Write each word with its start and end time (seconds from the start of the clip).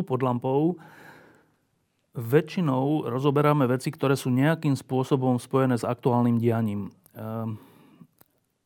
Tu 0.00 0.08
pod 0.08 0.24
lampou 0.24 0.80
väčšinou 2.16 3.04
rozoberáme 3.06 3.68
veci, 3.68 3.92
ktoré 3.92 4.16
sú 4.16 4.32
nejakým 4.32 4.72
spôsobom 4.72 5.36
spojené 5.36 5.76
s 5.76 5.84
aktuálnym 5.84 6.40
dianím. 6.40 6.88
Ehm, 7.12 7.60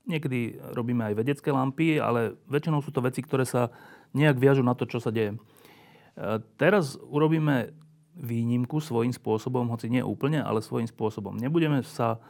niekedy 0.06 0.62
robíme 0.72 1.10
aj 1.10 1.18
vedecké 1.18 1.50
lampy, 1.50 1.98
ale 1.98 2.38
väčšinou 2.46 2.80
sú 2.80 2.94
to 2.94 3.02
veci, 3.02 3.20
ktoré 3.20 3.42
sa 3.42 3.74
nejak 4.14 4.38
viažu 4.38 4.62
na 4.62 4.78
to, 4.78 4.86
čo 4.86 5.02
sa 5.02 5.10
deje. 5.10 5.34
Ehm, 5.34 6.40
teraz 6.56 6.94
urobíme 6.96 7.74
výnimku 8.14 8.78
svojím 8.78 9.10
spôsobom, 9.10 9.66
hoci 9.74 9.90
nie 9.90 10.00
úplne, 10.00 10.38
ale 10.38 10.62
svojím 10.62 10.86
spôsobom. 10.86 11.34
Nebudeme 11.34 11.82
sa 11.82 12.22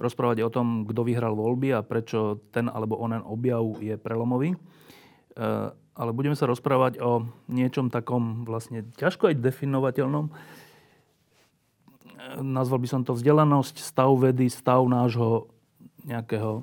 rozprávať 0.00 0.48
o 0.48 0.50
tom, 0.50 0.88
kto 0.88 1.04
vyhral 1.04 1.36
voľby 1.36 1.76
a 1.76 1.84
prečo 1.84 2.40
ten 2.56 2.72
alebo 2.72 2.96
onen 2.96 3.20
objav 3.20 3.62
je 3.84 4.00
prelomový. 4.00 4.56
Ehm, 5.36 5.76
ale 5.94 6.10
budeme 6.14 6.38
sa 6.38 6.46
rozprávať 6.46 7.02
o 7.02 7.26
niečom 7.50 7.90
takom 7.90 8.46
vlastne 8.46 8.86
ťažko 8.96 9.30
aj 9.32 9.42
definovateľnom. 9.42 10.30
Nazval 12.40 12.78
by 12.84 12.88
som 12.88 13.02
to 13.02 13.16
vzdelanosť, 13.16 13.80
stav 13.80 14.12
vedy, 14.20 14.46
stav 14.52 14.84
nášho 14.86 15.50
nejakého, 16.06 16.62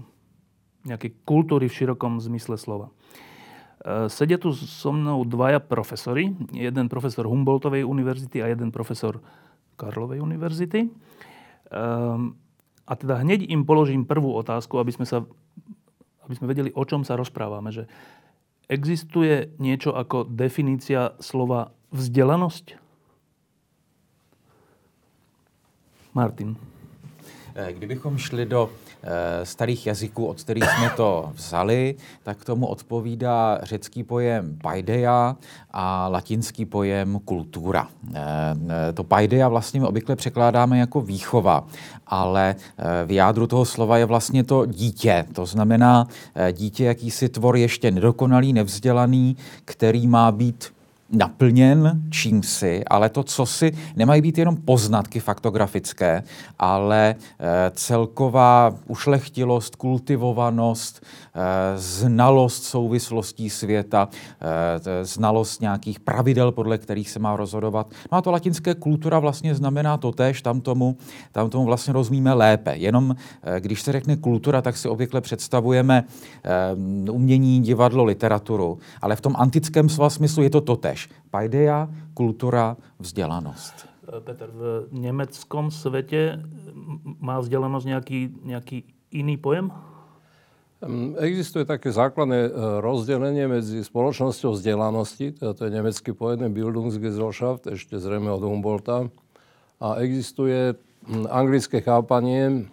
nejakej 0.88 1.12
kultúry 1.28 1.68
v 1.68 1.78
širokom 1.78 2.24
zmysle 2.24 2.56
slova. 2.56 2.94
E, 3.84 4.08
sedia 4.08 4.40
tu 4.40 4.54
so 4.54 4.92
mnou 4.94 5.26
dvaja 5.28 5.60
profesori. 5.60 6.34
Jeden 6.54 6.88
profesor 6.88 7.28
Humboldtovej 7.28 7.84
univerzity 7.84 8.42
a 8.42 8.50
jeden 8.54 8.72
profesor 8.72 9.20
Karlovej 9.78 10.24
univerzity. 10.24 10.90
Ehm, 11.70 12.34
a 12.88 12.94
teda 12.96 13.20
hneď 13.20 13.46
im 13.52 13.68
položím 13.68 14.08
prvú 14.08 14.32
otázku, 14.40 14.80
aby 14.80 14.96
sme, 14.96 15.06
sa, 15.06 15.28
aby 16.24 16.34
sme 16.34 16.48
vedeli, 16.48 16.70
o 16.72 16.84
čom 16.88 17.04
sa 17.04 17.20
rozprávame. 17.20 17.70
Že 17.70 17.86
Existuje 18.68 19.56
niečo 19.64 19.96
ako 19.96 20.28
definícia 20.28 21.16
slova 21.24 21.72
vzdelanosť? 21.96 22.76
Martin. 26.12 26.60
Eh, 27.56 27.74
kdybychom 27.74 28.18
šli 28.18 28.46
do 28.46 28.70
starých 29.44 29.88
jazyků, 29.88 30.26
od 30.26 30.42
kterých 30.42 30.64
jsme 30.64 30.90
to 30.90 31.32
vzali, 31.34 31.96
tak 32.24 32.46
tomu 32.46 32.68
odpovídá 32.68 33.60
řecký 33.64 34.04
pojem 34.04 34.58
paideia 34.64 35.36
a 35.72 36.08
latinský 36.08 36.66
pojem 36.66 37.20
kultura. 37.26 37.88
E, 38.16 38.94
to 38.94 39.04
paideia 39.04 39.48
vlastně 39.48 39.80
my 39.80 39.86
obvykle 39.86 40.16
překládáme 40.16 40.80
jako 40.80 41.02
výchova, 41.02 41.68
ale 42.08 42.56
v 43.06 43.12
jádru 43.12 43.48
toho 43.48 43.66
slova 43.66 43.98
je 43.98 44.06
vlastně 44.06 44.44
to 44.44 44.66
dítě. 44.66 45.26
To 45.34 45.46
znamená 45.46 46.08
dítě, 46.52 46.86
jakýsi 46.86 47.30
tvor 47.30 47.58
ještě 47.58 47.92
nedokonalý, 47.92 48.54
nevzdělaný, 48.54 49.38
který 49.66 50.08
má 50.08 50.32
být 50.32 50.77
naplněn 51.10 52.02
čímsi, 52.10 52.84
ale 52.86 53.10
to, 53.10 53.24
co 53.24 53.46
si, 53.46 53.72
nemají 53.96 54.22
být 54.22 54.38
jenom 54.38 54.58
poznatky 54.58 55.20
faktografické, 55.20 56.24
ale 56.60 57.10
e, 57.10 57.16
celková 57.72 58.76
ušlechtilost, 58.88 59.76
kultivovanost, 59.76 61.06
znalost 61.76 62.64
souvislostí 62.64 63.50
světa, 63.50 64.10
e, 64.86 65.06
znalost 65.06 65.62
nějakých 65.62 66.00
pravidel, 66.00 66.52
podle 66.52 66.78
kterých 66.78 67.10
se 67.10 67.20
má 67.20 67.36
rozhodovat. 67.36 67.92
No 68.12 68.18
a 68.18 68.22
to 68.22 68.32
latinské 68.32 68.76
kultura 68.76 69.20
vlastně 69.20 69.56
znamená 69.56 69.98
to 69.98 70.12
tež, 70.12 70.42
tam 70.42 70.62
tomu, 70.62 70.98
tam 71.32 71.50
tomu 71.50 71.66
vlastně 71.66 71.94
rozumíme 71.94 72.34
lépe. 72.34 72.76
Jenom 72.76 73.16
e, 73.44 73.60
když 73.60 73.82
se 73.82 73.92
řekne 73.92 74.18
kultura, 74.18 74.62
tak 74.62 74.78
si 74.78 74.90
obvykle 74.90 75.22
představujeme 75.22 76.04
umění, 77.12 77.62
divadlo, 77.62 78.04
literaturu, 78.04 78.80
ale 79.02 79.16
v 79.16 79.22
tom 79.22 79.36
antickém 79.38 79.90
slova 79.90 80.10
smyslu 80.10 80.44
je 80.44 80.50
to 80.50 80.62
totež 80.62 80.88
tež. 80.88 81.12
Paideia, 81.30 81.92
kultura, 82.16 82.80
vzdelanosť. 82.98 83.76
E, 84.08 84.20
Peter, 84.24 84.50
v 84.50 84.88
nemeckom 84.96 85.70
svete 85.70 86.40
má 87.20 87.44
vzdelanosť 87.44 87.86
nejaký, 87.86 88.20
nejaký 88.48 88.78
iný 89.12 89.36
pojem? 89.36 89.70
Existuje 91.18 91.66
také 91.66 91.90
základné 91.90 92.40
e, 92.48 92.52
rozdelenie 92.86 93.50
medzi 93.50 93.82
spoločnosťou 93.82 94.54
vzdelanosti, 94.54 95.34
teda 95.34 95.58
to 95.58 95.66
je 95.66 95.72
nemecký 95.74 96.14
pojem 96.14 96.54
Bildungsgesellschaft, 96.54 97.66
ešte 97.74 97.98
zrejme 97.98 98.30
od 98.30 98.46
Humboldta, 98.46 99.10
a 99.82 100.02
existuje 100.02 100.78
anglické 101.30 101.82
chápanie 101.86 102.70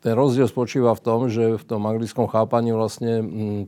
ten 0.00 0.14
rozdiel 0.16 0.48
spočíva 0.48 0.96
v 0.96 1.02
tom, 1.02 1.20
že 1.28 1.60
v 1.60 1.64
tom 1.66 1.84
anglickom 1.84 2.24
chápaní 2.30 2.72
vlastne 2.72 3.20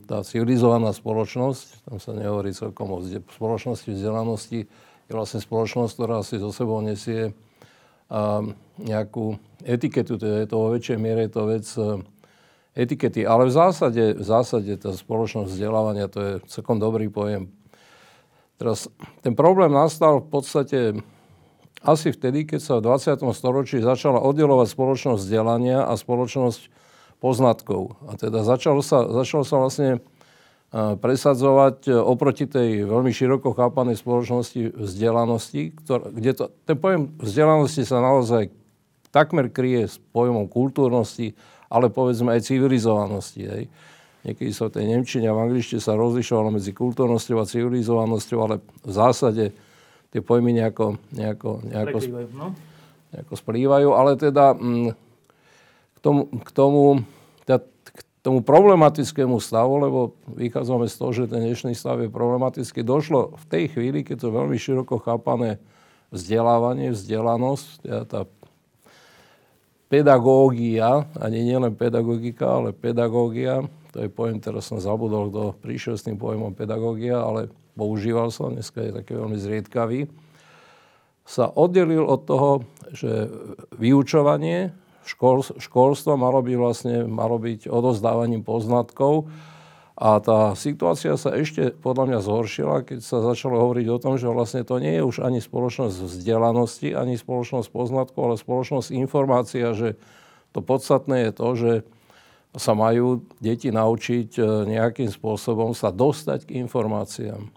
tá 0.06 0.24
civilizovaná 0.24 0.96
spoločnosť, 0.96 1.84
tam 1.84 1.98
sa 2.00 2.16
nehovorí 2.16 2.56
celkom 2.56 2.88
o 2.94 3.04
spoločnosti 3.04 3.90
vzdelanosti, 3.92 4.70
je 5.08 5.12
vlastne 5.12 5.42
spoločnosť, 5.42 5.92
ktorá 5.92 6.24
si 6.24 6.40
so 6.40 6.54
sebou 6.54 6.80
nesie 6.80 7.36
nejakú 8.80 9.36
etiketu, 9.64 10.18
teda 10.18 10.44
je 10.44 10.48
to 10.50 10.56
vo 10.58 10.68
väčšej 10.74 10.98
miere 10.98 11.26
je 11.26 11.32
to 11.32 11.42
vec 11.46 11.66
e, 11.74 11.82
etikety. 12.78 13.26
Ale 13.26 13.48
v 13.48 13.52
zásade, 13.54 14.04
v 14.14 14.24
zásade 14.24 14.72
tá 14.78 14.94
spoločnosť 14.94 15.50
vzdelávania, 15.50 16.06
to 16.10 16.18
je 16.20 16.32
celkom 16.50 16.78
dobrý 16.78 17.10
pojem. 17.10 17.50
Teraz 18.58 18.90
ten 19.22 19.38
problém 19.38 19.70
nastal 19.70 20.18
v 20.22 20.28
podstate 20.30 20.78
asi 21.82 22.10
vtedy, 22.10 22.42
keď 22.42 22.60
sa 22.62 22.72
v 22.82 22.90
20. 22.90 23.22
storočí 23.30 23.78
začala 23.78 24.18
oddelovať 24.18 24.74
spoločnosť 24.74 25.20
vzdelania 25.22 25.86
a 25.86 25.94
spoločnosť 25.94 26.74
poznatkov. 27.22 27.98
A 28.10 28.18
teda 28.18 28.42
začalo 28.42 28.82
sa, 28.82 29.06
začalo 29.06 29.46
sa 29.46 29.62
vlastne 29.62 30.02
presadzovať 30.72 31.88
e, 31.88 31.96
oproti 31.96 32.44
tej 32.44 32.84
veľmi 32.84 33.08
široko 33.08 33.56
chápanej 33.56 33.96
spoločnosti 33.96 34.76
vzdelanosti, 34.76 35.72
ktor, 35.80 36.12
kde 36.12 36.36
to, 36.36 36.44
ten 36.68 36.76
pojem 36.76 37.08
vzdelanosti 37.16 37.88
sa 37.88 38.04
naozaj 38.04 38.52
takmer 39.10 39.48
kryje 39.52 39.88
s 39.88 39.96
pojmom 40.12 40.48
kultúrnosti, 40.48 41.36
ale 41.68 41.92
povedzme 41.92 42.32
aj 42.32 42.48
civilizovanosti. 42.48 43.42
Hej. 43.44 43.64
Niekedy 44.26 44.50
sa 44.50 44.68
v 44.68 44.74
tej 44.80 44.84
Nemčine 44.92 45.30
a 45.30 45.36
v 45.36 45.48
angličtine 45.48 45.78
sa 45.78 45.94
rozlišovalo 45.94 46.58
medzi 46.58 46.74
kultúrnosťou 46.74 47.38
a 47.38 47.48
civilizovanosťou, 47.48 48.38
ale 48.42 48.60
v 48.84 48.92
zásade 48.92 49.44
tie 50.10 50.20
pojmy 50.24 50.56
nejako, 50.56 50.98
nejako, 51.14 51.62
nejako, 51.64 51.98
no? 52.34 52.56
nejako 53.14 53.34
splývajú, 53.36 53.88
ale 53.94 54.16
teda 54.16 54.56
m, 54.56 54.90
mm, 54.90 54.90
k 55.94 55.98
tomu, 56.00 56.20
k 56.28 56.50
tomu, 56.50 56.82
teda, 57.44 57.60
k 57.64 58.00
tomu 58.24 58.40
problematickému 58.42 59.36
stavu, 59.38 59.80
lebo 59.80 59.98
vychádzame 60.34 60.86
z 60.88 60.94
toho, 60.96 61.10
že 61.14 61.30
ten 61.30 61.44
dnešný 61.44 61.72
stav 61.76 62.00
je 62.00 62.10
problematický, 62.10 62.82
došlo 62.82 63.36
v 63.36 63.44
tej 63.48 63.64
chvíli, 63.72 64.02
keď 64.02 64.28
to 64.28 64.34
veľmi 64.34 64.56
široko 64.56 64.98
chápané 65.00 65.60
vzdelávanie, 66.08 66.96
vzdelanosť, 66.96 67.66
teda 67.84 68.02
tá 68.08 68.20
pedagógia, 69.88 71.08
ani 71.16 71.42
nielen 71.42 71.72
pedagogika, 71.74 72.60
ale 72.60 72.76
pedagógia, 72.76 73.64
to 73.90 74.04
je 74.04 74.08
pojem, 74.12 74.38
teraz 74.38 74.68
som 74.68 74.78
zabudol, 74.78 75.32
kto 75.32 75.42
prišiel 75.64 75.96
s 75.96 76.04
tým 76.04 76.20
pojmom 76.20 76.52
pedagógia, 76.52 77.24
ale 77.24 77.48
používal 77.72 78.28
sa, 78.28 78.52
dneska 78.52 78.84
je 78.84 78.92
taký 78.92 79.16
veľmi 79.16 79.38
zriedkavý, 79.40 80.00
sa 81.28 81.48
oddelil 81.48 82.04
od 82.04 82.20
toho, 82.24 82.50
že 82.92 83.28
vyučovanie, 83.76 84.72
škol, 85.08 85.44
školstvo 85.60 86.20
malo 86.20 86.44
byť 86.44 86.56
vlastne 86.56 86.96
malo 87.08 87.40
byť 87.40 87.68
odozdávaním 87.68 88.44
poznatkov 88.44 89.28
a 89.98 90.22
tá 90.22 90.54
situácia 90.54 91.18
sa 91.18 91.34
ešte 91.34 91.74
podľa 91.74 92.06
mňa 92.06 92.18
zhoršila, 92.22 92.86
keď 92.86 93.02
sa 93.02 93.18
začalo 93.18 93.58
hovoriť 93.58 93.86
o 93.90 93.98
tom, 93.98 94.14
že 94.14 94.30
vlastne 94.30 94.62
to 94.62 94.78
nie 94.78 94.94
je 94.94 95.02
už 95.02 95.26
ani 95.26 95.42
spoločnosť 95.42 96.06
vzdelanosti, 96.06 96.94
ani 96.94 97.18
spoločnosť 97.18 97.66
poznatkov, 97.66 98.30
ale 98.30 98.36
spoločnosť 98.38 98.94
informácia, 98.94 99.74
že 99.74 99.98
to 100.54 100.62
podstatné 100.62 101.28
je 101.28 101.32
to, 101.34 101.48
že 101.58 101.72
sa 102.54 102.78
majú 102.78 103.26
deti 103.42 103.74
naučiť 103.74 104.38
e, 104.38 104.42
nejakým 104.70 105.10
spôsobom 105.10 105.74
sa 105.74 105.90
dostať 105.90 106.46
k 106.46 106.62
informáciám. 106.62 107.50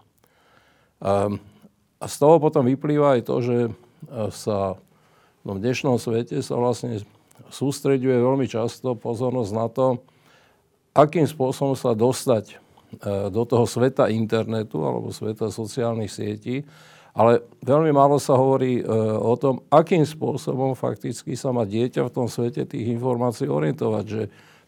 Ehm, 0.98 1.38
a 2.02 2.04
z 2.10 2.16
toho 2.18 2.42
potom 2.42 2.66
vyplýva 2.66 3.16
aj 3.16 3.22
to, 3.22 3.36
že 3.38 3.58
e, 3.66 3.70
sa 4.34 4.82
v 5.46 5.62
dnešnom 5.62 5.94
svete 5.94 6.42
sa 6.42 6.58
vlastne 6.58 7.06
sústreďuje 7.54 8.18
veľmi 8.18 8.50
často 8.50 8.98
pozornosť 8.98 9.52
na 9.54 9.66
to, 9.70 9.86
akým 10.92 11.24
spôsobom 11.24 11.76
sa 11.76 11.96
dostať 11.96 12.60
do 13.32 13.42
toho 13.48 13.64
sveta 13.64 14.12
internetu 14.12 14.84
alebo 14.84 15.08
sveta 15.08 15.48
sociálnych 15.48 16.12
sietí, 16.12 16.60
ale 17.12 17.44
veľmi 17.60 17.92
málo 17.92 18.16
sa 18.16 18.36
hovorí 18.36 18.80
e, 18.80 18.84
o 19.20 19.36
tom, 19.36 19.60
akým 19.68 20.00
spôsobom 20.00 20.72
fakticky 20.72 21.36
sa 21.36 21.52
má 21.52 21.68
dieťa 21.68 22.08
v 22.08 22.12
tom 22.12 22.24
svete 22.24 22.64
tých 22.64 22.88
informácií 22.88 23.52
orientovať. 23.52 24.04
Že 24.08 24.22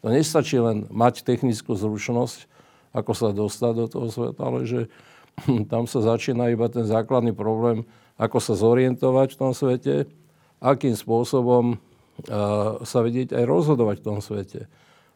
to 0.05 0.07
nestačí 0.13 0.61
len 0.61 0.85
mať 0.93 1.25
technickú 1.25 1.73
zručnosť, 1.73 2.45
ako 2.93 3.13
sa 3.17 3.29
dostať 3.33 3.73
do 3.73 3.87
toho 3.89 4.09
sveta, 4.13 4.41
ale 4.45 4.69
že 4.69 4.81
tam 5.73 5.89
sa 5.89 6.05
začína 6.05 6.53
iba 6.53 6.69
ten 6.69 6.85
základný 6.85 7.33
problém, 7.33 7.89
ako 8.21 8.37
sa 8.45 8.53
zorientovať 8.53 9.29
v 9.35 9.41
tom 9.41 9.53
svete, 9.57 10.05
akým 10.61 10.95
spôsobom 10.95 11.81
sa 12.87 13.03
vedieť 13.03 13.35
aj 13.35 13.43
rozhodovať 13.43 13.97
v 13.99 14.07
tom 14.07 14.23
svete. 14.23 14.71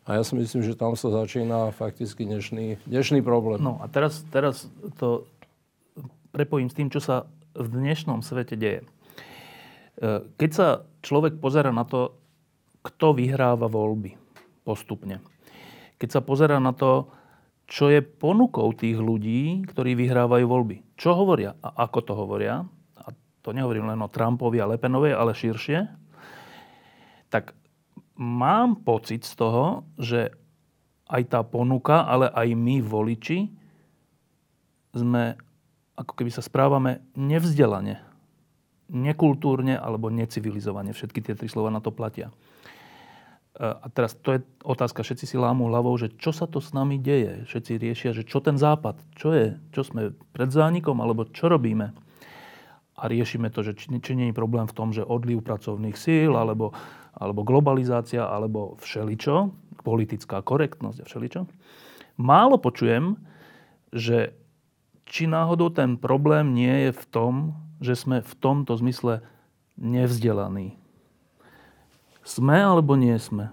A 0.08 0.16
ja 0.16 0.24
si 0.24 0.32
myslím, 0.40 0.64
že 0.64 0.72
tam 0.72 0.96
sa 0.96 1.12
začína 1.12 1.68
fakticky 1.76 2.24
dnešný, 2.24 2.80
dnešný 2.88 3.20
problém. 3.20 3.60
No 3.60 3.76
a 3.84 3.92
teraz, 3.92 4.24
teraz 4.32 4.64
to 4.96 5.28
prepojím 6.32 6.72
s 6.72 6.76
tým, 6.80 6.88
čo 6.88 6.96
sa 6.96 7.28
v 7.52 7.68
dnešnom 7.68 8.24
svete 8.24 8.56
deje. 8.56 8.80
E, 8.80 8.86
keď 10.40 10.50
sa 10.56 10.68
človek 11.04 11.36
pozera 11.36 11.76
na 11.76 11.84
to, 11.84 12.16
kto 12.80 13.20
vyhráva 13.20 13.68
voľby 13.68 14.16
postupne, 14.64 15.20
keď 16.00 16.08
sa 16.08 16.20
pozera 16.24 16.56
na 16.56 16.72
to, 16.72 17.12
čo 17.68 17.92
je 17.92 18.00
ponukou 18.00 18.72
tých 18.72 18.96
ľudí, 18.96 19.68
ktorí 19.68 19.92
vyhrávajú 19.92 20.48
voľby. 20.48 20.96
Čo 20.96 21.20
hovoria 21.20 21.52
a 21.60 21.84
ako 21.84 21.98
to 22.00 22.12
hovoria, 22.16 22.64
a 22.96 23.12
to 23.44 23.52
nehovorím 23.52 23.92
len 23.92 24.00
o 24.00 24.08
Trumpovi 24.08 24.56
a 24.56 24.72
Lepenovej, 24.72 25.12
ale 25.12 25.36
širšie, 25.36 25.84
tak 27.28 27.57
mám 28.18 28.82
pocit 28.82 29.22
z 29.22 29.38
toho, 29.38 29.86
že 29.96 30.34
aj 31.08 31.22
tá 31.32 31.40
ponuka, 31.46 32.04
ale 32.04 32.28
aj 32.28 32.52
my 32.52 32.84
voliči 32.84 33.48
sme, 34.92 35.38
ako 35.96 36.12
keby 36.12 36.30
sa 36.34 36.44
správame 36.44 37.00
nevzdelane, 37.16 38.02
nekultúrne 38.90 39.78
alebo 39.78 40.12
necivilizovane. 40.12 40.92
Všetky 40.92 41.22
tie 41.24 41.38
tri 41.38 41.48
slova 41.48 41.72
na 41.72 41.80
to 41.80 41.94
platia. 41.94 42.34
A 43.58 43.90
teraz 43.90 44.14
to 44.14 44.38
je 44.38 44.40
otázka, 44.62 45.02
všetci 45.02 45.34
si 45.34 45.36
lámu 45.38 45.66
hlavou, 45.66 45.90
že 45.98 46.14
čo 46.14 46.30
sa 46.30 46.46
to 46.46 46.62
s 46.62 46.70
nami 46.70 46.94
deje. 46.94 47.42
Všetci 47.50 47.72
riešia, 47.74 48.10
že 48.14 48.22
čo 48.22 48.38
ten 48.38 48.54
západ, 48.54 49.02
čo 49.18 49.34
je, 49.34 49.58
čo 49.74 49.82
sme 49.82 50.14
pred 50.30 50.46
zánikom, 50.46 50.94
alebo 51.02 51.26
čo 51.26 51.50
robíme. 51.50 51.90
A 52.98 53.06
riešime 53.06 53.54
to, 53.54 53.62
že 53.62 53.78
či, 53.78 53.94
či 54.02 54.12
nie 54.18 54.30
je 54.30 54.38
problém 54.38 54.66
v 54.66 54.74
tom, 54.74 54.90
že 54.90 55.06
odliv 55.06 55.40
pracovných 55.46 55.94
síl, 55.94 56.34
alebo 56.34 56.74
alebo 57.18 57.42
globalizácia, 57.42 58.30
alebo 58.30 58.78
všeličo, 58.78 59.50
politická 59.82 60.38
korektnosť 60.38 61.02
a 61.02 61.04
všeličo. 61.04 61.40
Málo 62.14 62.62
počujem, 62.62 63.18
že 63.90 64.38
či 65.02 65.26
náhodou 65.26 65.74
ten 65.74 65.98
problém 65.98 66.54
nie 66.54 66.88
je 66.88 66.92
v 66.94 67.04
tom, 67.10 67.34
že 67.82 67.98
sme 67.98 68.22
v 68.22 68.32
tomto 68.38 68.78
zmysle 68.78 69.26
nevzdelaní. 69.78 70.78
Sme 72.22 72.58
alebo 72.62 72.94
nie 72.94 73.18
sme? 73.18 73.50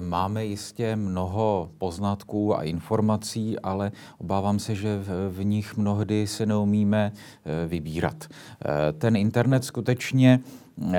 Máme 0.00 0.44
jistě 0.44 0.96
mnoho 0.96 1.70
poznatků 1.78 2.56
a 2.56 2.62
informací, 2.62 3.58
ale 3.58 3.92
obávám 4.18 4.58
se, 4.58 4.74
že 4.74 5.02
v 5.28 5.44
nich 5.44 5.76
mnohdy 5.76 6.26
se 6.26 6.46
neumíme 6.46 7.12
eh, 7.12 7.66
vybírat. 7.66 8.24
Eh, 8.28 8.92
ten 8.92 9.16
internet 9.16 9.64
skutečně 9.64 10.40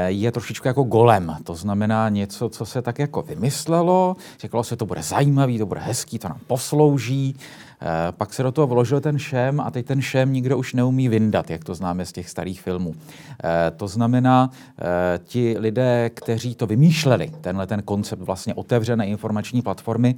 je 0.08 0.32
trošičku 0.32 0.68
jako 0.68 0.84
golem. 0.84 1.36
To 1.44 1.56
znamená 1.56 2.10
něco, 2.10 2.50
co 2.50 2.66
se 2.66 2.82
tak 2.82 3.00
jako 3.00 3.22
vymyslelo, 3.22 4.16
řeklo 4.40 4.64
se, 4.64 4.76
to 4.76 4.86
bude 4.86 5.04
zajímavý, 5.04 5.58
to 5.58 5.66
bude 5.66 5.80
hezký, 5.80 6.20
to 6.20 6.30
nám 6.30 6.40
poslouží. 6.48 7.36
Eh, 7.84 8.12
pak 8.12 8.34
se 8.34 8.44
do 8.44 8.52
toho 8.52 8.68
vložil 8.68 9.02
ten 9.02 9.20
šem 9.20 9.60
a 9.60 9.72
teď 9.72 9.86
ten 9.86 10.02
šem 10.02 10.34
nikdo 10.34 10.58
už 10.58 10.74
neumí 10.74 11.10
vyndat, 11.10 11.50
jak 11.50 11.64
to 11.64 11.76
známe 11.76 12.06
z 12.06 12.12
těch 12.12 12.30
starých 12.30 12.62
filmů. 12.62 12.96
Eh, 13.44 13.72
to 13.72 13.88
znamená, 13.88 14.50
eh, 14.80 15.20
ti 15.24 15.56
lidé, 15.60 16.10
kteří 16.14 16.56
to 16.56 16.68
vymýšleli, 16.68 17.32
tenhle 17.42 17.68
ten 17.68 17.82
koncept 17.82 18.22
vlastně 18.22 18.54
otevřené 18.54 19.08
informační 19.08 19.62
platformy, 19.62 20.16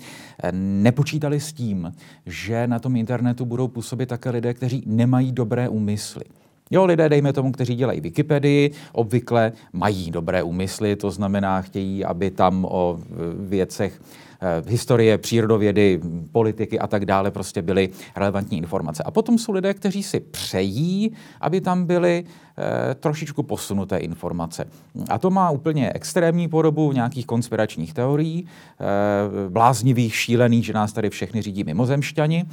nepočítali 0.53 1.39
s 1.39 1.53
tím, 1.53 1.93
že 2.25 2.67
na 2.67 2.79
tom 2.79 2.95
internetu 2.95 3.45
budou 3.45 3.67
působit 3.67 4.05
také 4.05 4.29
lidé, 4.29 4.53
kteří 4.53 4.83
nemají 4.85 5.31
dobré 5.31 5.69
úmysly. 5.69 6.23
Jo, 6.71 6.85
lidé, 6.85 7.09
dejme 7.09 7.33
tomu, 7.33 7.51
kteří 7.51 7.75
dělají 7.75 8.01
Wikipedii, 8.01 8.71
obvykle 8.91 9.51
mají 9.73 10.11
dobré 10.11 10.43
úmysly, 10.43 10.95
to 10.95 11.11
znamená, 11.11 11.61
chtějí, 11.61 12.05
aby 12.05 12.31
tam 12.31 12.65
o 12.65 12.99
věcech 13.39 14.01
eh, 14.41 14.69
historie, 14.69 15.17
přírodovědy, 15.17 15.99
politiky 16.31 16.79
a 16.79 16.87
tak 16.87 17.05
dále 17.05 17.31
prostě 17.31 17.61
byly 17.61 17.89
relevantní 18.15 18.57
informace. 18.57 19.03
A 19.03 19.11
potom 19.11 19.37
jsou 19.37 19.51
lidé, 19.51 19.73
kteří 19.73 20.03
si 20.03 20.19
přejí, 20.19 21.13
aby 21.41 21.61
tam 21.61 21.85
byly 21.85 22.23
e, 22.57 22.95
trošičku 22.95 23.43
posunuté 23.43 23.97
informace. 23.97 24.65
A 25.09 25.17
to 25.17 25.29
má 25.29 25.49
úplně 25.49 25.91
extrémní 25.93 26.47
podobu 26.47 26.91
nějakých 26.91 27.25
konspiračních 27.25 27.93
teorií, 27.93 28.45
e, 28.45 29.49
bláznivých, 29.49 30.15
šílených, 30.15 30.65
že 30.65 30.73
nás 30.73 30.93
tady 30.93 31.09
všechny 31.09 31.41
řídí 31.41 31.63
mimozemšťani, 31.63 32.45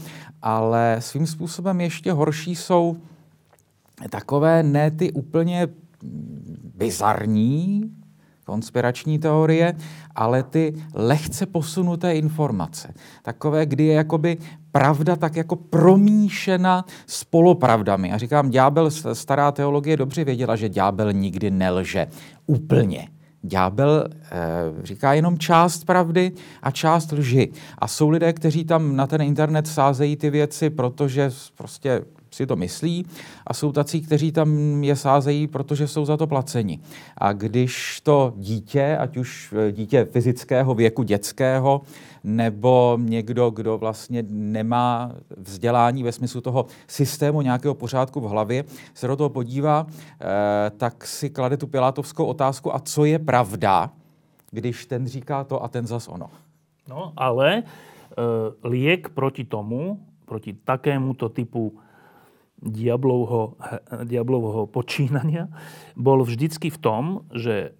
ale 0.42 0.96
svým 0.98 1.26
způsobem 1.26 1.80
ještě 1.80 2.12
horší 2.12 2.56
jsou 2.56 2.96
takové 4.08 4.62
ne 4.62 4.90
ty 4.90 5.12
úplně 5.12 5.68
bizarní 6.76 7.90
konspirační 8.44 9.18
teorie, 9.18 9.74
ale 10.14 10.42
ty 10.42 10.74
lehce 10.94 11.46
posunuté 11.46 12.14
informace. 12.14 12.94
Takové, 13.22 13.66
kdy 13.66 13.84
je 13.84 13.94
jakoby 13.94 14.38
pravda 14.72 15.16
tak 15.16 15.36
jako 15.36 15.56
promíšena 15.56 16.84
s 17.06 17.24
polopravdami. 17.24 18.12
A 18.12 18.18
říkám, 18.18 18.50
ďábel, 18.50 18.90
stará 18.90 19.52
teologie 19.52 19.96
dobře 19.96 20.24
věděla, 20.24 20.56
že 20.56 20.68
ďábel 20.68 21.12
nikdy 21.12 21.50
nelže 21.50 22.06
úplně. 22.46 23.08
Ďábel 23.42 24.08
e, 24.08 24.86
říká 24.86 25.12
jenom 25.14 25.38
část 25.38 25.84
pravdy 25.84 26.32
a 26.62 26.70
část 26.70 27.12
lži. 27.12 27.52
A 27.78 27.88
jsou 27.88 28.08
lidé, 28.08 28.32
kteří 28.32 28.64
tam 28.64 28.96
na 28.96 29.06
ten 29.06 29.22
internet 29.22 29.66
sázejí 29.66 30.16
ty 30.16 30.30
věci, 30.30 30.70
protože 30.70 31.30
prostě 31.54 32.02
si 32.30 32.46
to 32.46 32.56
myslí 32.56 33.06
a 33.46 33.54
jsou 33.54 33.72
tací, 33.72 34.00
kteří 34.00 34.32
tam 34.32 34.84
je 34.84 34.96
sázejí, 34.96 35.46
protože 35.46 35.88
jsou 35.88 36.04
za 36.04 36.16
to 36.16 36.26
placeni. 36.26 36.78
A 37.18 37.32
když 37.32 38.00
to 38.00 38.32
dítě, 38.36 38.96
ať 38.96 39.16
už 39.16 39.54
eh, 39.58 39.72
dítě 39.72 40.04
fyzického 40.04 40.74
věku, 40.74 41.02
dětského, 41.02 41.82
nebo 42.24 42.98
někdo, 43.00 43.50
kdo 43.50 43.78
vlastně 43.78 44.24
nemá 44.28 45.12
vzdělání 45.36 46.02
ve 46.02 46.12
smyslu 46.12 46.40
toho 46.40 46.66
systému 46.86 47.42
nějakého 47.42 47.74
pořádku 47.74 48.20
v 48.20 48.24
hlavě, 48.24 48.64
se 48.94 49.06
do 49.06 49.16
toho 49.16 49.28
podívá, 49.28 49.86
eh, 49.86 50.70
tak 50.70 51.06
si 51.06 51.30
klade 51.30 51.56
tu 51.56 51.66
pilátovskou 51.66 52.24
otázku, 52.24 52.74
a 52.74 52.78
co 52.78 53.04
je 53.04 53.18
pravda, 53.18 53.90
když 54.50 54.86
ten 54.86 55.06
říká 55.06 55.44
to 55.44 55.64
a 55.64 55.68
ten 55.68 55.86
zas 55.86 56.08
ono. 56.08 56.30
No, 56.88 57.12
ale 57.16 57.58
e, 57.58 57.62
liek 58.64 59.08
proti 59.08 59.44
tomu, 59.44 60.00
proti 60.26 60.52
takémuto 60.52 61.28
typu 61.28 61.78
diablovho, 62.60 63.56
diablovho 64.04 64.68
počínania 64.68 65.48
bol 65.96 66.20
vždycky 66.22 66.68
v 66.68 66.78
tom, 66.78 67.04
že 67.32 67.72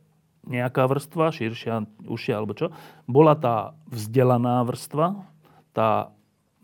nejaká 0.49 0.89
vrstva, 0.89 1.37
širšia, 1.37 1.85
užšia 2.09 2.35
alebo 2.41 2.57
čo, 2.57 2.73
bola 3.05 3.37
tá 3.37 3.77
vzdelaná 3.93 4.65
vrstva, 4.65 5.21
tá 5.77 6.11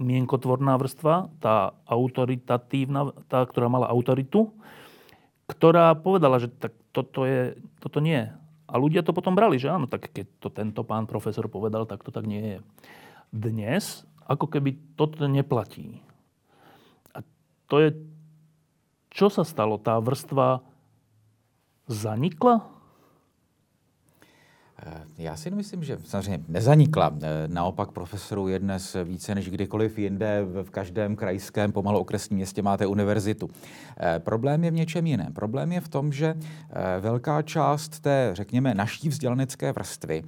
mienkotvorná 0.01 0.77
vrstva, 0.81 1.29
tá 1.41 1.77
autoritatívna, 1.89 3.13
tá, 3.29 3.45
ktorá 3.45 3.69
mala 3.69 3.89
autoritu, 3.89 4.53
ktorá 5.49 5.93
povedala, 5.95 6.41
že 6.41 6.49
tak 6.53 6.73
toto, 6.91 7.29
je, 7.29 7.57
toto 7.81 8.01
nie. 8.01 8.29
A 8.67 8.75
ľudia 8.81 9.07
to 9.07 9.15
potom 9.15 9.37
brali, 9.39 9.61
že 9.61 9.71
áno, 9.71 9.87
tak 9.87 10.11
keď 10.11 10.27
to 10.43 10.49
tento 10.51 10.83
pán 10.83 11.07
profesor 11.07 11.47
povedal, 11.47 11.87
tak 11.87 12.03
to 12.03 12.11
tak 12.11 12.27
nie 12.27 12.43
je. 12.43 12.59
Dnes, 13.31 14.09
ako 14.27 14.51
keby 14.51 14.99
toto 14.99 15.29
neplatí 15.31 16.06
to 17.67 17.79
je... 17.81 17.91
Čo 19.11 19.33
sa 19.33 19.49
stalo? 19.49 19.81
Tá 19.81 19.97
vrstva 19.97 20.61
zanikla? 21.89 22.77
Eh, 24.83 25.05
já 25.19 25.37
si 25.37 25.51
myslím, 25.51 25.85
že 25.85 25.99
samozřejmě 26.05 26.45
nezanikla. 26.49 27.13
Eh, 27.23 27.49
naopak 27.49 27.93
profesorů 27.93 28.49
je 28.49 28.59
dnes 28.59 28.97
více 29.05 29.35
než 29.35 29.51
kdykoliv 29.51 29.99
jinde. 29.99 30.45
V 30.63 30.71
každém 30.71 31.17
krajském, 31.17 31.73
pomalu 31.73 31.99
okresním 31.99 32.37
městě 32.37 32.63
máte 32.63 32.87
univerzitu. 32.87 33.51
Eh, 34.01 34.19
problém 34.19 34.65
je 34.65 34.71
v 34.71 34.75
něčem 34.75 35.07
jiném. 35.07 35.33
Problém 35.33 35.73
je 35.73 35.81
v 35.81 35.89
tom, 35.89 36.13
že 36.13 36.35
velká 37.01 37.43
část 37.43 38.01
té, 38.01 38.31
řekněme, 38.33 38.75
naší 38.75 39.09
vzdělanecké 39.09 39.73
vrstvy 39.73 40.23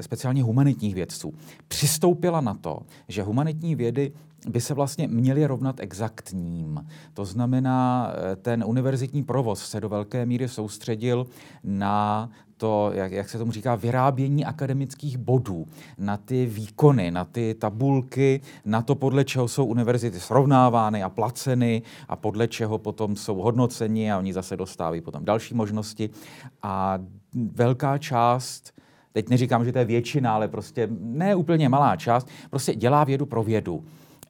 speciálně 0.00 0.42
humanitních 0.42 0.94
vědců, 0.94 1.34
přistoupila 1.68 2.40
na 2.40 2.54
to, 2.54 2.78
že 3.08 3.22
humanitní 3.22 3.74
vědy 3.74 4.12
by 4.46 4.60
se 4.60 4.74
vlastně 4.74 5.08
měly 5.08 5.46
rovnat 5.46 5.80
exaktním. 5.80 6.86
To 7.14 7.24
znamená, 7.24 8.12
eh, 8.12 8.36
ten 8.36 8.64
univerzitní 8.66 9.22
provoz 9.22 9.66
se 9.70 9.80
do 9.80 9.88
velké 9.88 10.26
míry 10.26 10.48
soustředil 10.48 11.26
na 11.64 12.30
to, 12.56 12.90
jak, 12.94 13.12
jak 13.12 13.28
se 13.28 13.38
tomu 13.38 13.52
říká, 13.52 13.74
vyrábění 13.74 14.44
akademických 14.44 15.18
bodů, 15.18 15.66
na 15.98 16.16
ty 16.16 16.46
výkony, 16.46 17.10
na 17.10 17.24
ty 17.24 17.54
tabulky, 17.54 18.40
na 18.64 18.82
to, 18.82 18.94
podle 18.94 19.24
čeho 19.24 19.48
jsou 19.48 19.64
univerzity 19.64 20.20
srovnávány 20.20 21.02
a 21.02 21.08
placeny 21.08 21.82
a 22.08 22.16
podle 22.16 22.48
čeho 22.48 22.78
potom 22.78 23.16
jsou 23.16 23.36
hodnoceni 23.36 24.12
a 24.12 24.18
oni 24.18 24.32
zase 24.32 24.56
dostávají 24.56 25.00
potom 25.00 25.24
další 25.24 25.54
možnosti. 25.54 26.10
A 26.62 26.98
velká 27.54 27.98
část 27.98 28.74
teď 29.12 29.28
neříkám, 29.28 29.64
že 29.64 29.72
to 29.72 29.78
je 29.78 29.84
většina, 29.84 30.34
ale 30.34 30.48
prostě 30.48 30.88
ne 30.90 31.34
úplně 31.34 31.68
malá 31.68 31.96
část, 31.96 32.28
prostě 32.50 32.74
dělá 32.74 33.04
vědu 33.04 33.26
pro 33.26 33.42
vědu 33.42 33.84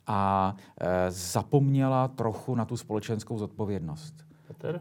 a 0.09 0.55
e, 0.81 1.11
zapomněla 1.11 2.09
trochu 2.09 2.55
na 2.55 2.65
tu 2.65 2.77
společenskou 2.77 3.39
zodpovědnost. 3.39 4.15
Peter? 4.49 4.81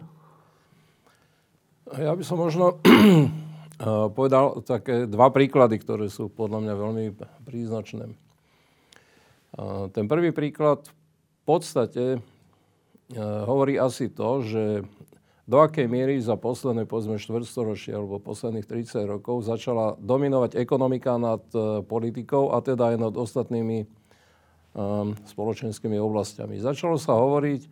Ja 1.88 2.16
by 2.16 2.24
som 2.24 2.40
možno 2.40 2.80
povedal 4.18 4.60
také 4.64 5.08
dva 5.08 5.32
príklady, 5.32 5.80
ktoré 5.80 6.12
sú 6.12 6.28
podľa 6.28 6.60
mňa 6.64 6.74
veľmi 6.76 7.06
príznačné. 7.48 8.12
Ten 9.96 10.06
prvý 10.12 10.36
príklad 10.36 10.84
v 10.84 11.44
podstate 11.48 12.20
hovorí 13.48 13.80
asi 13.80 14.12
to, 14.12 14.44
že 14.44 14.64
do 15.48 15.64
akej 15.64 15.88
miery 15.88 16.20
za 16.20 16.36
posledné 16.36 16.84
povedzme 16.84 17.16
štvrtstoročie 17.16 17.96
alebo 17.96 18.20
posledných 18.20 18.68
30 18.68 19.08
rokov 19.08 19.48
začala 19.48 19.96
dominovať 19.96 20.60
ekonomika 20.60 21.16
nad 21.16 21.40
politikou 21.88 22.52
a 22.52 22.60
teda 22.60 22.92
aj 22.92 22.98
nad 23.00 23.14
ostatnými 23.16 23.88
spoločenskými 25.34 25.98
oblastiami. 25.98 26.62
Začalo 26.62 27.02
sa 27.02 27.18
hovoriť 27.18 27.66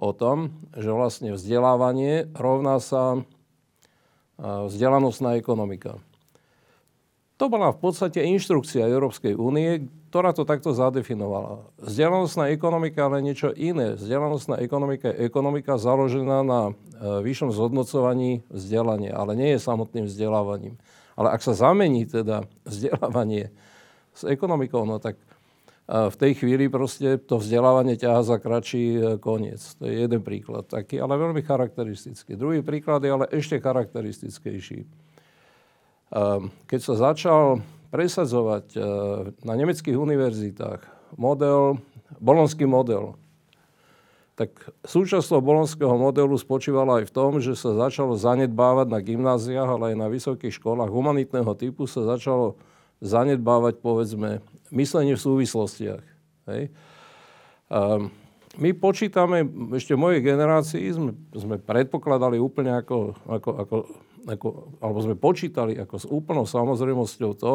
o 0.00 0.10
tom, 0.16 0.56
že 0.72 0.88
vlastne 0.88 1.36
vzdelávanie 1.36 2.32
rovná 2.32 2.80
sa 2.80 3.20
vzdelanostná 4.40 5.36
ekonomika. 5.36 6.00
To 7.36 7.52
bola 7.52 7.68
v 7.68 7.80
podstate 7.84 8.24
inštrukcia 8.24 8.88
Európskej 8.88 9.36
únie, 9.36 9.92
ktorá 10.08 10.32
to 10.32 10.48
takto 10.48 10.72
zadefinovala. 10.72 11.68
Vzdelanostná 11.76 12.48
ekonomika 12.48 13.04
ale 13.04 13.20
niečo 13.20 13.52
iné. 13.52 13.92
Vzdelanostná 13.92 14.56
ekonomika 14.56 15.12
je 15.12 15.28
ekonomika 15.28 15.76
založená 15.76 16.40
na 16.40 16.72
e, 16.72 17.20
vyššom 17.20 17.52
zhodnocovaní 17.52 18.40
vzdelania, 18.48 19.12
ale 19.12 19.36
nie 19.36 19.52
je 19.52 19.60
samotným 19.60 20.08
vzdelávaním. 20.08 20.80
Ale 21.12 21.28
ak 21.36 21.44
sa 21.44 21.52
zamení 21.52 22.08
teda 22.08 22.48
vzdelávanie 22.64 23.52
s 24.16 24.24
ekonomikou, 24.24 24.88
no 24.88 24.96
tak 24.96 25.20
v 25.86 26.16
tej 26.18 26.42
chvíli 26.42 26.66
proste 26.66 27.14
to 27.14 27.38
vzdelávanie 27.38 27.94
ťaha 27.94 28.26
za 28.26 28.36
kratší 28.42 28.84
e, 28.98 29.00
koniec. 29.22 29.62
To 29.78 29.86
je 29.86 30.02
jeden 30.02 30.18
príklad 30.18 30.66
taký, 30.66 30.98
ale 30.98 31.14
veľmi 31.14 31.46
charakteristický. 31.46 32.34
Druhý 32.34 32.66
príklad 32.66 33.06
je 33.06 33.10
ale 33.14 33.26
ešte 33.30 33.62
charakteristickejší. 33.62 34.82
Keď 36.66 36.80
sa 36.82 36.94
začal 36.94 37.62
presadzovať 37.94 38.66
e, 38.74 38.78
na 39.46 39.54
nemeckých 39.54 39.94
univerzitách 39.94 40.82
model, 41.14 41.78
bolonský 42.18 42.66
model, 42.66 43.14
tak 44.36 44.52
súčasťou 44.84 45.40
bolonského 45.40 45.96
modelu 45.96 46.34
spočívala 46.36 47.00
aj 47.00 47.08
v 47.08 47.14
tom, 47.14 47.30
že 47.40 47.56
sa 47.56 47.72
začalo 47.88 48.18
zanedbávať 48.18 48.86
na 48.90 49.00
gymnáziách, 49.00 49.70
ale 49.70 49.84
aj 49.94 49.96
na 49.96 50.08
vysokých 50.12 50.60
školách 50.60 50.92
humanitného 50.92 51.48
typu 51.56 51.88
sa 51.88 52.04
začalo 52.04 52.58
zanedbávať, 53.00 53.80
povedzme, 53.80 54.44
myslenie 54.72 55.14
v 55.14 55.24
súvislostiach. 55.24 56.04
Hej. 56.50 56.70
A 57.70 57.98
my 58.56 58.70
počítame, 58.72 59.44
ešte 59.76 59.92
v 59.92 60.00
mojej 60.00 60.20
generácii 60.24 60.86
sme, 60.88 61.12
sme 61.36 61.56
predpokladali 61.60 62.40
úplne 62.40 62.72
ako, 62.78 63.12
ako, 63.28 63.50
ako, 63.60 63.76
ako, 64.24 64.48
alebo 64.80 64.98
sme 65.04 65.16
počítali 65.18 65.76
ako 65.76 65.94
s 66.00 66.06
úplnou 66.08 66.48
samozrejmosťou 66.48 67.32
to, 67.36 67.54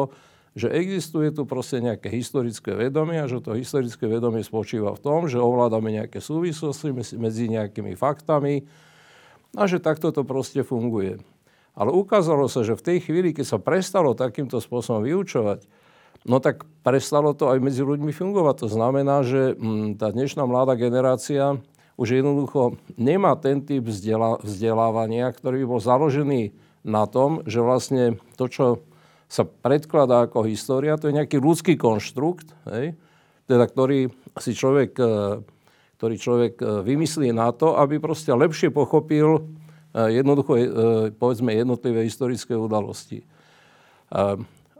že 0.52 0.68
existuje 0.68 1.32
tu 1.32 1.48
proste 1.48 1.80
nejaké 1.80 2.12
historické 2.12 2.76
vedomie 2.76 3.16
a 3.16 3.26
že 3.26 3.40
to 3.40 3.56
historické 3.56 4.04
vedomie 4.04 4.44
spočíva 4.44 4.92
v 4.92 5.00
tom, 5.00 5.24
že 5.24 5.40
ovládame 5.40 5.96
nejaké 5.96 6.20
súvislosti 6.20 6.92
medzi 7.16 7.48
nejakými 7.48 7.96
faktami 7.96 8.68
a 9.56 9.64
že 9.64 9.80
takto 9.80 10.12
to 10.12 10.28
proste 10.28 10.60
funguje. 10.60 11.18
Ale 11.72 11.88
ukázalo 11.88 12.52
sa, 12.52 12.60
že 12.60 12.76
v 12.76 12.84
tej 12.84 12.98
chvíli, 13.00 13.32
keď 13.32 13.56
sa 13.56 13.58
prestalo 13.58 14.12
takýmto 14.12 14.60
spôsobom 14.60 15.00
vyučovať, 15.08 15.64
no 16.26 16.38
tak 16.38 16.66
prestalo 16.82 17.34
to 17.34 17.50
aj 17.50 17.58
medzi 17.62 17.82
ľuďmi 17.82 18.10
fungovať. 18.10 18.66
To 18.66 18.68
znamená, 18.70 19.22
že 19.22 19.54
mm, 19.54 19.98
tá 19.98 20.10
dnešná 20.10 20.42
mladá 20.46 20.74
generácia 20.74 21.58
už 22.00 22.18
jednoducho 22.18 22.80
nemá 22.96 23.36
ten 23.36 23.60
typ 23.62 23.84
vzdelávania, 24.42 25.30
ktorý 25.30 25.62
by 25.62 25.66
bol 25.68 25.80
založený 25.80 26.56
na 26.82 27.06
tom, 27.06 27.46
že 27.46 27.62
vlastne 27.62 28.18
to, 28.34 28.50
čo 28.50 28.64
sa 29.30 29.48
predkladá 29.48 30.28
ako 30.28 30.44
história, 30.44 30.98
to 30.98 31.08
je 31.08 31.16
nejaký 31.16 31.40
ľudský 31.40 31.78
konštrukt, 31.80 32.52
hej? 32.68 32.98
Teda, 33.48 33.64
ktorý 33.64 34.12
si 34.38 34.52
človek, 34.52 34.92
e, 35.00 35.40
ktorý 35.96 36.14
človek 36.20 36.54
e, 36.60 36.64
vymyslí 36.84 37.32
na 37.32 37.48
to, 37.52 37.80
aby 37.80 37.96
proste 37.96 38.28
lepšie 38.28 38.68
pochopil 38.68 39.48
jednoducho, 39.92 40.52
e, 40.56 40.64
povedzme, 41.16 41.52
jednotlivé 41.52 42.04
historické 42.04 42.56
udalosti. 42.56 43.24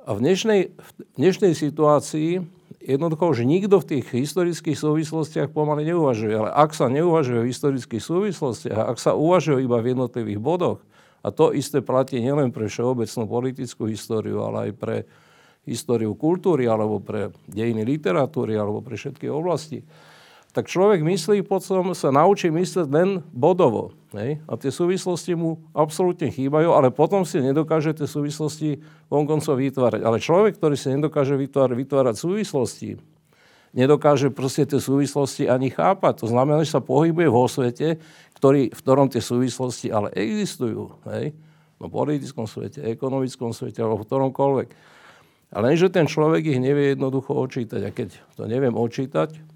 A 0.02 0.18
v 0.18 0.18
dnešnej, 0.18 0.74
v 0.74 0.90
dnešnej 1.14 1.54
situácii 1.54 2.42
jednoducho 2.82 3.22
už 3.22 3.46
nikto 3.46 3.78
v 3.78 3.86
tých 3.86 4.06
historických 4.10 4.74
súvislostiach 4.74 5.54
pomaly 5.54 5.86
neuvažuje. 5.94 6.34
Ale 6.42 6.50
ak 6.50 6.74
sa 6.74 6.90
neuvažuje 6.90 7.46
v 7.46 7.50
historických 7.54 8.02
súvislostiach, 8.02 8.74
ak 8.82 8.98
sa 8.98 9.14
uvažuje 9.14 9.62
iba 9.62 9.78
v 9.78 9.94
jednotlivých 9.94 10.42
bodoch, 10.42 10.82
a 11.22 11.30
to 11.30 11.54
isté 11.54 11.78
platí 11.78 12.18
nielen 12.18 12.50
pre 12.50 12.66
všeobecnú 12.66 13.30
politickú 13.30 13.86
históriu, 13.86 14.42
ale 14.42 14.58
aj 14.66 14.70
pre 14.74 14.96
históriu 15.70 16.18
kultúry, 16.18 16.66
alebo 16.66 16.98
pre 16.98 17.30
dejiny 17.46 17.86
literatúry, 17.86 18.58
alebo 18.58 18.82
pre 18.82 18.98
všetky 18.98 19.30
oblasti, 19.30 19.86
tak 20.52 20.68
človek 20.68 21.00
myslí, 21.00 21.48
potom 21.48 21.96
sa 21.96 22.12
naučí 22.12 22.52
myslieť 22.52 22.86
len 22.92 23.24
bodovo. 23.32 23.96
Hej? 24.12 24.44
A 24.44 24.60
tie 24.60 24.68
súvislosti 24.68 25.32
mu 25.32 25.64
absolútne 25.72 26.28
chýbajú, 26.28 26.76
ale 26.76 26.92
potom 26.92 27.24
si 27.24 27.40
nedokáže 27.40 27.96
tie 27.96 28.04
súvislosti 28.04 28.84
vonkoncov 29.08 29.56
vytvárať. 29.56 30.04
Ale 30.04 30.20
človek, 30.20 30.60
ktorý 30.60 30.76
si 30.76 30.92
nedokáže 30.92 31.40
vytvárať, 31.40 31.72
vytvárať 31.72 32.14
súvislosti, 32.20 33.00
nedokáže 33.72 34.28
proste 34.28 34.68
tie 34.68 34.76
súvislosti 34.76 35.48
ani 35.48 35.72
chápať. 35.72 36.20
To 36.20 36.28
znamená, 36.28 36.60
že 36.60 36.76
sa 36.76 36.84
pohybuje 36.84 37.32
vo 37.32 37.48
svete, 37.48 37.96
ktorý, 38.36 38.76
v 38.76 38.80
ktorom 38.84 39.08
tie 39.08 39.24
súvislosti 39.24 39.88
ale 39.88 40.12
existujú. 40.12 41.00
Hej? 41.08 41.32
No 41.80 41.88
politickom 41.88 42.44
svete, 42.44 42.84
ekonomickom 42.84 43.56
svete 43.56 43.80
alebo 43.80 44.04
v 44.04 44.06
ktoromkoľvek. 44.06 44.68
Ale 45.52 45.64
lenže 45.72 45.88
ten 45.88 46.04
človek 46.04 46.44
ich 46.44 46.60
nevie 46.60 46.92
jednoducho 46.92 47.32
očítať. 47.32 47.80
A 47.88 47.90
keď 47.92 48.20
to 48.36 48.44
neviem 48.44 48.76
očítať, 48.76 49.51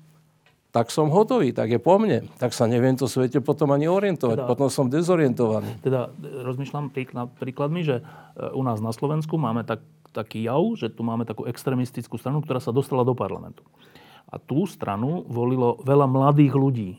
tak 0.76 0.92
som 0.92 1.08
hotový, 1.08 1.56
tak 1.56 1.72
je 1.72 1.80
po 1.80 1.96
mne. 1.96 2.28
Tak 2.36 2.52
sa 2.52 2.68
neviem 2.68 3.00
to 3.00 3.08
svete 3.08 3.40
potom 3.40 3.72
ani 3.72 3.88
orientovať, 3.88 4.44
teda, 4.44 4.48
potom 4.52 4.68
som 4.68 4.92
dezorientovaný. 4.92 5.80
Teda 5.80 6.12
e, 6.20 6.44
rozmýšľam 6.44 6.92
príklad, 6.92 7.32
príkladmi, 7.40 7.80
že 7.80 8.04
e, 8.04 8.52
u 8.52 8.60
nás 8.60 8.84
na 8.84 8.92
Slovensku 8.92 9.40
máme 9.40 9.64
tak, 9.64 9.80
taký 10.12 10.44
jav, 10.44 10.60
že 10.76 10.92
tu 10.92 11.00
máme 11.00 11.24
takú 11.24 11.48
extremistickú 11.48 12.20
stranu, 12.20 12.44
ktorá 12.44 12.60
sa 12.60 12.76
dostala 12.76 13.08
do 13.08 13.16
parlamentu. 13.16 13.64
A 14.28 14.36
tú 14.36 14.68
stranu 14.68 15.24
volilo 15.24 15.80
veľa 15.80 16.04
mladých 16.04 16.52
ľudí. 16.52 16.90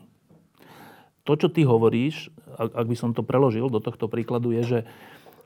To, 1.22 1.38
čo 1.38 1.46
ty 1.46 1.62
hovoríš, 1.62 2.34
ak, 2.58 2.74
ak 2.74 2.86
by 2.90 2.96
som 2.98 3.14
to 3.14 3.22
preložil 3.22 3.70
do 3.70 3.78
tohto 3.78 4.10
príkladu, 4.10 4.50
je, 4.58 4.62
že 4.66 4.78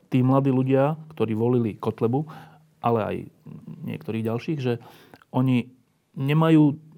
tí 0.09 0.25
mladí 0.25 0.49
ľudia, 0.49 0.97
ktorí 1.13 1.37
volili 1.37 1.77
Kotlebu, 1.77 2.25
ale 2.81 2.99
aj 3.05 3.15
niektorých 3.93 4.25
ďalších, 4.25 4.57
že 4.57 4.81
oni 5.29 5.69
nemajú 6.17 6.92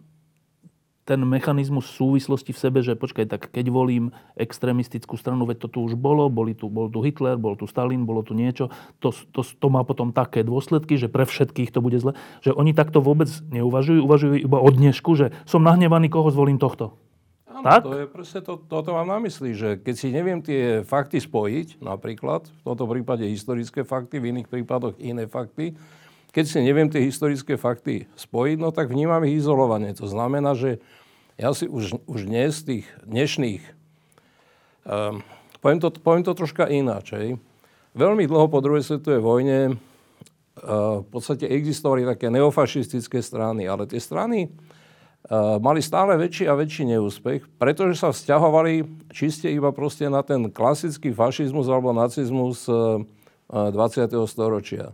ten 1.05 1.21
mechanizmus 1.21 1.85
súvislosti 1.85 2.49
v 2.49 2.59
sebe, 2.59 2.79
že 2.81 2.97
počkaj, 2.97 3.29
tak 3.29 3.53
keď 3.53 3.69
volím 3.69 4.09
extrémistickú 4.33 5.21
stranu, 5.21 5.45
veď 5.45 5.65
to 5.65 5.77
tu 5.77 5.79
už 5.85 5.93
bolo, 5.93 6.33
boli 6.33 6.57
tu, 6.57 6.65
bol 6.65 6.89
tu 6.89 7.05
Hitler, 7.05 7.37
bol 7.37 7.53
tu 7.53 7.69
Stalin, 7.69 8.09
bolo 8.09 8.25
tu 8.25 8.33
niečo, 8.33 8.73
to, 8.97 9.13
to, 9.29 9.45
to 9.45 9.67
má 9.69 9.85
potom 9.85 10.09
také 10.09 10.41
dôsledky, 10.41 10.97
že 10.97 11.05
pre 11.05 11.29
všetkých 11.29 11.69
to 11.69 11.79
bude 11.79 12.01
zle, 12.01 12.17
že 12.41 12.49
oni 12.49 12.73
takto 12.73 13.05
vôbec 13.05 13.29
neuvažujú, 13.53 14.01
uvažujú 14.01 14.35
iba 14.41 14.57
o 14.57 14.69
dnešku, 14.73 15.13
že 15.13 15.29
som 15.45 15.61
nahnevaný, 15.61 16.09
koho 16.09 16.33
zvolím 16.33 16.57
tohto. 16.57 16.97
Áno, 17.45 17.63
tak? 17.63 17.87
to 17.87 17.95
je 17.95 18.05
presne 18.09 18.41
to, 18.43 18.59
toto 18.65 18.91
mám 18.91 19.07
na 19.07 19.21
mysli, 19.23 19.55
že 19.55 19.79
keď 19.79 19.95
si 19.95 20.11
neviem 20.11 20.41
tie 20.41 20.81
fakty 20.83 21.21
spojiť, 21.21 21.85
napríklad, 21.85 22.49
v 22.49 22.61
tomto 22.65 22.83
prípade 22.89 23.23
historické 23.29 23.85
fakty, 23.85 24.19
v 24.19 24.35
iných 24.35 24.49
prípadoch 24.49 24.97
iné 24.99 25.29
fakty, 25.29 25.77
keď 26.35 26.43
si 26.51 26.59
neviem 26.59 26.91
tie 26.91 26.99
historické 26.99 27.55
fakty 27.55 28.11
spojiť, 28.19 28.57
no 28.59 28.75
tak 28.75 28.91
vnímam 28.91 29.23
ich 29.23 29.39
izolovanie. 29.39 29.95
To 29.95 30.03
znamená, 30.03 30.51
že 30.51 30.83
ja 31.39 31.55
si 31.55 31.63
už, 31.63 31.95
už 32.11 32.27
dnes 32.27 32.59
tých 32.59 32.83
dnešných, 33.07 33.63
um, 34.83 35.23
poviem, 35.63 35.79
to, 35.79 35.87
poviem 35.95 36.27
to 36.27 36.35
troška 36.35 36.67
ináč. 36.67 37.15
Veľmi 37.95 38.27
dlho 38.27 38.51
po 38.51 38.59
druhej 38.59 38.83
svetovej 38.83 39.23
vojne 39.23 39.59
uh, 39.71 40.99
v 40.99 41.07
podstate 41.07 41.47
existovali 41.47 42.03
také 42.03 42.27
neofašistické 42.27 43.23
strany, 43.23 43.63
ale 43.71 43.87
tie 43.87 44.03
strany 44.03 44.51
mali 45.57 45.81
stále 45.81 46.13
väčší 46.21 46.45
a 46.45 46.53
väčší 46.53 46.85
neúspech, 46.85 47.57
pretože 47.57 47.97
sa 47.97 48.13
vzťahovali 48.13 48.85
čiste 49.09 49.49
iba 49.49 49.73
proste 49.73 50.05
na 50.05 50.21
ten 50.21 50.53
klasický 50.53 51.09
fašizmus 51.09 51.65
alebo 51.65 51.89
nacizmus 51.97 52.69
20. 52.69 53.73
storočia. 54.29 54.93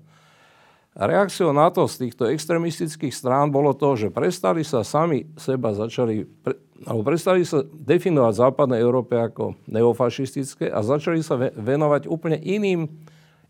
Reakciou 0.91 1.55
na 1.55 1.71
to 1.71 1.88
z 1.88 2.07
týchto 2.07 2.27
extremistických 2.27 3.15
strán 3.15 3.48
bolo 3.48 3.71
to, 3.71 3.95
že 3.95 4.12
prestali 4.12 4.67
sa 4.67 4.83
sami 4.83 5.24
seba 5.39 5.71
začali, 5.71 6.27
pre, 6.27 6.60
alebo 6.83 7.07
prestali 7.07 7.48
sa 7.48 7.63
definovať 7.63 8.33
západnej 8.36 8.83
Európe 8.83 9.15
ako 9.15 9.55
neofašistické 9.71 10.67
a 10.67 10.83
začali 10.83 11.24
sa 11.24 11.39
venovať 11.39 12.12
úplne 12.12 12.36
iným, 12.43 12.91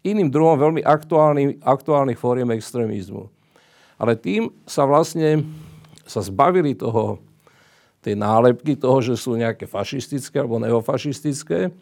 iným 0.05 0.29
druhom 0.29 0.53
veľmi 0.53 0.85
aktuálnych, 0.85 1.65
aktuálnych 1.65 2.21
fóriem 2.21 2.53
extrémizmu. 2.53 3.25
Ale 3.97 4.13
tým 4.13 4.53
sa 4.69 4.85
vlastne 4.85 5.41
sa 6.05 6.21
zbavili 6.21 6.77
toho, 6.77 7.17
tej 8.05 8.17
nálepky 8.21 8.77
toho, 8.77 9.01
že 9.01 9.17
sú 9.17 9.33
nejaké 9.33 9.65
fašistické 9.65 10.41
alebo 10.41 10.61
neofašistické 10.61 11.73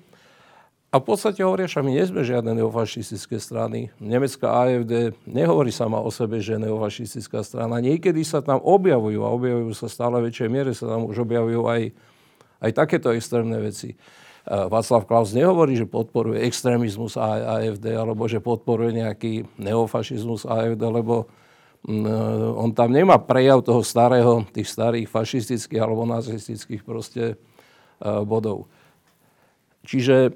a 0.90 0.98
v 0.98 1.06
podstate 1.06 1.46
hovoria, 1.46 1.70
že 1.70 1.86
my 1.86 1.94
nie 1.94 2.02
sme 2.02 2.26
žiadne 2.26 2.58
neofašistické 2.58 3.38
strany. 3.38 3.94
Nemecká 4.02 4.66
AFD 4.66 5.14
nehovorí 5.30 5.70
sama 5.70 6.02
o 6.02 6.10
sebe, 6.10 6.42
že 6.42 6.58
je 6.58 6.66
neofašistická 6.66 7.46
strana. 7.46 7.78
Niekedy 7.78 8.26
sa 8.26 8.42
tam 8.42 8.58
objavujú 8.58 9.22
a 9.22 9.30
objavujú 9.30 9.70
sa 9.78 9.86
stále 9.86 10.18
väčšej 10.26 10.50
miere, 10.50 10.74
sa 10.74 10.90
tam 10.90 11.06
už 11.06 11.30
objavujú 11.30 11.62
aj, 11.70 11.94
aj 12.66 12.72
takéto 12.74 13.14
extrémne 13.14 13.62
veci. 13.62 13.94
Václav 14.50 15.06
Klaus 15.06 15.30
nehovorí, 15.30 15.78
že 15.78 15.86
podporuje 15.86 16.42
extrémizmus 16.42 17.22
AFD 17.22 17.94
alebo 17.94 18.26
že 18.26 18.42
podporuje 18.42 18.98
nejaký 18.98 19.46
neofašizmus 19.62 20.50
AFD, 20.50 20.82
lebo 20.90 21.30
mm, 21.86 22.58
on 22.58 22.74
tam 22.74 22.90
nemá 22.90 23.22
prejav 23.22 23.62
toho 23.62 23.86
starého, 23.86 24.42
tých 24.50 24.74
starých 24.74 25.06
fašistických 25.06 25.78
alebo 25.78 26.10
nacistických 26.10 26.82
proste 26.82 27.38
bodov. 28.02 28.66
Čiže 29.86 30.34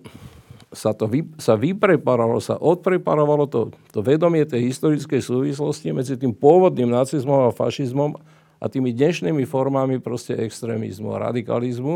sa, 0.74 0.92
to 0.92 1.06
vy, 1.06 1.24
sa 1.38 1.54
vypreparovalo, 1.54 2.42
sa 2.42 2.58
odpreparovalo 2.58 3.46
to, 3.48 3.70
to 3.94 4.02
vedomie 4.02 4.44
tej 4.44 4.74
historickej 4.74 5.22
súvislosti 5.22 5.94
medzi 5.94 6.18
tým 6.18 6.34
pôvodným 6.34 6.90
nacizmom 6.90 7.48
a 7.48 7.56
fašizmom 7.56 8.18
a 8.58 8.66
tými 8.68 8.92
dnešnými 8.92 9.46
formami 9.46 10.02
proste 10.02 10.34
extrémizmu 10.34 11.14
a 11.14 11.30
radikalizmu. 11.30 11.96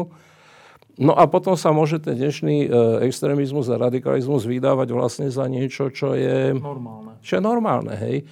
No 0.97 1.13
a 1.13 1.29
potom 1.29 1.53
sa 1.53 1.69
môže 1.69 2.01
ten 2.01 2.17
dnešný 2.17 2.65
e, 2.65 2.69
extrémizmus 3.05 3.69
a 3.69 3.77
radikalizmus 3.77 4.49
vydávať 4.49 4.89
vlastne 4.93 5.27
za 5.29 5.45
niečo, 5.45 5.93
čo 5.93 6.17
je 6.17 6.57
normálne. 6.57 7.21
Čo 7.21 7.37
je 7.37 7.43
normálne 7.45 7.93
hej. 8.01 8.17
E, 8.21 8.25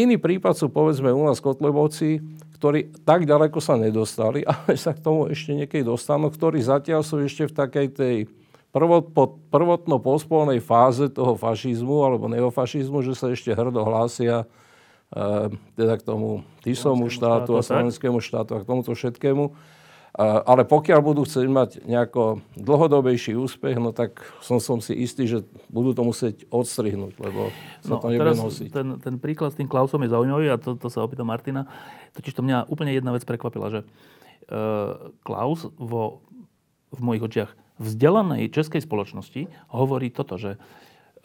iný 0.00 0.16
prípad 0.16 0.56
sú 0.56 0.72
povedzme 0.72 1.12
u 1.12 1.28
nás 1.28 1.44
Kotlebovci, 1.44 2.24
ktorí 2.56 3.04
tak 3.04 3.28
ďaleko 3.28 3.60
sa 3.60 3.76
nedostali, 3.76 4.42
ale 4.50 4.80
sa 4.80 4.96
k 4.96 5.04
tomu 5.04 5.28
ešte 5.28 5.52
niekedy 5.52 5.84
dostanú, 5.84 6.32
ktorí 6.32 6.58
zatiaľ 6.64 7.04
sú 7.04 7.20
ešte 7.20 7.46
v 7.46 7.54
takej 7.54 7.86
tej 7.92 8.16
prvot, 8.72 9.12
po 9.12 9.36
prvotno 9.52 10.00
pospolnej 10.00 10.58
fáze 10.64 11.12
toho 11.12 11.36
fašizmu 11.36 12.08
alebo 12.08 12.26
neofašizmu, 12.32 13.04
že 13.04 13.12
sa 13.12 13.28
ešte 13.30 13.52
hrdo 13.52 13.84
hlásia 13.84 14.48
e, 15.12 15.52
teda 15.76 16.00
k 16.00 16.02
tomu 16.02 16.42
Tisomu 16.64 17.12
štátu, 17.12 17.54
a 17.54 17.62
slovenskému 17.62 18.18
štátu 18.24 18.56
a 18.56 18.64
k 18.64 18.68
tomuto 18.68 18.96
všetkému. 18.96 19.44
E, 19.44 19.52
ale 20.24 20.64
pokiaľ 20.64 21.00
budú 21.04 21.28
chcieť 21.28 21.46
mať 21.52 21.70
nejako 21.84 22.40
dlhodobejší 22.56 23.36
úspech, 23.36 23.76
no 23.76 23.92
tak 23.92 24.24
som, 24.40 24.56
som 24.56 24.80
si 24.80 24.96
istý, 24.96 25.28
že 25.28 25.44
budú 25.68 25.92
to 25.92 26.02
musieť 26.08 26.48
odstrihnúť, 26.48 27.14
lebo 27.20 27.52
sa 27.84 28.00
no, 28.00 28.00
to 28.00 28.08
nebude 28.08 28.40
nosiť. 28.40 28.68
Ten, 28.72 28.88
ten 29.04 29.20
príklad 29.20 29.52
s 29.52 29.60
tým 29.60 29.68
Klausom 29.68 30.00
je 30.00 30.10
zaujímavý 30.10 30.48
a 30.48 30.56
to, 30.56 30.80
to 30.80 30.88
sa 30.88 31.04
opýta 31.04 31.28
Martina. 31.28 31.68
Totiž 32.16 32.32
to 32.32 32.40
mňa 32.40 32.72
úplne 32.72 32.96
jedna 32.96 33.12
vec 33.12 33.28
prekvapila, 33.28 33.68
že 33.68 33.80
uh, 33.84 35.12
Klaus 35.20 35.68
vo, 35.76 36.24
v 36.88 37.00
mojich 37.04 37.24
očiach 37.28 37.61
vzdelanej 37.82 38.54
českej 38.54 38.80
spoločnosti 38.86 39.50
hovorí 39.74 40.14
toto, 40.14 40.38
že 40.38 40.56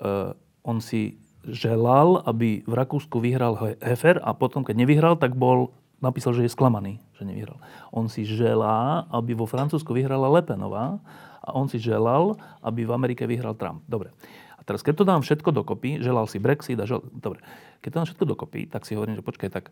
uh, 0.02 0.34
on 0.66 0.82
si 0.82 1.22
želal, 1.48 2.20
aby 2.28 2.66
v 2.68 2.74
Rakúsku 2.76 3.24
vyhral 3.24 3.56
Hefer 3.80 4.20
a 4.20 4.36
potom, 4.36 4.68
keď 4.68 4.76
nevyhral, 4.76 5.16
tak 5.16 5.38
bol 5.40 5.72
napísal, 6.04 6.36
že 6.36 6.46
je 6.46 6.52
sklamaný, 6.52 7.00
že 7.16 7.24
nevyhral. 7.24 7.58
On 7.96 8.12
si 8.12 8.28
želá, 8.28 9.08
aby 9.10 9.34
vo 9.34 9.48
Francúzsku 9.48 9.96
vyhrala 9.96 10.28
Lepenová 10.28 11.00
a 11.42 11.56
on 11.56 11.72
si 11.72 11.80
želal, 11.80 12.36
aby 12.60 12.84
v 12.84 12.92
Amerike 12.92 13.24
vyhral 13.24 13.56
Trump. 13.56 13.82
Dobre. 13.88 14.12
A 14.60 14.62
teraz, 14.68 14.84
keď 14.84 14.94
to 15.00 15.08
dám 15.08 15.22
všetko 15.24 15.56
dokopy, 15.56 16.04
želal 16.04 16.28
si 16.28 16.38
Brexit 16.44 16.78
a 16.78 16.86
žel... 16.86 17.00
Dobre. 17.16 17.40
Keď 17.80 17.90
to 17.90 17.98
dám 18.04 18.08
všetko 18.12 18.26
dokopy, 18.28 18.68
tak 18.68 18.84
si 18.84 19.00
hovorím, 19.00 19.16
že 19.16 19.24
počkaj, 19.24 19.50
tak 19.50 19.72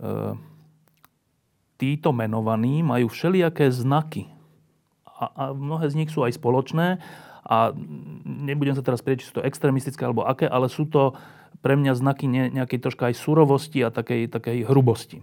uh, 0.00 0.32
títo 1.76 2.16
menovaní 2.16 2.80
majú 2.80 3.12
všelijaké 3.12 3.68
znaky 3.68 4.31
a, 5.22 5.24
a 5.30 5.44
mnohé 5.54 5.86
z 5.86 5.98
nich 6.02 6.10
sú 6.10 6.26
aj 6.26 6.34
spoločné 6.34 6.98
a 7.46 7.74
nebudem 8.26 8.74
sa 8.74 8.82
teraz 8.82 9.02
prieť, 9.02 9.22
či 9.22 9.28
sú 9.30 9.38
to 9.38 9.46
extrémistické 9.46 10.02
alebo 10.02 10.26
aké, 10.26 10.46
ale 10.50 10.66
sú 10.66 10.86
to 10.86 11.14
pre 11.62 11.78
mňa 11.78 11.94
znaky 11.94 12.26
nejakej 12.26 12.78
troška 12.82 13.10
aj 13.10 13.18
surovosti 13.18 13.86
a 13.86 13.94
takej, 13.94 14.30
takej 14.30 14.66
hrubosti. 14.66 15.22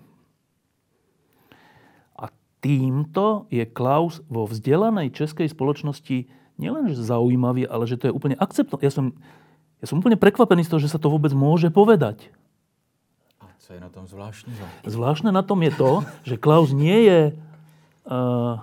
A 2.16 2.32
týmto 2.64 3.48
je 3.52 3.68
Klaus 3.68 4.24
vo 4.32 4.48
vzdelanej 4.48 5.12
českej 5.12 5.52
spoločnosti 5.52 6.32
nielen 6.60 6.92
zaujímavý, 6.92 7.68
ale 7.68 7.88
že 7.88 8.00
to 8.00 8.12
je 8.12 8.16
úplne 8.16 8.36
akceptované. 8.36 8.88
Ja 8.88 8.94
som, 8.94 9.16
ja 9.80 9.88
som 9.88 10.00
úplne 10.04 10.20
prekvapený 10.20 10.68
z 10.68 10.72
toho, 10.76 10.84
že 10.84 10.92
sa 10.92 11.00
to 11.00 11.08
vôbec 11.08 11.32
môže 11.32 11.72
povedať. 11.72 12.32
A 13.40 13.48
co 13.60 13.76
je 13.76 13.80
na 13.80 13.88
tom 13.88 14.08
zvláštne? 14.08 14.52
Zvláštne 14.84 15.32
na 15.32 15.44
tom 15.44 15.64
je 15.64 15.72
to, 15.72 15.92
že 16.28 16.36
Klaus 16.36 16.76
nie 16.76 17.08
je 17.08 17.20
uh, 17.32 18.60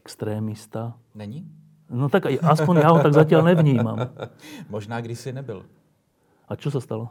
extrémista. 0.00 0.96
Není? 1.14 1.44
No 1.90 2.08
tak 2.08 2.30
aspoň 2.30 2.74
ja 2.80 2.88
ho 2.94 3.02
tak 3.02 3.12
zatiaľ 3.12 3.42
nevnímam. 3.50 3.98
Možná 4.74 5.02
kdysi 5.02 5.34
nebyl. 5.34 5.66
A 6.46 6.56
čo 6.56 6.70
sa 6.70 6.78
stalo? 6.78 7.10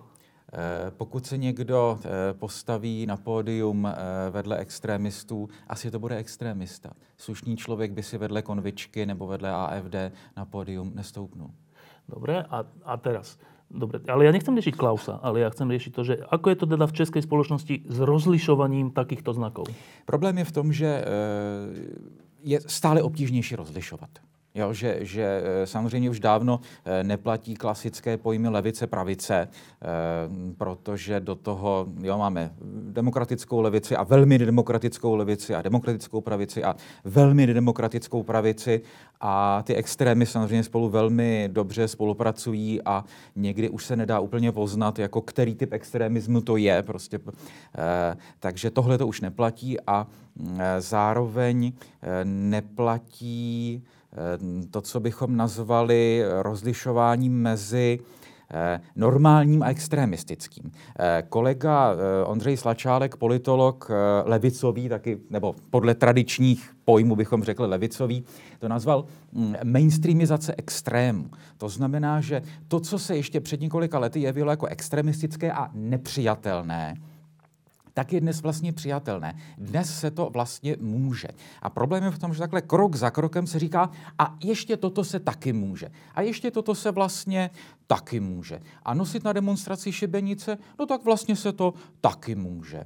Eh, 0.53 0.91
pokud 0.97 1.25
se 1.25 1.37
někdo 1.37 1.99
eh, 2.01 2.09
postaví 2.33 3.05
na 3.05 3.17
pódium 3.17 3.85
eh, 3.85 3.95
vedle 4.29 4.57
extrémistů, 4.57 5.49
asi 5.67 5.91
to 5.91 5.99
bude 5.99 6.17
extrémista. 6.17 6.89
Slušný 7.17 7.57
člověk 7.57 7.91
by 7.91 8.03
si 8.03 8.17
vedle 8.17 8.41
konvičky 8.41 9.05
nebo 9.05 9.27
vedle 9.27 9.51
AFD 9.51 9.95
na 10.37 10.45
pódium 10.45 10.91
nestoupnul. 10.95 11.51
Dobre, 12.09 12.43
a, 12.49 12.65
a 12.83 12.97
teraz. 12.97 13.37
Dobre, 13.69 14.01
ale 14.09 14.25
ja 14.25 14.33
nechcem 14.33 14.57
riešiť 14.57 14.73
Klausa, 14.73 15.21
ale 15.21 15.45
ja 15.45 15.53
chcem 15.53 15.69
riešiť 15.69 15.91
to, 15.93 16.01
že 16.01 16.17
ako 16.25 16.49
je 16.49 16.57
to 16.57 16.65
teda 16.65 16.89
v 16.89 16.97
českej 16.97 17.21
spoločnosti 17.21 17.85
s 17.85 17.97
rozlišovaním 18.01 18.89
takýchto 18.89 19.29
znakov? 19.37 19.69
Problém 20.09 20.41
je 20.41 20.49
v 20.49 20.55
tom, 20.57 20.73
že 20.73 20.89
je 22.43 22.59
stále 22.67 23.01
obtížnější 23.03 23.55
rozlišovat. 23.55 24.09
Jo, 24.55 24.73
že, 24.73 24.97
že 25.01 25.41
eh, 25.43 25.67
samozřejmě 25.67 26.09
už 26.09 26.19
dávno 26.19 26.59
eh, 26.85 27.03
neplatí 27.03 27.55
klasické 27.55 28.17
pojmy 28.17 28.49
levice, 28.49 28.87
pravice, 28.87 29.47
eh, 29.47 29.85
protože 30.57 31.19
do 31.19 31.35
toho 31.35 31.87
jo, 32.01 32.17
máme 32.17 32.51
demokratickou 32.91 33.61
levici 33.61 33.95
a 33.95 34.03
velmi 34.03 34.37
demokratickou 34.39 35.15
levici 35.15 35.55
a 35.55 35.61
demokratickou 35.61 36.21
pravici 36.21 36.63
a 36.63 36.75
velmi 37.03 37.47
demokratickou 37.47 38.23
pravici 38.23 38.81
a 39.21 39.63
ty 39.63 39.75
extrémy 39.75 40.25
samozřejmě 40.25 40.63
spolu 40.63 40.89
velmi 40.89 41.49
dobře 41.51 41.87
spolupracují 41.87 42.81
a 42.85 43.05
někdy 43.35 43.69
už 43.69 43.85
se 43.85 43.95
nedá 43.95 44.19
úplně 44.19 44.51
poznat, 44.51 44.99
jako 44.99 45.21
který 45.21 45.55
typ 45.55 45.73
extremismu 45.73 46.41
to 46.41 46.57
je. 46.57 46.83
Prostě, 46.83 47.19
takže 48.39 48.71
tohle 48.71 48.97
to 48.97 49.07
už 49.07 49.21
neplatí 49.21 49.77
a 49.87 50.07
zároveň 50.79 51.73
neplatí 52.23 53.83
to, 54.71 54.81
co 54.81 54.99
bychom 54.99 55.37
nazvali 55.37 56.23
rozlišováním 56.41 57.41
mezi 57.41 57.99
eh, 58.51 58.81
normálním 58.95 59.63
a 59.63 59.69
extremistickým. 59.69 60.71
Eh, 60.99 61.23
kolega 61.29 61.95
Ondřej 62.25 62.57
Slačálek, 62.57 63.17
politolog 63.17 63.91
levicový, 64.25 64.89
taky, 64.89 65.17
nebo 65.29 65.55
podle 65.69 65.95
tradičních 65.95 66.71
pojmů 66.85 67.15
bychom 67.15 67.43
řekli 67.43 67.67
levicový, 67.67 68.23
to 68.59 68.67
nazval 68.67 69.05
mm, 69.31 69.55
mainstreamizace 69.63 70.55
extrému. 70.57 71.31
To 71.57 71.69
znamená, 71.69 72.21
že 72.21 72.41
to, 72.67 72.79
co 72.79 72.99
se 72.99 73.15
ještě 73.15 73.39
před 73.39 73.61
několika 73.61 73.99
lety 73.99 74.19
jevilo 74.19 74.51
jako 74.51 74.65
extremistické 74.65 75.51
a 75.51 75.69
nepřijatelné, 75.73 76.95
tak 77.99 78.13
je 78.13 78.21
dnes 78.21 78.41
vlastně 78.41 78.73
přijatelné. 78.73 79.35
Dnes 79.57 79.99
se 79.99 80.11
to 80.11 80.29
vlastně 80.29 80.75
může. 80.79 81.27
A 81.61 81.69
problém 81.69 82.03
je 82.03 82.11
v 82.11 82.19
tom, 82.19 82.33
že 82.33 82.39
takhle 82.39 82.61
krok 82.61 82.95
za 82.95 83.11
krokem 83.11 83.47
se 83.47 83.59
říká, 83.59 83.91
a 84.19 84.35
ještě 84.43 84.77
toto 84.77 85.03
se 85.03 85.19
taky 85.19 85.53
může. 85.53 85.91
A 86.15 86.21
ještě 86.21 86.51
toto 86.51 86.75
se 86.75 86.91
vlastně 86.91 87.49
taky 87.87 88.19
může. 88.19 88.59
A 88.83 88.93
nosit 88.93 89.23
na 89.23 89.33
demonstraci 89.33 89.91
šibenice, 89.91 90.57
no 90.79 90.85
tak 90.85 91.03
vlastně 91.03 91.35
se 91.35 91.51
to 91.51 91.73
taky 92.01 92.35
může. 92.35 92.83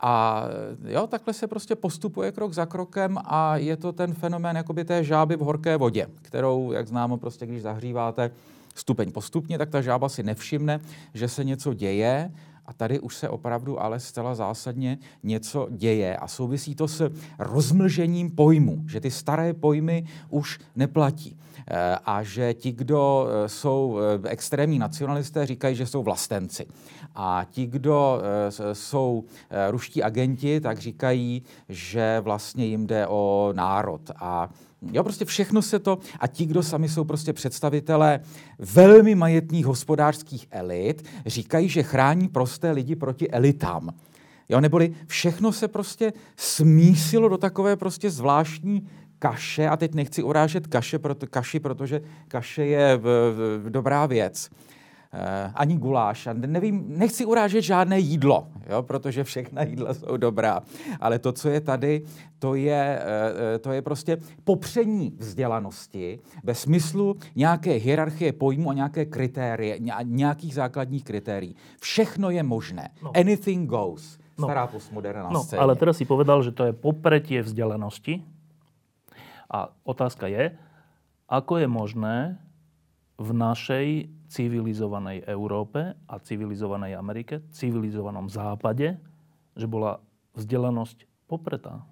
A 0.00 0.44
jo, 0.84 1.06
takhle 1.06 1.34
se 1.34 1.46
prostě 1.46 1.74
postupuje 1.74 2.32
krok 2.32 2.52
za 2.52 2.66
krokem 2.66 3.18
a 3.24 3.56
je 3.56 3.76
to 3.76 3.92
ten 3.92 4.14
fenomén 4.14 4.56
jakoby 4.56 4.84
té 4.84 5.04
žáby 5.04 5.36
v 5.36 5.40
horké 5.40 5.76
vodě, 5.76 6.06
kterou, 6.22 6.72
jak 6.72 6.88
známo, 6.88 7.16
prostě 7.16 7.46
když 7.46 7.62
zahříváte 7.62 8.30
stupeň 8.74 9.12
postupně, 9.12 9.58
tak 9.58 9.70
ta 9.70 9.80
žába 9.80 10.08
si 10.08 10.22
nevšimne, 10.22 10.80
že 11.14 11.28
se 11.28 11.44
něco 11.44 11.74
děje 11.74 12.30
A 12.66 12.72
tady 12.72 13.00
už 13.00 13.16
se 13.16 13.28
opravdu 13.28 13.82
ale 13.82 14.00
zcela 14.00 14.34
zásadně 14.34 14.98
něco 15.22 15.68
děje 15.70 16.16
a 16.16 16.28
souvisí 16.28 16.74
to 16.74 16.88
s 16.88 17.10
rozmlžením 17.38 18.30
pojmu, 18.30 18.82
že 18.86 19.00
ty 19.00 19.10
staré 19.10 19.54
pojmy 19.54 20.04
už 20.30 20.58
neplatí. 20.76 21.36
Eh, 21.70 21.98
a 22.04 22.22
že 22.22 22.54
ti, 22.54 22.72
kdo 22.72 23.28
eh, 23.28 23.48
jsou 23.48 23.98
eh, 24.24 24.28
extrémní 24.28 24.78
nacionalisté, 24.78 25.46
říkají, 25.46 25.76
že 25.76 25.86
jsou 25.86 26.02
vlastenci. 26.02 26.66
A 27.14 27.46
ti, 27.50 27.66
kdo 27.66 28.20
jsou 28.72 29.24
ruští 29.70 30.02
agenti, 30.02 30.60
tak 30.60 30.78
říkají, 30.78 31.42
že 31.68 32.20
vlastně 32.20 32.66
jim 32.66 32.86
jde 32.86 33.06
o 33.06 33.52
národ. 33.56 34.10
A 34.16 34.50
Jo, 34.92 35.02
prostě 35.02 35.24
všechno 35.24 35.62
se 35.62 35.78
to, 35.78 35.98
a 36.20 36.26
ti, 36.26 36.46
kdo 36.46 36.62
sami 36.62 36.88
jsou 36.88 37.04
prostě 37.04 37.32
představitelé 37.32 38.20
velmi 38.58 39.14
majetných 39.14 39.66
hospodářských 39.66 40.46
elit, 40.50 41.08
říkají, 41.26 41.68
že 41.68 41.82
chrání 41.82 42.28
prosté 42.28 42.70
lidi 42.70 42.96
proti 42.96 43.30
elitám. 43.30 43.90
Jo, 44.48 44.60
neboli 44.60 44.94
všechno 45.06 45.52
se 45.52 45.68
prostě 45.68 46.12
smísilo 46.36 47.28
do 47.28 47.38
takové 47.38 47.76
prostě 47.76 48.10
zvláštní 48.10 48.88
kaše, 49.18 49.68
a 49.68 49.76
teď 49.76 49.94
nechci 49.94 50.22
urážet 50.22 50.66
kaše, 50.66 50.98
proto, 50.98 51.26
kaši, 51.26 51.60
protože 51.60 52.00
kaše 52.28 52.64
je 52.64 52.96
v, 52.96 53.02
v, 53.62 53.70
dobrá 53.70 54.06
věc, 54.06 54.50
ani 55.54 55.76
guláš. 55.76 56.26
A 56.26 56.32
nevím, 56.32 56.84
nechci 56.88 57.24
urážet 57.24 57.62
žádné 57.62 57.98
jídlo, 57.98 58.46
jo, 58.70 58.82
protože 58.82 59.24
všechna 59.24 59.62
jídla 59.62 59.94
jsou 59.94 60.16
dobrá. 60.16 60.60
Ale 61.00 61.18
to, 61.18 61.32
co 61.32 61.48
je 61.48 61.60
tady, 61.60 62.02
to 62.38 62.54
je, 62.54 63.00
uh, 63.00 63.58
to 63.60 63.72
je 63.72 63.82
prostě 63.82 64.18
popření 64.44 65.16
vzdělanosti 65.18 66.18
ve 66.44 66.54
smyslu 66.54 67.16
nějaké 67.36 67.72
hierarchie 67.72 68.32
pojmu 68.32 68.70
a 68.70 68.74
nějaké 68.74 69.04
kritérie, 69.04 69.78
nějakých 70.02 70.54
základních 70.54 71.04
kritérií. 71.04 71.56
Všechno 71.80 72.30
je 72.30 72.42
možné. 72.42 72.88
No. 73.02 73.10
Anything 73.16 73.70
goes. 73.70 74.18
No. 74.38 74.46
Stará 74.46 74.66
postmoderná 74.66 75.30
no, 75.32 75.42
scéně. 75.42 75.60
ale 75.60 75.76
teraz 75.76 75.96
si 75.96 76.04
povedal, 76.04 76.42
že 76.42 76.52
to 76.52 76.64
je 76.64 76.72
popretie 76.72 77.42
vzdelanosti, 77.42 78.20
a 79.50 79.70
otázka 79.86 80.26
je, 80.26 80.58
ako 81.30 81.52
je 81.62 81.68
možné 81.70 82.18
v 83.18 83.30
našej 83.32 83.88
civilizovanej 84.28 85.22
Európe 85.26 85.94
a 86.08 86.18
civilizovanej 86.18 86.96
Amerike, 86.96 87.42
civilizovanom 87.50 88.28
západe, 88.28 88.98
že 89.56 89.66
bola 89.66 90.00
vzdelanosť 90.34 91.06
popretá? 91.26 91.82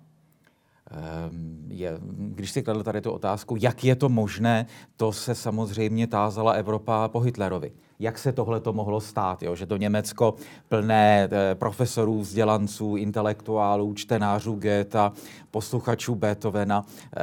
Ehm, 0.90 1.64
je, 1.68 1.90
když 2.36 2.50
si 2.50 2.62
kladl 2.62 2.82
tady 2.82 3.00
tu 3.00 3.10
otázku, 3.10 3.56
jak 3.56 3.84
je 3.84 3.96
to 3.96 4.08
možné, 4.08 4.66
to 4.96 5.12
se 5.12 5.34
samozřejmě 5.34 6.06
tázala 6.06 6.52
Evropa 6.52 7.08
po 7.08 7.20
Hitlerovi 7.20 7.72
jak 8.04 8.18
se 8.18 8.32
tohle 8.32 8.60
to 8.60 8.72
mohlo 8.72 9.00
stát, 9.00 9.42
jo? 9.42 9.56
že 9.56 9.66
to 9.66 9.76
Německo 9.76 10.34
plné 10.68 11.28
eh, 11.32 11.54
profesorů, 11.54 12.20
vzdělanců, 12.20 12.96
intelektuálů, 12.96 13.94
čtenářů 13.94 14.52
Goethe, 14.54 15.10
posluchačů 15.50 16.14
Beethovena 16.14 16.84
eh, 16.86 17.20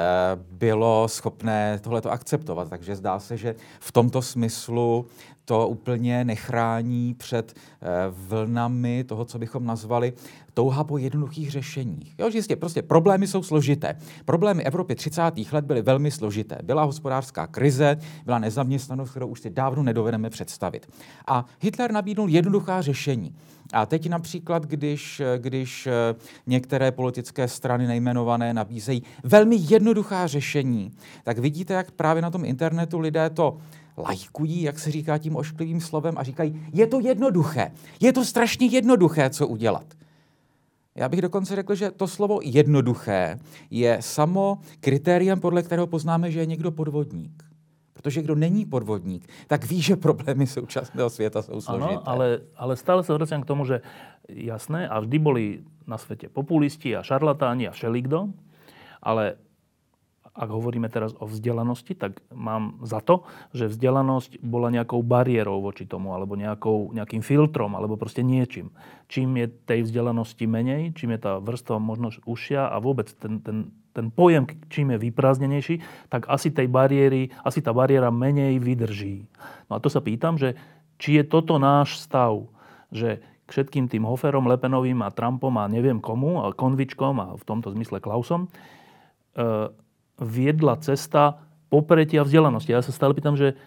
bylo 0.52 1.08
schopné 1.08 1.80
tohleto 1.80 2.12
akceptovat. 2.12 2.70
Takže 2.70 2.96
zdá 2.96 3.20
se, 3.20 3.38
že 3.38 3.56
v 3.80 3.92
tomto 3.92 4.22
smyslu 4.22 5.06
to 5.46 5.68
úplně 5.68 6.26
nechrání 6.26 7.14
před 7.14 7.54
eh, 7.54 7.88
vlnami 8.10 9.04
toho, 9.04 9.26
co 9.26 9.40
bychom 9.40 9.66
nazvali 9.66 10.14
touha 10.54 10.84
po 10.84 10.98
jednoduchých 10.98 11.52
řešeních. 11.52 12.16
Jo, 12.20 12.30
že 12.30 12.56
prostě 12.56 12.82
problémy 12.82 13.28
jsou 13.28 13.44
složité. 13.44 13.96
Problémy 14.26 14.64
Evropy 14.64 14.96
30. 14.96 15.22
let 15.52 15.66
byly 15.66 15.82
velmi 15.82 16.12
složité. 16.12 16.58
Byla 16.64 16.84
hospodářská 16.84 17.48
krize, 17.48 17.98
byla 18.26 18.40
nezaměstnanost, 18.40 19.12
kterou 19.12 19.28
už 19.28 19.42
si 19.42 19.50
dávno 19.50 19.84
nedovedeme 19.84 20.30
představit. 20.30 20.88
A 21.28 21.46
Hitler 21.60 21.92
nabídnul 21.92 22.30
jednoduchá 22.30 22.82
řešení. 22.82 23.36
A 23.74 23.86
teď 23.86 24.10
například, 24.10 24.66
když, 24.66 25.22
když 25.38 25.88
eh, 25.88 26.16
některé 26.48 26.92
politické 26.92 27.48
strany 27.48 27.88
nejmenované 27.88 28.54
nabízejí 28.54 29.04
velmi 29.24 29.56
jednoduchá 29.60 30.28
řešení, 30.28 30.92
tak 31.24 31.38
vidíte, 31.38 31.74
jak 31.74 31.92
právě 31.92 32.22
na 32.22 32.30
tom 32.30 32.46
internetu 32.46 33.00
lidé 33.00 33.30
to 33.30 33.58
lajkují, 34.02 34.62
jak 34.62 34.80
se 34.80 34.92
říká 34.92 35.18
tím 35.18 35.36
ošklivým 35.36 35.82
slovem, 35.82 36.18
a 36.18 36.24
říkají, 36.24 36.66
je 36.74 36.88
to 36.88 37.00
jednoduché, 37.00 37.72
je 38.00 38.14
to 38.14 38.26
strašně 38.26 38.68
jednoduché, 38.68 39.30
co 39.30 39.48
udělat. 39.48 39.86
Já 40.96 41.10
bych 41.10 41.22
dokonce 41.22 41.56
řekl, 41.56 41.76
že 41.76 41.92
to 41.92 42.08
slovo 42.08 42.40
jednoduché 42.44 43.40
je 43.70 43.98
samo 44.00 44.60
kritériem, 44.80 45.40
podle 45.40 45.64
kterého 45.64 45.88
poznáme, 45.88 46.32
že 46.32 46.40
je 46.40 46.46
někdo 46.46 46.72
podvodník. 46.72 47.44
Protože 47.94 48.22
kdo 48.22 48.36
není 48.36 48.66
podvodník, 48.66 49.30
tak 49.48 49.66
ví, 49.66 49.82
že 49.82 49.96
problémy 49.96 50.48
současného 50.48 51.10
světa 51.10 51.42
jsou 51.42 51.62
složité. 51.62 51.92
Ano, 51.92 52.10
ale, 52.10 52.40
ale 52.56 52.78
stále 52.78 53.04
se 53.04 53.14
vraciam 53.14 53.42
k 53.42 53.46
tomu, 53.46 53.66
že 53.66 53.82
jasné, 54.30 54.90
a 54.90 55.00
vždy 55.00 55.20
boli 55.20 55.64
na 55.88 55.98
svete 55.98 56.30
populisti 56.30 56.96
a 56.96 57.04
šarlatáni 57.04 57.68
a 57.68 57.72
všelikdo, 57.72 58.28
ale 59.04 59.36
ak 60.32 60.48
hovoríme 60.48 60.88
teraz 60.88 61.12
o 61.20 61.28
vzdelanosti, 61.28 61.92
tak 61.92 62.24
mám 62.32 62.80
za 62.88 63.04
to, 63.04 63.28
že 63.52 63.68
vzdelanosť 63.68 64.40
bola 64.40 64.72
nejakou 64.72 65.04
bariérou 65.04 65.60
voči 65.60 65.84
tomu, 65.84 66.16
alebo 66.16 66.40
nejakou, 66.40 66.96
nejakým 66.96 67.20
filtrom, 67.20 67.76
alebo 67.76 68.00
proste 68.00 68.24
niečím. 68.24 68.72
Čím 69.12 69.36
je 69.44 69.52
tej 69.52 69.84
vzdelanosti 69.84 70.48
menej, 70.48 70.96
čím 70.96 71.20
je 71.20 71.20
tá 71.20 71.34
vrstva 71.44 71.84
možno 71.84 72.16
užšia 72.24 72.72
a 72.72 72.80
vôbec 72.80 73.12
ten, 73.20 73.44
ten, 73.44 73.76
ten 73.92 74.08
pojem, 74.08 74.48
čím 74.72 74.96
je 74.96 75.04
vyprázdnenejší, 75.12 76.08
tak 76.08 76.32
asi 76.32 76.48
tej 76.48 76.72
bariéry, 76.72 77.28
asi 77.44 77.60
tá 77.60 77.76
bariéra 77.76 78.08
menej 78.08 78.56
vydrží. 78.64 79.28
No 79.68 79.78
a 79.78 79.84
to 79.84 79.92
sa 79.92 80.00
pýtam, 80.00 80.40
že 80.40 80.56
či 80.96 81.20
je 81.20 81.24
toto 81.28 81.60
náš 81.60 82.00
stav, 82.00 82.48
že 82.88 83.20
všetkým 83.52 83.92
tým 83.92 84.08
Hoferom, 84.08 84.48
Lepenovým 84.48 85.04
a 85.04 85.12
Trumpom 85.12 85.52
a 85.60 85.68
neviem 85.68 86.00
komu, 86.00 86.40
a 86.40 86.56
Konvičkom 86.56 87.20
a 87.20 87.28
v 87.36 87.44
tomto 87.44 87.76
zmysle 87.76 88.00
Klausom, 88.00 88.48
e, 88.48 89.68
viedla 90.22 90.78
cesta 90.78 91.42
popretia 91.74 92.22
vzdelanosti. 92.22 92.72
Ja 92.72 92.86
sa 92.86 92.94
stále 92.94 93.18
pýtam, 93.18 93.34
že 93.34 93.58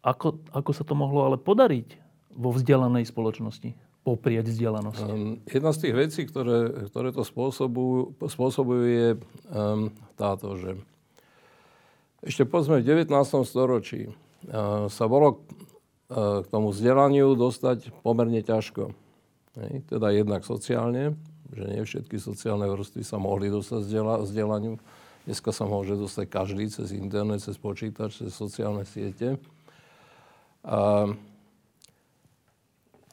ako, 0.00 0.40
ako 0.50 0.70
sa 0.72 0.82
to 0.82 0.96
mohlo 0.96 1.28
ale 1.28 1.36
podariť 1.36 2.00
vo 2.32 2.50
vzdelanej 2.56 3.04
spoločnosti? 3.04 3.76
Poprieť 4.00 4.48
vzdelanosť. 4.48 5.00
Um, 5.04 5.44
jedna 5.44 5.76
z 5.76 5.78
tých 5.84 5.94
vecí, 5.94 6.20
ktoré, 6.24 6.88
ktoré 6.88 7.12
to 7.12 7.20
spôsobujú, 7.20 8.16
spôsobujú 8.16 8.84
je 8.88 9.08
um, 9.52 9.92
táto, 10.16 10.56
že 10.56 10.80
ešte 12.24 12.48
povedzme 12.48 12.80
v 12.80 13.04
19. 13.04 13.12
storočí 13.44 14.08
uh, 14.08 14.88
sa 14.88 15.04
bolo 15.04 15.44
uh, 16.08 16.40
k 16.40 16.46
tomu 16.48 16.72
vzdelaniu 16.72 17.36
dostať 17.36 17.92
pomerne 18.00 18.40
ťažko. 18.40 18.88
Hej? 19.60 19.84
Teda 19.84 20.08
jednak 20.16 20.48
sociálne, 20.48 21.12
že 21.52 21.64
nie 21.68 21.84
všetky 21.84 22.16
sociálne 22.16 22.72
vrstvy 22.72 23.04
sa 23.04 23.20
mohli 23.20 23.52
dostať 23.52 23.84
vzdelaniu. 24.24 24.80
Dneska 25.30 25.54
sa 25.54 25.62
môže 25.62 25.94
dostať 25.94 26.26
každý 26.26 26.66
cez 26.74 26.90
internet, 26.90 27.38
cez 27.38 27.54
počítač, 27.54 28.18
cez 28.18 28.34
sociálne 28.34 28.82
siete. 28.82 29.38
A, 30.66 31.06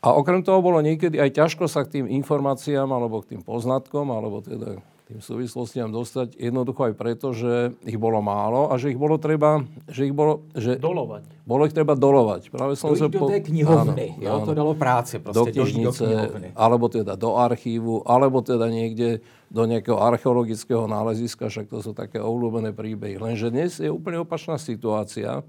a 0.02 0.08
okrem 0.18 0.42
toho 0.42 0.58
bolo 0.66 0.82
niekedy 0.82 1.22
aj 1.22 1.38
ťažko 1.38 1.70
sa 1.70 1.86
k 1.86 2.02
tým 2.02 2.10
informáciám 2.10 2.90
alebo 2.90 3.22
k 3.22 3.38
tým 3.38 3.46
poznatkom, 3.46 4.10
alebo 4.10 4.42
teda 4.42 4.82
tým 5.08 5.24
súvislostiam 5.24 5.88
dostať 5.88 6.36
jednoducho 6.36 6.92
aj 6.92 6.94
preto, 7.00 7.32
že 7.32 7.72
ich 7.88 7.96
bolo 7.96 8.20
málo 8.20 8.68
a 8.68 8.76
že 8.76 8.92
ich 8.92 9.00
bolo 9.00 9.16
treba, 9.16 9.64
že 9.88 10.04
ich 10.04 10.12
bolo, 10.12 10.44
že 10.52 10.76
dolovať. 10.76 11.48
Bolo 11.48 11.64
ich 11.64 11.72
treba 11.72 11.96
dolovať. 11.96 12.52
Práve 12.52 12.76
som 12.76 12.92
sa 12.92 13.08
po... 13.08 13.24
do 13.24 13.32
tej 13.32 13.48
knihovny, 13.48 14.20
áno, 14.20 14.20
jo, 14.20 14.32
áno. 14.36 14.44
to 14.44 14.52
dalo 14.52 14.76
práce 14.76 15.16
proste, 15.24 15.40
do 15.40 15.44
knižnice, 15.48 16.04
do 16.04 16.52
alebo 16.60 16.92
teda 16.92 17.16
do 17.16 17.40
archívu, 17.40 18.04
alebo 18.04 18.44
teda 18.44 18.68
niekde 18.68 19.24
do 19.48 19.64
nejakého 19.64 19.96
archeologického 19.96 20.92
náleziska, 20.92 21.48
však 21.48 21.72
to 21.72 21.80
sú 21.80 21.96
také 21.96 22.20
obľúbené 22.20 22.76
príbehy. 22.76 23.16
Lenže 23.16 23.48
dnes 23.48 23.80
je 23.80 23.88
úplne 23.88 24.20
opačná 24.20 24.60
situácia, 24.60 25.40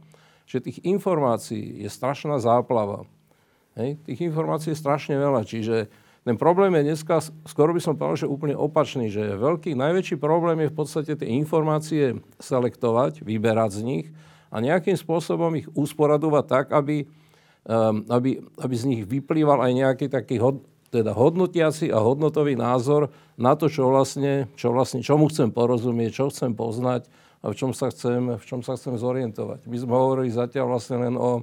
že 0.46 0.62
tých 0.62 0.86
informácií 0.86 1.82
je 1.82 1.90
strašná 1.90 2.38
záplava. 2.38 3.10
Hej? 3.74 3.98
Tých 4.06 4.22
informácií 4.22 4.70
je 4.70 4.78
strašne 4.78 5.18
veľa, 5.18 5.42
čiže 5.42 5.90
ten 6.28 6.36
problém 6.36 6.76
je 6.76 6.92
dneska, 6.92 7.24
skoro 7.48 7.72
by 7.72 7.80
som 7.80 7.96
povedal, 7.96 8.28
že 8.28 8.28
úplne 8.28 8.52
opačný, 8.52 9.08
že 9.08 9.40
veľký, 9.40 9.72
najväčší 9.72 10.20
problém 10.20 10.60
je 10.60 10.68
v 10.68 10.76
podstate 10.76 11.16
tie 11.16 11.24
informácie 11.24 12.20
selektovať, 12.36 13.24
vyberať 13.24 13.80
z 13.80 13.80
nich 13.80 14.06
a 14.52 14.60
nejakým 14.60 14.92
spôsobom 14.92 15.56
ich 15.56 15.64
usporadovať 15.72 16.44
tak, 16.44 16.66
aby, 16.76 17.08
um, 17.64 18.04
aby, 18.12 18.44
aby 18.60 18.74
z 18.76 18.84
nich 18.84 19.02
vyplýval 19.08 19.64
aj 19.64 19.72
nejaký 19.72 20.06
taký 20.12 20.36
hod, 20.36 20.60
teda 20.92 21.16
hodnotiaci 21.16 21.88
a 21.88 21.96
hodnotový 21.96 22.60
názor 22.60 23.08
na 23.40 23.56
to, 23.56 23.72
čo 23.72 23.88
vlastne, 23.88 24.52
čo 24.52 24.68
vlastne, 24.68 25.00
čomu 25.00 25.32
chcem 25.32 25.48
porozumieť, 25.48 26.12
čo 26.12 26.28
chcem 26.28 26.52
poznať 26.52 27.08
a 27.40 27.48
v 27.48 27.56
čom 27.56 27.72
sa 27.72 27.88
chcem, 27.88 28.36
v 28.36 28.44
čom 28.44 28.60
sa 28.60 28.76
chcem 28.76 29.00
zorientovať. 29.00 29.64
My 29.64 29.80
sme 29.80 29.96
hovorili 29.96 30.28
zatiaľ 30.28 30.76
vlastne 30.76 31.08
len 31.08 31.16
o 31.16 31.40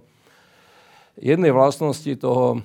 jednej 1.17 1.49
vlastnosti 1.49 2.13
toho 2.21 2.61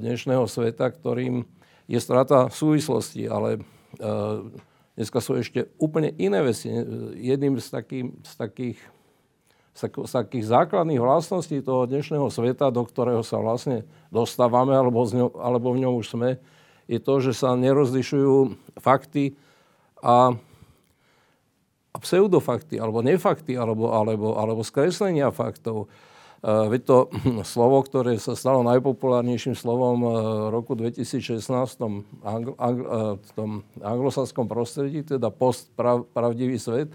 dnešného 0.00 0.48
sveta, 0.48 0.88
ktorým 0.88 1.44
je 1.90 1.98
strata 2.00 2.48
súvislosti, 2.48 3.28
ale 3.28 3.60
eh, 3.60 4.38
dneska 4.96 5.20
sú 5.20 5.36
ešte 5.36 5.68
úplne 5.76 6.14
iné 6.16 6.40
veci. 6.40 6.72
Jedným 7.18 7.60
z, 7.60 7.68
taký, 7.68 8.00
z 8.24 8.32
takých 8.40 8.78
z, 9.74 9.86
tak, 9.86 9.92
z 9.96 10.12
takých 10.12 10.44
základných 10.50 11.00
vlastností 11.00 11.62
toho 11.62 11.86
dnešného 11.86 12.28
sveta, 12.28 12.74
do 12.74 12.82
ktorého 12.82 13.22
sa 13.22 13.38
vlastne 13.38 13.86
dostávame, 14.10 14.74
alebo, 14.74 15.06
z 15.06 15.22
ňo, 15.22 15.28
alebo 15.38 15.72
v 15.72 15.86
ňom 15.86 15.94
už 15.96 16.06
sme, 16.10 16.30
je 16.90 16.98
to, 16.98 17.22
že 17.22 17.38
sa 17.38 17.54
nerozlišujú 17.54 18.58
fakty 18.82 19.38
a, 20.02 20.34
a 21.94 21.96
pseudofakty, 22.02 22.82
alebo 22.82 23.00
nefakty, 23.00 23.54
alebo, 23.54 23.94
alebo, 23.94 24.34
alebo 24.34 24.66
skreslenia 24.66 25.30
faktov. 25.30 25.86
Uh, 26.40 26.72
veď 26.72 26.80
to 26.88 26.96
slovo, 27.52 27.84
ktoré 27.84 28.16
sa 28.16 28.32
stalo 28.32 28.64
najpopulárnejším 28.64 29.52
slovom 29.52 29.98
uh, 30.08 30.12
roku 30.48 30.72
2016 30.72 31.44
v 31.52 31.76
tom, 31.76 31.92
tom 33.36 33.60
anglosaskom 33.84 34.48
prostredí, 34.48 35.04
teda 35.04 35.28
postpravdivý 35.28 36.56
svet, 36.56 36.88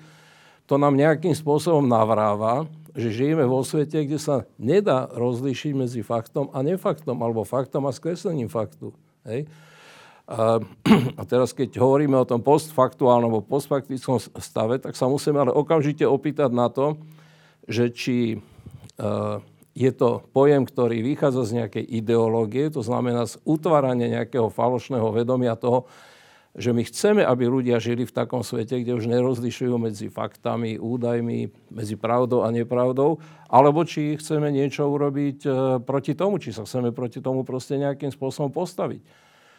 to 0.65 0.81
nám 0.81 0.97
nejakým 0.97 1.37
spôsobom 1.37 1.85
navráva, 1.85 2.65
že 2.97 3.13
žijeme 3.13 3.45
vo 3.45 3.61
svete, 3.61 4.01
kde 4.01 4.17
sa 4.17 4.49
nedá 4.57 5.05
rozlíšiť 5.13 5.71
medzi 5.77 6.01
faktom 6.01 6.49
a 6.49 6.65
nefaktom, 6.65 7.13
alebo 7.21 7.45
faktom 7.45 7.85
a 7.85 7.93
skreslením 7.93 8.49
faktu. 8.49 8.89
Hej? 9.29 9.45
A, 10.25 11.21
teraz, 11.29 11.53
keď 11.53 11.77
hovoríme 11.77 12.17
o 12.17 12.25
tom 12.25 12.41
postfaktuálnom 12.41 13.29
alebo 13.29 13.45
postfaktickom 13.45 14.17
stave, 14.41 14.81
tak 14.81 14.97
sa 14.97 15.05
musíme 15.05 15.37
ale 15.37 15.53
okamžite 15.53 16.01
opýtať 16.01 16.49
na 16.49 16.65
to, 16.65 16.97
že 17.69 17.93
či 17.93 18.41
je 19.75 19.91
to 19.91 20.23
pojem, 20.31 20.63
ktorý 20.63 21.03
vychádza 21.03 21.51
z 21.51 21.55
nejakej 21.63 21.85
ideológie, 21.99 22.71
to 22.71 22.79
znamená 22.79 23.27
z 23.27 23.35
utvárania 23.43 24.21
nejakého 24.21 24.47
falošného 24.47 25.11
vedomia 25.11 25.59
toho, 25.59 25.87
že 26.55 26.71
my 26.71 26.87
chceme, 26.87 27.19
aby 27.19 27.51
ľudia 27.51 27.83
žili 27.83 28.07
v 28.07 28.15
takom 28.15 28.39
svete, 28.39 28.79
kde 28.79 28.95
už 28.95 29.11
nerozlišujú 29.11 29.75
medzi 29.75 30.07
faktami, 30.07 30.79
údajmi, 30.79 31.51
medzi 31.67 31.99
pravdou 31.99 32.47
a 32.47 32.49
nepravdou, 32.55 33.19
alebo 33.51 33.83
či 33.83 34.15
chceme 34.15 34.47
niečo 34.55 34.87
urobiť 34.87 35.37
uh, 35.43 35.53
proti 35.83 36.15
tomu, 36.15 36.39
či 36.39 36.55
sa 36.55 36.63
chceme 36.63 36.95
proti 36.95 37.19
tomu 37.19 37.43
proste 37.43 37.75
nejakým 37.75 38.07
spôsobom 38.07 38.55
postaviť. 38.55 39.03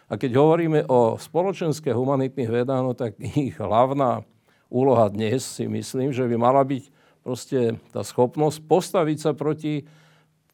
A 0.08 0.16
keď 0.16 0.40
hovoríme 0.40 0.88
o 0.88 1.20
spoločenské 1.20 1.92
humanitných 1.92 2.48
vedách, 2.48 2.80
no 2.80 2.96
tak 2.96 3.20
ich 3.20 3.60
hlavná 3.60 4.24
úloha 4.72 5.12
dnes 5.12 5.44
si 5.44 5.68
myslím, 5.68 6.16
že 6.16 6.24
by 6.24 6.36
mala 6.40 6.64
byť 6.64 6.95
proste 7.26 7.82
tá 7.90 8.06
schopnosť 8.06 8.62
postaviť 8.70 9.18
sa 9.18 9.34
proti, 9.34 9.82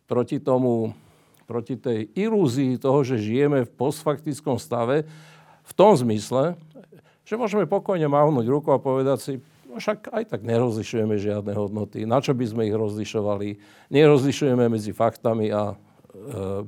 proti 0.08 0.40
tomu, 0.40 0.96
proti 1.44 1.76
tej 1.76 2.08
ilúzii 2.16 2.80
toho, 2.80 3.04
že 3.04 3.20
žijeme 3.20 3.68
v 3.68 3.74
postfaktickom 3.76 4.56
stave, 4.56 5.04
v 5.62 5.72
tom 5.76 5.92
zmysle, 5.92 6.56
že 7.28 7.36
môžeme 7.36 7.68
pokojne 7.68 8.08
mávnuť 8.08 8.46
ruku 8.48 8.72
a 8.72 8.80
povedať 8.80 9.18
si, 9.20 9.32
no 9.68 9.76
však 9.76 10.08
aj 10.16 10.32
tak 10.32 10.40
nerozlišujeme 10.48 11.20
žiadne 11.20 11.52
hodnoty. 11.52 12.08
Na 12.08 12.24
čo 12.24 12.32
by 12.32 12.48
sme 12.48 12.62
ich 12.72 12.74
rozlišovali? 12.74 13.60
Nerozlišujeme 13.92 14.64
medzi 14.72 14.96
faktami 14.96 15.52
a 15.52 15.76
e, 15.76 16.64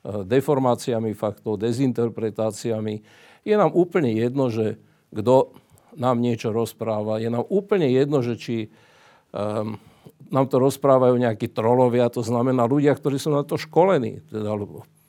Eh, 0.00 0.24
deformáciami 0.24 1.12
faktov, 1.12 1.60
dezinterpretáciami. 1.60 3.04
Je 3.44 3.52
nám 3.52 3.68
úplne 3.76 4.16
jedno, 4.16 4.48
že 4.48 4.80
kto 5.12 5.52
nám 5.92 6.24
niečo 6.24 6.56
rozpráva. 6.56 7.20
Je 7.20 7.28
nám 7.28 7.44
úplne 7.52 7.84
jedno, 7.84 8.24
že 8.24 8.40
či 8.40 8.56
um, 9.34 9.76
nám 10.30 10.46
to 10.46 10.62
rozprávajú 10.62 11.18
nejakí 11.18 11.50
trolovia, 11.50 12.06
to 12.06 12.22
znamená 12.22 12.64
ľudia, 12.64 12.94
ktorí 12.94 13.18
sú 13.18 13.34
na 13.34 13.42
to 13.42 13.58
školení. 13.58 14.22
Teda, 14.30 14.54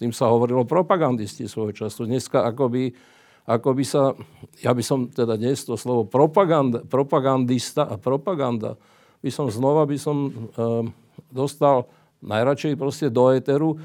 tým 0.02 0.10
sa 0.10 0.34
hovorilo 0.34 0.66
propagandisti 0.66 1.46
svojho 1.46 1.78
času. 1.86 2.10
Dneska 2.10 2.42
akoby, 2.42 2.98
akoby 3.46 3.84
sa, 3.86 4.18
ja 4.66 4.74
by 4.74 4.82
som 4.82 5.06
teda 5.14 5.38
dnes 5.38 5.62
to 5.62 5.78
slovo 5.78 6.10
propaganda, 6.10 6.82
propagandista 6.82 7.86
a 7.86 8.02
propaganda, 8.02 8.82
by 9.22 9.30
som 9.30 9.46
znova 9.54 9.86
by 9.86 9.98
som 10.02 10.34
um, 10.58 10.90
dostal 11.30 11.86
najradšej 12.26 12.74
proste 12.78 13.08
do 13.14 13.30
éteru, 13.30 13.78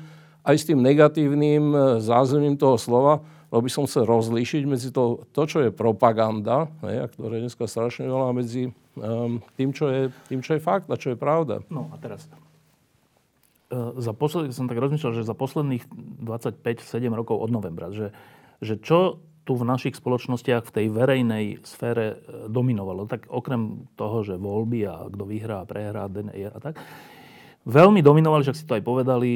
aj 0.46 0.57
s 0.57 0.66
tým 0.68 0.79
negatívnym 0.79 1.64
e, 1.75 1.79
zázemím 1.99 2.55
toho 2.55 2.79
slova, 2.79 3.18
lebo 3.51 3.66
by 3.66 3.70
som 3.72 3.88
chcel 3.88 4.07
rozlíšiť 4.07 4.62
medzi 4.68 4.88
to, 4.94 5.27
to 5.35 5.42
čo 5.49 5.59
je 5.66 5.70
propaganda, 5.75 6.70
ne, 6.85 7.03
a 7.03 7.07
ktoré 7.11 7.42
dneska 7.42 7.66
strašne 7.66 8.07
veľa, 8.07 8.31
medzi 8.37 8.70
um, 8.96 9.38
tým, 9.54 9.70
čo 9.70 9.88
je, 9.88 10.02
tým, 10.28 10.40
čo 10.40 10.56
je 10.56 10.61
fakt 10.61 10.88
a 10.88 10.96
čo 10.96 11.12
je 11.12 11.18
pravda. 11.18 11.62
No 11.68 11.92
a 11.92 11.96
teraz. 12.00 12.26
E, 13.68 14.00
za 14.00 14.12
posled, 14.16 14.50
som 14.56 14.66
tak 14.66 14.80
rozmýšľal, 14.80 15.12
že 15.20 15.28
za 15.28 15.37
posledných 15.37 15.85
25-7 16.24 17.12
rokov 17.12 17.37
od 17.38 17.50
novembra, 17.52 17.92
že, 17.92 18.11
že 18.64 18.80
čo 18.80 19.20
tu 19.46 19.54
v 19.54 19.62
našich 19.62 19.94
spoločnostiach 19.94 20.66
v 20.66 20.74
tej 20.74 20.87
verejnej 20.90 21.44
sfére 21.62 22.06
e, 22.12 22.16
dominovalo, 22.50 23.06
tak 23.06 23.30
okrem 23.30 23.87
toho, 23.94 24.26
že 24.26 24.40
voľby 24.40 24.80
a 24.88 25.06
kto 25.12 25.24
vyhrá 25.28 25.62
a 25.62 25.68
prehrá 25.68 26.09
a 26.09 26.59
tak, 26.59 26.80
veľmi 27.68 28.00
dominovali, 28.02 28.42
však 28.42 28.59
si 28.59 28.66
to 28.66 28.76
aj 28.78 28.85
povedali, 28.87 29.32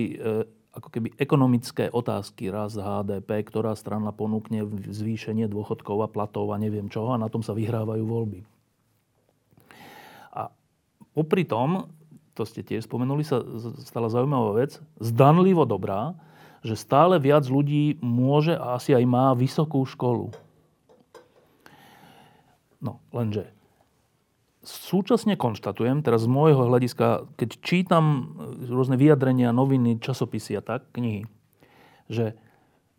ako 0.70 0.88
keby 0.88 1.18
ekonomické 1.18 1.90
otázky, 1.90 2.46
raz 2.46 2.79
HDP, 2.79 3.42
ktorá 3.42 3.75
strana 3.75 4.14
ponúkne 4.14 4.62
zvýšenie 4.87 5.51
dôchodkov 5.51 6.07
a 6.07 6.09
platov 6.11 6.55
a 6.55 6.62
neviem 6.62 6.87
čoho 6.87 7.11
a 7.11 7.18
na 7.18 7.27
tom 7.27 7.42
sa 7.42 7.59
vyhrávajú 7.59 8.07
voľby. 8.07 8.46
Popri 11.12 11.42
tom, 11.42 11.90
to 12.38 12.46
ste 12.46 12.62
tiež 12.62 12.87
spomenuli, 12.87 13.27
sa 13.27 13.42
stala 13.83 14.09
zaujímavá 14.09 14.57
vec, 14.62 14.79
zdanlivo 15.03 15.66
dobrá, 15.66 16.14
že 16.62 16.79
stále 16.79 17.16
viac 17.18 17.49
ľudí 17.49 17.99
môže 18.05 18.55
a 18.55 18.77
asi 18.77 18.94
aj 18.94 19.05
má 19.09 19.33
vysokú 19.35 19.83
školu. 19.85 20.31
No, 22.81 23.01
lenže 23.12 23.53
súčasne 24.61 25.40
konštatujem, 25.40 26.05
teraz 26.05 26.29
z 26.29 26.33
môjho 26.33 26.68
hľadiska, 26.68 27.33
keď 27.37 27.49
čítam 27.64 28.37
rôzne 28.68 29.01
vyjadrenia, 29.01 29.57
noviny, 29.57 29.99
časopisy 29.99 30.61
a 30.61 30.62
tak, 30.62 30.88
knihy, 30.92 31.25
že 32.12 32.37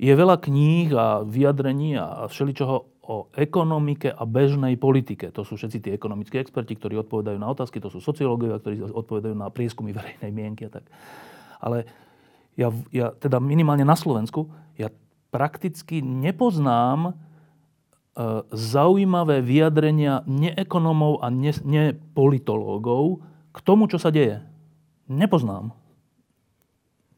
je 0.01 0.13
veľa 0.13 0.41
kníh 0.41 0.89
a 0.97 1.21
vyjadrení 1.21 1.93
a 2.01 2.25
všeličoho 2.25 2.89
o 3.01 3.27
ekonomike 3.33 4.13
a 4.13 4.23
bežnej 4.29 4.77
politike. 4.77 5.33
To 5.33 5.41
sú 5.41 5.57
všetci 5.57 5.77
tí 5.81 5.89
ekonomickí 5.89 6.37
experti, 6.37 6.77
ktorí 6.77 7.01
odpovedajú 7.01 7.37
na 7.41 7.49
otázky, 7.49 7.81
to 7.81 7.89
sú 7.89 7.97
sociológovia, 7.97 8.61
ktorí 8.61 8.81
odpovedajú 8.93 9.33
na 9.33 9.49
prieskumy 9.49 9.91
verejnej 9.97 10.31
mienky 10.31 10.69
a 10.69 10.71
tak. 10.79 10.85
Ale 11.57 11.89
ja, 12.55 12.69
ja 12.93 13.13
teda 13.15 13.41
minimálne 13.41 13.83
na 13.83 13.97
Slovensku, 13.97 14.49
ja 14.77 14.93
prakticky 15.33 16.03
nepoznám 16.03 17.17
E, 18.11 18.43
zaujímavé 18.51 19.39
vyjadrenia 19.39 20.27
neekonomov 20.27 21.23
a 21.23 21.31
nepolitológov 21.31 23.23
k 23.55 23.57
tomu, 23.63 23.87
čo 23.87 23.95
sa 23.95 24.11
deje. 24.11 24.43
Nepoznám. 25.07 25.71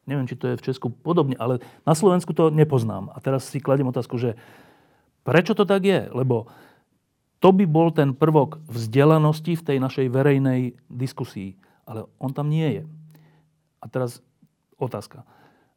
Neviem, 0.06 0.30
či 0.30 0.38
to 0.38 0.54
je 0.54 0.58
v 0.60 0.66
Česku 0.70 0.94
podobne, 0.94 1.34
ale 1.34 1.58
na 1.82 1.98
Slovensku 1.98 2.30
to 2.30 2.54
nepoznám. 2.54 3.10
A 3.10 3.18
teraz 3.18 3.50
si 3.50 3.58
kladiem 3.58 3.90
otázku, 3.90 4.22
že 4.22 4.38
prečo 5.24 5.56
to 5.56 5.64
tak 5.64 5.82
je? 5.82 6.06
Lebo 6.12 6.46
to 7.42 7.52
by 7.52 7.64
bol 7.68 7.92
ten 7.92 8.16
prvok 8.16 8.60
vzdelanosti 8.68 9.56
v 9.58 9.66
tej 9.66 9.78
našej 9.80 10.06
verejnej 10.08 10.76
diskusii. 10.88 11.56
Ale 11.84 12.08
on 12.16 12.32
tam 12.32 12.48
nie 12.48 12.80
je. 12.80 12.82
A 13.80 13.88
teraz 13.88 14.24
otázka. 14.80 15.28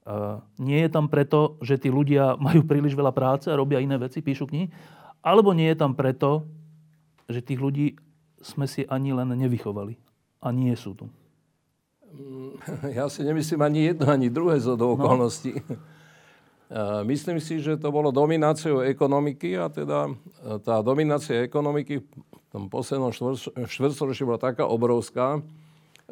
Uh, 0.07 0.39
nie 0.55 0.79
je 0.79 0.87
tam 0.87 1.11
preto, 1.11 1.59
že 1.59 1.75
tí 1.75 1.91
ľudia 1.91 2.35
majú 2.45 2.63
príliš 2.63 2.95
veľa 2.95 3.11
práce 3.11 3.51
a 3.51 3.59
robia 3.59 3.83
iné 3.83 3.99
veci, 3.99 4.23
píšu 4.23 4.47
knihy, 4.47 4.71
alebo 5.19 5.51
nie 5.51 5.67
je 5.67 5.77
tam 5.83 5.91
preto, 5.91 6.47
že 7.27 7.43
tých 7.43 7.59
ľudí 7.59 7.99
sme 8.39 8.63
si 8.63 8.87
ani 8.87 9.11
len 9.11 9.35
nevychovali. 9.35 9.99
A 10.39 10.55
nie 10.55 10.71
sú 10.79 10.95
tu. 10.95 11.11
Ja 12.97 13.11
si 13.11 13.21
nemyslím 13.27 13.61
ani 13.61 13.91
jedno, 13.91 14.07
ani 14.07 14.31
druhé 14.31 14.57
zo 14.63 14.79
do 14.79 14.87
no. 14.87 14.95
okolností. 14.95 15.59
No. 15.67 15.75
Myslím 17.07 17.39
si, 17.39 17.63
že 17.63 17.79
to 17.79 17.95
bolo 17.95 18.11
domináciou 18.11 18.83
ekonomiky 18.83 19.55
a 19.55 19.71
teda 19.71 20.11
e, 20.11 20.59
tá 20.59 20.83
dominácia 20.83 21.39
ekonomiky 21.47 22.03
v 22.03 22.47
tom 22.51 22.67
poslednom 22.67 23.15
štvrťstoročí 23.71 24.27
bola 24.27 24.35
taká 24.35 24.67
obrovská, 24.67 25.39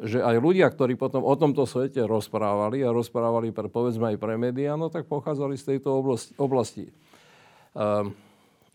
že 0.00 0.24
aj 0.24 0.40
ľudia, 0.40 0.64
ktorí 0.72 0.96
potom 0.96 1.20
o 1.28 1.34
tomto 1.36 1.68
svete 1.68 2.08
rozprávali 2.08 2.80
a 2.80 2.88
rozprávali 2.88 3.52
pre, 3.52 3.68
povedzme 3.68 4.16
aj 4.16 4.16
pre 4.16 4.40
médiá, 4.40 4.80
no 4.80 4.88
tak 4.88 5.04
pochádzali 5.12 5.60
z 5.60 5.76
tejto 5.76 5.92
oblasti. 5.92 6.32
oblasti. 6.40 6.84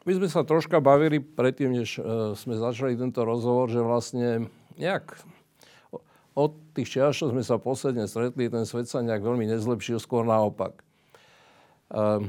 My 0.01 0.13
sme 0.17 0.29
sa 0.29 0.41
troška 0.41 0.81
bavili 0.81 1.21
predtým, 1.21 1.77
než 1.77 2.01
sme 2.37 2.57
začali 2.57 2.97
tento 2.97 3.21
rozhovor, 3.21 3.69
že 3.69 3.81
vlastne 3.81 4.49
nejak 4.81 5.13
od 6.33 6.57
tých 6.73 6.97
čias, 6.97 7.21
čo 7.21 7.29
sme 7.29 7.45
sa 7.45 7.61
posledne 7.61 8.09
stretli, 8.09 8.49
ten 8.49 8.65
svet 8.65 8.89
sa 8.89 9.05
nejak 9.05 9.21
veľmi 9.21 9.45
nezlepšil, 9.45 10.01
skôr 10.01 10.25
naopak. 10.25 10.81
Uh, 11.91 12.23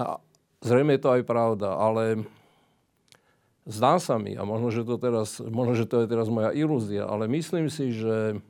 a 0.00 0.16
zrejme 0.64 0.96
je 0.96 1.02
to 1.04 1.10
aj 1.12 1.22
pravda, 1.28 1.76
ale 1.76 2.24
zdá 3.68 4.00
sa 4.00 4.16
mi, 4.16 4.32
a 4.32 4.42
možno, 4.48 4.72
že 4.72 4.88
to, 4.88 4.96
teraz, 4.96 5.36
možno, 5.38 5.76
že 5.76 5.84
to 5.84 6.00
je 6.00 6.08
teraz 6.08 6.32
moja 6.32 6.50
ilúzia, 6.56 7.04
ale 7.04 7.28
myslím 7.28 7.68
si, 7.68 7.92
že 7.92 8.40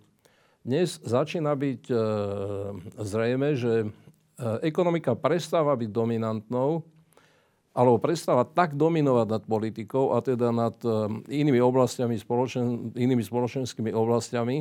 dnes 0.62 1.02
začína 1.02 1.58
byť 1.58 1.82
uh, 1.90 1.98
zrejme, 3.02 3.58
že 3.58 3.90
uh, 3.90 4.62
ekonomika 4.62 5.18
prestáva 5.18 5.74
byť 5.74 5.90
dominantnou 5.90 6.86
alebo 7.72 7.96
prestáva 7.96 8.44
tak 8.44 8.76
dominovať 8.76 9.26
nad 9.32 9.42
politikou 9.48 10.12
a 10.12 10.20
teda 10.20 10.52
nad 10.52 10.76
inými 11.24 11.56
oblastiami, 11.56 12.20
spoločen, 12.20 12.92
inými 12.92 13.24
spoločenskými 13.24 13.96
oblastiami, 13.96 14.60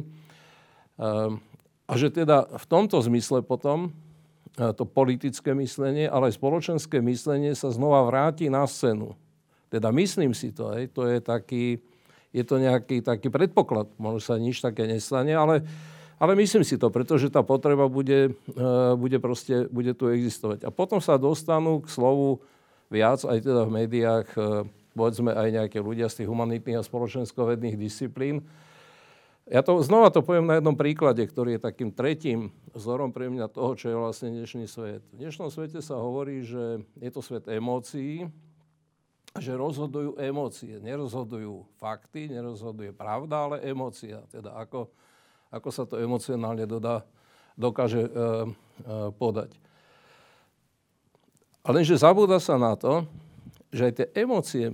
A 1.92 1.94
že 2.00 2.08
teda 2.08 2.48
v 2.56 2.66
tomto 2.72 3.04
zmysle 3.04 3.44
potom 3.44 3.92
to 4.56 4.84
politické 4.84 5.56
myslenie, 5.56 6.12
ale 6.12 6.28
aj 6.28 6.36
spoločenské 6.36 7.00
myslenie 7.00 7.56
sa 7.56 7.72
znova 7.72 8.04
vráti 8.04 8.52
na 8.52 8.68
scénu. 8.68 9.16
Teda 9.72 9.88
myslím 9.96 10.36
si 10.36 10.52
to, 10.52 10.76
hej, 10.76 10.92
to 10.92 11.08
je 11.08 11.24
taký, 11.24 11.80
je 12.36 12.44
to 12.44 12.60
nejaký 12.60 13.00
taký 13.00 13.32
predpoklad. 13.32 13.88
Možno 13.96 14.20
sa 14.20 14.36
nič 14.36 14.60
také 14.60 14.84
nestane, 14.84 15.32
ale, 15.32 15.64
ale 16.20 16.36
myslím 16.36 16.68
si 16.68 16.76
to, 16.76 16.92
pretože 16.92 17.32
tá 17.32 17.40
potreba 17.40 17.88
bude, 17.88 18.36
bude, 19.00 19.18
proste, 19.24 19.72
bude 19.72 19.96
tu 19.96 20.12
existovať. 20.12 20.68
A 20.68 20.70
potom 20.70 21.00
sa 21.00 21.16
dostanú 21.16 21.80
k 21.80 21.88
slovu 21.88 22.44
viac 22.92 23.24
aj 23.24 23.40
teda 23.40 23.64
v 23.64 23.72
médiách, 23.72 24.28
povedzme 24.92 25.32
aj 25.32 25.48
nejaké 25.64 25.80
ľudia 25.80 26.12
z 26.12 26.22
tých 26.24 26.28
humanitných 26.28 26.84
a 26.84 26.84
spoločenskovedných 26.84 27.80
disciplín, 27.80 28.44
ja 29.52 29.60
to 29.60 29.84
znova 29.84 30.08
to 30.08 30.24
poviem 30.24 30.48
na 30.48 30.64
jednom 30.64 30.80
príklade, 30.80 31.20
ktorý 31.28 31.60
je 31.60 31.68
takým 31.68 31.92
tretím 31.92 32.56
vzorom 32.72 33.12
pre 33.12 33.28
mňa 33.28 33.52
toho, 33.52 33.76
čo 33.76 33.92
je 33.92 34.00
vlastne 34.00 34.32
dnešný 34.32 34.64
svet. 34.64 35.04
V 35.12 35.20
dnešnom 35.20 35.52
svete 35.52 35.84
sa 35.84 36.00
hovorí, 36.00 36.40
že 36.48 36.80
je 37.04 37.10
to 37.12 37.20
svet 37.20 37.52
emócií, 37.52 38.32
že 39.36 39.52
rozhodujú 39.52 40.16
emócie. 40.16 40.80
Nerozhodujú 40.80 41.68
fakty, 41.84 42.32
nerozhoduje 42.32 42.96
pravda, 42.96 43.52
ale 43.52 43.56
emócia. 43.68 44.24
Teda 44.32 44.56
ako, 44.56 44.88
ako 45.52 45.70
sa 45.72 45.84
to 45.84 46.00
emocionálne 46.00 46.64
dodá, 46.64 47.04
dokáže 47.60 48.08
e, 48.08 48.12
e, 48.12 48.24
podať. 49.20 49.52
Ale 51.68 51.84
lenže 51.84 52.00
zabúda 52.00 52.40
sa 52.40 52.56
na 52.56 52.80
to, 52.80 53.04
že 53.68 53.92
aj 53.92 53.94
tie 54.00 54.08
emócie 54.16 54.72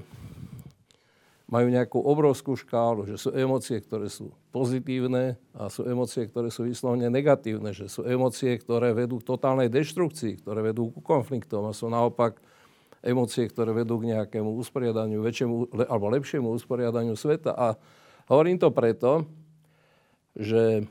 majú 1.48 1.72
nejakú 1.72 2.00
obrovskú 2.04 2.60
škálu, 2.60 3.08
že 3.08 3.16
sú 3.16 3.32
emócie, 3.32 3.80
ktoré 3.80 4.12
sú 4.12 4.36
pozitívne 4.52 5.40
a 5.56 5.72
sú 5.72 5.88
emócie, 5.88 6.28
ktoré 6.28 6.52
sú 6.52 6.68
vyslovene 6.68 7.08
negatívne, 7.08 7.72
že 7.72 7.88
sú 7.88 8.04
emócie, 8.04 8.60
ktoré 8.60 8.92
vedú 8.92 9.24
k 9.24 9.28
totálnej 9.32 9.72
deštrukcii, 9.72 10.44
ktoré 10.44 10.60
vedú 10.60 10.92
ku 10.92 11.00
konfliktom 11.00 11.64
a 11.64 11.72
sú 11.72 11.88
naopak 11.88 12.44
emócie, 13.00 13.48
ktoré 13.48 13.72
vedú 13.72 13.96
k 14.04 14.12
nejakému 14.12 14.60
usporiadaniu, 14.60 15.24
väčšiemu 15.24 15.72
alebo 15.88 16.12
lepšiemu 16.12 16.52
usporiadaniu 16.52 17.16
sveta. 17.16 17.56
A 17.56 17.80
hovorím 18.28 18.60
to 18.60 18.68
preto, 18.68 19.24
že 20.36 20.84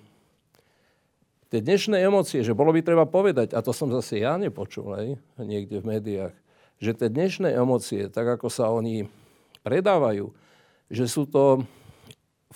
tie 1.53 1.61
dnešné 1.61 2.01
emócie, 2.01 2.41
že 2.41 2.57
bolo 2.57 2.73
by 2.73 2.81
treba 2.81 3.05
povedať, 3.05 3.53
a 3.53 3.61
to 3.61 3.77
som 3.77 3.93
zase 3.93 4.25
ja 4.25 4.41
nepočul 4.41 4.89
aj 4.97 5.07
niekde 5.45 5.85
v 5.85 6.01
médiách, 6.01 6.35
že 6.81 6.97
tie 6.97 7.13
dnešné 7.13 7.53
emócie, 7.53 8.09
tak 8.09 8.41
ako 8.41 8.49
sa 8.49 8.73
oni 8.73 9.05
predávajú, 9.61 10.33
že 10.91 11.07
sú 11.11 11.27
to 11.27 11.67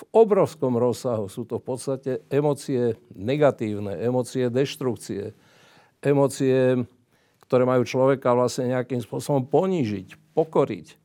v 0.00 0.02
obrovskom 0.16 0.80
rozsahu, 0.80 1.28
sú 1.28 1.44
to 1.44 1.60
v 1.60 1.64
podstate 1.66 2.12
emócie 2.32 2.96
negatívne, 3.12 4.00
emócie 4.00 4.48
deštrukcie, 4.48 5.36
emócie, 6.00 6.86
ktoré 7.44 7.68
majú 7.68 7.84
človeka 7.84 8.32
vlastne 8.32 8.72
nejakým 8.72 9.04
spôsobom 9.04 9.44
ponížiť, 9.50 10.32
pokoriť, 10.32 10.86
e, 10.88 10.96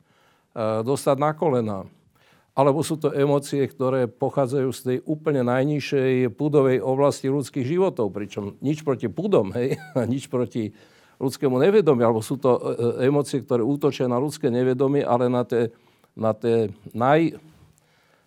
dostať 0.86 1.16
na 1.18 1.30
kolena. 1.36 1.78
Alebo 2.56 2.80
sú 2.80 2.96
to 2.96 3.12
emócie, 3.12 3.68
ktoré 3.68 4.08
pochádzajú 4.08 4.68
z 4.72 4.80
tej 4.80 4.98
úplne 5.04 5.44
najnižšej 5.44 6.32
púdovej 6.40 6.80
oblasti 6.80 7.28
ľudských 7.28 7.68
životov, 7.68 8.16
pričom 8.16 8.56
nič 8.64 8.80
proti 8.80 9.12
púdom, 9.12 9.52
hej, 9.52 9.76
nič 10.12 10.32
proti 10.32 10.72
ľudskému 11.20 11.60
nevedomiu, 11.60 12.08
alebo 12.08 12.24
sú 12.24 12.40
to 12.40 12.56
e, 12.56 12.60
e, 13.04 13.12
emócie, 13.12 13.44
ktoré 13.44 13.60
útočia 13.60 14.08
na 14.08 14.16
ľudské 14.16 14.48
nevedomie, 14.48 15.04
ale 15.04 15.28
na 15.28 15.44
tie 15.44 15.68
na 16.16 16.32
tie 16.32 16.72
naj, 16.96 17.36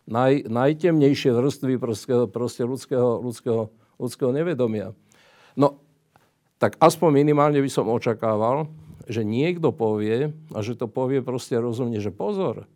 naj, 0.05 0.45
najtemnejšie 0.45 1.33
vrstvy 1.33 1.81
proste, 1.81 2.13
proste 2.29 2.63
ľudského, 2.63 3.19
ľudského, 3.25 3.73
ľudského 3.97 4.31
nevedomia. 4.31 4.93
No, 5.57 5.81
tak 6.61 6.77
aspoň 6.77 7.25
minimálne 7.25 7.57
by 7.59 7.67
som 7.67 7.89
očakával, 7.89 8.69
že 9.09 9.25
niekto 9.25 9.73
povie, 9.73 10.29
a 10.53 10.59
že 10.61 10.77
to 10.77 10.85
povie 10.85 11.25
proste 11.25 11.57
rozumne, 11.57 11.97
že 11.97 12.13
pozor, 12.13 12.69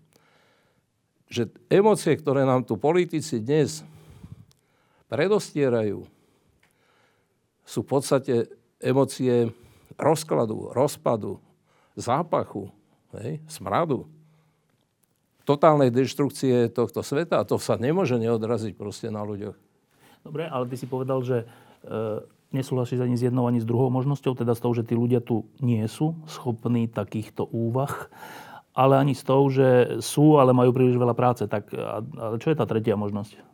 že 1.29 1.53
emócie, 1.69 2.17
ktoré 2.17 2.41
nám 2.41 2.65
tu 2.65 2.73
politici 2.75 3.37
dnes 3.37 3.85
predostierajú, 5.13 6.09
sú 7.63 7.79
v 7.85 7.89
podstate 7.89 8.49
emócie 8.81 9.53
rozkladu, 9.93 10.73
rozpadu, 10.73 11.37
zápachu, 11.93 12.73
hej, 13.21 13.37
smradu 13.45 14.09
totálnej 15.43 15.91
deštrukcie 15.91 16.71
tohto 16.71 17.03
sveta 17.03 17.43
a 17.43 17.47
to 17.47 17.59
sa 17.59 17.75
nemôže 17.75 18.15
neodraziť 18.15 18.73
proste 18.79 19.11
na 19.11 19.23
ľuďoch. 19.23 19.55
Dobre, 20.23 20.47
ale 20.47 20.67
ty 20.71 20.79
si 20.79 20.87
povedal, 20.87 21.19
že 21.19 21.43
e, 21.43 21.45
nesúhlasíš 22.55 23.03
ani 23.03 23.19
s 23.19 23.27
jednou, 23.27 23.43
ani 23.43 23.59
s 23.59 23.67
druhou 23.67 23.91
možnosťou, 23.91 24.39
teda 24.39 24.55
s 24.55 24.63
tou, 24.63 24.71
že 24.71 24.87
tí 24.87 24.95
ľudia 24.95 25.19
tu 25.19 25.43
nie 25.59 25.83
sú 25.91 26.15
schopní 26.31 26.87
takýchto 26.87 27.43
úvah, 27.51 28.07
ale 28.71 28.97
ani 28.97 29.13
s 29.13 29.27
tou, 29.27 29.43
že 29.51 29.99
sú, 29.99 30.39
ale 30.39 30.55
majú 30.55 30.71
príliš 30.71 30.95
veľa 30.95 31.15
práce. 31.17 31.43
Tak 31.45 31.75
ale 32.15 32.39
čo 32.39 32.49
je 32.49 32.57
tá 32.57 32.63
tretia 32.63 32.95
možnosť? 32.95 33.51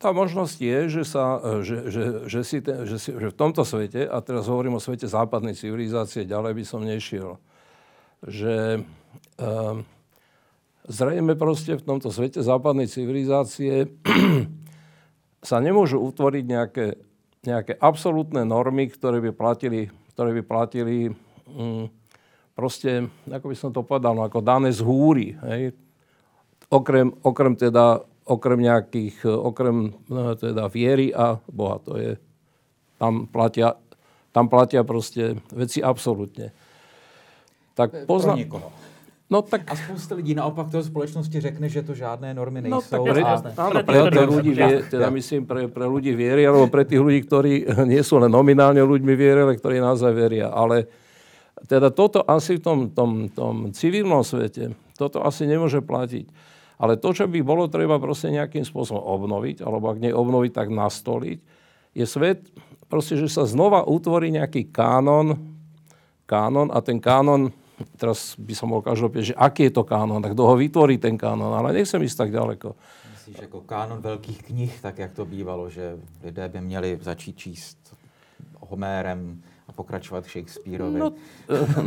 Tá 0.00 0.10
možnosť 0.10 0.56
je, 0.58 0.78
že, 0.90 1.04
sa, 1.06 1.38
že, 1.62 1.86
že, 1.86 2.02
že, 2.26 2.40
si 2.42 2.58
ten, 2.58 2.82
že, 2.90 2.98
si, 2.98 3.14
že 3.14 3.28
v 3.30 3.38
tomto 3.38 3.62
svete, 3.62 4.02
a 4.02 4.18
teraz 4.18 4.50
hovorím 4.50 4.78
o 4.78 4.82
svete 4.82 5.06
západnej 5.06 5.54
civilizácie, 5.54 6.26
ďalej 6.26 6.58
by 6.58 6.64
som 6.66 6.82
nešiel, 6.82 7.38
že 8.26 8.82
um, 9.38 9.86
zrejme 10.88 11.38
proste 11.38 11.78
v 11.78 11.86
tomto 11.86 12.10
svete 12.10 12.42
západnej 12.42 12.90
civilizácie 12.90 13.90
sa 15.48 15.56
nemôžu 15.58 16.02
utvoriť 16.02 16.44
nejaké, 16.46 16.86
nejaké 17.46 17.78
absolútne 17.78 18.42
normy, 18.42 18.90
ktoré 18.90 19.22
by 19.22 19.30
platili, 19.34 19.90
ktoré 20.14 20.34
by 20.38 20.42
platili 20.42 21.10
mm, 21.50 21.86
proste, 22.54 23.06
ako 23.30 23.46
by 23.50 23.56
som 23.58 23.70
to 23.70 23.86
povedal, 23.86 24.14
no, 24.14 24.26
ako 24.26 24.42
dané 24.42 24.70
z 24.74 24.82
húry. 24.82 25.34
Hej? 25.46 25.74
Okrem, 26.72 27.12
okrem 27.22 27.54
teda 27.54 28.02
okrem 28.22 28.62
nejakých, 28.62 29.26
okrem 29.26 29.98
no, 30.06 30.34
teda 30.38 30.70
viery 30.70 31.10
a 31.10 31.38
Boha. 31.50 31.82
To 31.86 31.98
je, 31.98 32.14
tam 32.98 33.26
platia, 33.26 33.74
tam 34.30 34.46
platia 34.46 34.86
proste 34.86 35.42
veci 35.50 35.82
absolútne. 35.82 36.54
Tak 37.74 38.06
pozna... 38.06 38.36
Pro 38.36 38.40
niekoho. 38.40 38.68
No 39.32 39.40
tak... 39.40 39.64
A 39.64 39.72
spousta 39.72 40.12
lidí 40.12 40.36
naopak 40.36 40.68
toho 40.68 40.84
společnosti 40.84 41.32
řekne, 41.32 41.64
že 41.64 41.80
to 41.80 41.96
žádné 41.96 42.36
normy 42.36 42.60
nejsou. 42.60 42.76
No, 42.76 42.84
tak 42.84 43.00
pre, 43.00 43.22
a... 43.24 43.40
áno, 43.40 43.80
pre, 43.80 43.98
pre, 44.12 44.24
ľudí, 44.28 44.52
vie, 44.52 44.84
teda 44.92 45.08
myslím, 45.08 45.48
pre, 45.48 45.72
pre 45.72 45.88
ľudí 45.88 46.12
viery, 46.12 46.44
alebo 46.44 46.68
pre 46.68 46.84
tých 46.84 47.00
ľudí, 47.00 47.24
ktorí 47.24 47.52
nie 47.92 48.04
sú 48.04 48.20
len 48.20 48.28
nominálne 48.28 48.84
ľuďmi 48.84 49.14
viery, 49.16 49.48
ale 49.48 49.56
ktorí 49.56 49.80
naozaj 49.80 50.12
veria. 50.12 50.52
Ale 50.52 50.84
teda 51.64 51.88
toto 51.88 52.20
asi 52.28 52.60
v 52.60 52.62
tom, 52.62 52.78
tom, 52.92 53.32
tom 53.32 53.72
civilnom 53.72 54.20
svete, 54.20 54.76
toto 55.00 55.24
asi 55.24 55.48
nemôže 55.48 55.80
platiť. 55.80 56.28
Ale 56.76 57.00
to, 57.00 57.16
čo 57.16 57.24
by 57.24 57.40
bolo 57.40 57.72
treba 57.72 57.96
proste 57.96 58.28
nejakým 58.28 58.68
spôsobom 58.68 59.00
obnoviť, 59.00 59.64
alebo 59.64 59.88
ak 59.88 60.02
nie 60.02 60.12
obnoviť, 60.12 60.52
tak 60.52 60.68
nastoliť, 60.68 61.38
je 61.96 62.04
svet, 62.04 62.52
proste, 62.92 63.16
že 63.16 63.32
sa 63.32 63.48
znova 63.48 63.88
utvorí 63.88 64.28
nejaký 64.28 64.68
kánon, 64.68 65.40
kánon 66.28 66.68
a 66.68 66.84
ten 66.84 67.00
kánon 67.00 67.61
teraz 67.96 68.34
by 68.38 68.54
som 68.54 68.70
mohol 68.72 68.84
každopádne, 68.84 69.32
že 69.32 69.36
aký 69.36 69.68
je 69.68 69.72
to 69.74 69.84
kánon, 69.84 70.22
tak 70.22 70.32
kto 70.32 70.42
ho 70.46 70.54
vytvorí 70.56 70.98
ten 70.98 71.18
kánon, 71.18 71.52
ale 71.54 71.72
nechcem 71.72 72.02
ísť 72.02 72.18
tak 72.26 72.30
ďaleko. 72.30 72.68
Myslíš 73.12 73.38
jako 73.48 73.60
kánon 73.66 74.02
veľkých 74.02 74.40
knih, 74.50 74.72
tak 74.82 74.98
jak 74.98 75.12
to 75.12 75.24
bývalo, 75.24 75.70
že 75.70 75.96
lidé 76.22 76.48
by 76.48 76.60
měli 76.60 76.98
začít 77.02 77.36
číst 77.38 77.78
Homérem 78.72 79.42
a 79.68 79.70
pokračovať 79.72 80.22
Shakespeareovi? 80.26 80.98
No, 80.98 81.12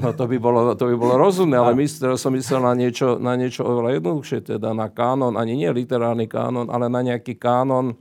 no 0.02 0.10
to, 0.14 0.26
by 0.28 0.38
bolo, 0.40 0.76
to 0.76 0.86
by 0.88 0.96
bolo 0.96 1.18
rozumné, 1.18 1.58
ale 1.58 1.76
my, 1.76 1.86
teraz 1.88 2.22
som 2.22 2.32
myslel 2.32 2.62
na 2.62 2.74
niečo, 2.78 3.20
na 3.20 3.36
niečo 3.36 3.68
oveľa 3.68 4.00
jednoduchšie, 4.00 4.40
teda 4.56 4.72
na 4.72 4.88
kánon, 4.88 5.36
ani 5.36 5.60
nie 5.60 5.70
literárny 5.74 6.30
kánon, 6.30 6.72
ale 6.72 6.88
na 6.88 7.02
nejaký 7.04 7.36
kánon, 7.36 7.98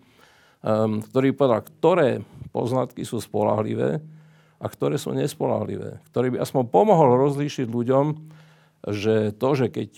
um, 0.62 1.02
ktorý 1.02 1.34
povedal, 1.34 1.64
ktoré 1.66 2.08
poznatky 2.54 3.02
sú 3.02 3.18
spolahlivé, 3.18 3.98
a 4.64 4.66
ktoré 4.72 4.96
sú 4.96 5.12
nespolahlivé. 5.12 6.00
Ktorý 6.08 6.32
by 6.34 6.38
aspoň 6.40 6.64
pomohol 6.72 7.20
rozlíšiť 7.20 7.68
ľuďom, 7.68 8.06
že 8.88 9.36
to, 9.36 9.48
že 9.52 9.68
keď, 9.68 9.90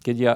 keď 0.00 0.16
ja 0.16 0.34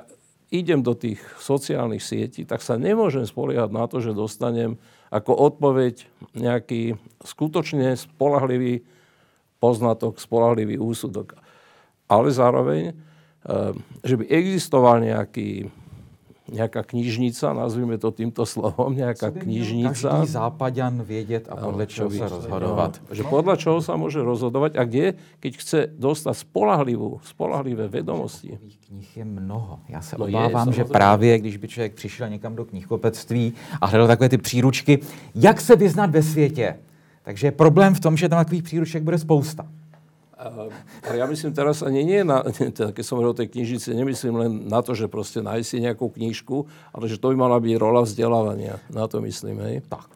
idem 0.52 0.84
do 0.84 0.92
tých 0.92 1.24
sociálnych 1.40 2.04
sietí, 2.04 2.44
tak 2.44 2.60
sa 2.60 2.76
nemôžem 2.76 3.24
spoliehať 3.24 3.70
na 3.72 3.88
to, 3.88 4.04
že 4.04 4.12
dostanem 4.12 4.76
ako 5.08 5.32
odpoveď 5.32 6.04
nejaký 6.36 7.00
skutočne 7.24 7.96
spolahlivý 7.96 8.84
poznatok, 9.58 10.20
spolahlivý 10.20 10.76
úsudok. 10.76 11.40
Ale 12.04 12.28
zároveň, 12.28 12.92
že 14.04 14.14
by 14.20 14.24
existoval 14.28 15.00
nejaký 15.00 15.72
nejaká 16.44 16.84
knižnica, 16.84 17.56
nazvime 17.56 17.96
to 17.96 18.12
týmto 18.12 18.44
slovom, 18.44 18.92
nejaká 18.92 19.32
by 19.32 19.40
knižnica. 19.40 19.96
Každý 19.96 20.28
zápaďan 20.28 21.02
vědět 21.02 21.48
a 21.48 21.56
podle 21.56 21.86
čeho 21.86 22.08
by- 22.08 22.18
se 22.18 22.28
rozhodovat. 22.28 23.00
No, 23.08 23.14
že 23.16 23.22
podľa 23.24 23.54
čoho 23.56 23.78
sa 23.80 23.96
môže 23.96 24.20
rozhodovať 24.20 24.76
a 24.76 24.84
kde, 24.84 25.16
keď 25.40 25.52
chce 25.56 25.78
dostať 25.96 26.36
spolahlivú, 26.36 27.16
spolahlivé 27.24 27.88
vedomosti. 27.88 28.60
Knih 28.88 29.16
je 29.16 29.24
mnoho. 29.24 29.78
Já 29.88 30.00
se 30.00 30.16
No 30.18 30.26
je, 30.26 30.36
obávám, 30.36 30.68
že 30.72 30.84
samozřejmě. 30.84 30.92
právě 30.92 31.38
když 31.38 31.56
by 31.56 31.68
člověk 31.68 31.92
přišel 31.94 32.28
někam 32.28 32.56
do 32.56 32.64
knihkupectví 32.64 33.52
a 33.80 33.86
hledal 33.86 34.06
takové 34.08 34.28
ty 34.28 34.38
příručky, 34.38 34.98
jak 35.34 35.60
se 35.60 35.76
vyznat 35.76 36.10
ve 36.10 36.22
světě, 36.22 36.76
takže 37.22 37.46
je 37.46 37.52
problém 37.52 37.94
v 37.94 38.00
tom, 38.00 38.16
že 38.16 38.28
tam 38.28 38.44
takových 38.44 38.62
příruček 38.62 39.02
bude 39.02 39.18
spousta. 39.18 39.66
Ale 40.34 40.74
ja 41.14 41.26
myslím 41.30 41.54
teraz 41.54 41.86
ani 41.86 42.02
nie 42.02 42.26
na, 42.26 42.42
teda 42.74 42.90
keď 42.90 43.04
som 43.06 43.18
hovoril 43.18 43.34
o 43.34 43.38
tej 43.38 43.54
knižnici, 43.54 43.94
nemyslím 43.94 44.34
len 44.34 44.52
na 44.66 44.82
to, 44.82 44.98
že 44.98 45.06
proste 45.06 45.38
nájsť 45.40 45.66
si 45.66 45.76
nejakú 45.78 46.10
knižku, 46.10 46.66
ale 46.90 47.04
že 47.06 47.22
to 47.22 47.30
by 47.30 47.36
mala 47.38 47.62
byť 47.62 47.74
rola 47.78 48.02
vzdelávania. 48.02 48.82
Na 48.90 49.06
to 49.06 49.22
myslím, 49.22 49.62
hej. 49.62 49.76
Tak. 49.86 50.10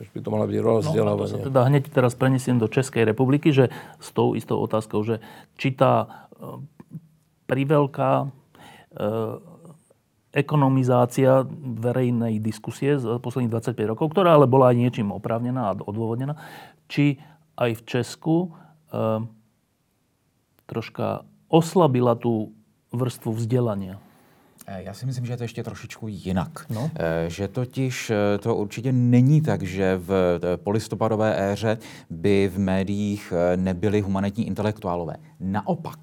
Že 0.00 0.10
by 0.16 0.20
to 0.22 0.30
mala 0.32 0.46
byť 0.46 0.58
rola 0.62 0.80
No, 0.80 0.80
a 0.80 0.82
to 0.82 0.86
sa 0.86 0.90
vzdelávania. 0.94 1.44
teda 1.50 1.60
hneď 1.66 1.84
teraz 1.90 2.12
prenesiem 2.14 2.56
do 2.56 2.70
Českej 2.70 3.04
republiky, 3.04 3.50
že 3.50 3.68
s 3.98 4.08
tou 4.14 4.38
istou 4.38 4.56
otázkou, 4.62 5.02
že 5.02 5.18
či 5.58 5.74
tá 5.74 6.06
e, 6.06 6.62
priveľká 7.50 8.24
e, 8.24 8.26
ekonomizácia 10.30 11.42
verejnej 11.82 12.38
diskusie 12.38 13.02
z 13.02 13.18
posledných 13.18 13.50
25 13.50 13.92
rokov, 13.92 14.14
ktorá 14.14 14.38
ale 14.38 14.46
bola 14.46 14.70
aj 14.70 14.78
niečím 14.78 15.10
oprávnená 15.10 15.74
a 15.74 15.76
odôvodnená, 15.82 16.38
či 16.86 17.18
aj 17.58 17.82
v 17.82 17.82
Česku 17.82 18.36
e, 18.46 18.48
troška 20.70 21.26
oslabila 21.50 22.14
tú 22.14 22.54
vrstvu 22.94 23.34
vzdelania. 23.34 23.98
Eh, 24.66 24.82
Já 24.82 24.94
si 24.94 25.06
myslím, 25.06 25.26
že 25.26 25.32
je 25.32 25.36
to 25.36 25.44
ještě 25.44 25.62
trošičku 25.62 26.08
jinak. 26.08 26.66
No. 26.70 26.90
Eh, 26.94 27.30
Že 27.30 27.48
totiž 27.48 28.10
eh, 28.10 28.38
to 28.38 28.56
určitě 28.56 28.92
není 28.92 29.40
tak, 29.42 29.62
že 29.62 29.96
v 29.96 30.38
polistopadové 30.56 31.52
éře 31.52 31.78
by 32.10 32.50
v 32.54 32.58
médiích 32.58 33.32
nebyli 33.56 34.00
humanitní 34.00 34.46
intelektuálové. 34.46 35.16
Naopak, 35.42 35.98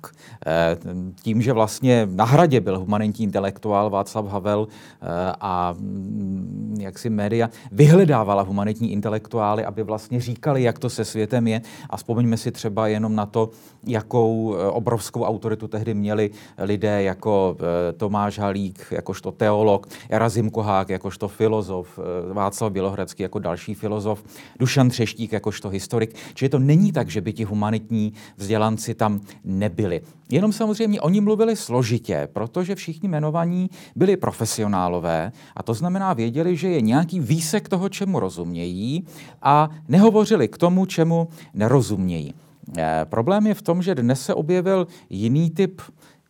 eh, 0.48 0.78
tím, 1.22 1.42
že 1.42 1.54
vlastně 1.54 2.08
na 2.12 2.26
hradě 2.26 2.62
byl 2.62 2.80
humanitní 2.80 3.24
intelektuál 3.24 3.90
Václav 3.90 4.26
Havel 4.26 4.68
eh, 4.68 5.06
a 5.42 5.76
mm, 5.80 6.78
jak 6.80 7.00
si 7.00 7.10
média 7.10 7.50
vyhledávala 7.72 8.42
humanitní 8.42 8.92
intelektuály, 8.92 9.66
aby 9.66 9.84
vlastně 9.84 10.22
říkali, 10.22 10.64
jak 10.64 10.80
to 10.80 10.90
se 10.90 11.06
světem 11.06 11.48
je. 11.48 11.62
A 11.90 11.98
vzpomeňme 11.98 12.38
si 12.38 12.52
třeba 12.52 12.88
jenom 12.88 13.16
na 13.16 13.26
to, 13.26 13.50
jakou 13.88 14.56
eh, 14.56 14.66
obrovskou 14.66 15.24
autoritu 15.24 15.68
tehdy 15.68 15.94
měli 15.94 16.32
lidé 16.58 17.04
jako 17.04 17.58
Tomáš 17.98 18.40
Halík, 18.40 18.88
jakožto 18.92 19.32
teolog, 19.32 19.88
Jarazim 20.10 20.50
Kohák, 20.50 20.90
jakožto 20.90 21.28
filozof, 21.28 22.00
Václav 22.34 22.72
Bělohradský 22.72 23.24
jako 23.24 23.40
další 23.40 23.74
filozof, 23.74 24.24
Dušan 24.60 24.90
Třeštík 24.90 25.34
jakožto 25.34 25.70
historik. 25.70 26.16
Čili 26.34 26.50
to 26.50 26.60
není 26.60 26.92
tak, 26.92 27.10
že 27.10 27.22
by 27.22 27.34
ti 27.34 27.44
humanitní 27.44 28.14
vzdělanci 28.38 28.94
tam 28.94 29.22
nebyli. 29.44 30.02
Jenom 30.30 30.54
samozřejmě 30.54 31.02
oni 31.02 31.22
mluvili 31.22 31.56
složitě, 31.56 32.28
protože 32.34 32.76
všichni 32.76 33.08
jmenovaní 33.10 33.70
byli 33.96 34.18
profesionálové 34.18 35.32
a 35.56 35.64
to 35.64 35.74
znamená 35.74 36.14
věděli, 36.14 36.58
že 36.58 36.70
je 36.70 36.82
nějaký 36.82 37.20
výsek 37.20 37.70
toho, 37.70 37.90
čemu 37.90 38.20
rozumějí 38.20 39.04
a 39.42 39.70
nehovořili 39.88 40.48
k 40.48 40.58
tomu, 40.58 40.86
čemu 40.86 41.28
nerozumějí. 41.54 42.34
Eh, 42.78 43.06
Problém 43.10 43.48
je 43.48 43.54
v 43.54 43.62
tom, 43.62 43.82
že 43.82 43.96
dnes 43.96 44.22
se 44.22 44.34
objevil 44.34 44.88
jiný 45.10 45.50
typ 45.50 45.82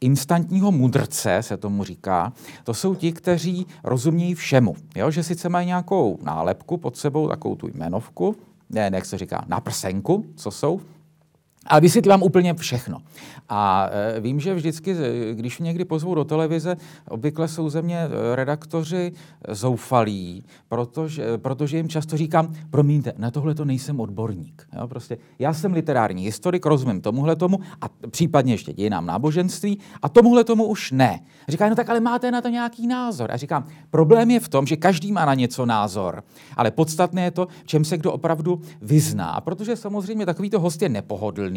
instantního 0.01 0.71
mudrce, 0.71 1.37
se 1.41 1.57
tomu 1.57 1.83
říká. 1.83 2.33
To 2.63 2.73
jsou 2.73 2.95
ti, 2.95 3.11
kteří 3.11 3.65
rozumějí 3.83 4.35
všemu. 4.35 4.75
Jo? 4.95 5.11
Že 5.11 5.23
sice 5.23 5.49
mají 5.49 5.67
nějakou 5.67 6.19
nálepku 6.23 6.77
pod 6.77 6.97
sebou, 6.97 7.27
takovou 7.27 7.55
tu 7.55 7.67
jmenovku, 7.67 8.35
ne, 8.69 8.91
jak 8.93 9.05
se 9.05 9.17
říká, 9.17 9.45
na 9.47 9.59
prsenku, 9.59 10.25
co 10.35 10.51
jsou, 10.51 10.81
a 11.67 11.79
vysvětlí 11.79 12.09
vám 12.09 12.23
úplně 12.23 12.53
všechno. 12.53 13.01
A 13.49 13.89
e, 13.91 14.19
vím, 14.19 14.39
že 14.39 14.55
vždycky, 14.55 14.91
e, 14.91 15.33
když 15.33 15.59
mě 15.59 15.67
někdy 15.67 15.85
pozvou 15.85 16.15
do 16.15 16.23
televize, 16.23 16.75
obvykle 17.09 17.47
jsou 17.47 17.69
ze 17.69 17.81
mě 17.81 17.97
e, 17.97 18.35
redaktoři 18.35 19.11
zoufalí, 19.49 20.43
protože, 20.69 21.37
protože 21.37 21.77
jim 21.77 21.89
často 21.89 22.17
říkám, 22.17 22.53
promiňte, 22.69 23.13
na 23.17 23.31
tohle 23.31 23.55
to 23.55 23.65
nejsem 23.65 23.99
odborník. 23.99 24.67
Jo, 24.79 24.87
prostě 24.87 25.17
já 25.39 25.53
jsem 25.53 25.73
literární 25.73 26.23
historik, 26.23 26.65
rozumím 26.65 27.01
tomuhle 27.01 27.35
tomu 27.35 27.59
a 27.81 27.85
případně 28.09 28.53
ještě 28.53 28.73
dějinám 28.73 29.05
náboženství 29.05 29.79
a 30.01 30.09
tomuhle 30.09 30.43
tomu 30.43 30.65
už 30.65 30.91
ne. 30.91 31.19
Říká, 31.49 31.69
no 31.69 31.75
tak 31.75 31.89
ale 31.89 31.99
máte 31.99 32.31
na 32.31 32.41
to 32.41 32.49
nějaký 32.49 32.87
názor. 32.87 33.31
A 33.31 33.37
říkám, 33.37 33.65
problém 33.89 34.31
je 34.31 34.39
v 34.39 34.49
tom, 34.49 34.67
že 34.67 34.75
každý 34.75 35.11
má 35.11 35.25
na 35.25 35.33
něco 35.33 35.65
názor, 35.65 36.23
ale 36.57 36.71
podstatné 36.71 37.23
je 37.23 37.31
to, 37.31 37.47
v 37.63 37.65
čem 37.65 37.85
se 37.85 37.97
kdo 37.97 38.11
opravdu 38.11 38.61
vyzná. 38.81 39.29
A 39.29 39.41
protože 39.41 39.75
samozřejmě 39.75 40.25
takovýto 40.25 40.59
host 40.59 40.81
je 40.81 40.89
nepohodlný, 40.89 41.56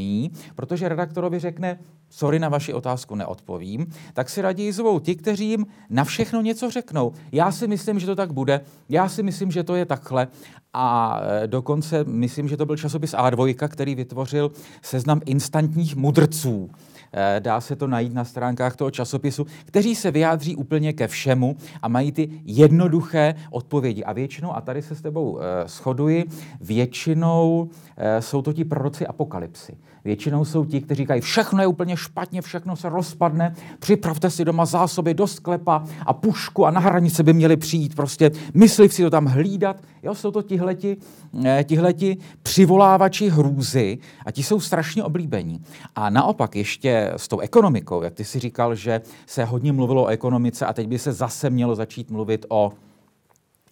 protože 0.55 0.89
redaktorovi 0.89 1.39
řekne, 1.39 1.79
sorry, 2.11 2.39
na 2.39 2.49
vaši 2.49 2.75
otázku 2.75 3.15
neodpovím, 3.15 3.87
tak 4.13 4.31
si 4.31 4.43
raději 4.43 4.73
zvou 4.73 4.99
ti, 4.99 5.15
kteří 5.15 5.49
jim 5.49 5.67
na 5.91 6.05
všechno 6.05 6.41
něco 6.41 6.71
řeknou. 6.71 7.13
Já 7.33 7.53
si 7.53 7.67
myslím, 7.67 7.99
že 7.99 8.07
to 8.07 8.17
tak 8.17 8.33
bude, 8.33 8.61
já 8.89 9.09
si 9.09 9.23
myslím, 9.23 9.51
že 9.51 9.63
to 9.63 9.75
je 9.75 9.87
takhle. 9.87 10.29
A 10.73 11.21
e, 11.23 11.47
dokonce 11.47 12.05
myslím, 12.05 12.49
že 12.49 12.57
to 12.57 12.67
byl 12.67 12.77
časopis 12.77 13.15
A2, 13.15 13.69
který 13.69 13.95
vytvořil 13.95 14.53
seznam 14.83 15.21
instantních 15.27 15.97
mudrců. 15.97 16.71
Eh, 17.13 17.41
Dá 17.41 17.61
se 17.61 17.77
to 17.77 17.87
najít 17.87 18.15
na 18.15 18.25
stránkách 18.25 18.77
toho 18.77 18.91
časopisu, 18.91 19.47
kteří 19.65 19.95
se 19.95 20.11
vyjádří 20.11 20.57
úplně 20.57 20.93
ke 20.93 21.09
všemu 21.09 21.57
a 21.83 21.89
mají 21.89 22.13
ty 22.13 22.29
jednoduché 22.45 23.35
odpovědi. 23.51 24.05
A 24.05 24.13
většinou, 24.13 24.57
a 24.57 24.61
tady 24.61 24.83
se 24.83 24.95
s 24.95 25.03
tebou 25.03 25.39
eh, 25.41 25.69
shoduji, 25.69 26.25
většinou 26.61 27.71
eh, 27.97 28.23
jsou 28.23 28.43
to 28.43 28.53
ti 28.53 28.65
proroci 28.65 29.07
apokalypsy. 29.07 29.77
Většinou 30.05 30.45
jsou 30.45 30.65
ti, 30.65 30.81
kteří 30.81 31.03
říkají, 31.03 31.21
všechno 31.21 31.61
je 31.61 31.67
úplně 31.67 31.97
špatně, 31.97 32.43
všechno 32.43 32.77
se 32.77 32.89
rozpadne, 32.89 33.55
připravte 33.79 34.31
si 34.31 34.45
doma 34.45 34.65
zásoby 34.65 35.15
do 35.15 35.27
sklepa 35.27 35.85
a 36.07 36.13
pušku 36.13 36.67
a 36.67 36.71
na 36.71 36.81
hranice 36.81 37.23
by 37.23 37.33
měli 37.33 37.57
přijít, 37.57 37.95
prostě 37.95 38.31
myslivci 38.55 39.03
to 39.03 39.11
tam 39.11 39.27
hlídat. 39.27 39.77
Jo, 40.03 40.15
jsou 40.15 40.31
to 40.31 40.43
tihleti, 40.43 40.97
eh, 41.45 41.65
tihleti 41.65 42.17
přivolávači 42.43 43.29
hrůzy 43.29 43.99
a 44.27 44.31
ti 44.31 44.43
jsou 44.43 44.61
strašně 44.61 45.05
oblíbení. 45.05 45.63
A 45.95 46.11
naopak 46.11 46.57
ještě 46.57 47.13
s 47.17 47.29
tou 47.29 47.39
ekonomikou, 47.39 48.03
jak 48.03 48.15
ty 48.15 48.25
si 48.25 48.39
říkal, 48.39 48.75
že 48.75 49.01
se 49.27 49.45
hodně 49.45 49.73
mluvilo 49.73 50.05
o 50.05 50.07
ekonomice 50.07 50.67
a 50.67 50.73
teď 50.73 50.89
by 50.89 50.99
se 50.99 51.13
zase 51.13 51.51
mělo 51.51 51.75
začít 51.75 52.11
mluvit 52.11 52.47
o 52.49 52.73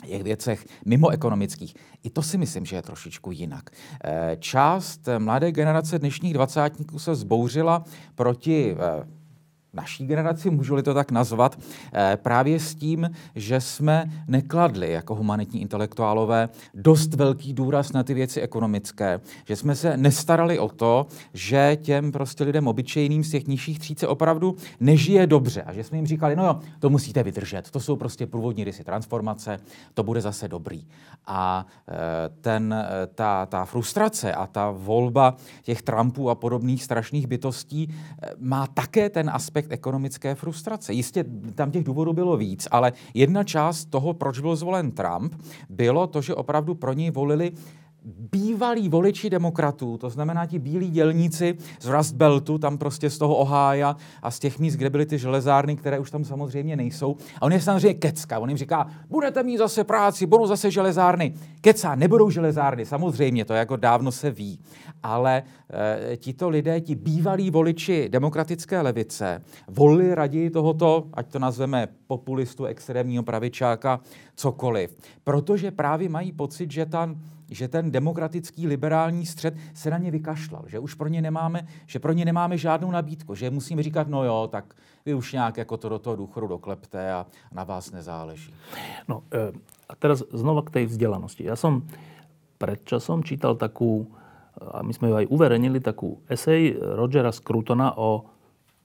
těch 0.06 0.22
věcech 0.22 0.66
mimoekonomických. 0.84 1.74
I 2.02 2.10
to 2.10 2.22
si 2.22 2.38
myslím, 2.38 2.64
že 2.64 2.76
je 2.76 2.82
trošičku 2.82 3.30
jinak. 3.30 3.70
Eh, 4.04 4.36
Část 4.40 5.08
mladé 5.18 5.52
generace 5.52 5.98
dnešních 5.98 6.34
dvacátníků 6.34 6.98
se 6.98 7.14
zbouřila 7.14 7.84
proti 8.14 8.76
eh, 8.78 9.17
naší 9.72 10.06
generaci, 10.06 10.50
můžu-li 10.50 10.82
to 10.82 10.94
tak 10.94 11.10
nazvat, 11.10 11.58
eh, 11.92 12.18
právě 12.22 12.60
s 12.60 12.74
tím, 12.74 13.10
že 13.34 13.60
jsme 13.60 14.10
nekladli 14.28 14.92
jako 14.92 15.14
humanitní 15.14 15.60
intelektuálové 15.60 16.48
dost 16.74 17.14
velký 17.14 17.52
důraz 17.52 17.92
na 17.92 18.02
ty 18.02 18.14
věci 18.14 18.40
ekonomické, 18.40 19.20
že 19.44 19.56
jsme 19.56 19.76
se 19.76 19.96
nestarali 19.96 20.58
o 20.58 20.68
to, 20.68 21.06
že 21.34 21.76
těm 21.82 22.12
prostě 22.12 22.44
lidem 22.44 22.68
obyčejným 22.68 23.24
z 23.24 23.30
těch 23.30 23.46
nižších 23.46 23.78
tříd 23.78 23.98
se 23.98 24.08
opravdu 24.08 24.56
nežije 24.80 25.26
dobře 25.26 25.62
a 25.62 25.72
že 25.72 25.84
jsme 25.84 25.98
jim 25.98 26.06
říkali, 26.06 26.36
no 26.36 26.44
jo, 26.46 26.60
to 26.78 26.90
musíte 26.90 27.22
vydržet, 27.22 27.70
to 27.70 27.80
jsou 27.80 27.96
prostě 27.96 28.26
průvodní 28.26 28.64
rysy 28.64 28.84
transformace, 28.84 29.58
to 29.94 30.02
bude 30.02 30.20
zase 30.20 30.48
dobrý. 30.48 30.86
A 31.26 31.66
eh, 31.88 31.94
ten, 32.40 32.74
eh, 32.74 33.06
ta, 33.06 33.46
ta 33.46 33.64
frustrace 33.64 34.32
a 34.32 34.46
ta 34.46 34.70
volba 34.70 35.36
těch 35.62 35.82
Trumpů 35.82 36.30
a 36.30 36.34
podobných 36.34 36.84
strašných 36.84 37.26
bytostí 37.26 37.94
má 38.38 38.66
také 38.66 39.10
ten 39.10 39.30
aspekt 39.30 39.57
ekonomické 39.68 40.34
frustrace. 40.34 40.92
Jistě 40.92 41.24
tam 41.54 41.70
těch 41.70 41.84
důvodů 41.84 42.12
bylo 42.12 42.36
víc, 42.36 42.68
ale 42.70 42.92
jedna 43.14 43.44
část 43.44 43.84
toho, 43.84 44.14
proč 44.14 44.40
byl 44.40 44.56
zvolen 44.56 44.90
Trump, 44.90 45.34
bylo 45.68 46.06
to, 46.06 46.22
že 46.22 46.34
opravdu 46.34 46.74
pro 46.74 46.92
něj 46.92 47.10
volili 47.10 47.52
bývalí 48.32 48.88
voliči 48.88 49.30
demokratů, 49.30 49.98
to 49.98 50.10
znamená 50.10 50.46
ti 50.46 50.58
bílí 50.58 50.90
dělníci 50.90 51.56
z 51.80 51.86
Rust 51.86 52.14
Beltu, 52.14 52.58
tam 52.58 52.78
prostě 52.78 53.10
z 53.10 53.18
toho 53.18 53.36
Ohája 53.36 53.96
a 54.22 54.30
z 54.30 54.38
těch 54.38 54.58
míst, 54.58 54.76
kde 54.76 54.90
byly 54.90 55.06
ty 55.06 55.18
železárny, 55.18 55.76
které 55.76 55.98
už 55.98 56.10
tam 56.10 56.24
samozřejmě 56.24 56.76
nejsou. 56.76 57.16
A 57.40 57.42
on 57.42 57.52
je 57.52 57.60
samozřejmě 57.60 57.94
kecka, 57.94 58.38
on 58.38 58.48
jim 58.48 58.58
říká, 58.58 58.86
budete 59.10 59.42
mít 59.42 59.58
zase 59.58 59.84
práci, 59.84 60.26
budou 60.26 60.46
zase 60.46 60.70
železárny. 60.70 61.34
Kecá, 61.60 61.94
nebudou 61.94 62.30
železárny, 62.30 62.86
samozřejmě, 62.86 63.44
to 63.44 63.54
jako 63.54 63.76
dávno 63.76 64.12
se 64.12 64.30
ví. 64.30 64.58
Ale 65.02 65.42
e, 65.42 66.16
tito 66.16 66.48
lidé, 66.48 66.80
ti 66.80 66.94
bývalí 66.94 67.50
voliči 67.50 68.08
demokratické 68.08 68.80
levice, 68.80 69.42
volili 69.68 70.14
raději 70.14 70.50
tohoto, 70.50 71.08
ať 71.12 71.26
to 71.32 71.38
nazveme 71.38 71.88
populistu, 72.06 72.64
extrémního 72.64 73.22
pravičáka, 73.22 74.00
cokoliv. 74.34 74.96
Protože 75.24 75.70
právě 75.70 76.08
mají 76.08 76.32
pocit, 76.32 76.70
že 76.70 76.86
ta 76.86 77.14
že 77.50 77.68
ten 77.68 77.90
demokratický 77.90 78.66
liberální 78.66 79.26
střed 79.26 79.54
se 79.74 79.90
na 79.90 79.98
ně 79.98 80.10
vykašlal, 80.10 80.64
že 80.66 80.78
už 80.78 80.94
pro 80.94 81.08
ně 81.08 81.22
nemáme, 81.22 81.66
že 81.86 81.98
pro 81.98 82.12
ně 82.12 82.24
nemáme 82.24 82.58
žádnou 82.58 82.90
nabídku, 82.90 83.34
že 83.34 83.50
musíme 83.50 83.82
říkat, 83.82 84.08
no 84.08 84.24
jo, 84.24 84.48
tak 84.52 84.74
vy 85.06 85.14
už 85.14 85.32
nějak 85.32 85.56
jako 85.56 85.76
to 85.76 85.88
do 85.88 85.98
toho 85.98 86.16
důchodu 86.16 86.46
doklepte 86.46 87.12
a 87.12 87.26
na 87.52 87.64
vás 87.64 87.92
nezáleží. 87.92 88.54
No 89.08 89.22
e, 89.32 89.52
a 89.88 89.96
teraz 89.96 90.22
znova 90.32 90.62
k 90.62 90.70
tej 90.70 90.84
vzdelanosti. 90.86 91.48
Ja 91.48 91.56
som 91.56 91.88
pred 92.60 92.84
časom 92.84 93.24
čítal 93.24 93.56
takú, 93.56 94.04
a 94.58 94.82
my 94.82 94.92
sme 94.92 95.06
ju 95.10 95.14
aj 95.24 95.26
uverejnili, 95.30 95.78
takú 95.78 96.18
esej 96.26 96.74
Rogera 96.74 97.30
Scrutona 97.30 97.94
o 97.94 98.26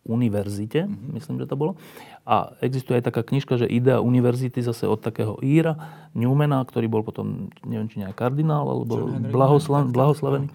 univerzite, 0.04 0.84
mm-hmm. 0.84 1.16
myslím, 1.16 1.36
že 1.40 1.48
to 1.48 1.56
bolo. 1.56 1.80
A 2.28 2.56
existuje 2.60 3.00
aj 3.00 3.08
taká 3.08 3.24
knižka, 3.24 3.56
že 3.56 3.72
Idea 3.72 4.04
univerzity 4.04 4.60
zase 4.60 4.84
od 4.88 5.00
takého 5.00 5.40
Íra 5.40 6.08
Newmana, 6.12 6.64
ktorý 6.64 6.92
bol 6.92 7.04
potom, 7.08 7.52
neviem, 7.64 7.88
či 7.88 8.04
nejak 8.04 8.16
kardinál, 8.16 8.68
alebo 8.68 9.08
blahosla, 9.32 9.88
blahoslavený. 9.88 10.52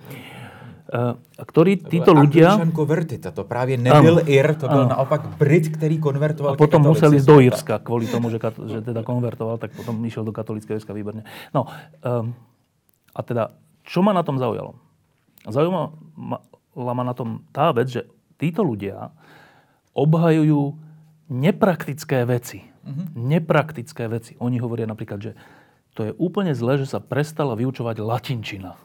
A 0.89 1.45
ktorí 1.45 1.85
títo 1.85 2.16
ľudia... 2.16 2.57
Convertita, 2.73 3.29
to 3.29 3.45
právě 3.45 3.77
nebyl 3.77 4.25
ano, 4.25 4.29
Ir, 4.29 4.57
to 4.57 4.69
byl 4.69 4.81
ano. 4.81 4.89
naopak 4.89 5.37
Brit, 5.37 5.69
který 5.69 6.01
konvertoval 6.01 6.53
A 6.53 6.57
potom 6.57 6.81
musel 6.83 7.12
ísť 7.12 7.29
do 7.29 7.41
Írska 7.45 7.77
kvôli 7.85 8.09
tomu, 8.09 8.33
že, 8.33 8.41
že 8.41 8.81
teda 8.81 9.05
konvertoval, 9.05 9.61
tak 9.61 9.77
potom 9.77 10.01
išiel 10.09 10.25
do 10.25 10.33
katolického 10.33 10.81
Írska 10.81 10.97
výborne. 10.97 11.29
No, 11.53 11.69
um, 12.01 12.33
a 13.12 13.21
teda, 13.21 13.53
čo 13.85 14.01
ma 14.01 14.16
na 14.16 14.25
tom 14.25 14.41
zaujalo? 14.41 14.81
Zaujímala 15.47 15.95
ma 16.74 17.05
na 17.07 17.14
tom 17.14 17.47
tá 17.55 17.70
vec, 17.70 17.91
že 17.91 18.03
títo 18.39 18.62
ľudia 18.62 19.14
obhajujú 19.95 20.78
nepraktické 21.28 22.24
veci. 22.24 22.64
Mm-hmm. 22.64 23.07
Nepraktické 23.18 24.05
veci. 24.09 24.32
Oni 24.41 24.57
hovoria 24.62 24.89
napríklad, 24.89 25.20
že 25.20 25.32
to 25.93 26.07
je 26.09 26.12
úplne 26.16 26.55
zlé, 26.55 26.78
že 26.78 26.89
sa 26.89 27.03
prestala 27.03 27.59
vyučovať 27.59 27.99
latinčina. 27.99 28.78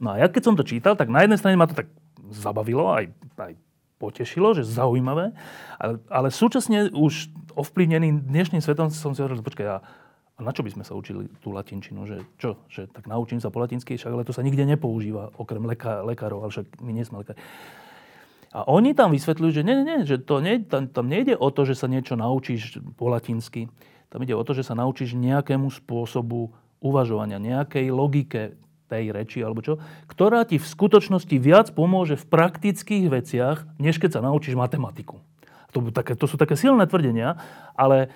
No 0.00 0.16
a 0.16 0.20
ja 0.20 0.26
keď 0.32 0.42
som 0.42 0.56
to 0.56 0.64
čítal, 0.64 0.96
tak 0.96 1.12
na 1.12 1.24
jednej 1.24 1.36
strane 1.40 1.60
ma 1.60 1.68
to 1.68 1.76
tak 1.76 1.88
zabavilo, 2.32 2.90
aj, 2.92 3.12
aj 3.36 3.52
potešilo, 3.96 4.52
že 4.52 4.64
zaujímavé, 4.64 5.32
ale, 5.80 5.94
ale 6.12 6.28
súčasne 6.28 6.92
už 6.92 7.32
ovplyvnený 7.56 8.28
dnešným 8.28 8.60
svetom 8.60 8.92
som 8.92 9.16
si 9.16 9.24
hovoril, 9.24 9.40
počkaj, 9.40 9.66
a, 9.68 9.80
a 10.36 10.44
na 10.44 10.52
čo 10.52 10.60
by 10.60 10.68
sme 10.68 10.84
sa 10.84 10.92
učili 10.92 11.32
tú 11.40 11.48
latinčinu? 11.48 12.04
Že 12.04 12.16
čo? 12.36 12.60
Že 12.68 12.92
tak 12.92 13.08
naučím 13.08 13.40
sa 13.40 13.48
po 13.48 13.56
latinsky, 13.64 13.96
však 13.96 14.12
ale 14.12 14.28
to 14.28 14.36
sa 14.36 14.44
nikde 14.44 14.68
nepoužíva, 14.68 15.32
okrem 15.40 15.64
leká, 15.64 16.04
lekárov, 16.04 16.44
ale 16.44 16.52
však 16.52 16.84
my 16.84 16.92
nie 16.92 17.08
sme 17.08 17.24
lekári. 17.24 17.40
A 18.52 18.68
oni 18.68 18.92
tam 18.92 19.16
vysvetľujú, 19.16 19.52
že 19.52 19.64
nie, 19.64 19.80
nie, 19.80 20.04
že 20.04 20.20
to 20.20 20.44
nie, 20.44 20.60
tam, 20.60 20.92
tam 20.92 21.08
nejde 21.08 21.36
o 21.36 21.48
to, 21.48 21.64
že 21.64 21.76
sa 21.76 21.88
niečo 21.88 22.20
naučíš 22.20 22.80
po 23.00 23.08
latinsky. 23.08 23.68
Tam 24.12 24.20
ide 24.24 24.36
o 24.36 24.44
to, 24.44 24.52
že 24.52 24.64
sa 24.64 24.76
naučíš 24.76 25.16
nejakému 25.16 25.72
spôsobu 25.72 26.52
uvažovania, 26.84 27.40
nejakej 27.40 27.88
logike 27.88 28.60
tej 28.86 29.10
reči 29.10 29.42
alebo 29.42 29.64
čo, 29.64 29.82
ktorá 30.06 30.46
ti 30.46 30.62
v 30.62 30.66
skutočnosti 30.68 31.36
viac 31.42 31.74
pomôže 31.74 32.14
v 32.14 32.28
praktických 32.28 33.10
veciach, 33.10 33.66
než 33.82 33.98
keď 33.98 34.20
sa 34.20 34.24
naučíš 34.24 34.54
matematiku. 34.54 35.18
To, 35.74 35.82
také, 35.90 36.14
to 36.14 36.30
sú 36.30 36.38
také 36.38 36.54
silné 36.54 36.86
tvrdenia, 36.86 37.36
ale 37.74 38.14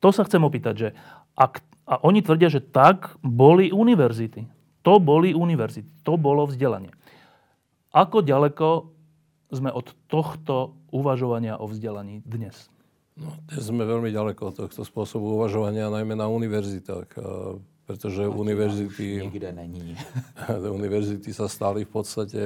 to 0.00 0.12
sa 0.12 0.24
chcem 0.24 0.42
opýtať, 0.44 0.74
že 0.74 0.88
ak, 1.36 1.62
a 1.86 2.02
oni 2.02 2.24
tvrdia, 2.24 2.50
že 2.50 2.64
tak 2.64 3.14
boli 3.22 3.70
univerzity. 3.70 4.48
To 4.82 4.98
boli 4.98 5.36
univerzity. 5.36 5.86
To 6.02 6.18
bolo 6.18 6.48
vzdelanie. 6.48 6.90
Ako 7.94 8.24
ďaleko 8.24 8.90
sme 9.54 9.70
od 9.70 9.94
tohto 10.10 10.74
uvažovania 10.90 11.60
o 11.60 11.70
vzdelaní 11.70 12.24
dnes? 12.26 12.66
No, 13.16 13.32
dnes 13.48 13.62
sme 13.68 13.86
veľmi 13.86 14.10
ďaleko 14.10 14.52
od 14.52 14.54
tohto 14.66 14.82
spôsobu 14.82 15.38
uvažovania, 15.40 15.88
najmä 15.88 16.18
na 16.18 16.28
univerzitách 16.28 17.16
pretože 17.86 18.28
univerzity, 18.28 19.22
nikde 19.22 19.52
není. 19.52 19.94
univerzity 20.78 21.30
sa 21.30 21.46
stali 21.46 21.86
v 21.86 21.90
podstate 21.94 22.42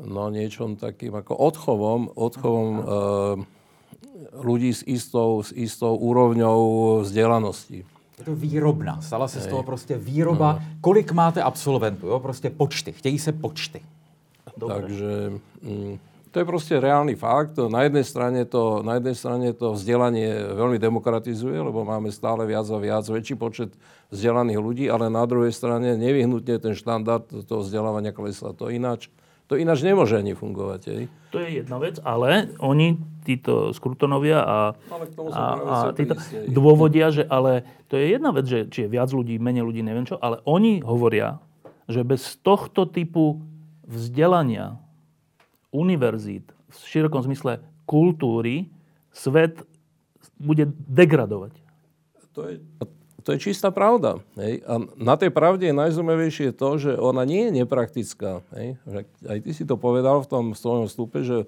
no, 0.00 0.32
niečom 0.32 0.80
takým 0.80 1.12
ako 1.12 1.36
odchovom, 1.36 2.08
odchovom 2.16 2.68
e, 2.72 2.82
ľudí 4.30 4.70
s 4.70 4.86
istou, 4.86 5.42
s 5.42 5.50
istou 5.52 5.96
úrovňou 5.96 6.60
vzdelanosti. 7.02 7.84
Je 8.18 8.24
to 8.24 8.34
výrobná. 8.34 9.02
Stala 9.02 9.28
se 9.28 9.38
Hej. 9.38 9.46
z 9.46 9.50
toho 9.50 9.62
prostě 9.62 9.98
výroba. 9.98 10.52
No. 10.52 10.66
Kolik 10.80 11.12
máte 11.12 11.42
absolventů? 11.42 12.06
Jo? 12.06 12.20
Prostě 12.20 12.50
počty. 12.50 12.92
Chtějí 12.92 13.18
se 13.18 13.32
počty. 13.32 13.80
Dobre. 14.56 14.80
Takže... 14.80 15.32
Mm, 15.62 15.98
to 16.32 16.40
je 16.40 16.48
proste 16.48 16.80
reálny 16.80 17.12
fakt. 17.12 17.60
Na 17.60 17.84
jednej 17.84 18.08
strane 18.08 18.48
to, 18.48 18.80
na 18.80 18.96
jednej 18.96 19.12
strane 19.12 19.52
to 19.52 19.76
vzdelanie 19.76 20.32
veľmi 20.56 20.80
demokratizuje, 20.80 21.60
lebo 21.60 21.84
máme 21.84 22.08
stále 22.08 22.48
viac 22.48 22.64
a 22.72 22.80
viac, 22.80 23.04
väčší 23.04 23.36
počet 23.36 23.76
vzdelaných 24.08 24.56
ľudí, 24.56 24.84
ale 24.88 25.12
na 25.12 25.28
druhej 25.28 25.52
strane 25.52 25.92
nevyhnutne 26.00 26.56
ten 26.56 26.72
štandard 26.72 27.28
toho 27.28 27.60
vzdelávania 27.60 28.16
klesá. 28.16 28.56
To 28.56 28.72
ináč, 28.72 29.12
to 29.52 29.60
ináč 29.60 29.84
nemôže 29.84 30.16
ani 30.16 30.32
fungovať. 30.32 30.80
Aj. 30.88 31.04
To 31.36 31.38
je 31.44 31.60
jedna 31.60 31.76
vec, 31.76 32.00
ale 32.00 32.48
oni, 32.56 32.96
títo 33.20 33.76
skrutonovia 33.76 34.40
a, 34.40 34.58
a, 35.28 35.44
a 35.60 35.76
títo 35.92 36.16
dôvodia, 36.48 37.12
že 37.12 37.28
ale 37.28 37.68
to 37.92 38.00
je 38.00 38.16
jedna 38.16 38.32
vec, 38.32 38.48
že 38.48 38.72
či 38.72 38.88
je 38.88 38.88
viac 38.88 39.12
ľudí, 39.12 39.36
menej 39.36 39.60
ľudí, 39.60 39.84
neviem 39.84 40.08
čo, 40.08 40.16
ale 40.16 40.40
oni 40.48 40.80
hovoria, 40.80 41.36
že 41.84 42.00
bez 42.00 42.40
tohto 42.40 42.88
typu 42.88 43.44
vzdelania 43.84 44.80
univerzít, 45.68 46.48
v 46.72 46.76
širokom 46.88 47.20
zmysle 47.20 47.60
kultúry, 47.84 48.72
svet 49.12 49.60
bude 50.40 50.72
degradovať. 50.88 51.52
To 52.32 52.48
je, 52.48 52.64
to 53.22 53.34
je 53.34 53.38
čistá 53.50 53.70
pravda. 53.70 54.18
Hej? 54.36 54.66
A 54.66 54.82
na 54.98 55.14
tej 55.14 55.30
pravde 55.30 55.70
je 55.70 55.74
najzaujímavejšie 55.74 56.52
to, 56.54 56.68
že 56.76 56.92
ona 56.98 57.22
nie 57.22 57.48
je 57.48 57.62
nepraktická. 57.62 58.42
Hej? 58.58 58.76
Aj 59.24 59.38
ty 59.38 59.50
si 59.54 59.62
to 59.62 59.78
povedal 59.78 60.20
v 60.22 60.30
tom 60.30 60.44
svojom 60.52 60.90
vstupe, 60.90 61.22
že 61.22 61.46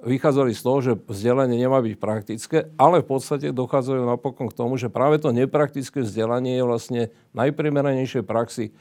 vychádzali 0.00 0.56
z 0.56 0.62
toho, 0.64 0.78
že 0.80 0.92
vzdelanie 0.96 1.60
nemá 1.60 1.84
byť 1.84 1.94
praktické, 2.00 2.58
ale 2.80 3.04
v 3.04 3.08
podstate 3.12 3.52
dochádzajú 3.52 4.08
napokon 4.08 4.48
k 4.48 4.56
tomu, 4.56 4.80
že 4.80 4.88
práve 4.88 5.20
to 5.20 5.28
nepraktické 5.28 6.00
vzdelanie 6.00 6.56
je 6.56 6.64
vlastne 6.64 7.02
najprimeranejšie 7.36 8.24
praxi. 8.24 8.72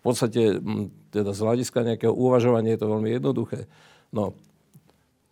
V 0.00 0.02
podstate 0.02 0.58
teda 1.12 1.30
z 1.36 1.40
hľadiska 1.44 1.84
nejakého 1.84 2.14
uvažovania 2.16 2.74
je 2.74 2.80
to 2.80 2.88
veľmi 2.88 3.10
jednoduché. 3.12 3.68
No, 4.10 4.32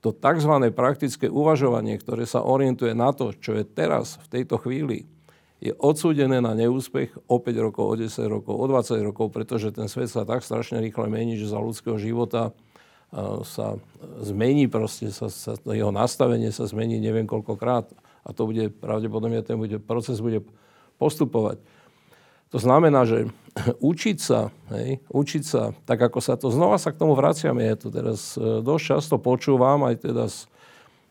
to 0.00 0.16
tzv. 0.16 0.72
praktické 0.72 1.28
uvažovanie, 1.28 1.96
ktoré 2.00 2.24
sa 2.24 2.40
orientuje 2.40 2.96
na 2.96 3.12
to, 3.12 3.36
čo 3.36 3.56
je 3.56 3.64
teraz, 3.64 4.16
v 4.28 4.40
tejto 4.40 4.56
chvíli, 4.60 5.04
je 5.60 5.76
odsúdené 5.76 6.40
na 6.40 6.56
neúspech 6.56 7.12
o 7.28 7.36
5 7.36 7.66
rokov, 7.68 7.84
o 7.84 7.94
10 7.94 8.08
rokov, 8.26 8.56
o 8.56 8.66
20 8.66 9.00
rokov, 9.04 9.28
pretože 9.28 9.76
ten 9.76 9.92
svet 9.92 10.08
sa 10.08 10.24
tak 10.24 10.40
strašne 10.40 10.80
rýchle 10.80 11.04
mení, 11.06 11.36
že 11.36 11.52
za 11.52 11.60
ľudského 11.60 12.00
života 12.00 12.56
sa 13.42 13.74
zmení 14.22 14.70
proste, 14.70 15.10
sa, 15.10 15.26
sa, 15.26 15.58
jeho 15.66 15.90
nastavenie 15.90 16.54
sa 16.54 16.70
zmení 16.70 17.02
neviem 17.02 17.26
koľkokrát 17.26 17.90
a 18.22 18.30
to 18.30 18.46
bude 18.46 18.70
pravdepodobne 18.78 19.42
ten 19.42 19.58
bude, 19.58 19.82
proces 19.82 20.22
bude 20.22 20.46
postupovať. 21.00 21.58
To 22.54 22.58
znamená, 22.58 23.02
že 23.06 23.26
učiť 23.90 24.18
sa, 24.22 24.54
hej, 24.70 25.02
učiť 25.10 25.42
sa, 25.42 25.74
tak 25.86 25.98
ako 25.98 26.18
sa 26.22 26.38
to, 26.38 26.54
znova 26.54 26.78
sa 26.78 26.94
k 26.94 27.00
tomu 27.02 27.18
vraciame, 27.18 27.66
ja 27.66 27.74
to 27.74 27.90
teraz 27.90 28.38
e, 28.38 28.62
dosť 28.62 28.84
často 28.84 29.16
počúvam, 29.18 29.82
aj 29.90 30.06
teda 30.06 30.30
z, 30.30 30.46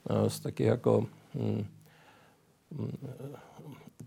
e, 0.08 0.32
z 0.32 0.36
takých 0.40 0.80
ako, 0.80 0.94
hm, 1.36 1.64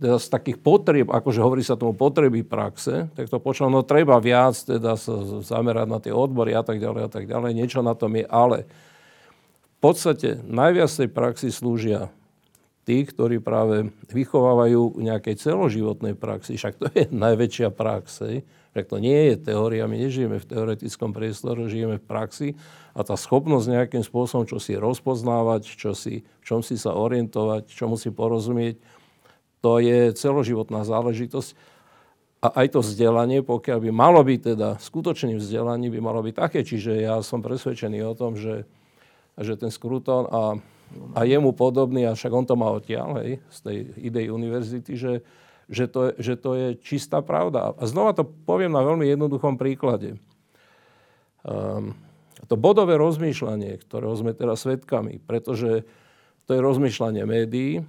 teda 0.02 0.18
z 0.18 0.26
takých 0.26 0.58
potrieb, 0.58 1.06
akože 1.14 1.38
hovorí 1.38 1.62
sa 1.62 1.78
tomu 1.78 1.94
potreby 1.94 2.42
praxe, 2.42 3.06
tak 3.14 3.30
to 3.30 3.38
počúvam, 3.38 3.70
no 3.70 3.86
treba 3.86 4.18
viac 4.18 4.58
teda 4.58 4.98
sa 4.98 5.14
zamerať 5.46 5.86
na 5.86 6.02
tie 6.02 6.10
odbory 6.10 6.58
a 6.58 6.66
tak 6.66 6.82
ďalej 6.82 7.02
a 7.06 7.10
tak 7.10 7.30
ďalej, 7.30 7.54
niečo 7.54 7.86
na 7.86 7.94
tom 7.94 8.18
je, 8.18 8.26
ale 8.26 8.66
v 8.66 9.78
podstate 9.78 10.42
najviac 10.42 10.90
tej 10.90 11.06
praxi 11.06 11.54
slúžia 11.54 12.10
tí, 12.82 13.06
ktorí 13.06 13.38
práve 13.38 13.94
vychovávajú 14.10 14.98
nejakej 14.98 15.38
celoživotnej 15.38 16.18
praxi. 16.18 16.58
Však 16.58 16.74
to 16.78 16.86
je 16.90 17.04
najväčšia 17.26 17.70
prax. 17.70 18.26
Však 18.74 18.86
to 18.90 18.96
nie 18.98 19.30
je 19.32 19.34
teória, 19.38 19.86
my 19.86 19.94
nežijeme 19.94 20.40
v 20.40 20.48
teoretickom 20.48 21.14
priestore, 21.14 21.70
žijeme 21.70 22.02
v 22.02 22.06
praxi 22.08 22.48
a 22.96 23.04
tá 23.04 23.14
schopnosť 23.14 23.66
nejakým 23.68 24.02
spôsobom, 24.02 24.48
čo 24.48 24.58
si 24.58 24.74
rozpoznávať, 24.74 25.62
čo 25.76 25.92
si, 25.92 26.24
v 26.24 26.44
čom 26.44 26.60
si 26.64 26.80
sa 26.80 26.96
orientovať, 26.96 27.68
čomu 27.68 28.00
si 28.00 28.08
porozumieť, 28.08 28.80
to 29.62 29.78
je 29.78 30.12
celoživotná 30.12 30.82
záležitosť. 30.82 31.54
A 32.42 32.66
aj 32.66 32.74
to 32.74 32.80
vzdelanie, 32.82 33.46
pokiaľ 33.46 33.78
by 33.86 33.90
malo 33.94 34.18
byť 34.26 34.40
teda 34.58 34.68
skutočným 34.82 35.38
vzdelaním, 35.38 35.94
by 35.94 36.00
malo 36.02 36.20
byť 36.26 36.34
také. 36.34 36.66
Čiže 36.66 36.98
ja 36.98 37.22
som 37.22 37.38
presvedčený 37.38 38.02
o 38.02 38.18
tom, 38.18 38.34
že, 38.34 38.66
že 39.38 39.54
ten 39.54 39.70
Skruton 39.70 40.26
a 40.26 40.42
a 41.16 41.24
jemu 41.24 41.52
podobný, 41.52 42.04
a 42.04 42.16
však 42.16 42.32
on 42.32 42.44
to 42.44 42.54
má 42.56 42.68
odtiaľ, 42.72 43.24
hej, 43.24 43.40
z 43.48 43.58
tej 43.64 43.76
idei 43.96 44.26
univerzity, 44.28 44.92
že, 44.96 45.24
že, 45.68 45.88
to, 45.88 46.12
že 46.20 46.36
to 46.36 46.50
je 46.52 46.68
čistá 46.80 47.24
pravda. 47.24 47.72
A 47.76 47.82
znova 47.88 48.12
to 48.12 48.24
poviem 48.24 48.72
na 48.72 48.84
veľmi 48.84 49.08
jednoduchom 49.08 49.56
príklade. 49.56 50.20
Um, 51.42 51.96
to 52.46 52.54
bodové 52.58 52.98
rozmýšľanie, 52.98 53.80
ktorého 53.82 54.14
sme 54.18 54.36
teraz 54.36 54.66
svedkami, 54.66 55.22
pretože 55.22 55.86
to 56.44 56.50
je 56.52 56.60
rozmýšľanie 56.60 57.22
médií, 57.24 57.86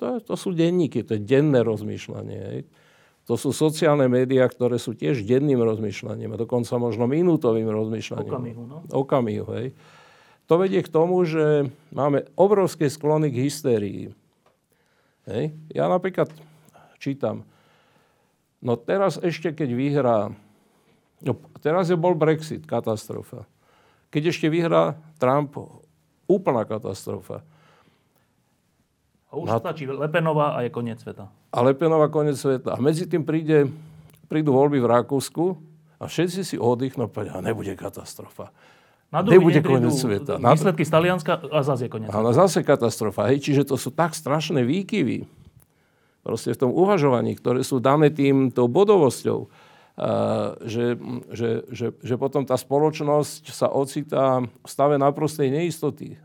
to, 0.00 0.16
to 0.24 0.34
sú 0.34 0.56
denníky, 0.56 1.04
to 1.04 1.20
je 1.20 1.22
denné 1.22 1.60
rozmýšľanie. 1.60 2.38
Hej. 2.40 2.60
To 3.28 3.36
sú 3.36 3.52
sociálne 3.52 4.08
médiá, 4.08 4.48
ktoré 4.48 4.80
sú 4.80 4.96
tiež 4.96 5.22
denným 5.28 5.60
rozmýšľaním 5.60 6.34
a 6.34 6.40
dokonca 6.40 6.72
možno 6.80 7.04
minútovým 7.04 7.68
rozmýšľaním. 7.68 8.32
Okamihu, 8.32 8.62
no. 8.64 8.76
Okamihu, 8.88 9.46
hej. 9.60 9.66
To 10.48 10.58
vedie 10.58 10.82
k 10.82 10.90
tomu, 10.90 11.22
že 11.28 11.70
máme 11.94 12.26
obrovské 12.34 12.90
sklony 12.90 13.30
k 13.30 13.46
hystérii. 13.46 14.10
Hej. 15.28 15.54
Ja 15.70 15.86
napríklad 15.86 16.32
čítam, 16.98 17.46
no 18.58 18.74
teraz 18.74 19.20
ešte 19.20 19.52
keď 19.52 19.68
vyhrá, 19.76 20.18
no 21.22 21.32
teraz 21.60 21.92
je 21.92 21.94
bol 21.94 22.16
Brexit, 22.16 22.66
katastrofa. 22.66 23.46
Keď 24.10 24.34
ešte 24.34 24.50
vyhrá 24.50 24.98
Trump, 25.22 25.54
úplná 26.26 26.66
katastrofa. 26.66 27.46
A 29.30 29.38
už 29.38 29.48
Na... 29.48 29.62
stačí 29.62 29.86
Lepenová 29.86 30.58
a 30.58 30.66
je 30.66 30.70
koniec 30.74 30.98
sveta. 30.98 31.30
A 31.54 31.58
Lepenová 31.62 32.10
koniec 32.10 32.34
sveta. 32.34 32.74
A 32.74 32.78
medzi 32.82 33.06
tým 33.06 33.22
príde, 33.22 33.70
prídu 34.26 34.50
voľby 34.54 34.82
v 34.82 34.90
Rakúsku 34.90 35.54
a 36.02 36.10
všetci 36.10 36.40
si 36.42 36.56
oddychnú 36.58 37.06
a 37.06 37.38
nebude 37.38 37.72
katastrofa. 37.78 38.50
Na 39.10 39.26
Nebude 39.26 39.62
koniec 39.62 39.94
sveta. 39.94 40.38
Výsledky 40.38 40.86
z 40.86 40.90
Talianska 40.90 41.32
a 41.50 41.62
zase 41.66 41.86
je 41.86 41.90
koniec 41.90 42.10
sveta. 42.10 42.30
zase 42.34 42.62
katastrofa. 42.62 43.30
Hej, 43.30 43.42
čiže 43.42 43.62
to 43.66 43.78
sú 43.78 43.90
tak 43.94 44.14
strašné 44.14 44.62
výkyvy 44.62 45.26
proste 46.20 46.52
v 46.52 46.60
tom 46.66 46.70
uvažovaní, 46.72 47.36
ktoré 47.36 47.64
sú 47.64 47.80
dané 47.80 48.12
tým 48.12 48.52
tou 48.52 48.68
bodovosťou, 48.68 49.48
že, 50.64 50.96
že, 51.32 51.50
že, 51.68 51.86
že 52.00 52.14
potom 52.16 52.44
tá 52.44 52.56
spoločnosť 52.56 53.52
sa 53.52 53.68
ocitá 53.68 54.40
v 54.40 54.68
stave 54.68 54.96
naprostej 54.96 55.52
neistoty. 55.52 56.16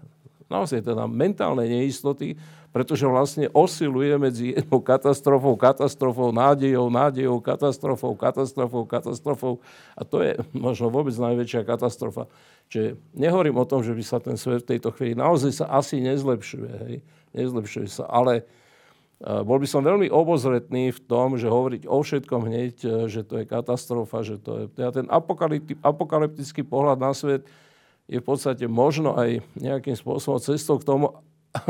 Naozaj 0.45 0.85
teda 0.85 1.09
mentálnej 1.09 1.65
neistoty, 1.65 2.37
pretože 2.69 3.07
vlastne 3.07 3.47
osiluje 3.55 4.13
medzi 4.19 4.45
jednou 4.51 4.83
katastrofou, 4.83 5.55
katastrofou, 5.55 6.35
nádejou, 6.35 6.91
nádejou, 6.91 7.39
katastrofou, 7.39 8.13
katastrofou, 8.19 8.83
katastrofou. 8.83 9.53
A 9.95 10.03
to 10.03 10.21
je 10.21 10.35
možno 10.51 10.91
vôbec 10.91 11.15
najväčšia 11.15 11.63
katastrofa. 11.63 12.27
Čiže 12.67 12.99
nehovorím 13.15 13.57
o 13.57 13.65
tom, 13.65 13.79
že 13.79 13.95
by 13.95 14.03
sa 14.03 14.19
ten 14.19 14.35
svet 14.35 14.67
v 14.67 14.75
tejto 14.75 14.91
chvíli 14.91 15.15
naozaj 15.15 15.63
sa 15.63 15.65
asi 15.71 16.03
nezlepšuje. 16.03 16.71
Hej? 16.83 16.95
Nezlepšuje 17.31 17.87
sa. 17.87 18.05
Ale 18.11 18.43
bol 19.23 19.57
by 19.63 19.67
som 19.71 19.79
veľmi 19.79 20.11
obozretný 20.11 20.91
v 20.91 20.99
tom, 21.07 21.39
že 21.39 21.47
hovoriť 21.47 21.87
o 21.87 22.03
všetkom 22.03 22.41
hneď, 22.51 22.75
e, 22.83 22.89
že 23.07 23.23
to 23.23 23.39
je 23.39 23.45
katastrofa, 23.47 24.27
že 24.27 24.35
to 24.35 24.51
je... 24.59 24.63
Teda 24.75 24.91
ten 24.91 25.07
apokalyptický 25.79 26.67
pohľad 26.67 26.99
na 26.99 27.15
svet 27.15 27.47
je 28.05 28.17
v 28.21 28.25
podstate 28.25 28.65
možno 28.69 29.17
aj 29.17 29.41
nejakým 29.57 29.97
spôsobom 29.97 30.37
cestou 30.37 30.77
k 30.77 30.85
tomu, 30.85 31.17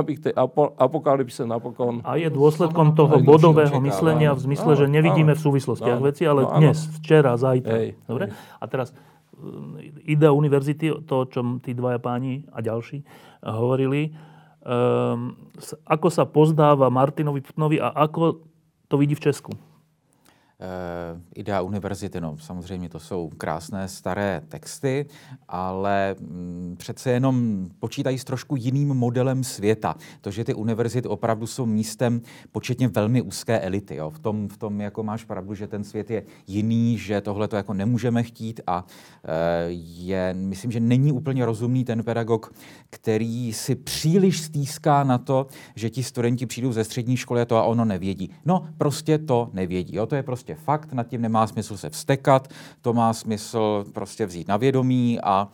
aby 0.01 0.17
k 0.17 0.29
tej 0.29 0.33
apokalypse 0.81 1.45
napokon... 1.45 2.01
A 2.01 2.17
je 2.17 2.27
dôsledkom 2.27 2.97
toho 2.97 3.21
bodového 3.21 3.77
myslenia 3.85 4.33
v 4.33 4.41
zmysle, 4.51 4.73
áno, 4.73 4.79
že 4.81 4.85
nevidíme 4.89 5.33
áno, 5.33 5.39
v 5.39 5.41
súvislostiach 5.45 5.99
áno, 6.01 6.07
veci, 6.09 6.23
ale 6.25 6.41
no, 6.43 6.57
dnes, 6.57 6.89
včera, 6.99 7.37
zajtra. 7.37 7.75
Hej, 7.77 7.89
Dobre? 8.09 8.33
Hej. 8.33 8.37
A 8.59 8.63
teraz 8.65 8.87
e, 8.91 8.95
idea 10.09 10.33
univerzity, 10.33 11.05
to, 11.05 11.15
o 11.23 11.25
čom 11.29 11.61
tí 11.61 11.77
dvaja 11.77 12.01
páni 12.01 12.43
a 12.49 12.65
ďalší 12.65 13.05
hovorili, 13.45 14.09
um, 14.65 15.37
ako 15.85 16.07
sa 16.09 16.25
pozdáva 16.25 16.89
Martinovi 16.89 17.45
Putnovi 17.45 17.77
a 17.77 17.93
ako 17.93 18.41
to 18.89 18.95
vidí 18.97 19.13
v 19.13 19.29
Česku? 19.29 19.53
Uh, 20.59 21.21
idea 21.35 21.61
univerzity, 21.61 22.21
no 22.21 22.37
samozřejmě 22.37 22.89
to 22.89 22.99
jsou 22.99 23.29
krásné 23.37 23.87
staré 23.87 24.41
texty, 24.47 25.05
ale 25.47 26.15
mm, 26.19 26.75
přece 26.77 27.11
jenom 27.11 27.67
počítají 27.79 28.19
s 28.19 28.23
trošku 28.23 28.55
jiným 28.55 28.87
modelem 28.87 29.43
světa. 29.43 29.95
To, 30.21 30.31
že 30.31 30.43
ty 30.43 30.53
univerzity 30.53 31.07
opravdu 31.07 31.47
jsou 31.47 31.65
místem 31.65 32.21
početně 32.51 32.87
velmi 32.87 33.21
úzké 33.21 33.59
elity. 33.59 33.95
Jo. 33.95 34.09
V, 34.09 34.19
tom, 34.19 34.47
v 34.47 34.57
tom 34.57 34.81
jako 34.81 35.03
máš 35.03 35.23
pravdu, 35.25 35.53
že 35.53 35.67
ten 35.67 35.83
svět 35.83 36.11
je 36.11 36.23
jiný, 36.47 36.97
že 36.97 37.21
tohle 37.21 37.47
to 37.47 37.55
jako 37.55 37.73
nemůžeme 37.73 38.23
chtít 38.23 38.61
a 38.67 38.83
uh, 38.83 39.29
je, 39.97 40.33
myslím, 40.33 40.71
že 40.71 40.79
není 40.79 41.11
úplně 41.11 41.45
rozumný 41.45 41.83
ten 41.83 42.03
pedagog, 42.03 42.53
který 42.89 43.53
si 43.53 43.75
příliš 43.75 44.41
stýská 44.41 45.03
na 45.03 45.17
to, 45.17 45.47
že 45.75 45.89
ti 45.89 46.03
studenti 46.03 46.45
přijdou 46.45 46.71
ze 46.71 46.83
střední 46.83 47.17
školy 47.17 47.41
a 47.41 47.45
to 47.45 47.57
a 47.57 47.63
ono 47.63 47.85
nevědí. 47.85 48.29
No, 48.45 48.67
prostě 48.77 49.17
to 49.17 49.49
nevědí. 49.53 49.95
Jo. 49.95 50.05
To 50.05 50.15
je 50.15 50.23
prostě 50.23 50.44
prostě 50.45 50.63
fakt, 50.65 50.93
nad 50.93 51.07
tím 51.07 51.21
nemá 51.21 51.47
smysl 51.47 51.77
se 51.77 51.89
vstekat, 51.89 52.47
to 52.81 52.93
má 52.93 53.13
smysl 53.13 53.85
prostě 53.93 54.25
vzít 54.25 54.47
na 54.47 54.57
vědomí 54.57 55.19
a 55.21 55.47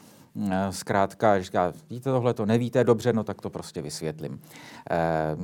e, 0.51 0.71
zkrátka 0.71 1.41
říká, 1.41 1.73
víte 1.89 2.11
tohle, 2.11 2.33
to 2.33 2.45
nevíte 2.45 2.83
dobře, 2.83 3.13
no 3.13 3.23
tak 3.23 3.41
to 3.41 3.49
prostě 3.49 3.81
vysvětlím. 3.81 4.41
Eh, 4.91 5.35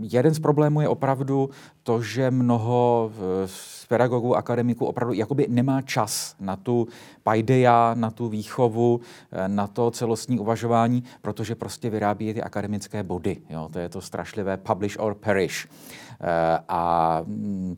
jeden 0.00 0.34
z 0.34 0.38
problémů 0.38 0.80
je 0.80 0.88
opravdu 0.88 1.50
to, 1.82 2.02
že 2.02 2.30
mnoho 2.30 3.10
z 3.46 3.86
pedagogů, 3.88 4.36
akademiků 4.36 4.86
opravdu 4.86 5.14
jakoby 5.14 5.46
nemá 5.48 5.82
čas 5.82 6.36
na 6.40 6.56
tu 6.56 6.88
paideia, 7.22 7.94
na 7.94 8.10
tu 8.10 8.28
výchovu, 8.28 9.00
e, 9.32 9.48
na 9.48 9.66
to 9.66 9.90
celostní 9.90 10.38
uvažování, 10.38 11.04
protože 11.22 11.54
prostě 11.54 11.90
vyrábí 11.90 12.34
ty 12.34 12.42
akademické 12.42 13.02
body. 13.02 13.36
Jo? 13.50 13.68
To 13.72 13.78
je 13.78 13.88
to 13.88 14.00
strašlivé 14.00 14.56
publish 14.56 14.96
or 14.98 15.14
perish. 15.14 15.66
Eh, 15.66 16.07
a 16.68 17.20
mm, 17.26 17.76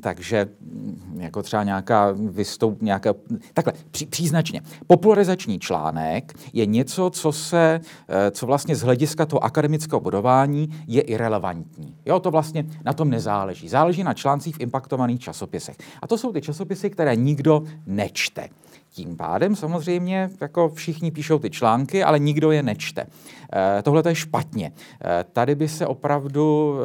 takže 0.00 0.48
mm, 0.60 1.16
jako 1.20 1.42
třeba 1.42 1.64
nějaká 1.64 2.08
vystoup, 2.12 2.82
nějaká, 2.82 3.14
takhle, 3.54 3.72
pří, 3.90 4.06
příznačně. 4.06 4.62
Popularizační 4.86 5.58
článek 5.58 6.32
je 6.52 6.66
něco, 6.66 7.10
co 7.10 7.32
se, 7.32 7.80
eh, 8.08 8.30
co 8.30 8.46
vlastně 8.46 8.76
z 8.76 8.82
hlediska 8.82 9.26
toho 9.26 9.44
akademického 9.44 10.00
budování 10.00 10.68
je 10.86 11.02
irrelevantní. 11.02 11.96
Jo, 12.06 12.20
to 12.20 12.30
vlastně 12.30 12.66
na 12.84 12.92
tom 12.92 13.10
nezáleží. 13.10 13.68
Záleží 13.68 14.04
na 14.04 14.14
článcích 14.14 14.56
v 14.56 14.60
impaktovaných 14.60 15.20
časopisech. 15.20 15.76
A 16.02 16.06
to 16.06 16.18
jsou 16.18 16.32
ty 16.32 16.40
časopisy, 16.40 16.90
které 16.90 17.16
nikdo 17.16 17.62
nečte. 17.86 18.48
Tím 18.92 19.16
pádem 19.16 19.56
samozřejmě 19.56 20.30
jako 20.40 20.68
všichni 20.68 21.10
píšou 21.10 21.38
ty 21.38 21.50
články, 21.50 22.04
ale 22.04 22.18
nikdo 22.18 22.50
je 22.50 22.62
nečte. 22.62 23.06
E, 23.52 23.82
Tohle 23.82 24.02
je 24.08 24.14
špatně. 24.14 24.72
E, 25.04 25.24
tady 25.24 25.54
by 25.54 25.68
se 25.68 25.86
opravdu, 25.86 26.76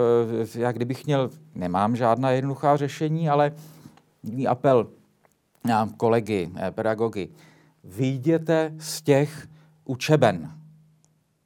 e, 0.56 0.60
já 0.60 0.72
kdybych 0.72 1.06
měl, 1.06 1.30
nemám 1.56 1.96
žádná 1.96 2.32
jednoduchá 2.32 2.78
řešení, 2.78 3.30
ale 3.30 3.52
apel 4.48 4.88
na 5.66 5.90
kolegy, 5.98 6.52
pedagogy, 6.72 7.30
vyjděte 7.84 8.74
z 8.80 9.02
těch 9.02 9.48
učeben. 9.86 10.52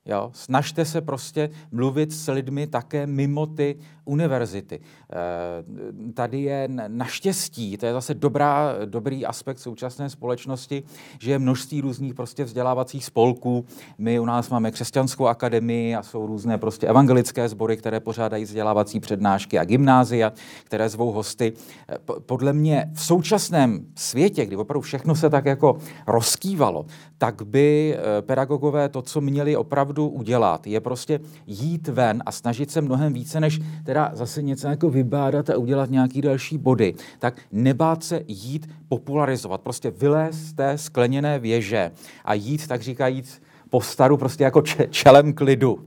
Jo? 0.06 0.32
Snažte 0.34 0.86
se 0.86 1.02
prostě 1.02 1.50
mluvit 1.72 2.12
s 2.12 2.32
lidmi 2.32 2.68
také 2.68 3.08
mimo 3.08 3.46
ty 3.46 3.78
univerzity. 4.10 4.80
Eh, 4.80 6.14
tady 6.14 6.42
je 6.42 6.68
naštěstí, 6.88 7.78
to 7.78 7.86
je 7.86 7.94
zase 7.94 8.14
dobrá, 8.14 8.74
dobrý 8.86 9.26
aspekt 9.26 9.60
současné 9.60 10.10
společnosti, 10.10 10.84
že 11.20 11.32
je 11.32 11.40
množství 11.40 11.82
různých 11.82 12.14
prostě 12.14 12.44
vzdělávacích 12.44 13.06
spolků. 13.06 13.66
My 13.98 14.20
u 14.20 14.26
nás 14.26 14.50
máme 14.50 14.72
křesťanskou 14.72 15.28
akademii 15.28 15.96
a 15.96 16.04
jsou 16.04 16.28
různé 16.28 16.58
prostě 16.58 16.88
evangelické 16.88 17.50
sbory, 17.50 17.78
které 17.78 18.00
pořádají 18.00 18.44
vzdělávací 18.44 19.00
přednášky 19.00 19.60
a 19.60 19.64
gymnázia, 19.66 20.34
které 20.64 20.90
zvou 20.90 21.12
hosty. 21.12 21.54
Eh, 21.90 21.98
podle 22.26 22.54
mě 22.54 22.92
v 22.94 23.02
současném 23.02 23.86
světě, 23.96 24.46
kdy 24.46 24.56
opravdu 24.56 24.82
všechno 24.82 25.16
se 25.16 25.30
tak 25.30 25.46
jako 25.46 25.78
rozkývalo, 26.08 26.86
tak 27.18 27.42
by 27.42 27.98
eh, 27.98 28.22
pedagogové 28.22 28.90
to, 28.90 29.02
co 29.02 29.22
měli 29.22 29.56
opravdu 29.56 30.08
udělat, 30.08 30.68
je 30.68 30.80
prostě 30.80 31.20
jít 31.48 31.88
ven 31.88 32.24
a 32.26 32.32
snažit 32.32 32.72
se 32.72 32.82
mnohem 32.82 33.14
více, 33.14 33.40
než 33.40 33.60
teda 33.84 33.99
teda 34.00 34.16
zase 34.16 34.42
něco 34.42 34.68
jako 34.68 34.90
vybádat 34.90 35.50
a 35.50 35.58
udělat 35.58 35.90
nějaký 35.90 36.22
další 36.22 36.58
body, 36.58 36.94
tak 37.20 37.42
nebát 37.52 38.04
se 38.04 38.24
jít 38.28 38.70
popularizovat, 38.88 39.62
prostě 39.62 39.92
vylézt 39.92 40.40
z 40.40 40.54
té 40.54 40.78
skleněné 40.78 41.40
věže 41.40 41.92
a 42.26 42.34
jít, 42.34 42.68
tak 42.68 42.82
říkajíc, 42.82 43.42
po 43.70 43.82
staru 43.82 44.18
prostě 44.18 44.44
jako 44.44 44.62
čelem 44.90 45.34
klidu. 45.34 45.86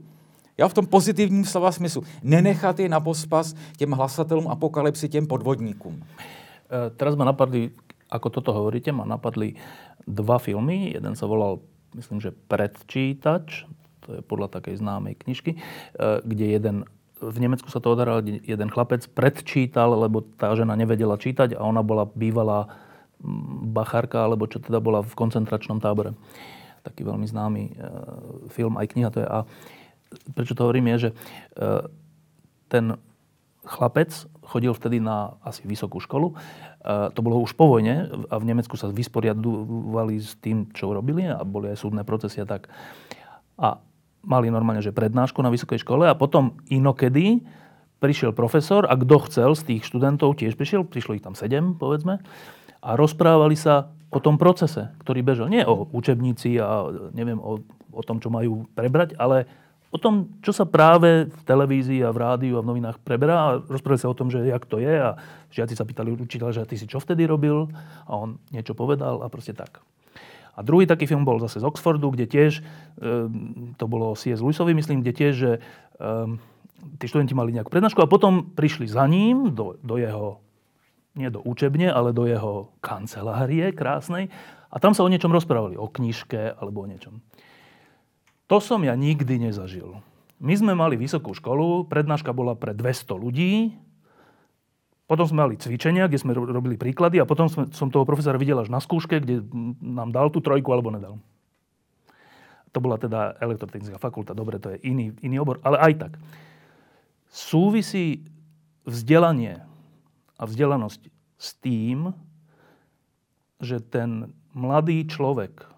Jo, 0.57 0.69
v 0.69 0.73
tom 0.73 0.85
pozitivním 0.85 1.45
slova 1.45 1.71
smyslu. 1.71 2.03
Nenechat 2.23 2.79
je 2.79 2.89
na 2.89 2.99
pospas 2.99 3.53
těm 3.77 3.91
hlasatelům 3.91 4.47
apokalypsy, 4.47 5.09
těm 5.09 5.27
podvodníkům. 5.27 5.97
E, 5.97 6.89
teraz 6.93 7.15
ma 7.15 7.25
napadli, 7.25 7.73
ako 8.05 8.29
toto 8.29 8.53
hovoríte, 8.53 8.93
ma 8.93 9.01
napadli 9.01 9.57
dva 10.05 10.37
filmy. 10.37 10.93
Jeden 10.93 11.17
sa 11.17 11.25
volal, 11.25 11.57
myslím, 11.97 12.21
že 12.21 12.29
Predčítač, 12.29 13.65
to 14.05 14.13
je 14.13 14.21
podľa 14.21 14.61
takej 14.61 14.77
známej 14.77 15.17
knižky, 15.25 15.57
e, 15.57 15.59
kde 16.21 16.45
jeden 16.45 16.85
v 17.31 17.37
Nemecku 17.39 17.71
sa 17.71 17.79
to 17.79 17.93
odaralo, 17.93 18.25
jeden 18.25 18.69
chlapec 18.73 19.07
predčítal, 19.13 19.95
lebo 19.95 20.25
tá 20.35 20.51
žena 20.57 20.75
nevedela 20.75 21.15
čítať 21.15 21.55
a 21.55 21.63
ona 21.63 21.79
bola 21.85 22.09
bývalá 22.09 22.67
mm, 23.21 23.71
bachárka, 23.71 24.27
alebo 24.27 24.49
čo 24.49 24.59
teda 24.59 24.83
bola 24.83 24.99
v 25.05 25.13
koncentračnom 25.15 25.79
tábore. 25.79 26.17
Taký 26.83 27.07
veľmi 27.07 27.23
známy 27.23 27.63
e, 27.69 27.73
film, 28.51 28.75
aj 28.75 28.87
kniha 28.91 29.09
to 29.13 29.23
je. 29.23 29.27
A 29.27 29.47
prečo 30.35 30.57
to 30.57 30.67
hovorím 30.67 30.91
je, 30.95 30.97
že 30.97 31.09
e, 31.09 31.15
ten 32.67 32.99
chlapec 33.63 34.11
chodil 34.43 34.75
vtedy 34.75 34.99
na 34.99 35.39
asi 35.39 35.63
vysokú 35.63 36.03
školu. 36.03 36.35
E, 36.35 36.35
to 37.15 37.23
bolo 37.23 37.39
už 37.39 37.55
po 37.55 37.71
vojne 37.71 38.11
a 38.27 38.35
v 38.35 38.47
Nemecku 38.51 38.75
sa 38.75 38.91
vysporiadovali 38.91 40.19
s 40.19 40.35
tým, 40.43 40.67
čo 40.75 40.91
robili 40.91 41.23
a 41.31 41.39
boli 41.47 41.71
aj 41.71 41.79
súdne 41.79 42.03
procesy 42.03 42.43
a 42.43 42.47
tak. 42.47 42.67
A 43.55 43.79
mali 44.23 44.47
normálne, 44.47 44.81
že 44.81 44.95
prednášku 44.95 45.43
na 45.43 45.51
vysokej 45.51 45.83
škole 45.83 46.07
a 46.07 46.15
potom 46.15 46.57
inokedy 46.71 47.43
prišiel 47.99 48.35
profesor 48.35 48.83
a 48.87 48.95
kto 48.99 49.15
chcel 49.31 49.51
z 49.55 49.63
tých 49.63 49.87
študentov 49.87 50.35
tiež 50.35 50.59
prišiel, 50.59 50.83
prišlo 50.83 51.15
ich 51.15 51.23
tam 51.23 51.35
sedem, 51.35 51.75
povedzme, 51.75 52.19
a 52.83 52.89
rozprávali 52.99 53.55
sa 53.55 53.95
o 54.11 54.19
tom 54.19 54.35
procese, 54.35 54.91
ktorý 55.03 55.23
bežal. 55.23 55.47
Nie 55.47 55.63
o 55.63 55.87
učebnici 55.87 56.59
a 56.59 56.91
neviem 57.15 57.39
o, 57.39 57.63
o 57.95 58.01
tom, 58.03 58.19
čo 58.19 58.27
majú 58.27 58.67
prebrať, 58.75 59.15
ale 59.15 59.47
o 59.93 59.97
tom, 60.01 60.35
čo 60.43 60.49
sa 60.51 60.65
práve 60.65 61.29
v 61.29 61.41
televízii 61.45 62.01
a 62.01 62.09
v 62.09 62.21
rádiu 62.21 62.57
a 62.57 62.65
v 62.65 62.69
novinách 62.75 62.97
preberá 63.05 63.35
a 63.37 63.49
rozprávali 63.61 64.01
sa 64.01 64.11
o 64.11 64.17
tom, 64.17 64.27
že 64.27 64.41
jak 64.43 64.65
to 64.65 64.81
je 64.81 64.89
a 64.89 65.15
žiaci 65.53 65.77
sa 65.77 65.85
pýtali 65.85 66.11
učiteľa, 66.17 66.51
že 66.51 66.69
ty 66.69 66.75
si 66.81 66.89
čo 66.89 66.97
vtedy 66.99 67.29
robil 67.29 67.69
a 68.09 68.11
on 68.17 68.41
niečo 68.49 68.73
povedal 68.73 69.21
a 69.21 69.29
proste 69.29 69.53
tak. 69.53 69.85
A 70.53 70.61
druhý 70.61 70.85
taký 70.85 71.09
film 71.09 71.25
bol 71.25 71.41
zase 71.41 71.57
z 71.57 71.65
Oxfordu, 71.65 72.13
kde 72.13 72.29
tiež, 72.29 72.61
ehm, 73.01 73.73
to 73.77 73.85
bolo 73.89 74.13
C.S. 74.13 74.37
Lewisovi, 74.37 74.77
myslím, 74.77 75.01
kde 75.01 75.13
tiež, 75.13 75.33
že 75.33 75.51
um, 75.97 76.37
tí 77.01 77.05
študenti 77.09 77.33
mali 77.33 77.55
nejakú 77.55 77.73
prednášku 77.73 77.99
a 78.03 78.11
potom 78.11 78.53
prišli 78.53 78.85
za 78.85 79.07
ním 79.09 79.55
do, 79.55 79.79
do 79.81 79.97
jeho, 79.97 80.43
nie 81.17 81.29
do 81.33 81.41
učebne, 81.41 81.89
ale 81.89 82.13
do 82.13 82.29
jeho 82.29 82.69
kancelárie 82.83 83.73
krásnej 83.73 84.29
a 84.69 84.77
tam 84.77 84.93
sa 84.93 85.05
o 85.05 85.11
niečom 85.11 85.33
rozprávali, 85.33 85.77
o 85.77 85.89
knižke 85.89 86.57
alebo 86.57 86.85
o 86.85 86.89
niečom. 86.89 87.21
To 88.51 88.57
som 88.61 88.83
ja 88.85 88.93
nikdy 88.93 89.49
nezažil. 89.49 90.01
My 90.43 90.53
sme 90.59 90.75
mali 90.75 90.99
vysokú 90.99 91.31
školu, 91.31 91.87
prednáška 91.87 92.35
bola 92.35 92.53
pre 92.57 92.75
200 92.75 93.15
ľudí, 93.15 93.71
potom 95.13 95.29
sme 95.29 95.45
mali 95.45 95.61
cvičenia, 95.61 96.09
kde 96.09 96.17
sme 96.17 96.33
robili 96.33 96.73
príklady 96.73 97.21
a 97.21 97.29
potom 97.29 97.45
som 97.45 97.93
toho 97.93 98.01
profesora 98.01 98.41
videl 98.41 98.57
až 98.57 98.73
na 98.73 98.81
skúške, 98.81 99.21
kde 99.21 99.45
nám 99.77 100.09
dal 100.09 100.33
tú 100.33 100.41
trojku 100.41 100.73
alebo 100.73 100.89
nedal. 100.89 101.21
To 102.73 102.81
bola 102.81 102.97
teda 102.97 103.37
elektrotechnická 103.37 104.01
fakulta, 104.01 104.33
dobre, 104.33 104.57
to 104.57 104.73
je 104.73 104.81
iný, 104.89 105.13
iný 105.21 105.37
obor, 105.37 105.61
ale 105.61 105.77
aj 105.77 105.93
tak. 106.09 106.11
Súvisí 107.29 108.25
vzdelanie 108.89 109.61
a 110.33 110.43
vzdelanosť 110.49 111.01
s 111.37 111.49
tým, 111.61 112.09
že 113.61 113.77
ten 113.77 114.33
mladý 114.57 115.05
človek 115.05 115.69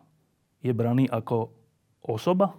je 0.64 0.72
braný 0.72 1.12
ako 1.12 1.52
osoba? 2.08 2.56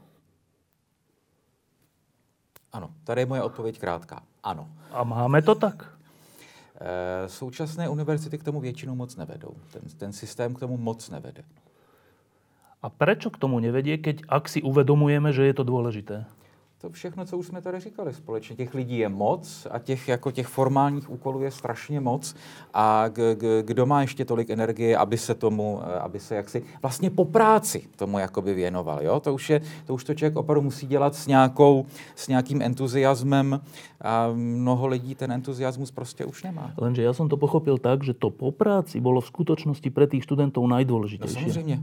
Ano, 2.77 2.93
tady 3.09 3.25
je 3.25 3.33
moje 3.33 3.43
odpověď 3.43 3.81
krátká. 3.81 4.21
Ano. 4.45 4.69
A 4.93 5.01
máme 5.01 5.41
to 5.41 5.57
tak? 5.57 5.96
Eh, 6.77 7.29
současné 7.29 7.89
univerzity 7.89 8.39
k 8.39 8.45
tomu 8.45 8.61
většinou 8.61 8.95
moc 8.95 9.17
nevedou. 9.17 9.57
Ten, 9.73 9.83
ten 9.97 10.13
systém 10.13 10.55
k 10.55 10.61
tomu 10.61 10.77
moc 10.77 11.11
nevede. 11.11 11.45
A 12.83 12.93
prečo 12.93 13.33
k 13.33 13.41
tomu 13.41 13.57
nevedie, 13.65 13.97
keď 13.97 14.29
ak 14.29 14.45
si 14.45 14.61
uvedomujeme, 14.61 15.33
že 15.33 15.49
je 15.49 15.55
to 15.57 15.65
dôležité? 15.65 16.29
To 16.87 16.93
všechno, 16.93 17.27
co 17.27 17.39
už 17.39 17.47
jsme 17.47 17.63
tady 17.63 17.81
říkali 17.81 18.15
společně. 18.15 18.57
Těch 18.57 18.75
lidí 18.75 18.99
je 18.99 19.09
moc 19.09 19.67
a 19.71 19.79
těch, 19.79 20.09
jako 20.09 20.31
těch 20.31 20.47
formálních 20.47 21.11
úkolů 21.11 21.43
je 21.43 21.51
strašně 21.51 22.01
moc. 22.01 22.35
A 22.75 23.11
k, 23.11 23.35
k, 23.35 23.63
kdo 23.67 23.87
má 23.87 24.01
ještě 24.07 24.25
tolik 24.25 24.51
energie, 24.51 24.97
aby 24.97 25.19
se 25.19 25.35
tomu, 25.35 25.83
eh, 25.83 25.99
aby 25.99 26.21
se 26.21 26.37
jaksi 26.37 26.63
vlastně 26.83 27.11
po 27.11 27.25
práci 27.25 27.91
tomu 27.97 28.19
jakoby 28.19 28.55
věnoval. 28.55 29.03
Jo? 29.03 29.21
To, 29.21 29.35
už 29.35 29.51
je, 29.51 29.61
to 29.87 29.95
už 29.95 30.05
to 30.05 30.15
člověk 30.15 30.37
opravdu 30.37 30.63
musí 30.63 30.87
dělat 30.87 31.15
s, 31.15 31.27
nějakou, 31.27 31.87
s 32.15 32.29
nějakým 32.29 32.63
entuziasmem 32.63 33.61
a 34.01 34.31
mnoho 34.35 34.87
lidí 34.87 35.15
ten 35.15 35.33
entuziasmus 35.33 35.91
prostě 35.91 36.25
už 36.25 36.43
nemá. 36.43 36.71
Lenže 36.79 37.03
ja 37.03 37.11
som 37.11 37.27
to 37.27 37.35
pochopil 37.37 37.83
tak, 37.83 38.05
že 38.05 38.15
to 38.15 38.31
po 38.31 38.53
práci 38.53 39.01
bolo 39.01 39.19
v 39.19 39.27
skutočnosti 39.27 39.91
pre 39.91 40.07
tých 40.07 40.23
študentov 40.23 40.69
najdôležitejšie. 40.69 41.35
No, 41.35 41.51
samozřejmě. 41.51 41.77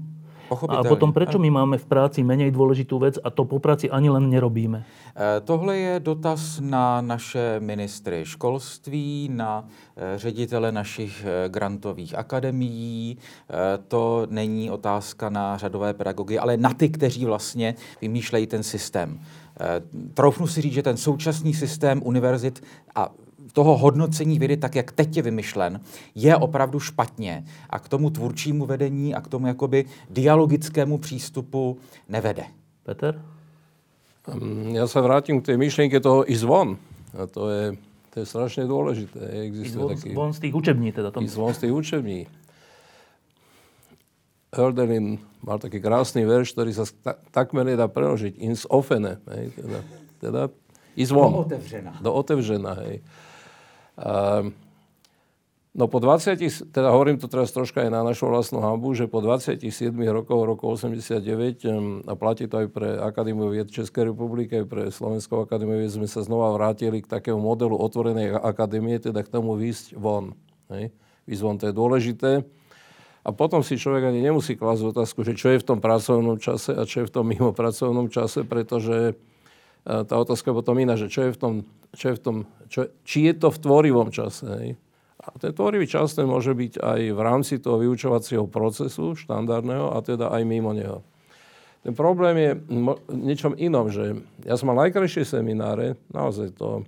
A 0.70 0.84
potom 0.84 1.14
prečo 1.14 1.40
my 1.40 1.50
máme 1.50 1.78
v 1.78 1.86
práci 1.86 2.24
menej 2.24 2.52
dôležitú 2.52 3.00
vec 3.00 3.16
a 3.22 3.30
to 3.30 3.46
po 3.46 3.60
práci 3.60 3.90
ani 3.90 4.10
len 4.10 4.30
nerobíme? 4.30 4.84
Eh, 5.16 5.42
tohle 5.42 5.78
je 5.78 6.00
dotaz 6.00 6.60
na 6.60 7.02
naše 7.02 7.60
ministry 7.60 8.26
školství, 8.26 9.30
na 9.32 9.66
eh, 9.96 10.18
ředitele 10.18 10.72
našich 10.72 11.26
eh, 11.26 11.50
grantových 11.50 12.16
akademií. 12.16 13.18
To 13.88 14.28
není 14.30 14.72
otázka 14.72 15.30
na 15.30 15.58
řadové 15.58 15.94
pedagogy, 15.94 16.40
ale 16.40 16.58
na 16.58 16.74
ty, 16.74 16.90
kteří 16.90 17.26
vlastně 17.26 17.76
vymýšlejí 18.02 18.48
ten 18.48 18.64
systém. 18.64 19.20
Troufnu 20.14 20.48
si 20.48 20.62
říct, 20.62 20.74
že 20.74 20.84
ten 20.84 20.98
současný 20.98 21.54
systém 21.54 22.02
univerzit 22.06 22.64
a 22.96 23.10
toho 23.54 23.78
hodnocení 23.78 24.40
vědy, 24.40 24.58
tak 24.58 24.76
jak 24.76 24.92
teď 24.92 25.18
je 25.18 25.24
vymyšlen, 25.24 25.82
je 26.16 26.36
opravdu 26.36 26.80
špatně 26.80 27.46
a 27.70 27.80
k 27.80 27.90
tomu 27.90 28.10
tvůrčímu 28.10 28.66
vedení 28.66 29.16
a 29.16 29.22
k 29.22 29.28
tomu 29.28 29.48
jakoby 29.48 29.86
dialogickému 30.10 30.98
přístupu 30.98 31.78
nevede. 32.10 32.46
Peter? 32.84 33.16
Ja 34.72 34.88
sa 34.88 35.04
vrátim 35.04 35.44
k 35.44 35.52
tej 35.52 35.58
myšlienke 35.60 36.00
toho 36.00 36.24
ísť 36.24 36.44
von. 36.48 36.80
A 37.12 37.28
to 37.28 37.52
je, 37.52 37.64
to 38.16 38.24
je 38.24 38.26
strašne 38.28 38.64
dôležité. 38.64 39.20
Existuje 39.52 39.84
ísť 39.84 40.04
taký, 40.04 40.10
von 40.16 40.32
z 40.32 40.40
tých 40.48 40.56
učební 40.56 40.96
teda. 40.96 41.12
Tom... 41.12 41.28
Ísť 41.28 41.36
von 41.36 41.52
z 41.52 41.60
tých 41.68 41.74
učební. 41.76 42.20
Hölderlin 44.56 45.20
mal 45.44 45.60
taký 45.60 45.84
krásny 45.84 46.24
verš, 46.24 46.56
ktorý 46.56 46.72
sa 46.72 46.88
ta, 46.88 47.20
takmer 47.36 47.68
nedá 47.68 47.92
preložiť. 47.92 48.40
Ins 48.40 48.64
offene. 48.72 49.20
Hej, 49.28 49.60
teda, 49.60 49.80
teda 50.24 50.42
ísť 50.96 51.12
von. 51.12 51.32
Do 51.32 51.40
otevřena. 51.44 51.92
Do 52.00 52.12
otevřena, 52.16 52.74
hej. 52.80 53.04
Ehm, 53.98 54.58
no 55.74 55.86
po 55.86 56.02
20, 56.02 56.74
teda 56.74 56.90
hovorím 56.90 57.22
to 57.22 57.30
teraz 57.30 57.54
troška 57.54 57.86
aj 57.86 57.92
na 57.94 58.02
našu 58.02 58.26
vlastnú 58.26 58.62
hambu, 58.62 58.98
že 58.98 59.06
po 59.06 59.22
27 59.22 59.94
rokov, 60.10 60.38
roku 60.50 60.66
89, 60.70 61.66
ehm, 61.66 62.02
a 62.10 62.14
platí 62.18 62.50
to 62.50 62.66
aj 62.66 62.68
pre 62.74 62.98
Akadémiu 62.98 63.54
vied 63.54 63.70
Českej 63.70 64.14
republiky, 64.14 64.62
aj 64.62 64.68
pre 64.70 64.84
Slovenskou 64.90 65.46
akadémiu 65.46 65.78
vied, 65.78 65.94
sme 65.94 66.10
sa 66.10 66.26
znova 66.26 66.54
vrátili 66.58 67.06
k 67.06 67.08
takému 67.10 67.38
modelu 67.38 67.78
otvorenej 67.78 68.34
akadémie, 68.42 68.98
teda 68.98 69.22
k 69.22 69.30
tomu 69.30 69.54
výsť 69.54 69.94
von. 69.94 70.34
Hej. 70.74 70.90
Výsť 71.30 71.42
von, 71.46 71.58
to 71.62 71.70
je 71.70 71.74
dôležité. 71.74 72.32
A 73.24 73.32
potom 73.32 73.64
si 73.64 73.80
človek 73.80 74.12
ani 74.12 74.20
nemusí 74.20 74.60
klásť 74.60 74.92
otázku, 74.92 75.24
že 75.24 75.32
čo 75.40 75.56
je 75.56 75.64
v 75.64 75.68
tom 75.68 75.80
pracovnom 75.80 76.36
čase 76.44 76.76
a 76.76 76.84
čo 76.84 77.04
je 77.04 77.08
v 77.08 77.14
tom 77.14 77.24
mimo 77.24 77.56
pracovnom 77.56 78.12
čase, 78.12 78.44
pretože 78.44 79.16
tá 79.84 80.16
otázka 80.16 80.52
je 80.52 80.58
potom 80.58 80.76
iná, 80.80 80.96
že 80.96 81.12
čo 81.12 81.28
je 81.28 81.32
v 81.36 81.40
tom 81.40 81.54
čo 81.94 82.06
je 82.10 82.16
v 82.18 82.22
tom, 82.22 82.38
čo, 82.68 82.90
či 83.06 83.30
je 83.30 83.34
to 83.38 83.54
v 83.54 83.62
tvorivom 83.62 84.10
čase. 84.10 84.46
Hej. 84.50 84.70
A 85.24 85.28
ten 85.40 85.54
tvorivý 85.56 85.88
čas 85.88 86.18
ten 86.18 86.28
môže 86.28 86.52
byť 86.52 86.82
aj 86.82 87.00
v 87.16 87.20
rámci 87.22 87.62
toho 87.62 87.80
vyučovacieho 87.80 88.50
procesu 88.50 89.16
štandardného 89.16 89.94
a 89.94 89.98
teda 90.04 90.34
aj 90.34 90.42
mimo 90.44 90.74
neho. 90.76 91.06
Ten 91.84 91.96
problém 91.96 92.36
je 92.40 92.52
v 92.60 92.96
niečom 93.12 93.54
inom, 93.60 93.92
že 93.92 94.20
ja 94.44 94.56
som 94.56 94.72
mal 94.72 94.88
najkrajšie 94.88 95.28
semináre, 95.28 96.00
naozaj 96.16 96.56
to, 96.56 96.88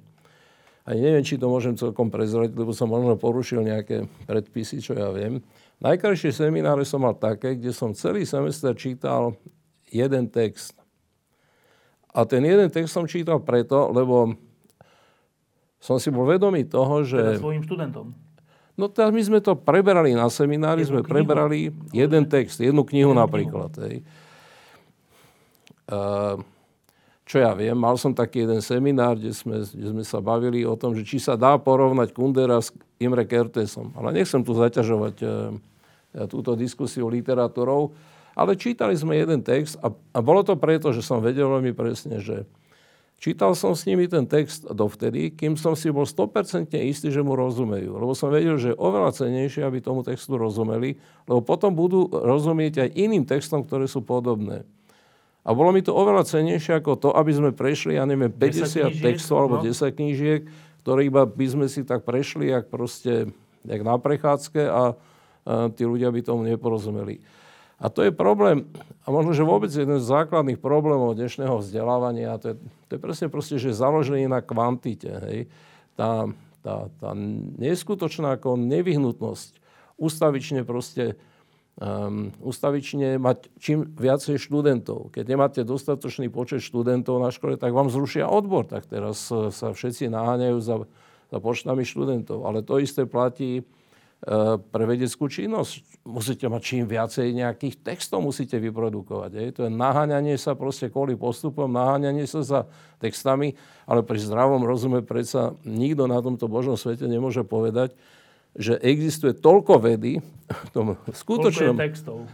aj 0.88 0.96
neviem, 0.96 1.24
či 1.24 1.36
to 1.36 1.52
môžem 1.52 1.76
celkom 1.76 2.08
prezrať, 2.08 2.56
lebo 2.56 2.72
som 2.72 2.88
možno 2.88 3.20
porušil 3.20 3.60
nejaké 3.60 4.08
predpisy, 4.24 4.80
čo 4.80 4.96
ja 4.96 5.12
viem. 5.12 5.43
Najkrajšie 5.84 6.32
semináre 6.32 6.88
som 6.88 7.04
mal 7.04 7.16
také, 7.20 7.60
kde 7.60 7.76
som 7.76 7.91
celý 7.91 8.24
semester 8.24 8.72
čítal 8.72 9.36
jeden 9.91 10.32
text. 10.32 10.85
A 12.16 12.24
ten 12.24 12.47
jeden 12.47 12.72
text 12.72 12.95
som 12.95 13.03
čítal 13.03 13.43
preto, 13.43 13.91
lebo 13.91 14.39
som 15.84 15.99
si 15.99 16.07
bol 16.07 16.24
vedomý 16.24 16.63
toho, 16.63 17.03
že... 17.03 17.20
Teda 17.20 17.43
svojim 17.43 17.61
študentom. 17.68 18.16
No 18.76 18.88
teraz 18.88 19.11
my 19.11 19.24
sme 19.24 19.39
to 19.43 19.55
preberali 19.55 20.16
na 20.16 20.28
seminári, 20.32 20.84
jednu 20.84 20.91
sme 20.95 21.01
knihu. 21.03 21.11
preberali 21.11 21.57
jeden 21.91 22.24
text, 22.28 22.59
jednu 22.59 22.84
knihu 22.88 23.11
jednu 23.11 23.22
napríklad. 23.24 23.72
Knihu. 23.72 23.84
Hej. 23.84 23.95
Uh, 25.86 26.39
čo 27.28 27.39
ja 27.39 27.55
viem, 27.55 27.78
mal 27.78 27.95
som 27.95 28.11
taký 28.11 28.43
jeden 28.43 28.59
seminár, 28.59 29.16
kde 29.16 29.32
sme, 29.32 29.63
kde 29.63 29.88
sme 29.95 30.03
sa 30.03 30.20
bavili 30.20 30.68
o 30.68 30.76
tom, 30.76 30.95
že 30.95 31.07
či 31.07 31.24
sa 31.24 31.39
dá 31.39 31.55
porovnať 31.55 32.11
Kundera 32.11 32.59
s 32.59 32.74
Imre 32.99 33.24
Kertésom. 33.24 33.95
Ale 33.95 34.11
nechcem 34.11 34.43
tu 34.43 34.51
zaťažovať 34.55 35.16
uh, 35.24 36.28
túto 36.28 36.55
diskusiu 36.55 37.07
literátorov, 37.07 37.95
ale 38.36 38.60
čítali 38.60 38.94
sme 38.94 39.16
jeden 39.16 39.42
text 39.42 39.80
a, 39.80 39.90
a 39.90 40.20
bolo 40.20 40.44
to 40.44 40.60
preto, 40.60 40.92
že 40.92 41.02
som 41.02 41.24
vedel 41.24 41.48
veľmi 41.48 41.72
presne, 41.72 42.20
že 42.20 42.44
Čítal 43.16 43.56
som 43.56 43.72
s 43.72 43.88
nimi 43.88 44.12
ten 44.12 44.28
text 44.28 44.68
dovtedy, 44.68 45.32
kým 45.32 45.56
som 45.56 45.72
si 45.72 45.88
bol 45.88 46.04
100% 46.04 46.76
istý, 46.84 47.08
že 47.08 47.24
mu 47.24 47.34
rozumejú. 47.40 47.96
Lebo 47.96 48.12
som 48.12 48.28
vedel, 48.28 48.60
že 48.60 48.76
je 48.76 48.78
oveľa 48.78 49.16
cenejšie, 49.16 49.64
aby 49.64 49.80
tomu 49.80 50.04
textu 50.04 50.36
rozumeli, 50.36 51.00
lebo 51.24 51.40
potom 51.40 51.72
budú 51.72 52.12
rozumieť 52.12 52.86
aj 52.86 52.90
iným 52.92 53.24
textom, 53.24 53.64
ktoré 53.64 53.88
sú 53.88 54.04
podobné. 54.04 54.68
A 55.48 55.56
bolo 55.56 55.72
mi 55.72 55.80
to 55.80 55.96
oveľa 55.96 56.28
cenejšie 56.28 56.82
ako 56.82 57.00
to, 57.00 57.10
aby 57.16 57.32
sme 57.32 57.50
prešli, 57.56 57.96
ja 57.96 58.04
neviem, 58.04 58.34
50 58.34 59.00
textov 59.00 59.46
alebo 59.46 59.62
no. 59.62 59.64
10 59.64 59.74
knížiek, 59.96 60.42
ktoré 60.84 61.08
iba 61.08 61.24
by 61.24 61.46
sme 61.48 61.66
si 61.72 61.88
tak 61.88 62.04
prešli, 62.04 62.52
jak 62.52 62.68
proste, 62.68 63.32
jak 63.64 63.82
na 63.86 63.96
prechádzke 63.96 64.62
a, 64.68 64.70
a 64.70 64.84
tí 65.72 65.88
ľudia 65.88 66.12
by 66.12 66.20
tomu 66.20 66.44
neporozumeli. 66.50 67.24
A 67.76 67.91
to 67.91 68.07
je 68.07 68.11
problém, 68.15 68.63
a 69.03 69.11
možno, 69.11 69.36
že 69.36 69.43
vôbec 69.43 69.67
jeden 69.69 69.99
z 69.99 70.07
základných 70.07 70.57
problémov 70.57 71.13
dnešného 71.13 71.59
vzdelávania, 71.59 72.39
to 72.39 72.53
je, 72.53 72.55
to 72.88 72.91
je 72.95 73.01
presne 73.03 73.28
proste, 73.28 73.59
že 73.59 73.76
založený 73.76 74.32
na 74.32 74.39
kvantite. 74.39 75.11
Hej. 75.28 75.39
Tá, 75.93 76.32
tá, 76.63 76.88
tá 76.97 77.11
neskutočná 77.59 78.39
ako 78.39 78.57
nevyhnutnosť 78.57 79.59
ustavične 79.99 80.63
proste 80.63 81.19
um, 81.80 82.32
ustavične 82.41 83.19
mať 83.19 83.51
čím 83.59 83.86
viacej 83.93 84.39
študentov. 84.39 85.11
Keď 85.11 85.26
nemáte 85.28 85.61
dostatočný 85.67 86.32
počet 86.32 86.63
študentov 86.63 87.19
na 87.19 87.32
škole, 87.32 87.59
tak 87.59 87.76
vám 87.76 87.91
zrušia 87.91 88.28
odbor. 88.28 88.65
Tak 88.67 88.88
teraz 88.88 89.28
sa 89.30 89.67
všetci 89.71 90.11
naháňajú 90.11 90.57
za, 90.63 90.76
za 91.32 91.38
počtami 91.39 91.84
študentov. 91.84 92.47
Ale 92.47 92.63
to 92.63 92.80
isté 92.80 93.03
platí 93.05 93.63
pre 94.73 94.84
vedeckú 94.89 95.30
činnosť. 95.30 96.01
Musíte 96.01 96.49
mať 96.49 96.61
čím 96.65 96.84
viacej 96.89 97.30
nejakých 97.30 97.86
textov 97.86 98.26
musíte 98.26 98.57
vyprodukovať. 98.57 99.32
Je. 99.38 99.53
To 99.53 99.61
je 99.69 99.71
naháňanie 99.71 100.34
sa 100.41 100.57
proste 100.57 100.89
kvôli 100.89 101.13
postupom, 101.13 101.69
naháňanie 101.69 102.26
sa 102.26 102.41
za 102.41 102.59
textami, 102.97 103.53
ale 103.86 104.01
pri 104.01 104.17
zdravom 104.17 104.65
rozume 104.65 105.05
predsa 105.05 105.53
nikto 105.61 106.09
na 106.09 106.17
tomto 106.26 106.49
božom 106.49 106.73
svete 106.73 107.05
nemôže 107.05 107.45
povedať, 107.45 107.93
že 108.55 108.80
existuje 108.80 109.36
toľko 109.36 109.84
vedy, 109.84 110.23
v 110.45 110.69
tom 110.69 110.86
skutočnom, 111.09 111.73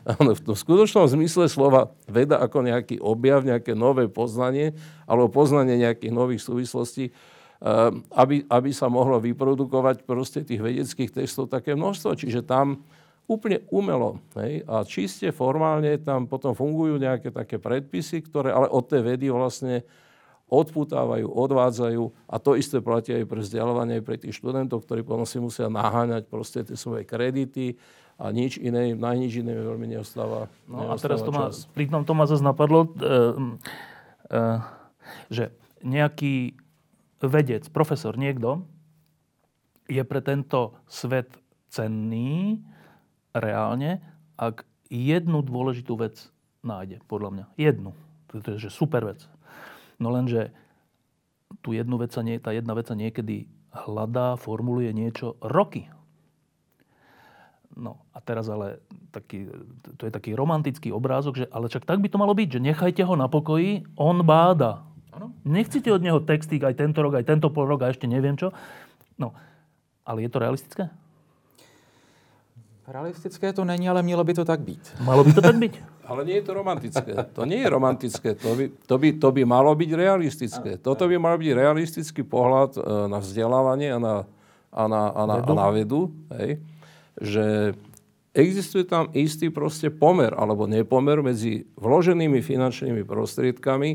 áno, 0.03 0.31
v 0.35 0.41
tom 0.43 0.55
skutočnom 0.55 1.07
zmysle 1.07 1.47
slova 1.47 1.95
veda 2.11 2.43
ako 2.43 2.67
nejaký 2.67 2.99
objav, 2.99 3.41
nejaké 3.41 3.71
nové 3.71 4.11
poznanie 4.11 4.75
alebo 5.07 5.31
poznanie 5.31 5.79
nejakých 5.79 6.11
nových 6.11 6.43
súvislostí, 6.43 7.09
eh, 7.09 7.13
aby, 8.17 8.41
aby 8.49 8.69
sa 8.73 8.89
mohlo 8.89 9.21
vyprodukovať 9.21 10.01
proste 10.01 10.41
tých 10.41 10.61
vedeckých 10.61 11.13
textov 11.13 11.45
také 11.45 11.77
množstvo. 11.77 12.17
Čiže 12.17 12.41
tam 12.41 12.81
úplne 13.29 13.61
umelo 13.69 14.19
hej, 14.41 14.65
a 14.65 14.81
čiste 14.83 15.29
formálne 15.29 15.95
tam 16.01 16.25
potom 16.25 16.57
fungujú 16.57 16.97
nejaké 16.97 17.29
také 17.29 17.61
predpisy, 17.61 18.25
ktoré 18.25 18.49
ale 18.51 18.67
od 18.67 18.83
tej 18.89 19.01
vedy 19.05 19.29
vlastne 19.29 19.85
odputávajú, 20.51 21.31
odvádzajú 21.31 22.03
a 22.27 22.35
to 22.35 22.59
isté 22.59 22.83
platí 22.83 23.15
aj 23.15 23.23
pre 23.23 23.39
vzdelávanie, 23.39 24.03
pre 24.03 24.19
tých 24.19 24.35
študentov, 24.35 24.83
ktorí 24.83 25.07
potom 25.07 25.23
si 25.23 25.39
musia 25.39 25.71
naháňať 25.71 26.27
proste 26.27 26.67
tie 26.67 26.75
svoje 26.75 27.07
kredity 27.07 27.79
a 28.19 28.35
nič 28.35 28.59
iné, 28.59 28.91
na 28.91 29.15
nič 29.15 29.39
iné 29.39 29.55
veľmi 29.55 29.87
neostáva. 29.95 30.51
No 30.67 30.91
a 30.91 30.99
teraz 30.99 31.23
to 31.23 31.31
ma, 31.31 31.47
pri 31.71 31.87
tom 31.87 32.03
to 32.03 32.11
ma 32.11 32.27
zase 32.27 32.43
napadlo, 32.43 32.83
e, 32.83 33.07
e, 34.27 34.39
že 35.31 35.55
nejaký 35.87 36.59
vedec, 37.27 37.67
profesor, 37.69 38.17
niekto 38.17 38.65
je 39.91 40.01
pre 40.07 40.23
tento 40.23 40.79
svet 40.87 41.35
cenný 41.67 42.63
reálne, 43.35 44.01
ak 44.39 44.63
jednu 44.87 45.43
dôležitú 45.43 45.99
vec 45.99 46.31
nájde, 46.61 47.03
podľa 47.05 47.29
mňa. 47.31 47.45
Jednu. 47.57 47.91
To 48.31 48.39
je 48.39 48.63
že 48.67 48.71
super 48.71 49.03
vec. 49.03 49.27
No 49.99 50.09
lenže 50.09 50.55
tu 51.59 51.75
jednu 51.75 51.99
vec 51.99 52.15
sa 52.15 52.23
nie, 52.23 52.39
tá 52.39 52.55
jedna 52.55 52.71
vec 52.71 52.87
sa 52.87 52.95
niekedy 52.95 53.51
hľadá, 53.71 54.39
formuluje 54.39 54.95
niečo 54.95 55.35
roky. 55.43 55.91
No 57.71 58.03
a 58.11 58.19
teraz 58.19 58.51
ale 58.51 58.83
taký, 59.15 59.47
to 59.95 60.03
je 60.07 60.11
taký 60.11 60.35
romantický 60.35 60.91
obrázok, 60.91 61.43
že 61.43 61.45
ale 61.51 61.71
čak 61.71 61.87
tak 61.87 62.03
by 62.03 62.11
to 62.11 62.19
malo 62.19 62.35
byť, 62.35 62.59
že 62.59 62.63
nechajte 62.63 63.03
ho 63.07 63.15
na 63.15 63.31
pokoji, 63.31 63.87
on 63.95 64.27
báda. 64.27 64.83
Ano? 65.11 65.35
Nechcete 65.43 65.91
od 65.91 65.99
neho 65.99 66.23
textík 66.23 66.63
aj 66.63 66.79
tento 66.79 67.03
rok, 67.03 67.19
aj 67.19 67.27
tento 67.27 67.51
pol 67.51 67.67
rok 67.67 67.83
a 67.83 67.91
ešte 67.91 68.07
neviem 68.07 68.39
čo. 68.39 68.55
No, 69.19 69.35
ale 70.07 70.23
je 70.23 70.29
to 70.31 70.39
realistické? 70.39 70.83
Realistické 72.87 73.53
to 73.53 73.63
není, 73.63 73.89
ale 73.89 74.03
mělo 74.03 74.23
by 74.23 74.33
to 74.33 74.45
tak 74.45 74.59
být. 74.59 74.95
Malo 75.03 75.23
by 75.23 75.33
to 75.33 75.41
tak 75.41 75.55
být. 75.55 75.75
ale 76.11 76.25
nie 76.27 76.35
je 76.35 76.43
to 76.43 76.53
romantické. 76.53 77.13
To 77.33 77.47
nie 77.47 77.63
je 77.63 77.69
romantické. 77.71 78.35
To 78.35 78.51
by, 78.51 78.65
to 78.83 78.95
by, 78.99 79.09
to 79.15 79.29
by 79.31 79.41
malo 79.47 79.71
byť 79.71 79.91
realistické. 79.95 80.75
Toto 80.75 81.07
by 81.07 81.15
mal 81.15 81.39
byť 81.39 81.51
realistický 81.55 82.27
pohľad 82.27 82.75
e, 82.75 82.79
na 83.07 83.23
vzdelávanie 83.23 83.95
a 83.95 83.99
na, 83.99 84.15
a 84.75 84.83
na, 84.91 85.01
a 85.07 85.21
na, 85.23 85.35
vedu. 85.39 85.51
A 85.51 85.55
na 85.55 85.67
vedu. 85.71 86.01
Hej. 86.35 86.49
Že 87.15 87.45
existuje 88.35 88.83
tam 88.83 89.07
istý 89.15 89.47
proste 89.47 89.87
pomer 89.87 90.35
alebo 90.35 90.67
nepomer 90.67 91.23
medzi 91.23 91.63
vloženými 91.79 92.43
finančnými 92.43 93.07
prostriedkami 93.07 93.89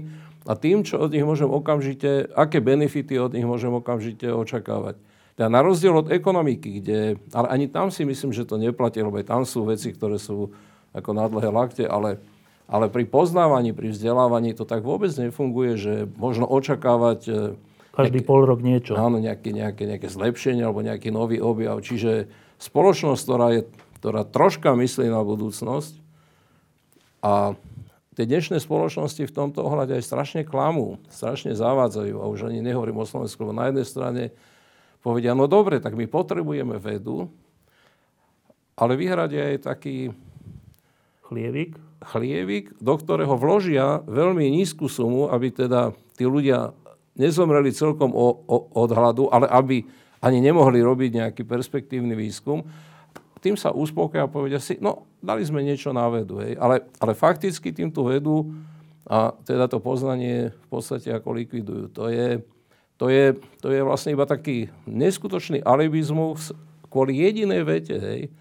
a 0.47 0.55
tým, 0.55 0.87
čo 0.87 1.03
od 1.03 1.11
nich 1.11 1.27
môžem 1.27 1.51
okamžite, 1.51 2.31
aké 2.31 2.63
benefity 2.63 3.19
od 3.19 3.35
nich 3.35 3.43
môžem 3.43 3.75
okamžite 3.75 4.31
očakávať. 4.31 4.95
Teda 5.35 5.53
na 5.53 5.61
rozdiel 5.61 5.93
od 5.93 6.09
ekonomiky, 6.09 6.81
kde, 6.81 7.21
ale 7.35 7.47
ani 7.53 7.67
tam 7.69 7.93
si 7.93 8.07
myslím, 8.09 8.33
že 8.33 8.49
to 8.49 8.57
neplatí, 8.57 9.03
lebo 9.05 9.21
aj 9.21 9.29
tam 9.29 9.43
sú 9.45 9.69
veci, 9.69 9.93
ktoré 9.93 10.17
sú 10.17 10.55
ako 10.97 11.11
na 11.13 11.29
dlhé 11.29 11.51
lakte, 11.53 11.85
ale, 11.85 12.23
ale 12.65 12.89
pri 12.89 13.05
poznávaní, 13.05 13.77
pri 13.77 13.93
vzdelávaní 13.93 14.57
to 14.57 14.65
tak 14.65 14.81
vôbec 14.81 15.13
nefunguje, 15.13 15.77
že 15.77 15.95
možno 16.17 16.49
očakávať... 16.49 17.21
E, 17.29 17.41
Každý 17.93 18.25
nejaké, 18.25 18.29
pol 18.29 18.41
rok 18.49 18.65
niečo. 18.65 18.97
Áno, 18.97 19.21
nejaké, 19.21 19.53
nejaké, 19.53 19.85
nejaké 19.85 20.09
zlepšenie 20.09 20.65
alebo 20.65 20.81
nejaký 20.81 21.13
nový 21.13 21.37
objav. 21.37 21.85
Čiže 21.85 22.33
spoločnosť, 22.57 23.21
ktorá, 23.21 23.49
je, 23.53 23.63
ktorá 24.01 24.25
troška 24.25 24.73
myslí 24.73 25.13
na 25.13 25.21
budúcnosť 25.21 26.01
a 27.21 27.53
tie 28.17 28.25
dnešné 28.25 28.65
spoločnosti 28.65 29.29
v 29.29 29.37
tomto 29.37 29.61
ohľade 29.61 30.01
aj 30.01 30.09
strašne 30.09 30.43
klamú, 30.49 30.97
strašne 31.13 31.53
zavádzajú 31.53 32.17
a 32.17 32.25
už 32.33 32.49
ani 32.49 32.65
nehovorím 32.65 33.05
o 33.05 33.07
Slovensku, 33.07 33.45
lebo 33.45 33.53
na 33.53 33.69
jednej 33.69 33.85
strane 33.85 34.23
povedia, 35.05 35.37
no 35.37 35.45
dobre, 35.45 35.79
tak 35.79 35.93
my 35.93 36.09
potrebujeme 36.09 36.81
vedu, 36.81 37.29
ale 38.73 38.97
vyhradia 38.97 39.53
aj 39.53 39.69
taký 39.69 40.17
chlievik. 41.29 41.77
chlievik, 42.01 42.73
do 42.81 42.97
ktorého 42.97 43.37
vložia 43.37 44.01
veľmi 44.09 44.49
nízku 44.49 44.89
sumu, 44.89 45.29
aby 45.29 45.53
teda 45.53 45.93
tí 46.17 46.25
ľudia 46.25 46.73
nezomreli 47.17 47.73
celkom 47.73 48.13
o, 48.13 48.45
o, 48.49 48.57
od 48.73 48.91
hladu, 48.93 49.29
ale 49.29 49.49
aby 49.49 49.85
ani 50.25 50.41
nemohli 50.41 50.81
robiť 50.81 51.11
nejaký 51.21 51.43
perspektívny 51.45 52.17
výskum. 52.17 52.65
Tým 53.47 53.55
sa 53.55 53.71
uspokoja 53.71 54.27
a 54.27 54.33
povedia 54.33 54.59
si, 54.59 54.75
no 54.83 55.07
dali 55.23 55.47
sme 55.47 55.63
niečo 55.63 55.95
na 55.95 56.11
vedu, 56.11 56.43
hej. 56.43 56.59
Ale, 56.59 56.83
ale 56.99 57.15
fakticky 57.15 57.71
týmto 57.71 58.03
vedu 58.03 58.51
a 59.07 59.31
teda 59.47 59.71
to 59.71 59.79
poznanie 59.79 60.51
v 60.51 60.67
podstate 60.67 61.15
ako 61.15 61.31
likvidujú. 61.31 61.95
To 61.95 62.11
je, 62.11 62.43
to 62.99 63.07
je, 63.07 63.39
to 63.63 63.71
je 63.71 63.87
vlastne 63.87 64.19
iba 64.19 64.27
taký 64.27 64.67
neskutočný 64.91 65.63
alibizmus 65.63 66.51
kvôli 66.91 67.23
jedinej 67.23 67.63
vete, 67.63 67.95
hej. 67.95 68.35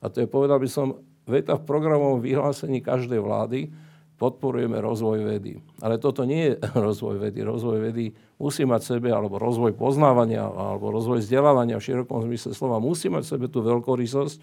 A 0.00 0.08
to 0.08 0.24
je, 0.24 0.26
povedal 0.26 0.56
by 0.56 0.68
som, 0.72 1.04
veta 1.28 1.60
v 1.60 1.68
programovom 1.68 2.24
vyhlásení 2.24 2.80
každej 2.80 3.20
vlády, 3.20 3.68
podporujeme 4.16 4.80
rozvoj 4.80 5.36
vedy. 5.36 5.60
Ale 5.84 6.00
toto 6.00 6.24
nie 6.24 6.48
je 6.48 6.64
rozvoj 6.88 7.20
vedy. 7.20 7.44
Rozvoj 7.44 7.78
vedy 7.92 8.08
musí 8.36 8.68
mať 8.68 8.96
sebe, 8.96 9.08
alebo 9.08 9.40
rozvoj 9.40 9.72
poznávania, 9.76 10.44
alebo 10.44 10.92
rozvoj 10.92 11.24
vzdelávania 11.24 11.80
v 11.80 11.86
širokom 11.88 12.24
zmysle 12.28 12.52
slova, 12.52 12.76
musí 12.80 13.08
mať 13.08 13.36
sebe 13.36 13.48
tú 13.48 13.64
veľkorysosť, 13.64 14.36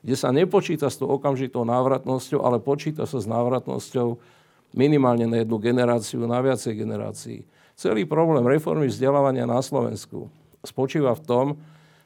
kde 0.00 0.16
sa 0.16 0.32
nepočíta 0.32 0.88
s 0.88 0.96
tou 0.96 1.08
okamžitou 1.12 1.64
návratnosťou, 1.64 2.40
ale 2.44 2.60
počíta 2.60 3.04
sa 3.04 3.20
s 3.20 3.28
návratnosťou 3.28 4.16
minimálne 4.72 5.28
na 5.28 5.44
jednu 5.44 5.56
generáciu, 5.60 6.24
na 6.24 6.40
viacej 6.40 6.72
generácií. 6.76 7.38
Celý 7.76 8.04
problém 8.04 8.44
reformy 8.44 8.88
vzdelávania 8.88 9.48
na 9.48 9.60
Slovensku 9.60 10.28
spočíva 10.60 11.16
v 11.16 11.24
tom, 11.24 11.46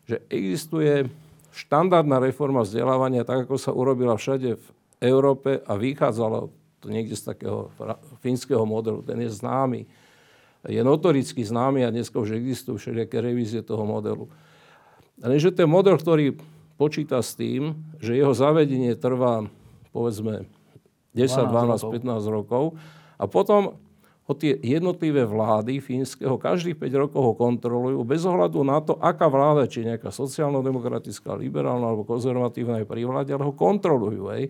že 0.07 0.23
existuje 0.31 1.11
štandardná 1.55 2.19
reforma 2.19 2.63
vzdelávania, 2.63 3.27
tak 3.27 3.47
ako 3.47 3.57
sa 3.59 3.71
urobila 3.75 4.15
všade 4.19 4.59
v 4.59 4.67
Európe 5.03 5.63
a 5.67 5.75
vychádzalo 5.75 6.51
to 6.83 6.87
niekde 6.93 7.17
z 7.17 7.33
takého 7.33 7.73
fínskeho 8.21 8.63
modelu. 8.69 9.01
Ten 9.01 9.17
je 9.25 9.33
známy. 9.33 9.89
Je 10.65 10.81
notoricky 10.81 11.45
známy 11.45 11.85
a 11.85 11.93
dnes 11.93 12.09
už 12.09 12.37
existujú 12.37 12.81
všelijaké 12.81 13.21
revízie 13.21 13.61
toho 13.61 13.85
modelu. 13.85 14.33
Lenže 15.21 15.53
ten 15.53 15.69
model, 15.69 16.01
ktorý 16.01 16.41
počíta 16.81 17.21
s 17.21 17.37
tým, 17.37 17.77
že 18.01 18.17
jeho 18.17 18.33
zavedenie 18.33 18.97
trvá 18.99 19.47
povedzme 19.95 20.49
10, 21.15 21.53
12, 21.53 21.79
15 22.03 22.27
rokov 22.27 22.75
a 23.15 23.25
potom 23.31 23.79
ho 24.25 24.33
tie 24.33 24.57
jednotlivé 24.57 25.29
vlády 25.29 25.85
fínskeho 25.85 26.41
každých 26.41 26.81
5 26.81 27.03
rokov 27.07 27.21
ho 27.21 27.35
kontrolujú 27.37 28.01
bez 28.09 28.25
ohľadu 28.25 28.65
na 28.65 28.81
to, 28.81 28.97
aká 28.97 29.29
vláda, 29.29 29.69
či 29.69 29.85
nejaká 29.85 30.09
sociálno-demokratická, 30.09 31.37
liberálna 31.37 31.93
alebo 31.93 32.09
konzervatívna 32.09 32.81
je 32.83 32.89
pri 32.89 33.05
vláde, 33.05 33.37
ale 33.37 33.45
ho 33.45 33.53
kontrolujú. 33.53 34.33
Hej. 34.33 34.49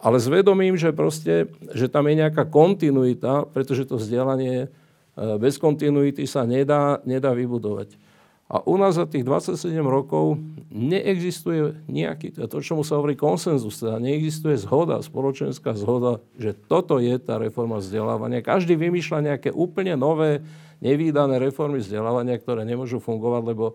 Ale 0.00 0.16
s 0.16 0.26
vedomím, 0.32 0.80
že, 0.80 0.96
proste, 0.96 1.52
že 1.76 1.92
tam 1.92 2.08
je 2.08 2.24
nejaká 2.24 2.48
kontinuita, 2.48 3.44
pretože 3.52 3.84
to 3.84 4.00
vzdelanie 4.00 4.72
bez 5.16 5.56
kontinuity 5.56 6.28
sa 6.28 6.44
nedá, 6.44 7.00
nedá 7.08 7.32
vybudovať. 7.32 7.96
A 8.46 8.62
u 8.62 8.78
nás 8.78 8.94
za 8.94 9.10
tých 9.10 9.26
27 9.26 9.74
rokov 9.82 10.38
neexistuje 10.70 11.82
nejaký, 11.90 12.30
to, 12.46 12.62
čomu 12.62 12.86
sa 12.86 12.94
hovorí 12.94 13.18
konsenzus, 13.18 13.82
teda 13.82 13.98
neexistuje 13.98 14.54
zhoda, 14.54 15.02
spoločenská 15.02 15.74
zhoda, 15.74 16.22
že 16.38 16.54
toto 16.54 17.02
je 17.02 17.18
tá 17.18 17.42
reforma 17.42 17.82
vzdelávania. 17.82 18.46
Každý 18.46 18.78
vymýšľa 18.78 19.34
nejaké 19.34 19.50
úplne 19.50 19.98
nové, 19.98 20.46
nevýdané 20.78 21.42
reformy 21.42 21.82
vzdelávania, 21.82 22.38
ktoré 22.38 22.62
nemôžu 22.62 23.02
fungovať, 23.02 23.42
lebo 23.50 23.74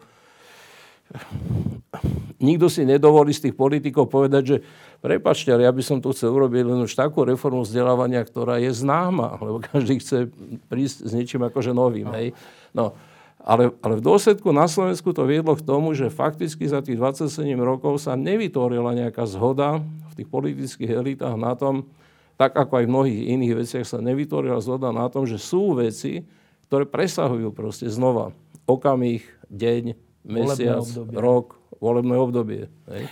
nikto 2.41 2.67
si 2.67 2.85
nedovolí 2.85 3.31
z 3.31 3.49
tých 3.49 3.55
politikov 3.55 4.09
povedať, 4.09 4.43
že 4.43 4.57
prepačte, 5.01 5.53
ale 5.53 5.65
ja 5.65 5.73
by 5.73 5.83
som 5.85 5.97
tu 6.01 6.13
chcel 6.13 6.33
urobiť 6.33 6.63
len 6.65 6.79
už 6.85 6.93
takú 6.93 7.25
reformu 7.25 7.65
vzdelávania, 7.65 8.21
ktorá 8.25 8.57
je 8.57 8.73
známa, 8.73 9.37
lebo 9.41 9.61
každý 9.61 10.01
chce 10.01 10.29
prísť 10.69 11.07
s 11.07 11.11
niečím 11.13 11.41
akože 11.45 11.71
novým. 11.73 12.09
Hej. 12.13 12.33
No, 12.73 12.93
ale, 13.41 13.73
ale 13.81 13.97
v 13.97 14.05
dôsledku 14.05 14.53
na 14.53 14.69
Slovensku 14.69 15.09
to 15.17 15.25
viedlo 15.25 15.57
k 15.57 15.65
tomu, 15.65 15.97
že 15.97 16.13
fakticky 16.13 16.69
za 16.69 16.85
tých 16.85 16.97
27 17.01 17.41
rokov 17.57 17.97
sa 18.05 18.13
nevytvorila 18.13 18.93
nejaká 18.93 19.25
zhoda 19.25 19.81
v 19.81 20.13
tých 20.13 20.29
politických 20.29 20.91
elitách 20.93 21.37
na 21.37 21.57
tom, 21.57 21.89
tak 22.37 22.57
ako 22.57 22.81
aj 22.81 22.85
v 22.85 22.93
mnohých 22.93 23.21
iných 23.37 23.53
veciach 23.65 23.85
sa 23.85 23.97
nevytvorila 24.01 24.61
zhoda 24.61 24.89
na 24.93 25.09
tom, 25.09 25.25
že 25.25 25.41
sú 25.41 25.77
veci, 25.77 26.25
ktoré 26.69 26.89
presahujú 26.89 27.53
proste 27.53 27.89
znova 27.89 28.33
okamih, 28.69 29.25
deň, 29.49 29.97
mesiac, 30.25 30.85
rok, 31.13 31.60
volebné 31.81 32.15
obdobie. 32.15 32.69
Hej? 32.87 33.09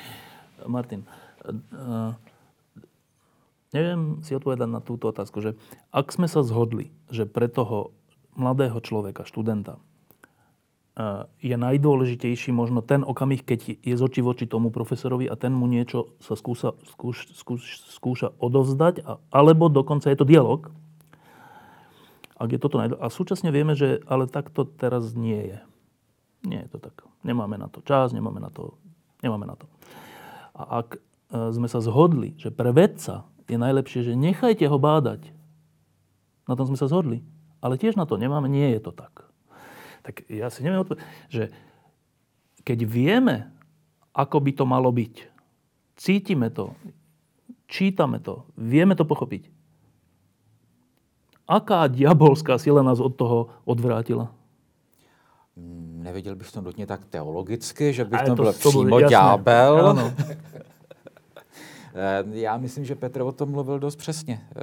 Martin, 0.70 1.04
uh, 1.74 2.14
neviem 3.76 4.22
si 4.22 4.38
odpovedať 4.38 4.70
na 4.70 4.80
túto 4.80 5.10
otázku, 5.10 5.42
že 5.42 5.58
ak 5.90 6.14
sme 6.14 6.30
sa 6.30 6.46
zhodli, 6.46 6.94
že 7.10 7.26
pre 7.26 7.50
toho 7.50 7.92
mladého 8.38 8.78
človeka, 8.80 9.28
študenta, 9.28 9.82
je 11.40 11.56
najdôležitejší 11.56 12.52
možno 12.52 12.84
ten 12.84 13.08
okamih, 13.08 13.40
keď 13.48 13.80
je 13.80 13.96
z 13.96 14.02
oči 14.04 14.20
voči 14.20 14.44
tomu 14.44 14.68
profesorovi 14.68 15.32
a 15.32 15.40
ten 15.40 15.56
mu 15.56 15.64
niečo 15.64 16.12
sa 16.20 16.36
skúsa, 16.36 16.76
skúš, 16.92 17.32
skúš, 17.40 17.80
skúša 17.96 18.36
odovzdať, 18.36 19.08
a, 19.08 19.16
alebo 19.32 19.72
dokonca 19.72 20.12
je 20.12 20.20
to 20.20 20.28
dialog. 20.28 20.68
Ak 22.36 22.52
je 22.52 22.60
toto 22.60 22.80
najdô... 22.80 23.00
A 23.00 23.08
súčasne 23.08 23.48
vieme, 23.52 23.80
že 23.80 24.04
ale 24.12 24.28
takto 24.28 24.68
teraz 24.68 25.16
nie 25.16 25.40
je. 25.40 25.58
Nie 26.44 26.68
je 26.68 26.76
to 26.76 26.78
tak. 26.80 26.96
Nemáme 27.24 27.60
na 27.60 27.68
to 27.68 27.84
čas, 27.84 28.16
nemáme 28.16 28.40
na 28.40 28.52
to... 28.52 28.80
Nemáme 29.20 29.44
na 29.44 29.60
to. 29.60 29.68
A 30.56 30.84
ak 30.84 30.96
e, 30.96 31.00
sme 31.52 31.68
sa 31.68 31.84
zhodli, 31.84 32.40
že 32.40 32.56
pre 32.56 32.72
vedca 32.72 33.28
je 33.52 33.60
najlepšie, 33.60 34.08
že 34.08 34.14
nechajte 34.16 34.64
ho 34.64 34.80
bádať. 34.80 35.28
Na 36.48 36.56
tom 36.56 36.72
sme 36.72 36.80
sa 36.80 36.88
zhodli. 36.88 37.20
Ale 37.60 37.76
tiež 37.76 38.00
na 38.00 38.08
to 38.08 38.16
nemáme, 38.16 38.48
nie 38.48 38.72
je 38.72 38.80
to 38.80 38.96
tak. 38.96 39.28
Tak 40.08 40.24
ja 40.32 40.48
si 40.48 40.64
neviem 40.64 40.88
odpovedať, 40.88 41.04
že 41.28 41.44
keď 42.64 42.80
vieme, 42.88 43.52
ako 44.16 44.40
by 44.40 44.52
to 44.56 44.64
malo 44.64 44.88
byť, 44.96 45.28
cítime 46.00 46.48
to, 46.48 46.72
čítame 47.68 48.24
to, 48.24 48.48
vieme 48.56 48.96
to 48.96 49.04
pochopiť, 49.04 49.52
aká 51.50 51.90
diabolská 51.90 52.62
sila 52.62 52.86
nás 52.86 53.02
od 53.02 53.12
toho 53.18 53.52
odvrátila? 53.66 54.32
Hmm, 55.58 55.89
neviděl 56.04 56.36
bych 56.36 56.52
to 56.52 56.62
nutně 56.62 56.88
tak 56.88 57.06
teologicky, 57.06 57.94
že 57.94 58.06
bych 58.06 58.22
to 58.22 58.36
byl 58.36 58.54
přímo 58.54 59.02
ďábel. 59.02 59.88
Ano. 59.88 60.14
Eh, 61.94 62.24
já 62.32 62.58
myslím, 62.58 62.86
že 62.86 62.96
Petr 62.96 63.22
o 63.22 63.32
tom 63.32 63.52
mluvil 63.52 63.80
dost 63.80 63.96
přesně. 63.96 64.42
Eh, 64.56 64.60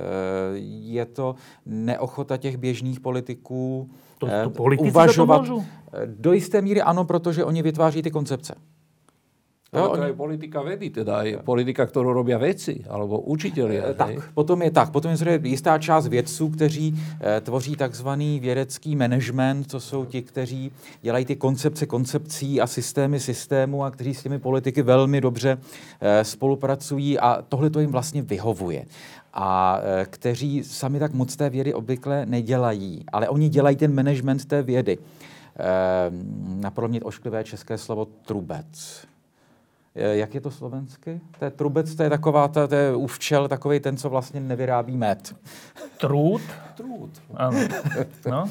je 0.80 1.06
to 1.06 1.34
neochota 1.66 2.36
těch 2.36 2.56
běžných 2.56 3.00
politiků 3.00 3.90
to, 4.18 4.26
to 4.26 4.62
uvažovat. 4.78 5.46
To 5.46 5.62
do 6.06 6.32
jisté 6.32 6.62
míry 6.62 6.82
ano, 6.82 7.04
protože 7.04 7.44
oni 7.44 7.62
vytváří 7.62 8.02
ty 8.02 8.10
koncepce. 8.10 8.54
Jo, 9.76 9.96
to 9.96 10.02
je 10.02 10.12
politika 10.12 10.62
vedy, 10.62 10.90
teda 10.90 11.22
je 11.22 11.36
politika, 11.36 11.86
kterou 11.86 12.12
robí 12.12 12.34
věci, 12.34 12.84
alebo 12.88 13.20
učitelia. 13.20 13.90
E, 13.90 13.94
tak, 13.94 14.32
potom 14.34 14.62
je 14.62 14.70
tak. 14.70 14.90
Potom 14.90 15.10
je 15.10 15.40
jistá 15.42 15.78
část 15.78 16.08
vědců, 16.08 16.48
kteří 16.48 16.94
e, 17.20 17.40
tvoří 17.40 17.76
takzvaný 17.76 18.40
vědecký 18.40 18.96
management, 18.96 19.70
to 19.70 19.80
jsou 19.80 20.04
ti, 20.04 20.22
kteří 20.22 20.72
dělají 21.02 21.24
ty 21.24 21.36
koncepce 21.36 21.86
koncepcí 21.86 22.60
a 22.60 22.66
systémy 22.66 23.20
systému 23.20 23.84
a 23.84 23.90
kteří 23.90 24.14
s 24.14 24.22
těmi 24.22 24.38
politiky 24.38 24.82
velmi 24.82 25.20
dobře 25.20 25.58
e, 26.00 26.24
spolupracují 26.24 27.18
a 27.18 27.42
tohle 27.48 27.70
to 27.70 27.80
jim 27.80 27.90
vlastně 27.90 28.22
vyhovuje 28.22 28.84
a 29.36 29.80
kteří 30.04 30.64
sami 30.64 30.98
tak 30.98 31.12
moc 31.12 31.36
té 31.36 31.50
vědy 31.50 31.74
obvykle 31.74 32.26
nedělají, 32.26 33.04
ale 33.12 33.28
oni 33.28 33.48
dělají 33.48 33.76
ten 33.76 33.94
management 33.94 34.44
té 34.44 34.62
vědy. 34.62 34.98
E, 35.58 36.88
mě 36.88 37.00
ošklivé 37.02 37.44
české 37.44 37.78
slovo 37.78 38.04
trubec. 38.04 39.06
Eh, 39.96 40.16
jak 40.16 40.34
je 40.34 40.40
to 40.40 40.50
slovensky? 40.50 41.20
To 41.38 41.44
je 41.44 41.50
trubec, 41.50 41.94
to 41.94 42.02
je 42.02 42.10
taková, 42.10 42.48
to, 42.48 42.68
to 42.68 42.74
je 42.74 42.96
u 42.96 43.06
včel 43.06 43.48
takový 43.48 43.80
ten, 43.80 43.96
co 43.96 44.10
vlastně 44.10 44.40
nevyrábí 44.40 44.96
med. 44.96 45.34
Trud? 45.96 46.42
Trud. 46.74 47.10
Ano. 47.34 47.58
No. 48.30 48.44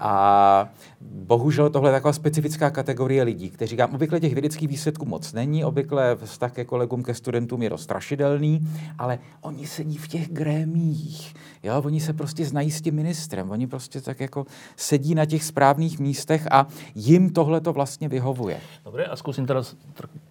A 0.00 0.68
bohužel 1.00 1.70
tohle 1.70 1.90
je 1.90 1.92
taková 1.92 2.12
specifická 2.12 2.70
kategorie 2.70 3.22
lidí, 3.22 3.50
kteří 3.50 3.70
říkám, 3.70 3.94
obvykle 3.94 4.20
těch 4.20 4.32
vědeckých 4.32 4.68
výsledků 4.68 5.06
moc 5.06 5.32
není, 5.32 5.64
obvykle 5.64 6.16
vztah 6.24 6.52
ke 6.52 6.64
kolegům, 6.64 7.02
ke 7.02 7.14
studentům 7.14 7.62
je 7.62 7.68
rozstrašidelný, 7.68 8.68
ale 8.98 9.18
oni 9.40 9.66
sedí 9.66 9.96
v 9.96 10.08
těch 10.08 10.32
grémích, 10.32 11.34
jo, 11.62 11.82
oni 11.84 12.00
se 12.00 12.12
prostě 12.12 12.44
znají 12.44 12.70
s 12.70 12.82
tím 12.82 12.94
ministrem, 12.94 13.50
oni 13.50 13.66
prostě 13.66 14.00
tak 14.00 14.20
jako 14.20 14.46
sedí 14.76 15.14
na 15.14 15.26
těch 15.26 15.44
správných 15.44 15.98
místech 15.98 16.46
a 16.50 16.66
jim 16.94 17.30
tohle 17.30 17.60
to 17.60 17.72
vlastně 17.72 18.08
vyhovuje. 18.08 18.60
Dobre, 18.84 19.04
a 19.04 19.16
zkusím 19.16 19.46
teraz 19.46 19.76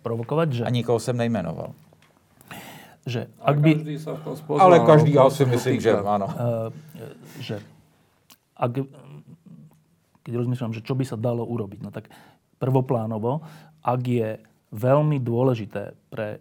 provokovat, 0.01 0.53
že... 0.54 0.64
A 0.64 0.70
nikoho 0.70 0.99
jsem 0.99 1.18
nejmenoval. 1.18 1.74
Že 3.04 3.28
ak 3.41 3.58
by... 3.60 3.72
Každý 3.76 3.95
sa 3.99 4.16
v 4.16 4.22
tom 4.24 4.36
spoznal, 4.39 4.64
Ale 4.64 4.78
každý, 4.88 5.12
ja 5.12 5.28
si 5.28 5.43
myslím, 5.43 5.76
že 5.84 5.91
áno. 5.91 6.24
Uh, 6.24 6.72
že 7.43 7.60
ak, 8.56 8.80
keď 10.24 10.34
rozmýšľam, 10.39 10.72
že 10.72 10.86
čo 10.86 10.95
by 10.95 11.04
sa 11.04 11.20
dalo 11.20 11.43
urobiť, 11.43 11.84
no 11.84 11.91
tak 11.91 12.08
prvoplánovo, 12.64 13.43
ak 13.84 14.01
je 14.08 14.39
veľmi 14.72 15.20
dôležité 15.20 15.99
pre 16.08 16.39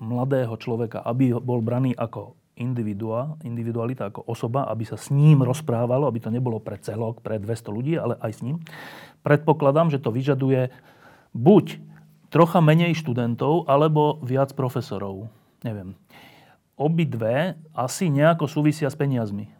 mladého 0.00 0.56
človeka, 0.56 1.04
aby 1.04 1.36
bol 1.36 1.60
braný 1.60 1.92
ako 1.92 2.32
individua, 2.56 3.34
individualita, 3.44 4.08
ako 4.08 4.24
osoba, 4.30 4.64
aby 4.70 4.86
sa 4.86 4.96
s 4.96 5.10
ním 5.10 5.42
rozprávalo, 5.42 6.06
aby 6.06 6.22
to 6.22 6.30
nebolo 6.30 6.62
pre 6.62 6.78
celok, 6.78 7.20
pre 7.20 7.36
200 7.36 7.76
ľudí, 7.76 7.94
ale 7.98 8.16
aj 8.22 8.32
s 8.32 8.40
ním. 8.40 8.62
Predpokladám, 9.26 9.90
že 9.90 10.00
to 10.00 10.14
vyžaduje 10.14 10.70
buď 11.34 11.93
trocha 12.34 12.58
menej 12.58 12.98
študentov, 12.98 13.70
alebo 13.70 14.18
viac 14.26 14.50
profesorov. 14.58 15.30
Neviem. 15.62 15.94
Obidve 16.74 17.54
asi 17.70 18.10
nejako 18.10 18.50
súvisia 18.50 18.90
s 18.90 18.98
peniazmi. 18.98 19.46
E, 19.46 19.52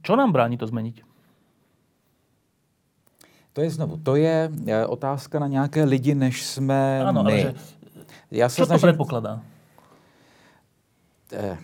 čo 0.00 0.12
nám 0.16 0.32
bráni 0.32 0.56
to 0.56 0.64
zmeniť? 0.64 1.04
To 3.52 3.58
je 3.60 3.68
znovu, 3.68 4.00
to 4.00 4.16
je 4.16 4.48
e, 4.48 4.86
otázka 4.86 5.36
na 5.36 5.46
nějaké 5.52 5.84
lidi, 5.84 6.16
než 6.16 6.40
jsme 6.40 7.04
ano, 7.04 7.22
my. 7.22 7.32
Ale 7.32 7.40
že, 7.40 7.54
Já 8.30 8.48
se 8.48 8.56
čo 8.56 8.66
snažím... 8.66 8.80
to 8.80 8.86
předpokládá? 8.86 9.40
Eh, 11.32 11.58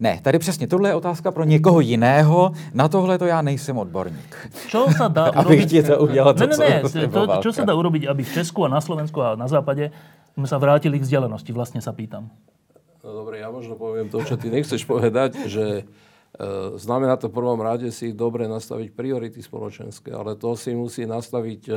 ne, 0.00 0.20
tady 0.22 0.38
přesně, 0.38 0.66
tohle 0.66 0.88
je 0.88 0.94
otázka 0.94 1.30
pro 1.30 1.44
někoho 1.44 1.80
jiného, 1.80 2.52
na 2.74 2.88
tohle 2.88 3.18
to 3.18 3.26
já 3.26 3.42
nejsem 3.42 3.78
odborník. 3.78 4.50
Čo 4.68 4.90
sa 4.90 5.08
dá 5.08 5.30
urobiť... 5.40 5.70
Ti 5.70 5.82
to 5.82 5.98
udělal 5.98 6.34
to, 6.34 6.46
ne, 6.46 6.56
ne, 6.58 6.82
ne, 6.82 7.08
to, 7.08 7.22
čo 7.42 7.50
sa 7.52 7.64
dá 7.64 7.74
urobiť, 7.74 8.08
aby 8.08 8.22
v 8.22 8.32
Česku 8.32 8.64
a 8.64 8.68
na 8.68 8.80
Slovensku 8.80 9.22
a 9.22 9.36
na 9.36 9.48
západe 9.48 9.90
sme 10.34 10.46
sa 10.50 10.58
vrátili 10.58 10.98
k 10.98 11.06
vzdialenosti, 11.06 11.54
vlastne 11.54 11.78
sa 11.78 11.94
pýtam. 11.94 12.30
No 13.04 13.12
dobre, 13.12 13.38
ja 13.38 13.52
možno 13.52 13.76
poviem 13.76 14.08
to, 14.10 14.24
čo 14.24 14.40
ty 14.40 14.48
nechceš 14.48 14.82
povedať, 14.88 15.46
že 15.46 15.64
e, 15.80 15.82
znamená 16.80 17.20
to 17.20 17.28
v 17.28 17.36
prvom 17.36 17.60
rade 17.60 17.92
si 17.92 18.16
dobre 18.16 18.48
nastaviť 18.48 18.96
priority 18.96 19.44
spoločenské, 19.44 20.10
ale 20.10 20.34
to 20.34 20.56
si 20.56 20.72
musí 20.72 21.04
nastaviť 21.04 21.60
e, 21.68 21.72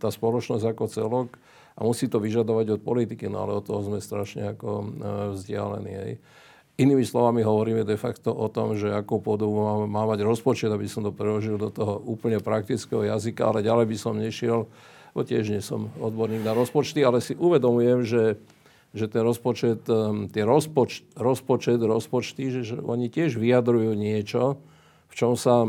tá 0.00 0.08
spoločnosť 0.08 0.64
ako 0.72 0.84
celok 0.88 1.28
a 1.76 1.84
musí 1.84 2.08
to 2.08 2.18
vyžadovať 2.18 2.74
od 2.74 2.80
politiky, 2.80 3.28
no 3.28 3.44
ale 3.44 3.60
od 3.60 3.64
toho 3.68 3.84
sme 3.84 4.00
strašne 4.00 4.56
ako 4.56 4.68
e, 4.80 4.86
vzdialení. 5.36 5.92
Hej. 5.92 6.12
Inými 6.80 7.04
slovami 7.04 7.44
hovoríme 7.44 7.84
de 7.84 8.00
facto 8.00 8.32
o 8.32 8.48
tom, 8.48 8.72
že 8.80 8.88
akú 8.88 9.20
podobu 9.20 9.60
má, 9.60 9.74
má 9.84 10.02
mať 10.08 10.24
rozpočet, 10.24 10.72
aby 10.72 10.88
som 10.88 11.04
to 11.04 11.12
preložil 11.12 11.60
do 11.60 11.68
toho 11.68 12.00
úplne 12.08 12.40
praktického 12.40 13.04
jazyka, 13.04 13.44
ale 13.44 13.60
ďalej 13.60 13.86
by 13.92 13.96
som 14.00 14.16
nešiel, 14.16 14.64
bo 15.12 15.20
tiež 15.20 15.52
nie 15.52 15.60
som 15.60 15.92
odborník 16.00 16.40
na 16.40 16.56
rozpočty, 16.56 17.04
ale 17.04 17.20
si 17.20 17.36
uvedomujem, 17.36 18.08
že, 18.08 18.24
že 18.96 19.04
ten 19.04 19.20
rozpočet, 19.20 19.84
um, 19.92 20.32
tie 20.32 20.48
rozpoč, 20.48 21.04
rozpočet, 21.12 21.76
rozpočty, 21.76 22.48
že, 22.48 22.60
že 22.64 22.76
oni 22.80 23.12
tiež 23.12 23.36
vyjadrujú 23.36 23.92
niečo, 23.92 24.56
v 25.12 25.14
čom 25.20 25.36
sa 25.36 25.68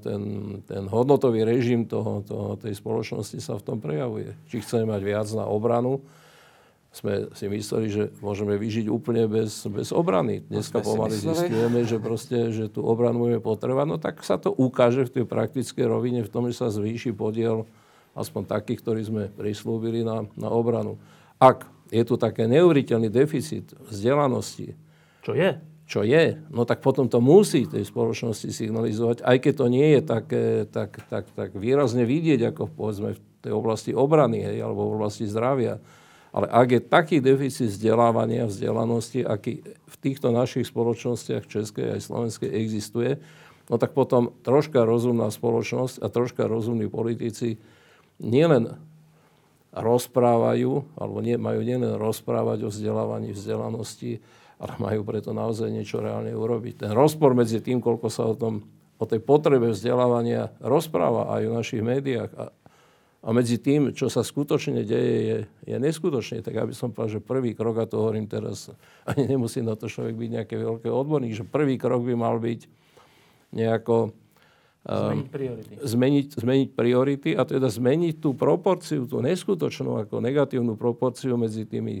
ten, 0.00 0.22
ten 0.64 0.82
hodnotový 0.88 1.44
režim 1.44 1.84
toho, 1.84 2.24
toho, 2.24 2.56
tej 2.56 2.72
spoločnosti 2.80 3.36
sa 3.36 3.60
v 3.60 3.64
tom 3.68 3.76
prejavuje. 3.76 4.32
Či 4.48 4.64
chceme 4.64 4.96
mať 4.96 5.02
viac 5.04 5.28
na 5.36 5.44
obranu, 5.44 6.00
sme 6.90 7.30
si 7.38 7.46
mysleli, 7.46 7.86
že 7.86 8.02
môžeme 8.18 8.58
vyžiť 8.58 8.90
úplne 8.90 9.30
bez, 9.30 9.62
bez 9.70 9.94
obrany. 9.94 10.42
Dneska 10.42 10.82
pomaly 10.82 11.14
zistujeme, 11.14 11.86
že, 11.86 12.02
proste, 12.02 12.50
že 12.50 12.66
tú 12.66 12.82
obranu 12.82 13.30
budeme 13.30 13.38
potrebovať. 13.38 13.86
No 13.86 13.96
tak 14.02 14.26
sa 14.26 14.42
to 14.42 14.50
ukáže 14.50 15.06
v 15.06 15.22
tej 15.22 15.24
praktickej 15.24 15.86
rovine 15.86 16.26
v 16.26 16.32
tom, 16.32 16.50
že 16.50 16.58
sa 16.58 16.66
zvýši 16.66 17.14
podiel 17.14 17.62
aspoň 18.18 18.42
takých, 18.50 18.82
ktorí 18.82 19.00
sme 19.06 19.22
prislúbili 19.30 20.02
na, 20.02 20.26
na 20.34 20.50
obranu. 20.50 20.98
Ak 21.38 21.70
je 21.94 22.02
tu 22.02 22.18
také 22.18 22.50
neuveriteľný 22.50 23.06
deficit 23.06 23.70
vzdelanosti, 23.86 24.74
čo 25.22 25.32
je? 25.38 25.50
Čo 25.90 26.06
je, 26.06 26.38
no 26.54 26.62
tak 26.62 26.86
potom 26.86 27.10
to 27.10 27.18
musí 27.18 27.66
tej 27.66 27.82
spoločnosti 27.82 28.50
signalizovať, 28.54 29.26
aj 29.26 29.36
keď 29.42 29.52
to 29.58 29.66
nie 29.66 29.88
je 29.98 30.00
také, 30.06 30.42
tak, 30.70 31.02
tak, 31.10 31.26
tak 31.34 31.50
výrazne 31.58 32.06
vidieť, 32.06 32.54
ako 32.54 32.70
povedzme 32.70 33.18
v 33.18 33.20
tej 33.42 33.50
oblasti 33.50 33.90
obrany, 33.90 34.38
hej, 34.38 34.62
alebo 34.62 34.86
v 34.86 35.02
oblasti 35.02 35.26
zdravia 35.26 35.82
ale 36.30 36.46
ak 36.46 36.68
je 36.70 36.80
taký 36.80 37.16
deficit 37.18 37.74
vzdelávania, 37.74 38.46
vzdelanosti, 38.46 39.26
aký 39.26 39.66
v 39.66 39.96
týchto 39.98 40.30
našich 40.30 40.70
spoločnostiach, 40.70 41.50
českej 41.50 41.98
aj 41.98 42.06
slovenskej, 42.06 42.50
existuje, 42.50 43.18
no 43.66 43.78
tak 43.78 43.94
potom 43.94 44.34
troška 44.46 44.86
rozumná 44.86 45.30
spoločnosť 45.30 46.02
a 46.02 46.06
troška 46.06 46.46
rozumní 46.46 46.86
politici 46.86 47.58
nielen 48.22 48.78
rozprávajú, 49.70 50.98
alebo 50.98 51.18
nie, 51.22 51.38
majú 51.38 51.62
nielen 51.62 51.94
rozprávať 51.98 52.66
o 52.66 52.70
vzdelávaní, 52.70 53.30
vzdelanosti, 53.30 54.18
ale 54.60 54.74
majú 54.76 55.00
preto 55.06 55.30
naozaj 55.30 55.70
niečo 55.70 56.02
reálne 56.02 56.34
urobiť. 56.34 56.86
Ten 56.86 56.92
rozpor 56.92 57.32
medzi 57.32 57.62
tým, 57.62 57.78
koľko 57.80 58.10
sa 58.10 58.28
o, 58.28 58.34
tom, 58.34 58.66
o 58.98 59.04
tej 59.06 59.22
potrebe 59.22 59.70
vzdelávania 59.70 60.52
rozpráva 60.60 61.32
aj 61.38 61.42
v 61.46 61.54
našich 61.54 61.82
médiách 61.82 62.30
a, 62.34 62.50
a 63.20 63.36
medzi 63.36 63.60
tým, 63.60 63.92
čo 63.92 64.08
sa 64.08 64.24
skutočne 64.24 64.80
deje, 64.80 65.16
je, 65.20 65.38
je 65.68 65.76
neskutočne. 65.76 66.40
Tak 66.40 66.56
aby 66.56 66.72
som 66.72 66.88
povedal, 66.88 67.20
že 67.20 67.20
prvý 67.20 67.52
krok, 67.52 67.76
a 67.76 67.84
to 67.84 68.00
hovorím 68.00 68.24
teraz, 68.24 68.72
ani 69.10 69.28
nemusí 69.28 69.60
na 69.60 69.76
to 69.76 69.92
človek 69.92 70.16
byť 70.16 70.30
nejaký 70.40 70.54
veľký 70.56 70.88
odborník, 70.88 71.36
že 71.36 71.44
prvý 71.44 71.76
krok 71.76 72.00
by 72.00 72.16
mal 72.16 72.40
byť 72.40 72.60
nejako 73.52 74.16
Zmeniť 74.80 75.28
priority. 75.28 75.72
Zmeniť, 75.84 76.26
zmeniť 76.40 76.68
priority 76.72 77.30
a 77.36 77.44
teda 77.44 77.68
zmeniť 77.68 78.16
tú 78.16 78.32
proporciu, 78.32 79.04
tú 79.04 79.20
neskutočnú 79.20 80.00
ako 80.00 80.24
negatívnu 80.24 80.72
proporciu 80.72 81.36
medzi 81.36 81.68
tými 81.68 82.00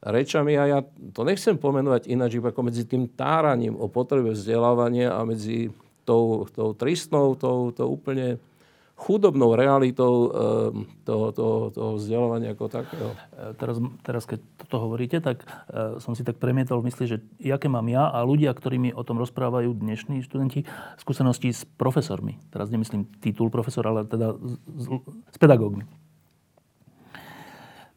rečami 0.00 0.56
a 0.56 0.64
ja 0.64 0.78
to 1.12 1.20
nechcem 1.20 1.60
pomenovať 1.60 2.08
ináč, 2.08 2.40
ako 2.40 2.60
medzi 2.64 2.88
tým 2.88 3.12
táraním 3.12 3.76
o 3.76 3.92
potrebe 3.92 4.32
vzdelávania 4.32 5.12
a 5.12 5.20
medzi 5.28 5.68
tou, 6.08 6.48
tou 6.48 6.72
tristnou, 6.72 7.36
tou, 7.36 7.68
tou 7.76 7.92
úplne 7.92 8.40
chudobnou 9.02 9.58
realitou 9.58 10.30
ehm, 10.30 10.86
toho, 11.02 11.34
toho, 11.34 11.58
toho 11.74 11.90
vzdelávania 11.98 12.54
ako 12.54 12.70
takého. 12.70 13.10
E, 13.34 13.58
teraz, 13.58 13.76
teraz 14.06 14.22
keď 14.30 14.38
toto 14.62 14.78
hovoríte, 14.78 15.18
tak 15.18 15.42
uh, 15.42 15.98
som 15.98 16.14
si 16.14 16.22
tak 16.22 16.38
premietol 16.38 16.78
v 16.80 16.88
mysli, 16.88 17.04
že 17.10 17.18
aké 17.50 17.66
mám 17.66 17.84
ja 17.90 18.08
a 18.08 18.22
ľudia, 18.22 18.54
ktorí 18.54 18.94
o 18.94 19.02
tom 19.02 19.18
rozprávajú 19.18 19.74
dnešní 19.74 20.22
študenti, 20.22 20.64
skúsenosti 21.02 21.50
s 21.50 21.66
profesormi. 21.66 22.38
Teraz 22.54 22.70
nemyslím 22.70 23.10
titul 23.18 23.50
profesor, 23.50 23.82
ale 23.84 24.06
teda 24.06 24.38
s, 24.38 24.86
s 25.28 25.36
pedagógmi. 25.36 25.84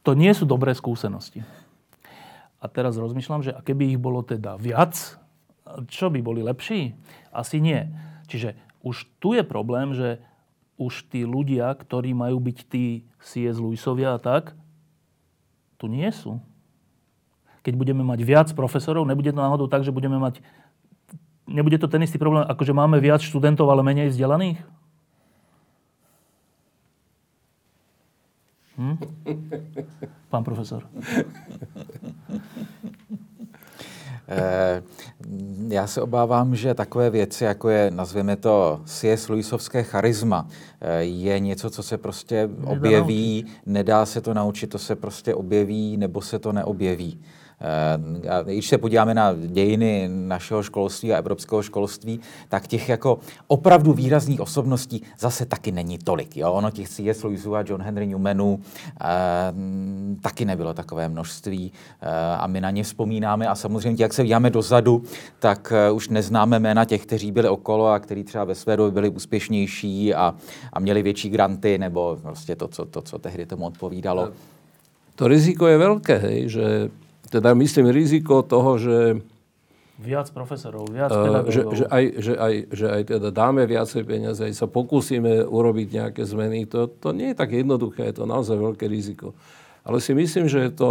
To 0.03 0.17
nie 0.17 0.33
sú 0.33 0.49
dobré 0.49 0.73
skúsenosti. 0.73 1.45
A 2.61 2.65
teraz 2.65 2.97
rozmýšľam, 2.97 3.45
že 3.45 3.53
a 3.53 3.61
keby 3.61 3.93
ich 3.93 3.99
bolo 4.01 4.25
teda 4.25 4.57
viac, 4.57 4.97
čo 5.89 6.09
by 6.09 6.19
boli 6.21 6.41
lepší? 6.41 6.97
Asi 7.29 7.61
nie. 7.61 7.89
Čiže 8.25 8.57
už 8.85 9.05
tu 9.17 9.33
je 9.33 9.41
problém, 9.41 9.93
že 9.97 10.21
už 10.75 11.07
tí 11.07 11.23
ľudia, 11.23 11.71
ktorí 11.71 12.11
majú 12.11 12.39
byť 12.43 12.57
tí 12.67 13.07
C.S. 13.23 13.57
Lewisovia 13.59 14.15
a 14.15 14.19
tak, 14.19 14.55
tu 15.79 15.87
nie 15.87 16.07
sú. 16.11 16.39
Keď 17.63 17.73
budeme 17.79 18.03
mať 18.05 18.19
viac 18.21 18.47
profesorov, 18.53 19.07
nebude 19.07 19.31
to 19.31 19.39
náhodou 19.39 19.65
tak, 19.65 19.81
že 19.81 19.95
budeme 19.95 20.19
mať... 20.19 20.43
Nebude 21.45 21.77
to 21.77 21.87
ten 21.87 22.01
istý 22.03 22.17
problém, 22.17 22.45
ako 22.45 22.61
že 22.65 22.73
máme 22.73 22.97
viac 22.99 23.21
študentov, 23.21 23.69
ale 23.69 23.85
menej 23.85 24.11
vzdelaných? 24.11 24.59
Hm? 28.75 28.95
Pán 30.31 30.43
profesor. 30.43 30.83
Eh, 34.27 34.83
já 35.67 35.87
se 35.87 36.01
obávám, 36.01 36.55
že 36.55 36.73
takové 36.73 37.09
věci, 37.09 37.43
jako 37.43 37.69
je, 37.69 37.91
nazvěme 37.91 38.35
to, 38.35 38.81
C.S. 38.85 39.29
Lewisovské 39.29 39.83
charisma, 39.83 40.47
eh, 40.81 41.03
je 41.03 41.39
něco, 41.39 41.69
co 41.69 41.83
se 41.83 41.97
prostě 41.97 42.49
objeví, 42.65 43.45
nedá 43.65 44.05
se 44.05 44.21
to 44.21 44.33
naučit, 44.33 44.67
to 44.67 44.79
se 44.79 44.95
prostě 44.95 45.35
objeví, 45.35 45.97
nebo 45.97 46.21
se 46.21 46.39
to 46.39 46.51
neobjeví. 46.51 47.19
Eh, 47.65 48.43
když 48.43 48.67
se 48.67 48.77
podíváme 48.77 49.13
na 49.13 49.33
dějiny 49.33 50.09
našeho 50.11 50.63
školství 50.63 51.13
a 51.13 51.17
evropského 51.17 51.61
školství, 51.61 52.19
tak 52.49 52.67
těch 52.67 52.89
jako 52.89 53.19
opravdu 53.47 53.93
výrazných 53.93 54.41
osobností 54.41 55.01
zase 55.19 55.45
taky 55.45 55.71
není 55.71 55.97
tolik. 55.97 56.37
Jo? 56.37 56.51
Ono 56.51 56.71
těch 56.71 56.89
C.S. 56.89 57.23
Lewisů 57.23 57.55
a 57.55 57.63
John 57.67 57.81
Henry 57.81 58.07
Newmanů 58.07 58.59
eh, 59.01 59.05
taky 60.21 60.45
nebylo 60.45 60.73
takové 60.73 61.09
množství 61.09 61.71
eh, 62.01 62.07
a 62.37 62.47
my 62.47 62.61
na 62.61 62.71
ně 62.71 62.83
vzpomínáme 62.83 63.47
a 63.47 63.55
samozřejmě, 63.55 64.03
jak 64.03 64.13
se 64.13 64.23
díváme 64.23 64.49
dozadu, 64.49 65.03
tak 65.39 65.73
eh, 65.75 65.91
už 65.91 66.09
neznáme 66.09 66.59
jména 66.59 66.85
těch, 66.85 67.05
kteří 67.05 67.31
byli 67.31 67.49
okolo 67.49 67.87
a 67.87 67.99
kteří 67.99 68.23
třeba 68.23 68.43
ve 68.43 68.55
své 68.55 68.77
době 68.77 68.91
byli 68.91 69.09
úspěšnější 69.09 70.13
a, 70.13 70.35
a 70.73 70.79
měli 70.79 71.03
větší 71.03 71.29
granty 71.29 71.77
nebo 71.77 72.17
prostě 72.21 72.55
to, 72.55 72.67
co, 72.67 72.85
to, 72.85 73.01
co 73.01 73.19
tehdy 73.19 73.45
tomu 73.45 73.65
odpovídalo. 73.65 74.29
To 75.15 75.31
riziko 75.31 75.71
je 75.71 75.79
veľké, 75.79 76.15
hej, 76.19 76.39
že 76.51 76.91
teda 77.35 77.51
myslím 77.51 77.91
riziko 77.91 78.39
toho, 78.39 78.79
že 78.79 78.97
Viac 79.95 80.27
profesorov, 80.35 80.91
viac 80.91 81.07
pedagógov. 81.07 81.55
Že, 81.55 81.61
že, 81.71 81.85
aj, 81.87 82.03
že, 82.19 82.33
aj, 82.35 82.53
že 82.67 82.85
aj 82.91 83.01
teda 83.15 83.29
dáme 83.31 83.63
viacej 83.63 84.03
peniaze, 84.03 84.43
aj 84.43 84.51
sa 84.51 84.67
pokúsime 84.67 85.47
urobiť 85.47 85.87
nejaké 85.87 86.27
zmeny, 86.27 86.67
to, 86.67 86.91
to 86.99 87.15
nie 87.15 87.31
je 87.31 87.39
tak 87.39 87.55
jednoduché, 87.55 88.11
je 88.11 88.19
to 88.19 88.27
naozaj 88.27 88.59
veľké 88.59 88.91
riziko. 88.91 89.31
Ale 89.87 90.03
si 90.03 90.11
myslím, 90.11 90.51
že 90.51 90.67
je 90.67 90.71
to 90.75 90.89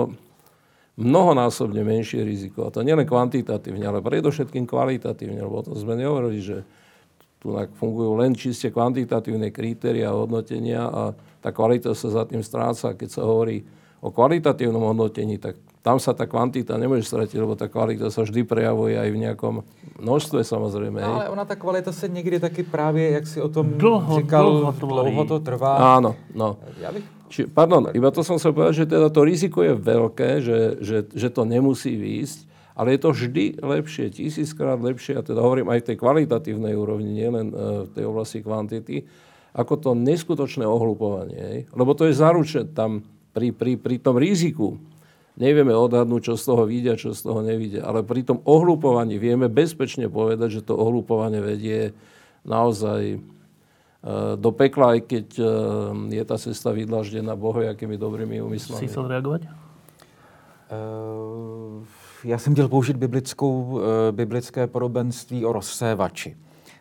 mnohonásobne 0.97 1.85
menšie 1.85 2.25
riziko. 2.25 2.65
A 2.65 2.73
to 2.73 2.81
nielen 2.81 3.05
kvantitatívne, 3.05 3.85
ale 3.85 4.01
predovšetkým 4.01 4.65
kvalitatívne, 4.65 5.37
lebo 5.37 5.61
o 5.61 5.67
tom 5.69 5.77
sme 5.77 6.01
nehovorili, 6.01 6.41
že 6.41 6.65
tu 7.45 7.53
fungujú 7.77 8.17
len 8.17 8.33
čiste 8.33 8.73
kvantitatívne 8.73 9.53
kritéria 9.53 10.17
hodnotenia 10.17 10.89
a 10.89 11.03
tá 11.45 11.53
kvalita 11.53 11.93
sa 11.93 12.09
za 12.09 12.25
tým 12.25 12.41
stráca. 12.41 12.97
Keď 12.97 13.21
sa 13.21 13.29
hovorí 13.29 13.61
o 14.01 14.09
kvalitatívnom 14.09 14.81
hodnotení, 14.81 15.37
tak 15.37 15.61
tam 15.85 16.01
sa 16.01 16.17
tá 16.17 16.25
kvantita 16.25 16.81
nemôže 16.81 17.05
stratiť, 17.05 17.37
lebo 17.37 17.53
tá 17.61 17.69
kvalita 17.69 18.09
sa 18.09 18.25
vždy 18.25 18.49
prejavuje 18.49 18.97
aj 18.97 19.09
v 19.13 19.19
nejakom 19.21 19.55
množstve 20.01 20.41
samozrejme. 20.41 20.97
No, 20.97 21.21
ale 21.21 21.29
ona 21.29 21.45
tá 21.45 21.61
kvalita 21.61 21.93
sa 21.93 22.09
niekde 22.09 22.41
taky 22.41 22.65
právě, 22.65 23.21
jak 23.21 23.27
si 23.29 23.39
o 23.45 23.53
tom 23.53 23.77
dlho, 23.77 24.25
říkal, 24.25 24.45
dlho, 24.49 24.73
dlouho 24.81 25.25
to 25.29 25.45
trvá. 25.45 26.01
Áno, 26.01 26.17
no. 26.33 26.57
Ja 26.81 26.89
bych... 26.89 27.05
Či, 27.29 27.53
pardon, 27.53 27.93
iba 27.93 28.09
to 28.09 28.25
som 28.25 28.41
sa 28.41 28.49
povedať, 28.49 28.81
že 28.81 28.97
teda 28.97 29.13
to 29.13 29.21
riziko 29.29 29.61
je 29.61 29.77
veľké, 29.77 30.31
že, 30.41 30.59
že, 30.81 30.99
že 31.05 31.29
to 31.29 31.45
nemusí 31.45 31.93
výjsť, 32.01 32.39
ale 32.73 32.97
je 32.97 33.01
to 33.05 33.11
vždy 33.13 33.45
lepšie, 33.61 34.09
tisíckrát 34.09 34.81
lepšie, 34.81 35.21
a 35.21 35.23
teda 35.27 35.45
hovorím 35.45 35.69
aj 35.69 35.85
v 35.85 35.87
tej 35.93 35.97
kvalitatívnej 36.01 36.73
úrovni, 36.73 37.13
nielen 37.13 37.53
v 37.87 37.91
tej 37.93 38.05
oblasti 38.09 38.41
kvantity, 38.41 39.05
ako 39.53 39.75
to 39.79 39.91
neskutočné 39.93 40.65
ohlupovanie. 40.65 41.69
Lebo 41.77 41.93
to 41.93 42.09
je 42.09 42.17
zaručené 42.17 42.73
tam 42.73 43.05
pri, 43.35 43.51
pri, 43.51 43.77
pri 43.83 43.99
tom 43.99 44.15
riziku, 44.15 44.79
nevieme 45.37 45.75
odhadnúť, 45.75 46.33
čo 46.33 46.35
z 46.39 46.45
toho 46.47 46.63
vidia, 46.67 46.95
čo 46.99 47.15
z 47.15 47.21
toho 47.23 47.41
nevidia. 47.43 47.83
Ale 47.83 48.07
pri 48.07 48.23
tom 48.23 48.39
ohlupovaní 48.45 49.19
vieme 49.19 49.51
bezpečne 49.51 50.07
povedať, 50.07 50.61
že 50.61 50.67
to 50.67 50.79
ohlupovanie 50.79 51.43
vedie 51.43 51.95
naozaj 52.47 53.03
e, 53.15 53.19
do 54.39 54.51
pekla, 54.55 54.99
aj 54.99 55.01
keď 55.11 55.27
e, 55.39 55.45
je 56.15 56.25
tá 56.27 56.37
cesta 56.39 56.71
vydlaždená 56.71 57.35
bohojakými 57.35 57.99
dobrými 57.99 58.39
úmyslami. 58.43 58.83
Si 58.85 58.91
chcel 58.91 59.11
reagovať? 59.11 59.65
Uh, 60.65 61.85
já 62.25 62.39
jsem 62.39 62.53
chtěl 62.53 62.69
použít 62.69 62.97
biblickou, 62.97 63.63
uh, 63.63 63.81
biblické 64.11 64.67
podobenství 64.67 65.45
o 65.45 65.53
rozsévači. 65.53 66.37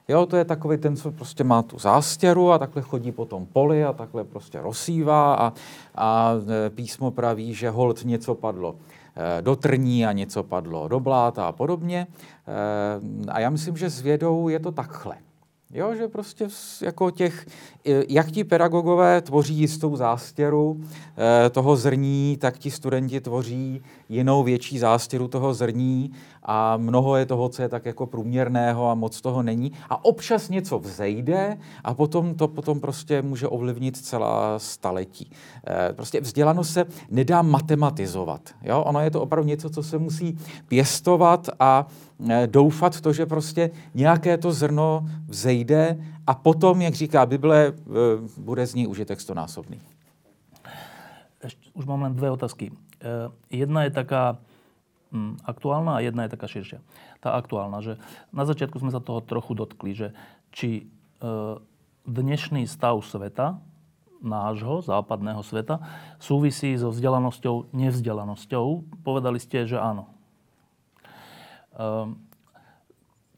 Jo, 0.07 0.25
to 0.25 0.37
je 0.37 0.45
takový 0.45 0.77
ten, 0.77 0.95
co 0.95 1.11
prostě 1.11 1.43
má 1.43 1.61
tu 1.61 1.79
zástěru 1.79 2.51
a 2.51 2.57
takhle 2.57 2.81
chodí 2.81 3.11
po 3.11 3.25
tom 3.25 3.45
poli 3.45 3.83
a 3.83 3.93
takhle 3.93 4.23
prostě 4.23 4.61
rozsívá 4.61 5.35
a, 5.35 5.53
a 5.95 6.33
e, 6.65 6.69
písmo 6.69 7.11
praví, 7.11 7.53
že 7.53 7.69
hold 7.69 8.05
něco 8.05 8.35
padlo 8.35 8.75
e, 9.15 9.41
do 9.41 9.55
trní 9.55 10.05
a 10.05 10.11
něco 10.11 10.43
padlo 10.43 10.87
do 10.87 10.99
bláta 10.99 11.47
a 11.47 11.51
podobně. 11.51 12.07
E, 13.27 13.31
a 13.31 13.39
já 13.39 13.49
myslím, 13.49 13.77
že 13.77 13.89
s 13.89 14.01
vědou 14.01 14.49
je 14.49 14.59
to 14.59 14.71
takhle. 14.71 15.15
Jo, 15.75 15.95
že 15.95 16.07
prostě 16.07 16.47
jako 16.81 17.11
těch, 17.11 17.45
jak 18.09 18.31
ti 18.31 18.43
pedagogové 18.43 19.21
tvoří 19.21 19.55
jistou 19.55 19.95
zástěru 19.95 20.81
toho 21.51 21.75
zrní, 21.75 22.37
tak 22.41 22.57
ti 22.57 22.71
studenti 22.71 23.21
tvoří 23.21 23.81
jinou 24.09 24.43
větší 24.43 24.79
zástěru 24.79 25.27
toho 25.27 25.53
zrní 25.53 26.11
a 26.45 26.77
mnoho 26.77 27.15
je 27.15 27.25
toho, 27.25 27.49
co 27.49 27.61
je 27.61 27.69
tak 27.69 27.85
jako 27.85 28.07
průměrného 28.07 28.89
a 28.89 28.95
moc 28.95 29.21
toho 29.21 29.43
není. 29.43 29.71
A 29.89 30.05
občas 30.05 30.49
něco 30.49 30.79
vzejde 30.79 31.57
a 31.83 31.93
potom 31.93 32.35
to 32.35 32.47
potom 32.47 32.79
prostě 32.79 33.21
může 33.21 33.47
ovlivnit 33.47 33.97
celá 33.97 34.59
staletí. 34.59 35.31
Eh, 35.67 35.93
prostě 35.93 36.21
vzdělanost 36.21 36.73
se 36.73 36.85
nedá 37.09 37.41
matematizovat. 37.41 38.49
Jo? 38.61 38.83
Ono 38.83 38.99
je 38.99 39.11
to 39.11 39.21
opravdu 39.21 39.47
něco, 39.47 39.69
co 39.69 39.83
se 39.83 39.97
musí 39.97 40.37
pěstovat 40.67 41.49
a 41.59 41.87
eh, 42.29 42.47
doufat 42.47 43.01
to, 43.01 43.13
že 43.13 43.25
prostě 43.25 43.71
nějaké 43.93 44.37
to 44.37 44.51
zrno 44.51 45.05
vzejde 45.27 45.97
a 46.27 46.35
potom, 46.35 46.81
jak 46.81 46.93
říká 46.93 47.25
Bible, 47.25 47.67
eh, 47.67 47.73
bude 48.37 48.67
z 48.67 48.75
ní 48.75 48.87
užitek 48.87 49.21
stonásobný. 49.21 49.79
Už 51.73 51.85
mám 51.85 52.01
len 52.01 52.15
dve 52.15 52.31
otázky. 52.31 52.71
Jedna 53.49 53.83
je 53.83 53.89
taká, 53.89 54.37
aktuálna 55.45 56.01
a 56.01 56.03
jedna 56.03 56.25
je 56.25 56.33
taká 56.33 56.47
širšia. 56.49 56.79
Tá 57.21 57.37
aktuálna, 57.37 57.79
že 57.85 57.93
na 58.33 58.43
začiatku 58.43 58.81
sme 58.81 58.89
sa 58.89 58.99
toho 58.99 59.21
trochu 59.21 59.53
dotkli, 59.53 59.93
že 59.93 60.07
či 60.49 60.69
e, 60.81 60.83
dnešný 62.09 62.65
stav 62.65 62.97
sveta, 63.05 63.61
nášho, 64.23 64.81
západného 64.81 65.43
sveta, 65.45 65.83
súvisí 66.17 66.73
so 66.79 66.89
vzdelanosťou, 66.89 67.75
nevzdelanosťou. 67.75 68.65
Povedali 69.05 69.37
ste, 69.37 69.69
že 69.69 69.77
áno. 69.77 70.09
E, 71.75 71.85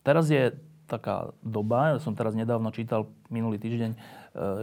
teraz 0.05 0.31
je 0.31 0.55
taká 0.85 1.33
doba. 1.41 1.97
Ja 1.97 1.99
som 1.99 2.13
teraz 2.13 2.37
nedávno 2.37 2.69
čítal 2.69 3.09
minulý 3.27 3.57
týždeň 3.57 3.97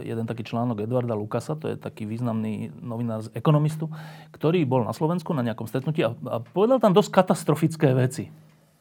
jeden 0.05 0.29
taký 0.29 0.45
článok 0.45 0.85
Edvarda 0.85 1.17
Lukasa, 1.17 1.57
to 1.57 1.69
je 1.69 1.75
taký 1.75 2.05
významný 2.05 2.69
novinár 2.77 3.25
z 3.25 3.33
Ekonomistu, 3.33 3.89
ktorý 4.31 4.61
bol 4.69 4.85
na 4.85 4.93
Slovensku 4.93 5.33
na 5.33 5.41
nejakom 5.41 5.65
stretnutí 5.65 6.05
a, 6.05 6.13
a 6.13 6.37
povedal 6.41 6.77
tam 6.77 6.93
dosť 6.93 7.09
katastrofické 7.09 7.91
veci. 7.97 8.29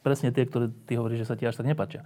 Presne 0.04 0.34
tie, 0.34 0.44
ktoré 0.44 0.68
ty 0.84 0.98
hovoríš, 0.98 1.24
že 1.24 1.28
sa 1.32 1.38
ti 1.38 1.48
až 1.48 1.56
tak 1.56 1.70
nepáčia. 1.70 2.04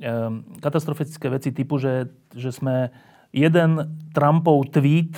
Ehm, 0.00 0.44
katastrofické 0.60 1.28
veci 1.32 1.52
typu, 1.56 1.80
že, 1.80 2.12
že 2.36 2.52
sme 2.52 2.92
jeden 3.32 4.00
Trumpov 4.12 4.68
tweet 4.72 5.16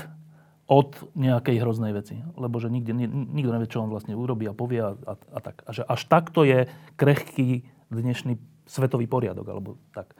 od 0.68 0.94
nejakej 1.16 1.64
hroznej 1.64 1.96
veci. 1.96 2.20
Lebo 2.36 2.60
že 2.60 2.68
nikde, 2.68 2.92
nikto 3.08 3.50
nevie, 3.50 3.72
čo 3.72 3.82
on 3.82 3.90
vlastne 3.90 4.12
urobí 4.14 4.44
a 4.44 4.54
povie 4.54 4.84
a, 4.84 4.92
a, 4.94 5.14
a 5.16 5.38
tak. 5.40 5.64
A 5.64 5.70
že 5.72 5.82
až 5.82 6.04
takto 6.06 6.44
je 6.44 6.68
krehký 7.00 7.64
dnešný 7.88 8.36
svetový 8.68 9.08
poriadok, 9.08 9.48
alebo 9.48 9.80
tak. 9.96 10.12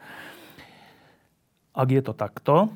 Ak 1.78 1.88
je 1.94 2.02
to 2.02 2.10
takto, 2.10 2.74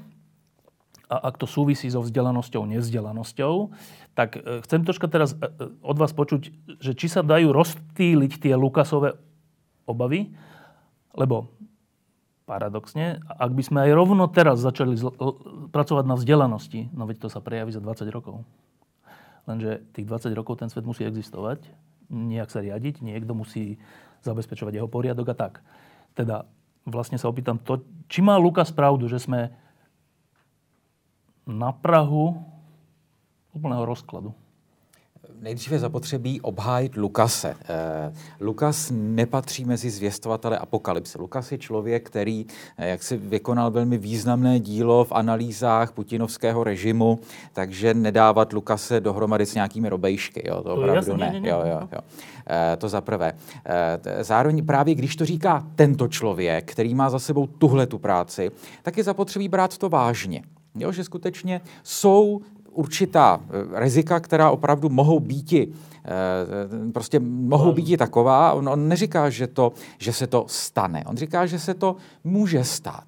a 1.12 1.29
ak 1.29 1.37
to 1.37 1.45
súvisí 1.45 1.93
so 1.93 2.01
vzdelanosťou, 2.01 2.65
nevzdelanosťou, 2.65 3.69
tak 4.16 4.41
e, 4.41 4.65
chcem 4.65 4.81
troška 4.81 5.12
teraz 5.12 5.37
e, 5.37 5.45
e, 5.45 5.69
od 5.85 5.97
vás 6.01 6.16
počuť, 6.16 6.43
že 6.81 6.97
či 6.97 7.12
sa 7.12 7.20
dajú 7.20 7.53
rozptýliť 7.53 8.41
tie 8.41 8.57
Lukasové 8.57 9.20
obavy, 9.85 10.33
lebo 11.12 11.53
paradoxne, 12.49 13.20
ak 13.29 13.53
by 13.53 13.62
sme 13.62 13.79
aj 13.85 13.91
rovno 13.93 14.24
teraz 14.33 14.65
začali 14.65 14.97
zl- 14.97 15.12
pracovať 15.69 16.05
na 16.09 16.16
vzdelanosti, 16.16 16.89
no 16.97 17.05
veď 17.05 17.27
to 17.27 17.29
sa 17.29 17.45
prejaví 17.45 17.77
za 17.77 17.85
20 17.85 18.09
rokov. 18.09 18.41
Lenže 19.45 19.85
tých 19.93 20.09
20 20.09 20.33
rokov 20.33 20.65
ten 20.65 20.73
svet 20.73 20.89
musí 20.89 21.05
existovať, 21.05 21.61
nejak 22.09 22.49
sa 22.49 22.65
riadiť, 22.65 23.05
niekto 23.05 23.37
musí 23.37 23.77
zabezpečovať 24.24 24.81
jeho 24.81 24.89
poriadok 24.89 25.29
a 25.33 25.37
tak. 25.37 25.53
Teda 26.16 26.49
vlastne 26.87 27.17
sa 27.19 27.31
opýtam 27.31 27.59
to, 27.61 27.83
či 28.11 28.21
má 28.21 28.35
Lukas 28.37 28.75
pravdu, 28.75 29.07
že 29.07 29.23
sme 29.23 29.55
na 31.47 31.71
Prahu 31.75 32.39
úplného 33.53 33.85
rozkladu 33.85 34.35
nejdříve 35.41 35.79
zapotřebí 35.79 36.41
obhájit 36.41 36.97
Lukase. 36.97 37.55
Eh, 37.69 38.13
Lukas 38.41 38.93
nepatří 38.95 39.65
mezi 39.65 39.91
zvěstovatele 39.91 40.59
apokalypse. 40.59 41.19
Lukas 41.19 41.53
je 41.53 41.59
člověk, 41.59 42.07
který 42.07 42.47
eh, 42.79 42.89
jak 42.89 43.03
si 43.03 43.17
vykonal 43.17 43.71
velmi 43.71 43.99
významné 43.99 44.61
dílo 44.61 45.05
v 45.05 45.13
analýzách 45.13 45.93
putinovského 45.93 46.65
režimu, 46.65 47.19
takže 47.53 47.95
nedávat 47.95 48.53
Lukase 48.53 49.01
dohromady 49.01 49.47
s 49.47 49.55
nějakými 49.55 49.89
robejšky. 49.89 50.43
Jo, 50.49 50.57
to, 50.57 50.63
to 50.63 50.75
opravdu 50.75 50.95
jasný, 50.95 51.17
ne. 51.17 51.33
ne, 51.33 51.41
ne. 51.41 51.49
Jo, 51.49 51.63
jo, 51.67 51.89
jo. 51.93 51.99
Eh, 52.47 52.77
to 52.77 52.89
za 52.89 53.01
prvé. 53.01 53.33
Zároveň 54.21 54.67
právě 54.67 54.95
když 54.95 55.17
to 55.17 55.25
říká 55.25 55.67
tento 55.75 56.09
člověk, 56.09 56.73
který 56.73 56.95
má 56.95 57.11
za 57.11 57.19
sebou 57.19 57.47
tuhle 57.47 57.87
tu 57.87 57.99
práci, 57.99 58.51
tak 58.83 58.97
je 58.97 59.05
zapotřebí 59.05 59.49
brát 59.49 59.79
to 59.79 59.89
vážně. 59.89 60.43
Jo, 60.75 60.93
že 60.93 61.05
skutečně 61.05 61.61
jsou 61.83 62.41
určitá 62.74 63.40
eh, 63.40 63.81
rizika, 63.81 64.20
která 64.20 64.51
opravdu 64.51 64.89
mohou 64.89 65.20
být 65.20 65.53
eh, 65.53 65.69
prostě 66.93 67.20
mohou 67.20 67.73
být 67.73 67.97
taková. 67.97 68.53
On, 68.53 68.69
on 68.69 68.89
neříká, 68.89 69.31
že, 69.31 69.47
to, 69.47 69.73
že 69.99 70.12
se 70.12 70.27
to 70.27 70.44
stane. 70.49 71.05
On 71.07 71.16
říká, 71.16 71.47
že 71.47 71.59
se 71.59 71.74
to 71.74 71.97
může 72.24 72.65
stát. 72.65 73.07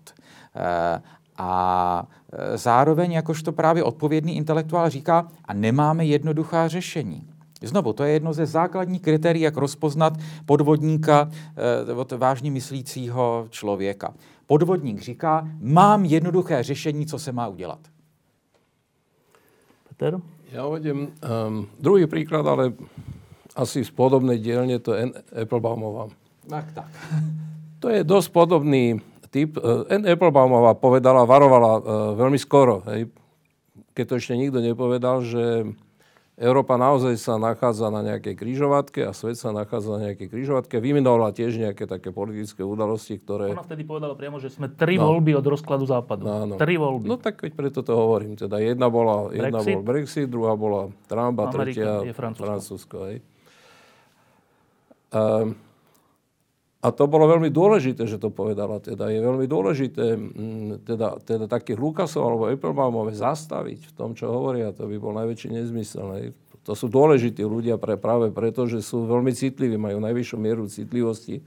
Eh, 0.56 1.02
a 1.38 2.06
zároveň, 2.54 3.12
jakožto 3.12 3.52
právě 3.52 3.82
odpovědný 3.82 4.36
intelektuál 4.36 4.90
říká, 4.90 5.28
a 5.44 5.54
nemáme 5.54 6.04
jednoduchá 6.04 6.68
řešení. 6.68 7.26
Znovu, 7.62 7.92
to 7.92 8.04
je 8.04 8.12
jedno 8.12 8.32
ze 8.32 8.46
základních 8.46 9.02
kritérií, 9.02 9.42
jak 9.42 9.56
rozpoznat 9.56 10.12
podvodníka 10.46 11.30
od 11.96 12.12
vážně 12.12 12.50
myslícího 12.50 13.46
člověka. 13.50 14.14
Podvodník 14.46 15.00
říká, 15.00 15.48
mám 15.60 16.04
jednoduché 16.04 16.62
řešení, 16.62 17.06
co 17.06 17.18
se 17.18 17.32
má 17.32 17.48
udělat. 17.48 17.78
Peter? 19.94 20.18
Ja 20.50 20.66
uvedem 20.66 21.14
um, 21.22 21.70
druhý 21.78 22.10
príklad, 22.10 22.42
ale 22.46 22.74
asi 23.54 23.86
z 23.86 23.90
podobnej 23.94 24.42
dielne, 24.42 24.82
to 24.82 24.94
je 24.94 25.06
N. 25.06 25.10
Applebaumová. 25.30 26.10
Tak, 26.50 26.66
tak. 26.74 26.90
To 27.78 27.86
je 27.86 28.02
dosť 28.02 28.28
podobný 28.34 28.98
typ. 29.30 29.54
N. 29.90 30.02
Applebaumová 30.02 30.74
povedala, 30.74 31.22
varovala 31.22 31.72
uh, 31.78 31.82
veľmi 32.18 32.38
skoro, 32.38 32.82
hej, 32.90 33.06
keď 33.94 34.04
to 34.10 34.14
ešte 34.18 34.34
nikto 34.34 34.58
nepovedal, 34.58 35.22
že 35.22 35.70
Európa 36.34 36.74
naozaj 36.74 37.14
sa 37.14 37.38
nachádza 37.38 37.94
na 37.94 38.02
nejakej 38.02 38.34
kryžovatke 38.34 39.06
a 39.06 39.14
svet 39.14 39.38
sa 39.38 39.54
nachádza 39.54 39.94
na 39.94 40.10
nejakej 40.10 40.34
kryžovatke. 40.34 40.82
Vymenovala 40.82 41.30
tiež 41.30 41.62
nejaké 41.62 41.86
také 41.86 42.10
politické 42.10 42.66
udalosti, 42.66 43.22
ktoré... 43.22 43.54
Ona 43.54 43.62
vtedy 43.62 43.86
povedala 43.86 44.18
priamo, 44.18 44.42
že 44.42 44.50
sme 44.50 44.66
tri 44.66 44.98
no. 44.98 45.06
voľby 45.06 45.30
od 45.38 45.46
rozkladu 45.46 45.86
západu. 45.86 46.26
No, 46.26 46.42
no. 46.42 46.54
Tri 46.58 46.74
voľby. 46.74 47.06
No 47.06 47.22
tak 47.22 47.38
veď 47.38 47.54
preto 47.54 47.86
to 47.86 47.94
hovorím. 47.94 48.34
Teda 48.34 48.58
jedna 48.58 48.90
bola, 48.90 49.30
jedna 49.30 49.62
Brexit? 49.62 49.78
bol 49.78 49.82
Brexit, 49.86 50.26
druhá 50.26 50.54
bola 50.58 50.90
Trump 51.06 51.38
a 51.38 51.44
tretia 51.54 52.02
je 52.02 52.10
Francúzsko. 52.10 52.42
Francúzsko 52.42 52.96
hej. 53.06 53.16
Um, 55.14 55.54
a 56.84 56.92
to 56.92 57.08
bolo 57.08 57.24
veľmi 57.24 57.48
dôležité, 57.48 58.04
že 58.04 58.20
to 58.20 58.28
povedala. 58.28 58.76
Teda 58.76 59.08
je 59.08 59.16
veľmi 59.16 59.48
dôležité 59.48 60.20
mm, 60.20 60.84
teda, 60.84 61.16
teda 61.24 61.48
takých 61.48 61.80
Lukasov 61.80 62.28
alebo 62.28 62.52
Applebaumové 62.52 63.16
zastaviť 63.16 63.88
v 63.88 63.92
tom, 63.96 64.12
čo 64.12 64.28
hovoria. 64.28 64.76
To 64.76 64.84
by 64.84 64.96
bol 65.00 65.16
najväčší 65.16 65.48
nezmysel. 65.48 66.04
Ne? 66.12 66.36
To 66.68 66.76
sú 66.76 66.92
dôležití 66.92 67.40
ľudia 67.40 67.80
pre, 67.80 67.96
práve 67.96 68.28
preto, 68.28 68.68
že 68.68 68.84
sú 68.84 69.08
veľmi 69.08 69.32
citliví, 69.32 69.80
majú 69.80 69.96
najvyššiu 69.96 70.36
mieru 70.36 70.68
citlivosti. 70.68 71.40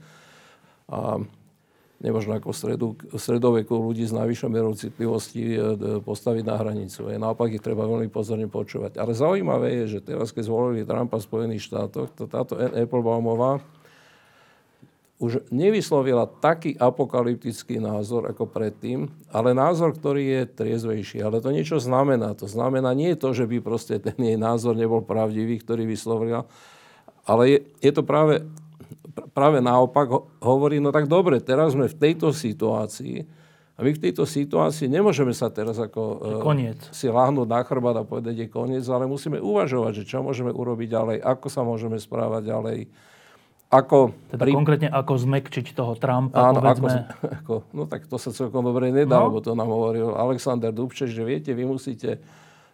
A 0.90 1.22
nemožno 2.02 2.34
ako 2.34 2.50
stredu, 2.50 2.88
stredoveku 3.14 3.78
ľudí 3.78 4.10
s 4.10 4.14
najvyššou 4.14 4.50
mierou 4.50 4.74
citlivosti 4.74 5.54
e, 5.54 5.58
postaviť 6.02 6.44
na 6.46 6.58
hranicu. 6.58 7.14
Je, 7.14 7.18
naopak 7.18 7.54
ich 7.54 7.62
treba 7.62 7.86
veľmi 7.86 8.10
pozorne 8.10 8.50
počúvať. 8.50 8.98
Ale 8.98 9.14
zaujímavé 9.14 9.86
je, 9.86 9.98
že 9.98 10.14
teraz, 10.14 10.34
keď 10.34 10.50
zvolili 10.50 10.82
Trumpa 10.82 11.18
v 11.18 11.26
Spojených 11.30 11.62
štátoch, 11.62 12.10
to 12.14 12.26
táto 12.26 12.58
Applebaumová 12.58 13.62
už 15.18 15.50
nevyslovila 15.50 16.30
taký 16.30 16.78
apokalyptický 16.78 17.82
názor 17.82 18.30
ako 18.30 18.46
predtým, 18.46 19.10
ale 19.34 19.50
názor, 19.50 19.90
ktorý 19.90 20.22
je 20.22 20.42
triezvejší. 20.46 21.18
Ale 21.26 21.42
to 21.42 21.50
niečo 21.50 21.82
znamená. 21.82 22.38
To 22.38 22.46
znamená 22.46 22.94
nie 22.94 23.18
to, 23.18 23.34
že 23.34 23.50
by 23.50 23.58
proste 23.58 23.98
ten 23.98 24.14
jej 24.14 24.38
názor 24.38 24.78
nebol 24.78 25.02
pravdivý, 25.02 25.58
ktorý 25.58 25.90
vyslovila, 25.90 26.46
ale 27.26 27.42
je, 27.50 27.58
je 27.82 27.92
to 27.92 28.06
práve, 28.06 28.46
práve 29.34 29.58
naopak 29.58 30.06
hovorí, 30.38 30.78
no 30.78 30.94
tak 30.94 31.10
dobre, 31.10 31.42
teraz 31.42 31.74
sme 31.74 31.90
v 31.90 31.98
tejto 31.98 32.30
situácii 32.30 33.26
a 33.78 33.86
my 33.86 33.94
v 33.94 34.02
tejto 34.10 34.26
situácii 34.26 34.90
nemôžeme 34.90 35.30
sa 35.30 35.50
teraz 35.50 35.78
ako 35.78 36.02
koniec. 36.42 36.78
Uh, 36.78 36.94
si 36.94 37.06
láhnuť 37.06 37.46
na 37.46 37.62
chrbát 37.62 37.94
a 37.98 38.06
povedať 38.06 38.34
je 38.42 38.46
koniec, 38.50 38.82
ale 38.90 39.10
musíme 39.10 39.38
uvažovať, 39.38 40.02
že 40.02 40.08
čo 40.14 40.22
môžeme 40.22 40.50
urobiť 40.50 40.88
ďalej, 40.90 41.18
ako 41.22 41.46
sa 41.46 41.62
môžeme 41.62 41.98
správať 41.98 42.42
ďalej 42.54 42.78
ako... 43.68 44.16
Teda 44.32 44.48
pri... 44.48 44.52
konkrétne 44.56 44.88
ako 44.88 45.12
zmekčiť 45.20 45.76
toho 45.76 45.92
Trumpa, 46.00 46.40
Áno, 46.40 46.64
povedzme. 46.64 47.04
Ako, 47.04 47.26
ako, 47.44 47.54
no 47.76 47.82
tak 47.84 48.08
to 48.08 48.16
sa 48.16 48.32
celkom 48.32 48.64
dobre 48.64 48.88
nedá, 48.88 49.20
no. 49.20 49.28
lebo 49.28 49.44
to 49.44 49.52
nám 49.52 49.68
hovoril 49.68 50.16
Alexander 50.16 50.72
Dubček, 50.72 51.12
že 51.12 51.20
viete, 51.20 51.52
vy 51.52 51.68
musíte 51.68 52.16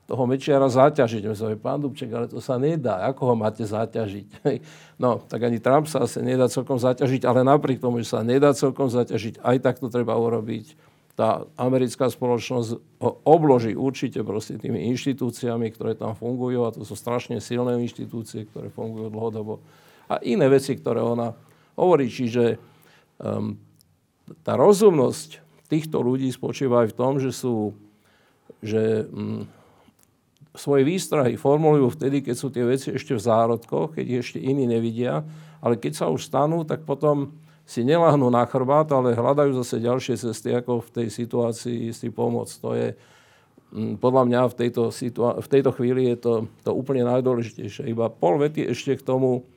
toho 0.05 0.23
Mečiara 0.29 0.69
zaťažiť. 0.71 1.23
My 1.27 1.35
sme 1.35 1.57
pán 1.59 1.83
Dubček, 1.83 2.13
ale 2.15 2.31
to 2.31 2.39
sa 2.39 2.61
nedá. 2.61 3.09
Ako 3.11 3.33
ho 3.33 3.35
máte 3.35 3.65
zaťažiť? 3.67 4.47
No, 4.95 5.19
tak 5.27 5.43
ani 5.43 5.59
Trump 5.59 5.91
sa 5.91 6.07
asi 6.07 6.23
nedá 6.23 6.47
celkom 6.47 6.79
zaťažiť, 6.79 7.27
ale 7.27 7.43
napriek 7.43 7.83
tomu, 7.83 7.99
že 7.99 8.15
sa 8.15 8.23
nedá 8.23 8.55
celkom 8.55 8.87
zaťažiť, 8.87 9.43
aj 9.43 9.57
tak 9.59 9.83
to 9.83 9.91
treba 9.91 10.15
urobiť. 10.15 10.79
Tá 11.19 11.43
americká 11.59 12.07
spoločnosť 12.07 12.71
ho 13.03 13.11
obloží 13.27 13.75
určite 13.75 14.23
proste 14.23 14.55
tými 14.55 14.87
inštitúciami, 14.95 15.67
ktoré 15.75 15.99
tam 15.99 16.15
fungujú 16.15 16.63
a 16.63 16.71
to 16.71 16.87
sú 16.87 16.95
strašne 16.95 17.43
silné 17.43 17.75
inštitúcie, 17.83 18.47
ktoré 18.47 18.71
fungujú 18.71 19.11
dlhodobo 19.11 19.59
a 20.11 20.21
iné 20.23 20.47
veci, 20.51 20.77
ktoré 20.77 21.01
ona 21.01 21.33
hovorí. 21.75 22.11
Čiže 22.11 22.59
um, 23.21 23.57
tá 24.45 24.55
rozumnosť 24.57 25.41
týchto 25.69 26.01
ľudí 26.05 26.29
spočíva 26.31 26.85
aj 26.85 26.93
v 26.93 26.97
tom, 26.97 27.13
že 27.19 27.31
sú, 27.33 27.73
že 28.61 29.09
um, 29.11 29.49
svoje 30.55 30.87
výstrahy 30.87 31.35
formulujú 31.35 31.99
vtedy, 31.99 32.23
keď 32.23 32.37
sú 32.39 32.49
tie 32.55 32.63
veci 32.63 32.95
ešte 32.95 33.19
v 33.19 33.25
zárodkoch, 33.27 33.99
keď 33.99 34.05
ich 34.07 34.21
ešte 34.23 34.39
iní 34.39 34.71
nevidia, 34.71 35.27
ale 35.59 35.75
keď 35.75 35.93
sa 35.99 36.07
už 36.13 36.31
stanú, 36.31 36.63
tak 36.63 36.87
potom 36.87 37.35
si 37.65 37.81
neláhnú 37.81 38.29
na 38.29 38.45
chrbát, 38.45 38.93
ale 38.93 39.17
hľadajú 39.17 39.57
zase 39.65 39.81
ďalšie 39.81 40.15
cesty, 40.21 40.53
ako 40.53 40.85
v 40.85 40.93
tej 41.01 41.09
situácii 41.09 41.91
si 41.97 42.09
pomôcť. 42.13 42.55
To 42.61 42.71
je, 42.77 42.89
podľa 43.99 44.23
mňa 44.29 44.41
v 44.53 44.55
tejto, 44.55 44.83
situa- 44.93 45.41
v 45.41 45.49
tejto 45.49 45.73
chvíli 45.73 46.13
je 46.13 46.17
to, 46.21 46.33
to 46.61 46.71
úplne 46.77 47.09
najdôležitejšie. 47.09 47.89
Iba 47.89 48.13
pol 48.13 48.37
vety 48.37 48.69
ešte 48.69 49.01
k 49.01 49.03
tomu, 49.03 49.49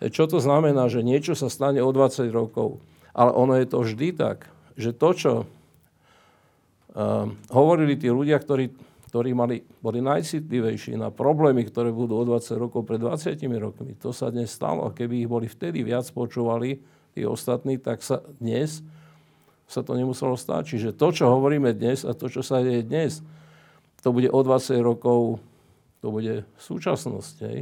čo 0.00 0.28
to 0.28 0.38
znamená, 0.42 0.92
že 0.92 1.00
niečo 1.00 1.32
sa 1.32 1.48
stane 1.48 1.80
o 1.80 1.90
20 1.90 2.28
rokov. 2.28 2.80
Ale 3.16 3.32
ono 3.32 3.56
je 3.56 3.66
to 3.66 3.78
vždy 3.80 4.12
tak, 4.12 4.44
že 4.76 4.92
to, 4.92 5.08
čo 5.16 5.32
uh, 5.42 7.26
hovorili 7.48 7.96
tí 7.96 8.12
ľudia, 8.12 8.36
ktorí, 8.36 8.76
ktorí 9.08 9.32
mali, 9.32 9.64
boli 9.80 10.04
najcitlivejší 10.04 11.00
na 11.00 11.08
problémy, 11.08 11.64
ktoré 11.64 11.88
budú 11.96 12.20
o 12.20 12.28
20 12.28 12.60
rokov 12.60 12.84
pred 12.84 13.00
20 13.00 13.40
rokmi, 13.56 13.96
to 13.96 14.12
sa 14.12 14.28
dnes 14.28 14.52
stalo. 14.52 14.84
A 14.84 14.92
keby 14.92 15.24
ich 15.24 15.30
boli 15.32 15.48
vtedy 15.48 15.80
viac 15.80 16.04
počúvali, 16.12 16.76
tí 17.16 17.24
ostatní, 17.24 17.80
tak 17.80 18.04
sa 18.04 18.20
dnes 18.36 18.84
sa 19.66 19.82
to 19.82 19.98
nemuselo 19.98 20.38
stať. 20.38 20.76
Čiže 20.76 20.90
to, 20.94 21.10
čo 21.10 21.26
hovoríme 21.26 21.74
dnes 21.74 22.06
a 22.06 22.14
to, 22.14 22.30
čo 22.30 22.44
sa 22.44 22.62
deje 22.62 22.86
dnes, 22.86 23.24
to 24.04 24.14
bude 24.14 24.30
o 24.30 24.40
20 24.44 24.78
rokov, 24.78 25.42
to 25.98 26.14
bude 26.14 26.46
súčasnosť. 26.62 27.34
Hej. 27.50 27.58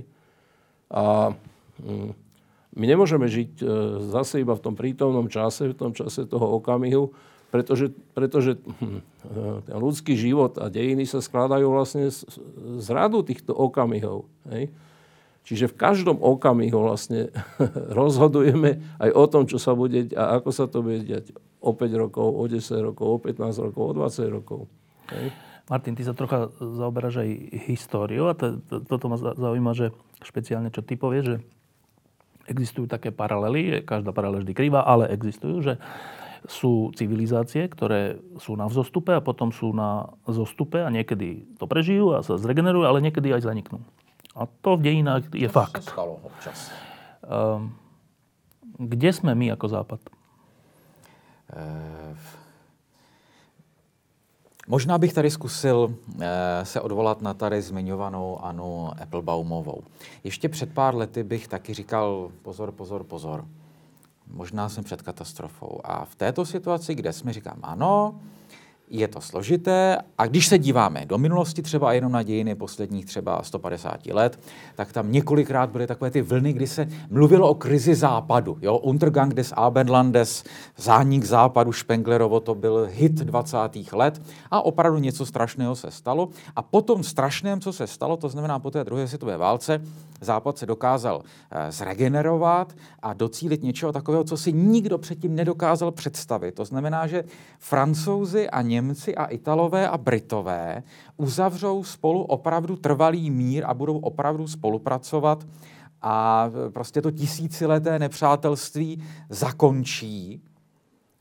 A 0.93 1.33
hm, 1.81 2.13
my 2.75 2.85
nemôžeme 2.91 3.31
žiť 3.31 3.51
e, 3.63 3.65
zase 4.11 4.43
iba 4.43 4.55
v 4.59 4.65
tom 4.65 4.75
prítomnom 4.75 5.31
čase, 5.31 5.71
v 5.71 5.79
tom 5.79 5.95
čase 5.95 6.27
toho 6.27 6.59
okamihu, 6.59 7.15
pretože, 7.55 7.95
pretože 8.19 8.59
hm, 8.59 8.99
e, 8.99 9.03
ten 9.63 9.77
ľudský 9.79 10.19
život 10.19 10.59
a 10.59 10.67
dejiny 10.67 11.07
sa 11.07 11.23
skladajú 11.23 11.71
vlastne 11.71 12.11
z, 12.11 12.27
z 12.83 12.87
radu 12.91 13.23
týchto 13.23 13.55
okamihov. 13.55 14.27
Hej. 14.51 14.75
Čiže 15.45 15.71
v 15.71 15.79
každom 15.79 16.19
okamihu 16.19 16.83
vlastne 16.83 17.31
rozhodujeme 18.01 18.83
aj 18.99 19.11
o 19.15 19.25
tom, 19.31 19.47
čo 19.47 19.63
sa 19.63 19.79
bude 19.79 20.11
a 20.19 20.43
ako 20.43 20.51
sa 20.51 20.67
to 20.67 20.83
bude 20.83 21.07
diať 21.07 21.31
o 21.63 21.71
5 21.73 22.03
rokov, 22.03 22.27
o 22.27 22.43
10 22.45 22.59
rokov, 22.91 23.07
o 23.07 23.19
15 23.23 23.67
rokov, 23.71 23.83
o 23.87 23.93
20 24.03 24.35
rokov. 24.35 24.61
Hej. 25.15 25.31
Martin, 25.65 25.97
ty 25.97 26.05
sa 26.05 26.13
trocha 26.13 26.53
zaoberáš 26.61 27.25
aj 27.25 27.31
históriou 27.73 28.29
a 28.29 28.37
to, 28.37 28.61
to, 28.69 28.85
toto 28.85 29.09
ma 29.09 29.17
zaujíma, 29.17 29.73
že 29.73 29.97
špeciálne 30.21 30.69
čo 30.69 30.85
ty 30.85 30.99
povieš, 30.99 31.25
že 31.25 31.37
existujú 32.49 32.87
také 32.91 33.11
paralely, 33.11 33.83
každá 33.85 34.13
paralela 34.13 34.45
vždy 34.45 34.55
krýva, 34.55 34.85
ale 34.85 35.11
existujú, 35.13 35.65
že 35.65 35.75
sú 36.45 36.93
civilizácie, 36.93 37.65
ktoré 37.73 38.21
sú 38.37 38.53
na 38.53 38.69
vzostupe 38.69 39.17
a 39.17 39.25
potom 39.25 39.49
sú 39.49 39.73
na 39.73 40.13
zostupe 40.29 40.77
a 40.77 40.93
niekedy 40.93 41.49
to 41.57 41.65
prežijú 41.65 42.13
a 42.13 42.21
sa 42.21 42.37
zregenerujú, 42.37 42.85
ale 42.85 43.01
niekedy 43.01 43.33
aj 43.33 43.49
zaniknú. 43.49 43.81
A 44.37 44.45
to 44.61 44.77
v 44.77 44.85
dejinách 44.85 45.25
je 45.33 45.49
to 45.49 45.57
fakt. 45.57 45.89
stalo 45.89 46.21
občas. 46.21 46.69
Um, 47.25 47.73
kde 48.77 49.15
sme 49.15 49.33
my 49.33 49.57
ako 49.57 49.67
Západ? 49.73 50.01
Uh, 51.49 52.13
Možná 54.69 54.99
bych 54.99 55.13
tady 55.13 55.31
zkusil 55.31 55.95
eh, 56.21 56.65
se 56.65 56.81
odvolat 56.81 57.23
na 57.23 57.35
tady 57.35 57.63
zmiňovanou 57.63 58.45
Anu 58.45 58.91
Applebaumovou. 59.03 59.83
Ještě 60.25 60.49
před 60.49 60.75
pár 60.75 60.95
lety 60.95 61.23
bych 61.23 61.49
taky 61.49 61.75
říkal 61.75 62.31
pozor, 62.43 62.73
pozor, 62.73 63.05
pozor. 63.05 63.45
Možná 64.27 64.69
jsem 64.69 64.85
před 64.85 65.03
katastrofou. 65.03 65.81
A 65.85 66.05
v 66.05 66.15
této 66.15 66.47
situaci, 66.47 66.95
kde 66.95 67.13
jsme 67.13 67.33
říkám 67.33 67.59
ano, 67.63 68.21
je 68.89 69.09
to 69.09 69.21
složité 69.21 69.99
a 70.19 70.27
když 70.27 70.47
se 70.47 70.59
díváme 70.59 71.07
do 71.07 71.19
minulosti 71.19 71.63
třeba 71.63 71.93
jenom 71.93 72.13
na 72.13 72.23
dějiny 72.23 72.55
posledních 72.55 73.07
třeba 73.07 73.43
150 73.43 74.07
let, 74.07 74.41
tak 74.75 74.93
tam 74.93 75.13
několikrát 75.13 75.71
byly 75.71 75.87
takové 75.87 76.11
ty 76.11 76.23
vlny, 76.23 76.53
kdy 76.53 76.67
se 76.67 76.89
mluvilo 77.11 77.49
o 77.49 77.55
krizi 77.55 77.95
západu. 77.95 78.59
Jo? 78.63 78.77
Untergang 78.77 79.35
des 79.35 79.53
Abendlandes, 79.57 80.45
zánik 80.77 81.25
západu 81.25 81.73
Spenglerovo, 81.73 82.41
to 82.41 82.55
byl 82.55 82.89
hit 82.91 83.13
20. 83.13 83.57
let 83.93 84.23
a 84.51 84.65
opravdu 84.65 84.99
něco 84.99 85.27
strašného 85.27 85.77
se 85.77 85.91
stalo. 85.91 86.29
A 86.57 86.63
potom 86.63 87.03
strašném, 87.03 87.61
co 87.61 87.73
se 87.73 87.87
stalo, 87.87 88.17
to 88.17 88.29
znamená 88.29 88.59
po 88.59 88.71
té 88.71 88.85
druhé 88.85 89.09
světové 89.09 89.37
válce, 89.37 89.81
Západ 90.25 90.59
se 90.59 90.67
dokázal 90.67 91.23
eh, 91.51 91.73
zregenerovat 91.73 92.73
a 93.03 93.13
docílit 93.13 93.63
něčeho 93.63 93.93
takového, 93.93 94.25
co 94.25 94.37
si 94.37 94.53
nikdo 94.53 94.99
předtím 94.99 95.35
nedokázal 95.35 95.93
představit. 95.93 96.55
To 96.55 96.65
znamená, 96.65 97.07
že 97.07 97.25
francouzi 97.59 98.51
a 98.51 98.63
Němci 98.63 99.15
a 99.15 99.25
Italové 99.25 99.89
a 99.89 99.99
Britové 99.99 100.83
uzavřou 101.17 101.85
spolu 101.85 102.23
opravdu 102.23 102.77
trvalý 102.77 103.31
mír 103.31 103.65
a 103.67 103.75
budou 103.75 103.99
opravdu 103.99 104.49
spolupracovat 104.49 105.47
a 106.03 106.51
prostě 106.73 107.03
to 107.03 107.11
tisícileté 107.11 107.99
nepřátelství 107.99 109.03
zakončí. 109.29 110.43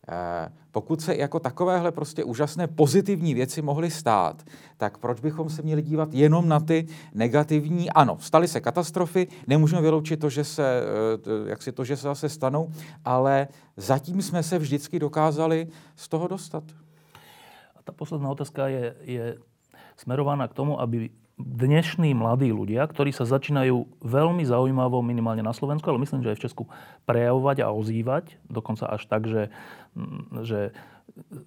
Eh, 0.10 0.50
pokud 0.72 1.02
se 1.02 1.16
jako 1.16 1.40
takovéhle 1.40 1.92
prostě 1.92 2.24
úžasné 2.24 2.68
pozitivní 2.68 3.34
věci 3.34 3.62
mohly 3.62 3.92
stát, 3.92 4.44
tak 4.78 4.98
proč 4.98 5.20
bychom 5.20 5.50
se 5.50 5.62
měli 5.62 5.82
dívat 5.82 6.10
jenom 6.14 6.50
na 6.50 6.60
ty 6.60 6.88
negativní? 7.14 7.90
Ano, 7.90 8.18
staly 8.20 8.48
se 8.48 8.62
katastrofy, 8.62 9.28
nemůžeme 9.48 9.82
vyloučit 9.82 10.20
to, 10.20 10.30
že 10.30 10.44
se, 10.44 10.64
eh, 10.66 11.50
jak 11.50 11.62
si 11.62 11.72
to, 11.72 11.84
že 11.84 11.98
se 11.98 12.04
zase 12.04 12.30
stanou, 12.30 12.70
ale 13.06 13.48
zatím 13.78 14.22
jsme 14.22 14.44
se 14.44 14.60
vždycky 14.60 15.00
dokázali 15.00 15.68
z 15.96 16.10
toho 16.10 16.28
dostat 16.28 16.64
tá 17.84 17.92
posledná 17.92 18.32
otázka 18.32 18.72
je, 18.72 18.96
je 19.04 19.26
smerovaná 20.00 20.48
k 20.48 20.56
tomu, 20.56 20.80
aby 20.80 21.12
dnešní 21.38 22.14
mladí 22.14 22.54
ľudia, 22.54 22.86
ktorí 22.86 23.10
sa 23.10 23.26
začínajú 23.26 24.06
veľmi 24.06 24.46
zaujímavo 24.46 25.02
minimálne 25.02 25.42
na 25.42 25.56
Slovensku, 25.56 25.90
ale 25.90 26.04
myslím, 26.06 26.22
že 26.22 26.32
aj 26.34 26.38
v 26.38 26.44
Česku, 26.46 26.64
prejavovať 27.10 27.66
a 27.66 27.74
ozývať, 27.74 28.38
dokonca 28.46 28.86
až 28.86 29.02
tak, 29.10 29.26
že, 29.26 29.50
mm, 29.98 30.46
že 30.46 30.60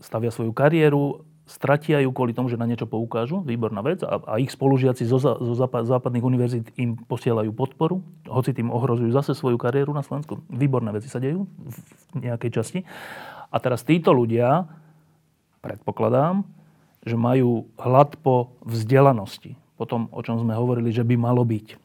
stavia 0.03 0.35
svoju 0.35 0.51
kariéru, 0.51 1.23
stratia 1.47 2.03
ju 2.03 2.11
kvôli 2.11 2.35
tomu, 2.35 2.51
že 2.51 2.59
na 2.59 2.67
niečo 2.67 2.91
poukážu, 2.91 3.39
výborná 3.47 3.79
vec, 3.79 4.03
a, 4.03 4.19
a 4.27 4.43
ich 4.43 4.51
spolužiaci 4.51 5.07
zo, 5.07 5.23
zo 5.23 5.55
západných 5.71 6.27
univerzít 6.27 6.67
im 6.75 6.99
posielajú 6.99 7.55
podporu, 7.55 8.03
hoci 8.27 8.51
tým 8.51 8.75
ohrozujú 8.75 9.15
zase 9.15 9.39
svoju 9.39 9.55
kariéru 9.55 9.95
na 9.95 10.03
Slovensku. 10.03 10.43
Výborné 10.51 10.91
veci 10.91 11.07
sa 11.07 11.23
dejú 11.23 11.47
v 11.47 11.77
nejakej 12.27 12.51
časti. 12.51 12.81
A 13.55 13.57
teraz 13.63 13.87
títo 13.87 14.11
ľudia 14.11 14.67
predpokladám, 15.63 16.43
že 17.07 17.15
majú 17.15 17.71
hlad 17.79 18.19
po 18.19 18.51
vzdelanosti. 18.67 19.55
Po 19.77 19.85
tom, 19.85 20.09
o 20.13 20.21
čom 20.25 20.41
sme 20.41 20.57
hovorili, 20.57 20.89
že 20.89 21.05
by 21.05 21.21
malo 21.21 21.45
byť. 21.45 21.77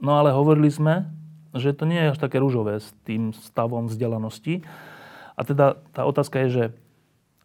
No 0.00 0.16
ale 0.16 0.32
hovorili 0.32 0.72
sme, 0.72 1.08
že 1.52 1.76
to 1.76 1.84
nie 1.84 2.00
je 2.00 2.12
až 2.16 2.18
také 2.20 2.40
rúžové 2.40 2.80
s 2.80 2.92
tým 3.04 3.36
stavom 3.36 3.88
vzdelanosti. 3.88 4.64
A 5.36 5.44
teda 5.44 5.80
tá 5.92 6.04
otázka 6.04 6.44
je, 6.46 6.48
že 6.48 6.64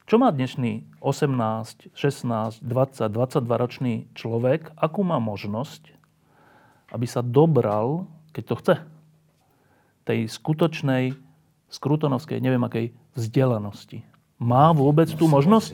čo 0.03 0.19
má 0.19 0.31
dnešný 0.35 0.83
18, 0.99 1.95
16, 1.95 2.59
20, 2.59 3.07
22 3.07 3.63
ročný 3.63 3.93
človek, 4.11 4.75
akú 4.75 5.01
má 5.07 5.19
možnosť, 5.23 5.95
aby 6.91 7.07
sa 7.07 7.23
dobral, 7.23 8.07
keď 8.35 8.43
to 8.43 8.55
chce, 8.59 8.75
tej 10.03 10.19
skutočnej, 10.27 11.15
skrutonovskej, 11.71 12.43
neviem 12.43 12.61
akej, 12.67 12.91
vzdelanosti. 13.15 14.03
Má 14.39 14.71
vůbec 14.75 15.13
tu 15.15 15.27
možnost? 15.27 15.73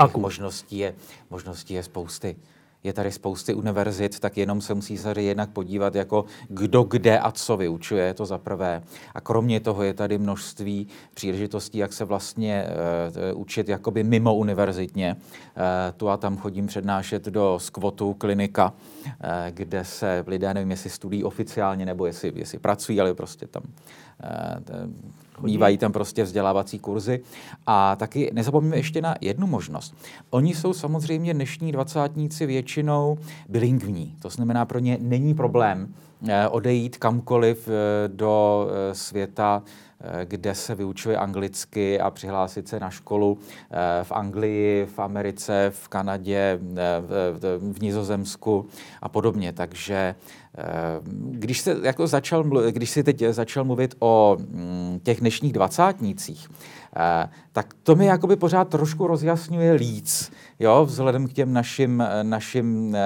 Jako 0.00 0.20
možností 0.20 0.78
je, 0.78 0.94
možností 1.30 1.74
je 1.74 1.82
spousty 1.82 2.36
je 2.84 2.92
tady 2.92 3.12
spousty 3.12 3.54
univerzit, 3.54 4.20
tak 4.20 4.36
jenom 4.36 4.60
se 4.60 4.74
musí 4.74 4.98
se 4.98 5.22
jednak 5.22 5.50
podívat, 5.50 5.94
jako 5.94 6.24
kdo 6.48 6.82
kde 6.82 7.18
a 7.18 7.32
co 7.32 7.56
vyučuje, 7.56 8.14
to 8.14 8.26
za 8.26 8.38
prvé. 8.38 8.82
A 9.14 9.20
kromě 9.20 9.60
toho 9.60 9.82
je 9.82 9.94
tady 9.94 10.18
množství 10.18 10.86
příležitostí, 11.14 11.78
jak 11.78 11.92
se 11.92 12.04
vlastně 12.04 12.66
uh, 13.34 13.40
učit 13.40 13.68
jakoby 13.68 14.04
mimo 14.04 14.34
univerzitně. 14.34 15.16
Uh, 15.16 15.62
tu 15.96 16.08
a 16.08 16.16
tam 16.16 16.36
chodím 16.36 16.66
přednášet 16.66 17.24
do 17.24 17.58
skvotu 17.58 18.14
klinika, 18.14 18.72
uh, 19.06 19.10
kde 19.50 19.84
se 19.84 20.24
lidé, 20.26 20.54
nevím, 20.54 20.70
jestli 20.70 20.90
studují 20.90 21.24
oficiálně 21.24 21.86
nebo 21.86 22.06
jestli, 22.06 22.32
jestli 22.34 22.58
pracují, 22.58 23.00
ale 23.00 23.14
prostě 23.14 23.46
tam 23.46 23.62
Mývají 25.42 25.78
tam 25.78 25.92
prostě 25.92 26.24
vzdělávací 26.24 26.78
kurzy. 26.78 27.20
A 27.66 27.96
taky 27.96 28.30
nezapomeňme 28.34 28.76
ještě 28.76 29.02
na 29.02 29.14
jednu 29.20 29.46
možnost. 29.46 29.94
Oni 30.30 30.54
jsou 30.54 30.72
samozřejmě 30.72 31.34
dnešní 31.34 31.72
dvacátníci 31.72 32.46
většinou 32.46 33.18
bilingvní. 33.48 34.16
To 34.22 34.30
znamená, 34.30 34.64
pro 34.64 34.78
ně 34.78 34.98
není 35.00 35.34
problém 35.34 35.94
eh, 36.28 36.48
odejít 36.48 36.96
kamkoliv 36.96 37.68
eh, 37.68 38.08
do 38.08 38.66
eh, 38.70 38.94
světa 38.94 39.62
kde 40.24 40.54
se 40.54 40.74
vyučuje 40.74 41.16
anglicky 41.16 42.00
a 42.00 42.10
přihlásit 42.10 42.68
se 42.68 42.80
na 42.80 42.90
školu 42.90 43.38
v 44.02 44.12
Anglii, 44.12 44.86
v 44.86 44.98
Americe, 44.98 45.72
v 45.74 45.88
Kanadě, 45.88 46.58
v, 47.00 47.48
v 47.72 47.82
Nizozemsku 47.82 48.66
a 49.02 49.08
podobně. 49.08 49.52
Takže 49.52 50.14
když, 51.12 51.60
se 51.60 51.76
jako 51.82 52.06
začal, 52.06 52.44
když 52.70 52.90
si 52.90 53.02
teď 53.02 53.22
začal 53.30 53.64
mluvit 53.64 53.94
o 53.98 54.36
mm, 54.38 55.00
těch 55.02 55.20
dnešních 55.20 55.52
dvacátnících, 55.52 56.48
tak 57.52 57.74
to 57.82 57.96
mi 57.96 58.06
jakoby 58.06 58.36
pořád 58.36 58.68
trošku 58.68 59.06
rozjasňuje 59.06 59.72
líc, 59.72 60.32
jo, 60.60 60.84
vzhledem 60.84 61.28
k 61.28 61.32
těm 61.32 61.52
našim, 61.52 62.04
našim 62.22 62.96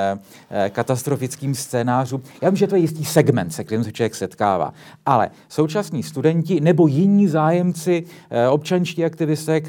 katastrofickým 0.71 1.55
scénářům. 1.55 2.23
Já 2.43 2.51
vím, 2.51 2.57
že 2.57 2.67
to 2.67 2.75
je 2.75 2.81
jistý 2.81 3.05
segment, 3.05 3.51
se 3.51 3.65
kterým 3.65 3.85
se 3.85 3.93
člověk 3.93 4.15
setkává, 4.15 4.75
ale 5.07 5.31
současní 5.49 6.03
studenti 6.03 6.61
nebo 6.61 6.87
jiní 6.87 7.29
zájemci, 7.29 8.05
občanští 8.51 9.05
aktivisté 9.05 9.61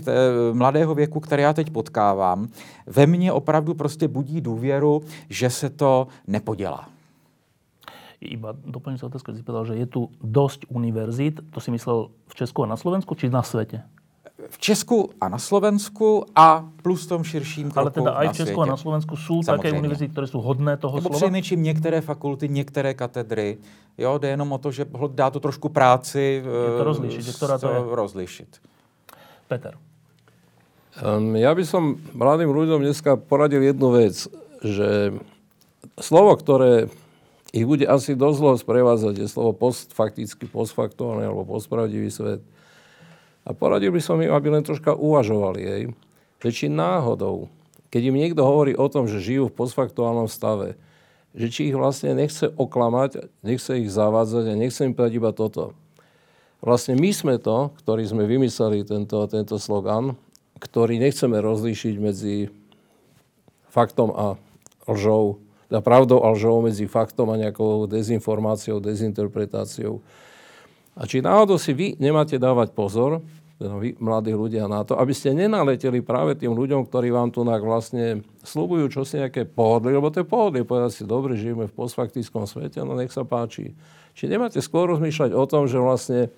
mladého 0.53 0.95
věku, 0.95 1.19
které 1.19 1.43
já 1.43 1.53
teď 1.53 1.69
potkávám, 1.69 2.47
ve 2.87 3.07
mně 3.07 3.31
opravdu 3.31 3.73
prostě 3.73 4.07
budí 4.07 4.41
důvěru, 4.41 5.01
že 5.29 5.49
se 5.49 5.69
to 5.69 6.07
nepodělá 6.27 6.89
iba 8.19 8.51
doplňujúca 8.51 9.07
otázka, 9.07 9.31
si 9.31 9.47
povedal, 9.47 9.65
že 9.65 9.79
je 9.79 9.87
tu 9.87 10.11
dosť 10.19 10.67
univerzít. 10.75 11.39
To 11.55 11.63
si 11.63 11.71
myslel 11.71 12.11
v 12.27 12.35
Česku 12.35 12.63
a 12.63 12.67
na 12.67 12.75
Slovensku, 12.75 13.15
či 13.15 13.31
na 13.31 13.39
svete? 13.39 13.79
V 14.39 14.57
Česku 14.57 15.09
a 15.21 15.29
na 15.29 15.37
Slovensku 15.37 16.23
a 16.35 16.63
plus 16.83 17.07
tom 17.07 17.23
širším 17.23 17.71
kroku 17.71 17.79
Ale 17.79 17.91
teda 17.91 18.11
aj 18.15 18.27
v 18.29 18.35
Česku 18.39 18.59
a 18.61 18.65
na 18.65 18.77
Slovensku 18.77 19.15
sú 19.19 19.43
Samozřejmě. 19.43 19.57
také 19.57 19.79
univerzity, 19.79 20.11
které 20.11 20.27
jsou 20.27 20.41
hodné 20.41 20.77
toho 20.77 20.97
Nebo 20.97 21.09
slova? 21.09 21.15
přinejmenším 21.17 21.63
některé 21.63 22.01
fakulty, 22.01 22.49
některé 22.49 22.93
katedry. 22.93 23.57
Jo, 23.97 24.17
jde 24.17 24.29
jenom 24.29 24.51
o 24.51 24.57
to, 24.57 24.71
že 24.71 24.85
dá 25.11 25.29
to 25.29 25.39
trošku 25.39 25.69
práci. 25.69 26.43
Je 26.45 26.77
to 26.77 26.83
rozlišit, 26.83 27.35
ktorá 27.35 27.59
to 27.59 27.67
je. 27.67 27.79
rozlišit. 27.95 28.51
Peter, 29.47 29.75
Um, 30.99 31.31
ja 31.39 31.55
by 31.55 31.63
som 31.63 31.95
mladým 32.11 32.51
ľuďom 32.51 32.83
dneska 32.83 33.15
poradil 33.15 33.63
jednu 33.63 33.87
vec, 33.95 34.27
že 34.59 35.15
slovo, 35.95 36.35
ktoré 36.35 36.91
ich 37.55 37.63
bude 37.63 37.87
asi 37.87 38.19
dosť 38.19 38.37
dlho 38.43 38.55
sprevádzať, 38.59 39.13
je 39.23 39.27
slovo 39.31 39.55
postfaktický, 39.55 40.51
postfaktuálny 40.51 41.23
alebo 41.23 41.47
postpravdivý 41.47 42.11
svet. 42.11 42.43
A 43.49 43.57
poradil 43.57 43.89
by 43.89 43.97
som 43.97 44.21
im, 44.21 44.29
aby 44.29 44.53
len 44.53 44.61
troška 44.61 44.93
uvažovali, 44.93 45.59
jej, 45.65 45.83
že 46.37 46.49
či 46.53 46.65
náhodou, 46.69 47.49
keď 47.89 48.13
im 48.13 48.19
niekto 48.21 48.45
hovorí 48.45 48.77
o 48.77 48.85
tom, 48.85 49.09
že 49.09 49.17
žijú 49.17 49.49
v 49.49 49.57
postfaktuálnom 49.57 50.29
stave, 50.29 50.77
že 51.33 51.49
či 51.49 51.73
ich 51.73 51.75
vlastne 51.77 52.13
nechce 52.13 52.45
oklamať, 52.45 53.25
nechce 53.41 53.81
ich 53.81 53.89
zavádzať 53.89 54.53
a 54.53 54.53
nechce 54.53 54.85
im 54.85 54.93
povedať 54.93 55.13
iba 55.17 55.33
toto. 55.33 55.73
Vlastne 56.61 56.93
my 56.93 57.09
sme 57.09 57.35
to, 57.41 57.73
ktorí 57.81 58.05
sme 58.05 58.29
vymysleli 58.29 58.85
tento, 58.85 59.17
tento 59.25 59.57
slogan, 59.57 60.13
ktorý 60.61 61.01
nechceme 61.01 61.41
rozlíšiť 61.41 61.95
medzi 61.97 62.53
faktom 63.73 64.13
a 64.13 64.25
lžou, 64.85 65.41
teda 65.71 65.79
pravdou 65.81 66.21
a 66.21 66.33
lžou 66.35 66.61
medzi 66.61 66.85
faktom 66.85 67.33
a 67.33 67.39
nejakou 67.39 67.89
dezinformáciou, 67.89 68.77
dezinterpretáciou. 68.83 70.03
A 70.99 71.07
či 71.07 71.23
náhodou 71.23 71.55
si 71.55 71.71
vy 71.71 71.95
nemáte 71.95 72.35
dávať 72.35 72.75
pozor, 72.75 73.23
vy, 73.59 73.99
mladí 73.99 74.31
ľudia, 74.31 74.71
na 74.71 74.87
to, 74.87 74.95
aby 74.95 75.11
ste 75.11 75.35
nenaleteli 75.35 75.99
práve 75.99 76.39
tým 76.39 76.55
ľuďom, 76.55 76.87
ktorí 76.87 77.11
vám 77.11 77.35
tu 77.35 77.43
vlastne 77.43 78.23
slúbujú 78.39 78.87
čosi 78.87 79.19
nejaké 79.19 79.43
pohodlie, 79.43 79.99
lebo 79.99 80.07
to 80.07 80.23
je 80.23 80.27
pohodlie, 80.27 80.63
povedať 80.63 80.91
si, 80.95 81.03
dobre, 81.03 81.35
žijeme 81.35 81.67
v 81.67 81.75
postfaktickom 81.75 82.47
svete, 82.47 82.79
no 82.87 82.95
nech 82.95 83.11
sa 83.11 83.27
páči. 83.27 83.75
Či 84.15 84.31
nemáte 84.31 84.63
skôr 84.63 84.87
rozmýšľať 84.87 85.35
o 85.35 85.43
tom, 85.43 85.67
že 85.67 85.75
vlastne 85.75 86.31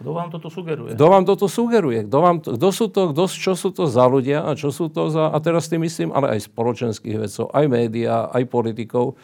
kto 0.00 0.16
vám 0.16 0.32
toto 0.32 0.48
sugeruje? 0.48 0.96
Kto 0.96 1.06
vám 1.12 1.24
toto 1.28 1.44
sugeruje? 1.44 2.08
Kto, 2.08 2.18
vám 2.24 2.36
to, 2.40 2.56
kto 2.56 2.68
sú 2.72 2.86
to, 2.88 3.12
kto, 3.12 3.24
čo 3.28 3.52
sú 3.52 3.68
to 3.68 3.84
za 3.84 4.08
ľudia 4.08 4.48
a 4.48 4.56
čo 4.56 4.72
sú 4.72 4.88
to 4.88 5.12
za, 5.12 5.28
a 5.28 5.36
teraz 5.44 5.68
tým 5.68 5.84
myslím, 5.84 6.16
ale 6.16 6.40
aj 6.40 6.48
spoločenských 6.48 7.20
vedcov, 7.20 7.52
aj 7.52 7.64
médiá, 7.68 8.32
aj 8.32 8.48
politikov. 8.48 9.20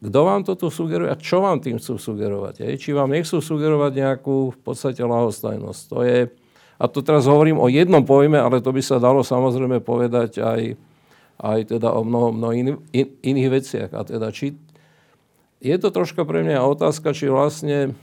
Kto 0.00 0.20
vám 0.24 0.40
toto 0.48 0.72
sugeruje 0.72 1.12
a 1.12 1.20
čo 1.20 1.44
vám 1.44 1.60
tým 1.60 1.76
chcú 1.76 2.00
sugerovať? 2.00 2.64
Aj? 2.64 2.72
Či 2.72 2.96
vám 2.96 3.12
nechcú 3.12 3.36
sugerovať 3.36 3.92
nejakú 4.00 4.56
v 4.56 4.58
podstate 4.64 5.04
lahostajnosť? 5.04 5.80
To 5.92 6.00
je, 6.00 6.32
a 6.74 6.84
to 6.90 7.00
teraz 7.00 7.30
hovorím 7.30 7.62
o 7.62 7.70
jednom 7.70 8.02
pojme, 8.02 8.38
ale 8.38 8.58
to 8.58 8.74
by 8.74 8.82
sa 8.82 8.98
dalo 8.98 9.22
samozrejme 9.22 9.78
povedať 9.78 10.42
aj, 10.42 10.62
aj 11.38 11.58
teda 11.70 11.94
o 11.94 12.02
mnoho, 12.02 12.34
mnoho 12.34 12.52
in, 12.52 12.66
in, 12.90 13.06
iných 13.22 13.48
veciach. 13.50 13.90
A 13.94 14.02
teda 14.02 14.34
či, 14.34 14.58
je 15.62 15.76
to 15.78 15.88
troška 15.94 16.26
pre 16.26 16.42
mňa 16.42 16.66
otázka, 16.66 17.14
či 17.14 17.30
vlastne 17.30 17.94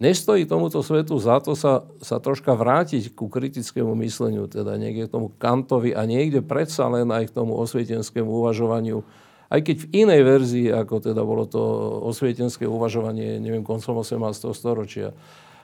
Nestojí 0.00 0.48
tomuto 0.48 0.80
svetu 0.80 1.20
za 1.20 1.44
to 1.44 1.52
sa, 1.52 1.84
sa 2.00 2.16
troška 2.16 2.56
vrátiť 2.56 3.12
ku 3.12 3.28
kritickému 3.28 3.92
mysleniu, 4.00 4.48
teda 4.48 4.80
niekde 4.80 5.04
k 5.04 5.12
tomu 5.12 5.28
Kantovi 5.36 5.92
a 5.92 6.08
niekde 6.08 6.40
predsa 6.40 6.88
len 6.88 7.12
aj 7.12 7.28
k 7.28 7.36
tomu 7.36 7.52
osvietenskému 7.60 8.24
uvažovaniu, 8.24 9.04
aj 9.52 9.60
keď 9.60 9.76
v 9.76 9.90
inej 9.92 10.22
verzii, 10.24 10.66
ako 10.72 11.04
teda 11.04 11.20
bolo 11.20 11.44
to 11.44 11.60
osvietenské 12.08 12.64
uvažovanie, 12.64 13.36
neviem, 13.44 13.60
koncom 13.60 14.00
18. 14.00 14.56
storočia. 14.56 15.12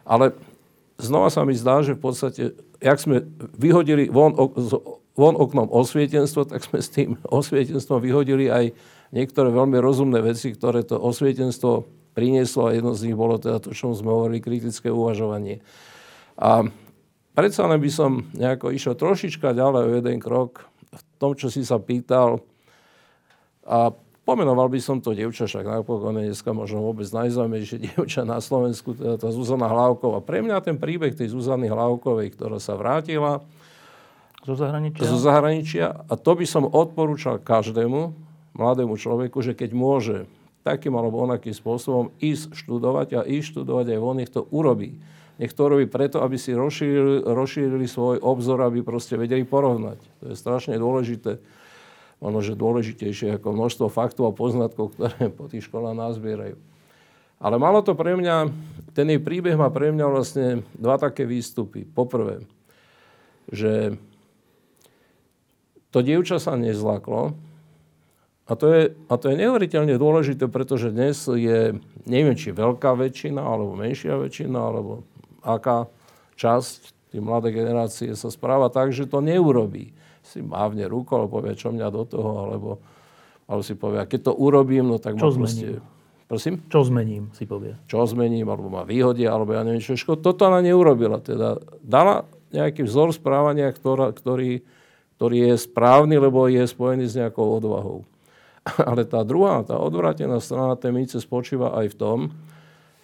Ale 0.05 0.37
znova 1.01 1.29
sa 1.29 1.45
mi 1.45 1.57
zdá, 1.57 1.85
že 1.85 1.97
v 1.97 2.03
podstate, 2.03 2.43
jak 2.81 2.99
sme 3.01 3.25
vyhodili 3.57 4.09
von, 4.09 4.33
von 5.17 5.35
oknom 5.37 5.69
osvietenstvo, 5.73 6.49
tak 6.49 6.65
sme 6.65 6.79
s 6.81 6.89
tým 6.93 7.21
osvietenstvom 7.39 8.01
vyhodili 8.01 8.49
aj 8.53 8.73
niektoré 9.15 9.49
veľmi 9.53 9.79
rozumné 9.79 10.21
veci, 10.21 10.53
ktoré 10.53 10.83
to 10.83 10.99
osvietenstvo 10.99 11.87
prinieslo 12.17 12.73
a 12.73 12.75
jedno 12.75 12.97
z 12.97 13.13
nich 13.13 13.17
bolo 13.17 13.37
teda 13.37 13.61
to, 13.61 13.77
čo 13.77 13.93
sme 13.93 14.09
hovorili, 14.09 14.41
kritické 14.41 14.89
uvažovanie. 14.89 15.61
A 16.41 16.65
predsa 17.37 17.69
len 17.69 17.77
by 17.77 17.91
som 17.93 18.25
nejako 18.33 18.73
išiel 18.73 18.97
trošička 18.97 19.53
ďalej 19.53 19.83
o 19.85 19.95
jeden 20.01 20.19
krok 20.21 20.65
v 20.89 21.03
tom, 21.21 21.37
čo 21.37 21.53
si 21.53 21.61
sa 21.61 21.77
pýtal. 21.77 22.41
A 23.69 23.93
pomenoval 24.27 24.67
by 24.67 24.83
som 24.83 24.99
to 24.99 25.15
dievča, 25.15 25.47
však 25.47 25.63
napokon 25.63 26.19
je 26.19 26.35
dneska 26.35 26.51
možno 26.51 26.83
vôbec 26.83 27.07
najzaujímavejšie 27.07 27.79
dievča 27.87 28.27
na 28.27 28.43
Slovensku, 28.43 28.99
teda 28.99 29.23
tá 29.23 29.31
Zuzana 29.31 29.71
Hlavková. 29.71 30.19
Pre 30.19 30.43
mňa 30.43 30.59
ten 30.67 30.75
príbeh 30.75 31.15
tej 31.15 31.31
Zuzany 31.31 31.71
Hlavkovej, 31.71 32.35
ktorá 32.35 32.59
sa 32.59 32.75
vrátila 32.75 33.47
zo 34.43 34.59
zahraničia. 34.59 35.07
zo 35.07 35.19
zahraničia 35.23 35.87
a 36.11 36.15
to 36.19 36.33
by 36.35 36.47
som 36.47 36.67
odporúčal 36.67 37.39
každému 37.39 38.11
mladému 38.59 38.99
človeku, 38.99 39.39
že 39.47 39.55
keď 39.55 39.71
môže 39.71 40.17
takým 40.67 40.99
alebo 40.99 41.23
onakým 41.23 41.55
spôsobom 41.55 42.11
ísť 42.19 42.59
študovať 42.59 43.09
a 43.15 43.21
ísť 43.23 43.55
študovať 43.55 43.95
aj 43.95 43.99
von, 44.03 44.19
nech 44.19 44.35
to 44.35 44.43
urobí. 44.51 44.99
Nech 45.37 45.53
to 45.53 45.69
robí 45.69 45.87
preto, 45.87 46.25
aby 46.25 46.41
si 46.41 46.57
rozšírili, 46.57 47.23
rozšírili 47.23 47.87
svoj 47.87 48.19
obzor, 48.25 48.65
aby 48.67 48.83
proste 48.83 49.15
vedeli 49.15 49.47
porovnať. 49.47 50.01
To 50.25 50.33
je 50.33 50.35
strašne 50.35 50.75
dôležité. 50.81 51.39
Možno, 52.17 52.41
že 52.41 52.57
dôležitejšie 52.57 53.37
ako 53.37 53.53
množstvo 53.53 53.87
faktov 53.93 54.33
a 54.33 54.37
poznatkov, 54.37 54.97
ktoré 54.97 55.29
po 55.29 55.47
tých 55.53 55.69
školách 55.69 55.97
nazbierajú. 55.97 56.57
Ale 57.37 57.57
malo 57.61 57.85
to 57.85 57.93
pre 57.93 58.17
mňa, 58.17 58.49
ten 58.97 59.13
jej 59.13 59.21
príbeh 59.21 59.61
má 59.61 59.69
pre 59.69 59.93
mňa 59.93 60.07
vlastne 60.09 60.65
dva 60.73 60.97
také 60.97 61.29
výstupy. 61.29 61.85
Poprvé, 61.85 62.49
že 63.53 64.01
to 65.93 66.01
dievča 66.01 66.41
sa 66.41 66.57
nezlaklo, 66.57 67.37
a 68.47 68.55
to, 68.55 68.67
je, 68.71 68.83
a 69.11 69.15
to 69.19 69.27
je 69.27 69.43
neuveriteľne 69.43 69.99
dôležité, 69.99 70.47
pretože 70.47 70.95
dnes 70.95 71.19
je, 71.19 71.83
neviem, 72.07 72.39
či 72.39 72.55
veľká 72.55 72.95
väčšina, 72.95 73.43
alebo 73.43 73.75
menšia 73.75 74.15
väčšina, 74.15 74.55
alebo 74.55 75.03
aká 75.43 75.91
časť 76.39 77.11
tej 77.11 77.21
mladej 77.27 77.59
generácie 77.59 78.15
sa 78.15 78.31
správa 78.31 78.71
tak, 78.71 78.95
že 78.95 79.11
to 79.11 79.19
neurobí. 79.19 79.91
Si 80.37 80.45
mávne 80.45 80.85
alebo 80.85 81.33
povie, 81.33 81.57
čo 81.57 81.73
mňa 81.73 81.89
do 81.89 82.05
toho, 82.05 82.31
alebo, 82.45 82.71
alebo 83.49 83.63
si 83.65 83.73
povie, 83.73 84.05
keď 84.05 84.21
to 84.29 84.33
urobím, 84.37 84.85
no 84.93 85.01
tak 85.01 85.17
čo 85.17 85.33
ma 85.33 85.49
proste... 85.49 85.81
Prosím? 86.27 86.59
Čo 86.67 86.83
zmením, 86.83 87.31
si 87.33 87.47
povie. 87.47 87.79
Čo 87.87 88.03
zmením, 88.05 88.51
alebo 88.51 88.67
ma 88.67 88.83
vyhodia, 88.83 89.31
alebo 89.31 89.55
ja 89.55 89.63
neviem 89.63 89.79
čo. 89.79 89.95
Toto 90.19 90.51
ona 90.51 90.59
neurobila. 90.59 91.23
Teda 91.23 91.63
dala 91.81 92.27
nejaký 92.51 92.83
vzor 92.83 93.15
správania, 93.15 93.71
ktorá, 93.71 94.11
ktorý, 94.11 94.67
ktorý 95.17 95.55
je 95.55 95.55
správny, 95.55 96.19
lebo 96.19 96.51
je 96.51 96.67
spojený 96.67 97.07
s 97.07 97.15
nejakou 97.15 97.63
odvahou. 97.63 98.03
Ale 98.91 99.07
tá 99.07 99.23
druhá, 99.23 99.63
tá 99.63 99.79
odvrátená 99.79 100.43
strana 100.43 100.75
tej 100.75 100.91
mince 100.91 101.17
spočíva 101.23 101.79
aj 101.79 101.95
v 101.95 101.99
tom, 101.99 102.19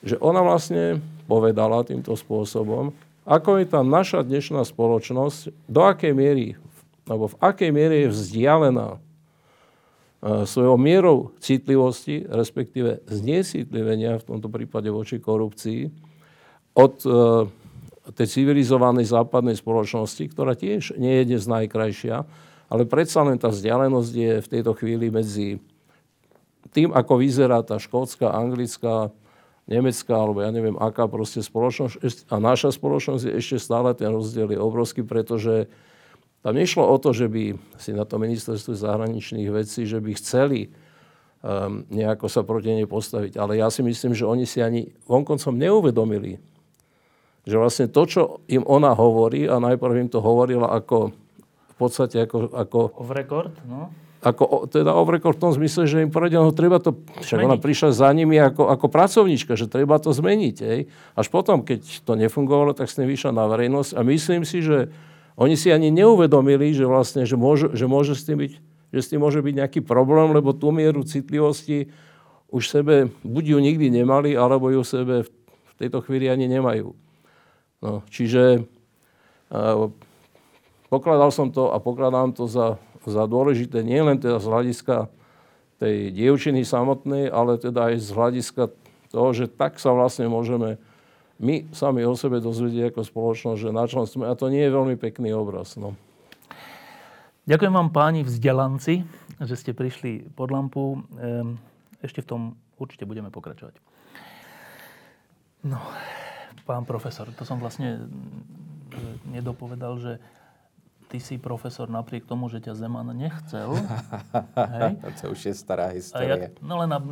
že 0.03 0.19
ona 0.19 0.43
vlastne 0.43 0.99
povedala 1.31 1.87
týmto 1.87 2.19
spôsobom, 2.19 2.91
ako 3.23 3.63
je 3.63 3.67
tá 3.71 3.87
naša 3.87 4.27
dnešná 4.27 4.67
spoločnosť, 4.67 5.71
do 5.71 5.87
akej 5.87 6.11
miery, 6.11 6.59
alebo 7.07 7.31
v 7.31 7.39
akej 7.43 7.71
miere 7.75 8.07
je 8.07 8.15
vzdialená 8.15 8.89
e, 8.95 8.99
svojou 10.47 10.77
mierou 10.79 11.35
citlivosti, 11.43 12.23
respektíve 12.27 13.03
znecitlivenia, 13.11 14.23
v 14.23 14.27
tomto 14.27 14.47
prípade 14.47 14.91
voči 14.91 15.19
korupcii, 15.19 15.91
od 16.79 16.95
e, 17.03 17.11
tej 18.15 18.27
civilizovanej 18.27 19.07
západnej 19.07 19.55
spoločnosti, 19.55 20.25
ktorá 20.35 20.59
tiež 20.59 20.99
nie 20.99 21.23
je 21.23 21.35
dnes 21.35 21.45
najkrajšia, 21.47 22.27
ale 22.73 22.83
predsa 22.89 23.23
len 23.23 23.39
tá 23.39 23.53
vzdialenosť 23.53 24.13
je 24.17 24.33
v 24.43 24.51
tejto 24.51 24.73
chvíli 24.75 25.13
medzi 25.13 25.61
tým, 26.73 26.91
ako 26.91 27.21
vyzerá 27.21 27.61
tá 27.61 27.77
škótska, 27.77 28.33
anglická, 28.33 29.13
nemecká, 29.69 30.15
alebo 30.17 30.41
ja 30.41 30.51
neviem, 30.51 30.75
aká 30.81 31.07
proste 31.07 31.45
spoločnosť. 31.45 32.33
A 32.33 32.41
naša 32.41 32.73
spoločnosť 32.73 33.29
je 33.29 33.33
ešte 33.37 33.57
stále, 33.61 33.93
ten 33.95 34.11
rozdiel 34.11 34.51
je 34.51 34.59
obrovský, 34.59 35.05
pretože 35.05 35.69
tam 36.43 36.53
nešlo 36.59 36.85
o 36.85 36.97
to, 36.99 37.15
že 37.15 37.31
by 37.31 37.55
si 37.79 37.95
na 37.95 38.03
to 38.03 38.19
ministerstve 38.19 38.75
zahraničných 38.75 39.49
vecí, 39.55 39.87
že 39.87 40.03
by 40.03 40.11
chceli 40.19 40.69
um, 41.41 41.87
nejako 41.89 42.27
sa 42.27 42.43
proti 42.43 42.75
nej 42.75 42.87
postaviť. 42.91 43.39
Ale 43.39 43.63
ja 43.63 43.71
si 43.71 43.87
myslím, 43.87 44.13
že 44.13 44.27
oni 44.27 44.45
si 44.45 44.59
ani 44.59 44.91
vonkoncom 45.07 45.55
neuvedomili, 45.55 46.43
že 47.47 47.55
vlastne 47.59 47.87
to, 47.87 48.03
čo 48.07 48.23
im 48.51 48.67
ona 48.67 48.95
hovorí, 48.95 49.47
a 49.47 49.63
najprv 49.63 50.07
im 50.07 50.11
to 50.11 50.19
hovorila 50.19 50.71
ako 50.75 51.15
podstate 51.83 52.17
ako... 52.23 52.55
ako 52.55 52.79
off 52.95 53.11
record, 53.11 53.53
no. 53.67 53.91
Ako, 54.23 54.71
teda 54.71 54.95
off 54.95 55.11
record 55.11 55.35
v 55.35 55.43
tom 55.43 55.51
zmysle, 55.51 55.83
že 55.91 55.99
im 55.99 56.15
poradila, 56.15 56.47
no 56.47 56.55
treba 56.55 56.79
to... 56.79 56.95
Však 57.19 57.43
ona 57.43 57.59
prišla 57.59 57.91
za 57.91 58.07
nimi 58.15 58.39
ako, 58.39 58.71
ako 58.71 58.87
pracovníčka, 58.87 59.59
že 59.59 59.67
treba 59.67 59.99
to 59.99 60.15
zmeniť. 60.15 60.57
Ej. 60.63 60.87
Až 61.19 61.27
potom, 61.27 61.67
keď 61.67 62.07
to 62.07 62.15
nefungovalo, 62.15 62.71
tak 62.71 62.87
s 62.87 62.95
tým 62.95 63.11
vyšla 63.11 63.35
na 63.35 63.51
verejnosť. 63.51 63.99
A 63.99 64.01
myslím 64.07 64.47
si, 64.47 64.63
že 64.63 64.95
oni 65.37 65.57
si 65.57 65.73
ani 65.73 65.89
neuvedomili, 65.89 66.77
že 66.77 66.85
vlastne, 66.85 67.25
že 67.25 67.37
môže, 67.39 67.73
že 67.73 67.89
môže 67.89 68.13
s 68.13 68.29
tým 68.29 68.45
byť, 68.45 68.53
že 68.93 69.01
s 69.01 69.09
tým 69.09 69.21
môže 69.25 69.41
byť 69.41 69.55
nejaký 69.57 69.81
problém, 69.81 70.33
lebo 70.37 70.53
tú 70.53 70.69
mieru 70.71 71.03
citlivosti 71.03 71.89
už 72.53 72.69
sebe 72.69 73.09
buď 73.25 73.57
ju 73.57 73.59
nikdy 73.65 73.89
nemali, 73.89 74.37
alebo 74.37 74.69
ju 74.69 74.85
sebe 74.85 75.25
v 75.25 75.73
tejto 75.81 76.05
chvíli 76.05 76.29
ani 76.29 76.45
nemajú. 76.53 76.93
No, 77.81 78.05
čiže 78.13 78.63
uh, 79.49 79.89
pokladal 80.93 81.33
som 81.33 81.49
to 81.49 81.73
a 81.73 81.81
pokladám 81.81 82.37
to 82.37 82.45
za, 82.45 82.77
za 83.09 83.25
dôležité 83.25 83.81
nielen 83.81 84.21
teda 84.21 84.37
z 84.37 84.47
hľadiska 84.47 84.97
tej 85.81 86.15
dievčiny 86.15 86.63
samotnej, 86.63 87.33
ale 87.33 87.59
teda 87.59 87.91
aj 87.91 87.95
z 87.99 88.09
hľadiska 88.13 88.63
toho, 89.11 89.29
že 89.35 89.51
tak 89.51 89.81
sa 89.81 89.91
vlastne 89.97 90.29
môžeme 90.29 90.79
my 91.43 91.67
sami 91.75 92.07
o 92.07 92.15
sebe 92.15 92.39
dozvedieť 92.39 92.95
ako 92.95 93.03
spoločnosť, 93.03 93.59
že 93.59 93.71
na 93.75 93.85
čom 93.91 94.07
sme. 94.07 94.31
A 94.31 94.39
to 94.39 94.47
nie 94.47 94.63
je 94.63 94.71
veľmi 94.71 94.95
pekný 94.95 95.35
obraz. 95.35 95.75
No. 95.75 95.99
Ďakujem 97.51 97.75
vám 97.75 97.91
páni 97.91 98.23
vzdelanci, 98.23 99.03
že 99.43 99.55
ste 99.59 99.75
prišli 99.75 100.31
pod 100.39 100.55
lampu. 100.55 101.03
Ehm, 101.19 101.59
ešte 101.99 102.23
v 102.23 102.31
tom 102.31 102.41
určite 102.79 103.03
budeme 103.03 103.35
pokračovať. 103.35 103.75
No, 105.67 105.83
pán 106.63 106.87
profesor, 106.87 107.27
to 107.35 107.43
som 107.43 107.59
vlastne 107.59 108.07
nedopovedal, 109.27 109.99
že 109.99 110.13
ty 111.11 111.19
si 111.19 111.39
profesor 111.39 111.91
napriek 111.91 112.27
tomu, 112.27 112.47
že 112.47 112.63
ťa 112.63 112.79
Zeman 112.79 113.11
nechcel. 113.19 113.75
Hej? 114.79 115.03
to 115.19 115.35
už 115.35 115.41
je 115.51 115.55
stará 115.59 115.91
história. 115.91 116.39
Ja, 116.39 116.49
no 116.63 116.79
len 116.83 116.89
na, 116.91 117.03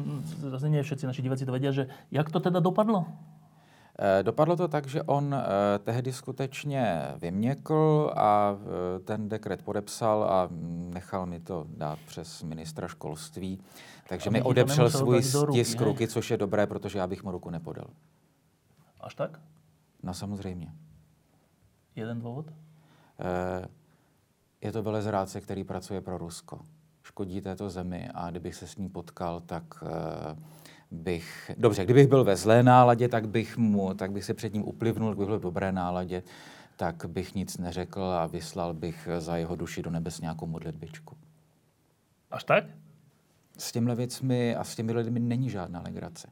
nie 0.70 0.86
všetci 0.86 1.04
naši 1.04 1.22
diváci 1.22 1.42
to 1.42 1.54
vedia, 1.54 1.74
že 1.74 1.90
jak 2.14 2.30
to 2.30 2.38
teda 2.38 2.62
dopadlo? 2.62 3.10
Eh, 4.02 4.22
dopadlo 4.22 4.56
to 4.56 4.68
tak, 4.68 4.86
že 4.86 5.02
on 5.02 5.34
eh, 5.34 5.78
tehdy 5.78 6.12
skutečně 6.12 7.14
vyměkl 7.16 8.12
a 8.16 8.56
eh, 8.56 8.98
ten 9.00 9.28
dekret 9.28 9.62
podepsal 9.62 10.24
a 10.24 10.48
nechal 10.94 11.26
mi 11.26 11.40
to 11.40 11.66
dát 11.68 11.98
přes 12.06 12.42
ministra 12.42 12.88
školství. 12.88 13.60
Takže 14.08 14.30
mi 14.30 14.42
odepřel 14.42 14.90
svůj 14.90 15.22
stisk 15.22 15.80
ruky, 15.80 16.08
což 16.08 16.30
je 16.30 16.36
dobré, 16.36 16.66
protože 16.66 16.98
já 16.98 17.06
bych 17.06 17.22
mu 17.22 17.30
ruku 17.30 17.50
nepodal. 17.50 17.86
Až 19.00 19.14
tak? 19.14 19.40
No 20.02 20.14
samozřejmě. 20.14 20.72
Jeden 21.96 22.20
důvod? 22.20 22.52
Je 24.60 24.72
to 24.72 24.82
velezrádce, 24.82 25.40
který 25.40 25.64
pracuje 25.64 26.00
pro 26.00 26.18
Rusko. 26.18 26.60
Škodí 27.02 27.40
této 27.40 27.70
zemi 27.70 28.08
a 28.14 28.30
kdybych 28.30 28.54
se 28.54 28.66
s 28.66 28.76
ní 28.76 28.88
potkal, 28.88 29.40
tak 29.40 29.64
bych, 30.90 31.50
dobře, 31.56 31.84
kdybych 31.84 32.06
byl 32.06 32.24
ve 32.24 32.36
zlé 32.36 32.62
náladě, 32.62 33.08
tak 33.08 33.28
bych, 33.28 33.56
mu, 33.56 33.94
tak 33.94 34.12
bych 34.12 34.24
se 34.24 34.34
před 34.34 34.54
ním 34.54 34.68
uplivnul, 34.68 35.12
kdybych 35.12 35.26
byl 35.26 35.38
v 35.38 35.42
dobré 35.42 35.72
náladě, 35.72 36.22
tak 36.76 37.06
bych 37.06 37.34
nic 37.34 37.58
neřekl 37.58 38.02
a 38.02 38.26
vyslal 38.26 38.74
bych 38.74 39.08
za 39.18 39.36
jeho 39.36 39.56
duši 39.56 39.82
do 39.82 39.90
nebes 39.90 40.20
nějakou 40.20 40.46
modlitbičku. 40.46 41.16
Až 42.30 42.44
tak? 42.44 42.64
S 43.58 43.72
těmhle 43.72 43.94
věcmi 43.94 44.56
a 44.56 44.64
s 44.64 44.76
těmi 44.76 44.92
lidmi 44.92 45.20
není 45.20 45.50
žádná 45.50 45.80
legrace. 45.80 46.28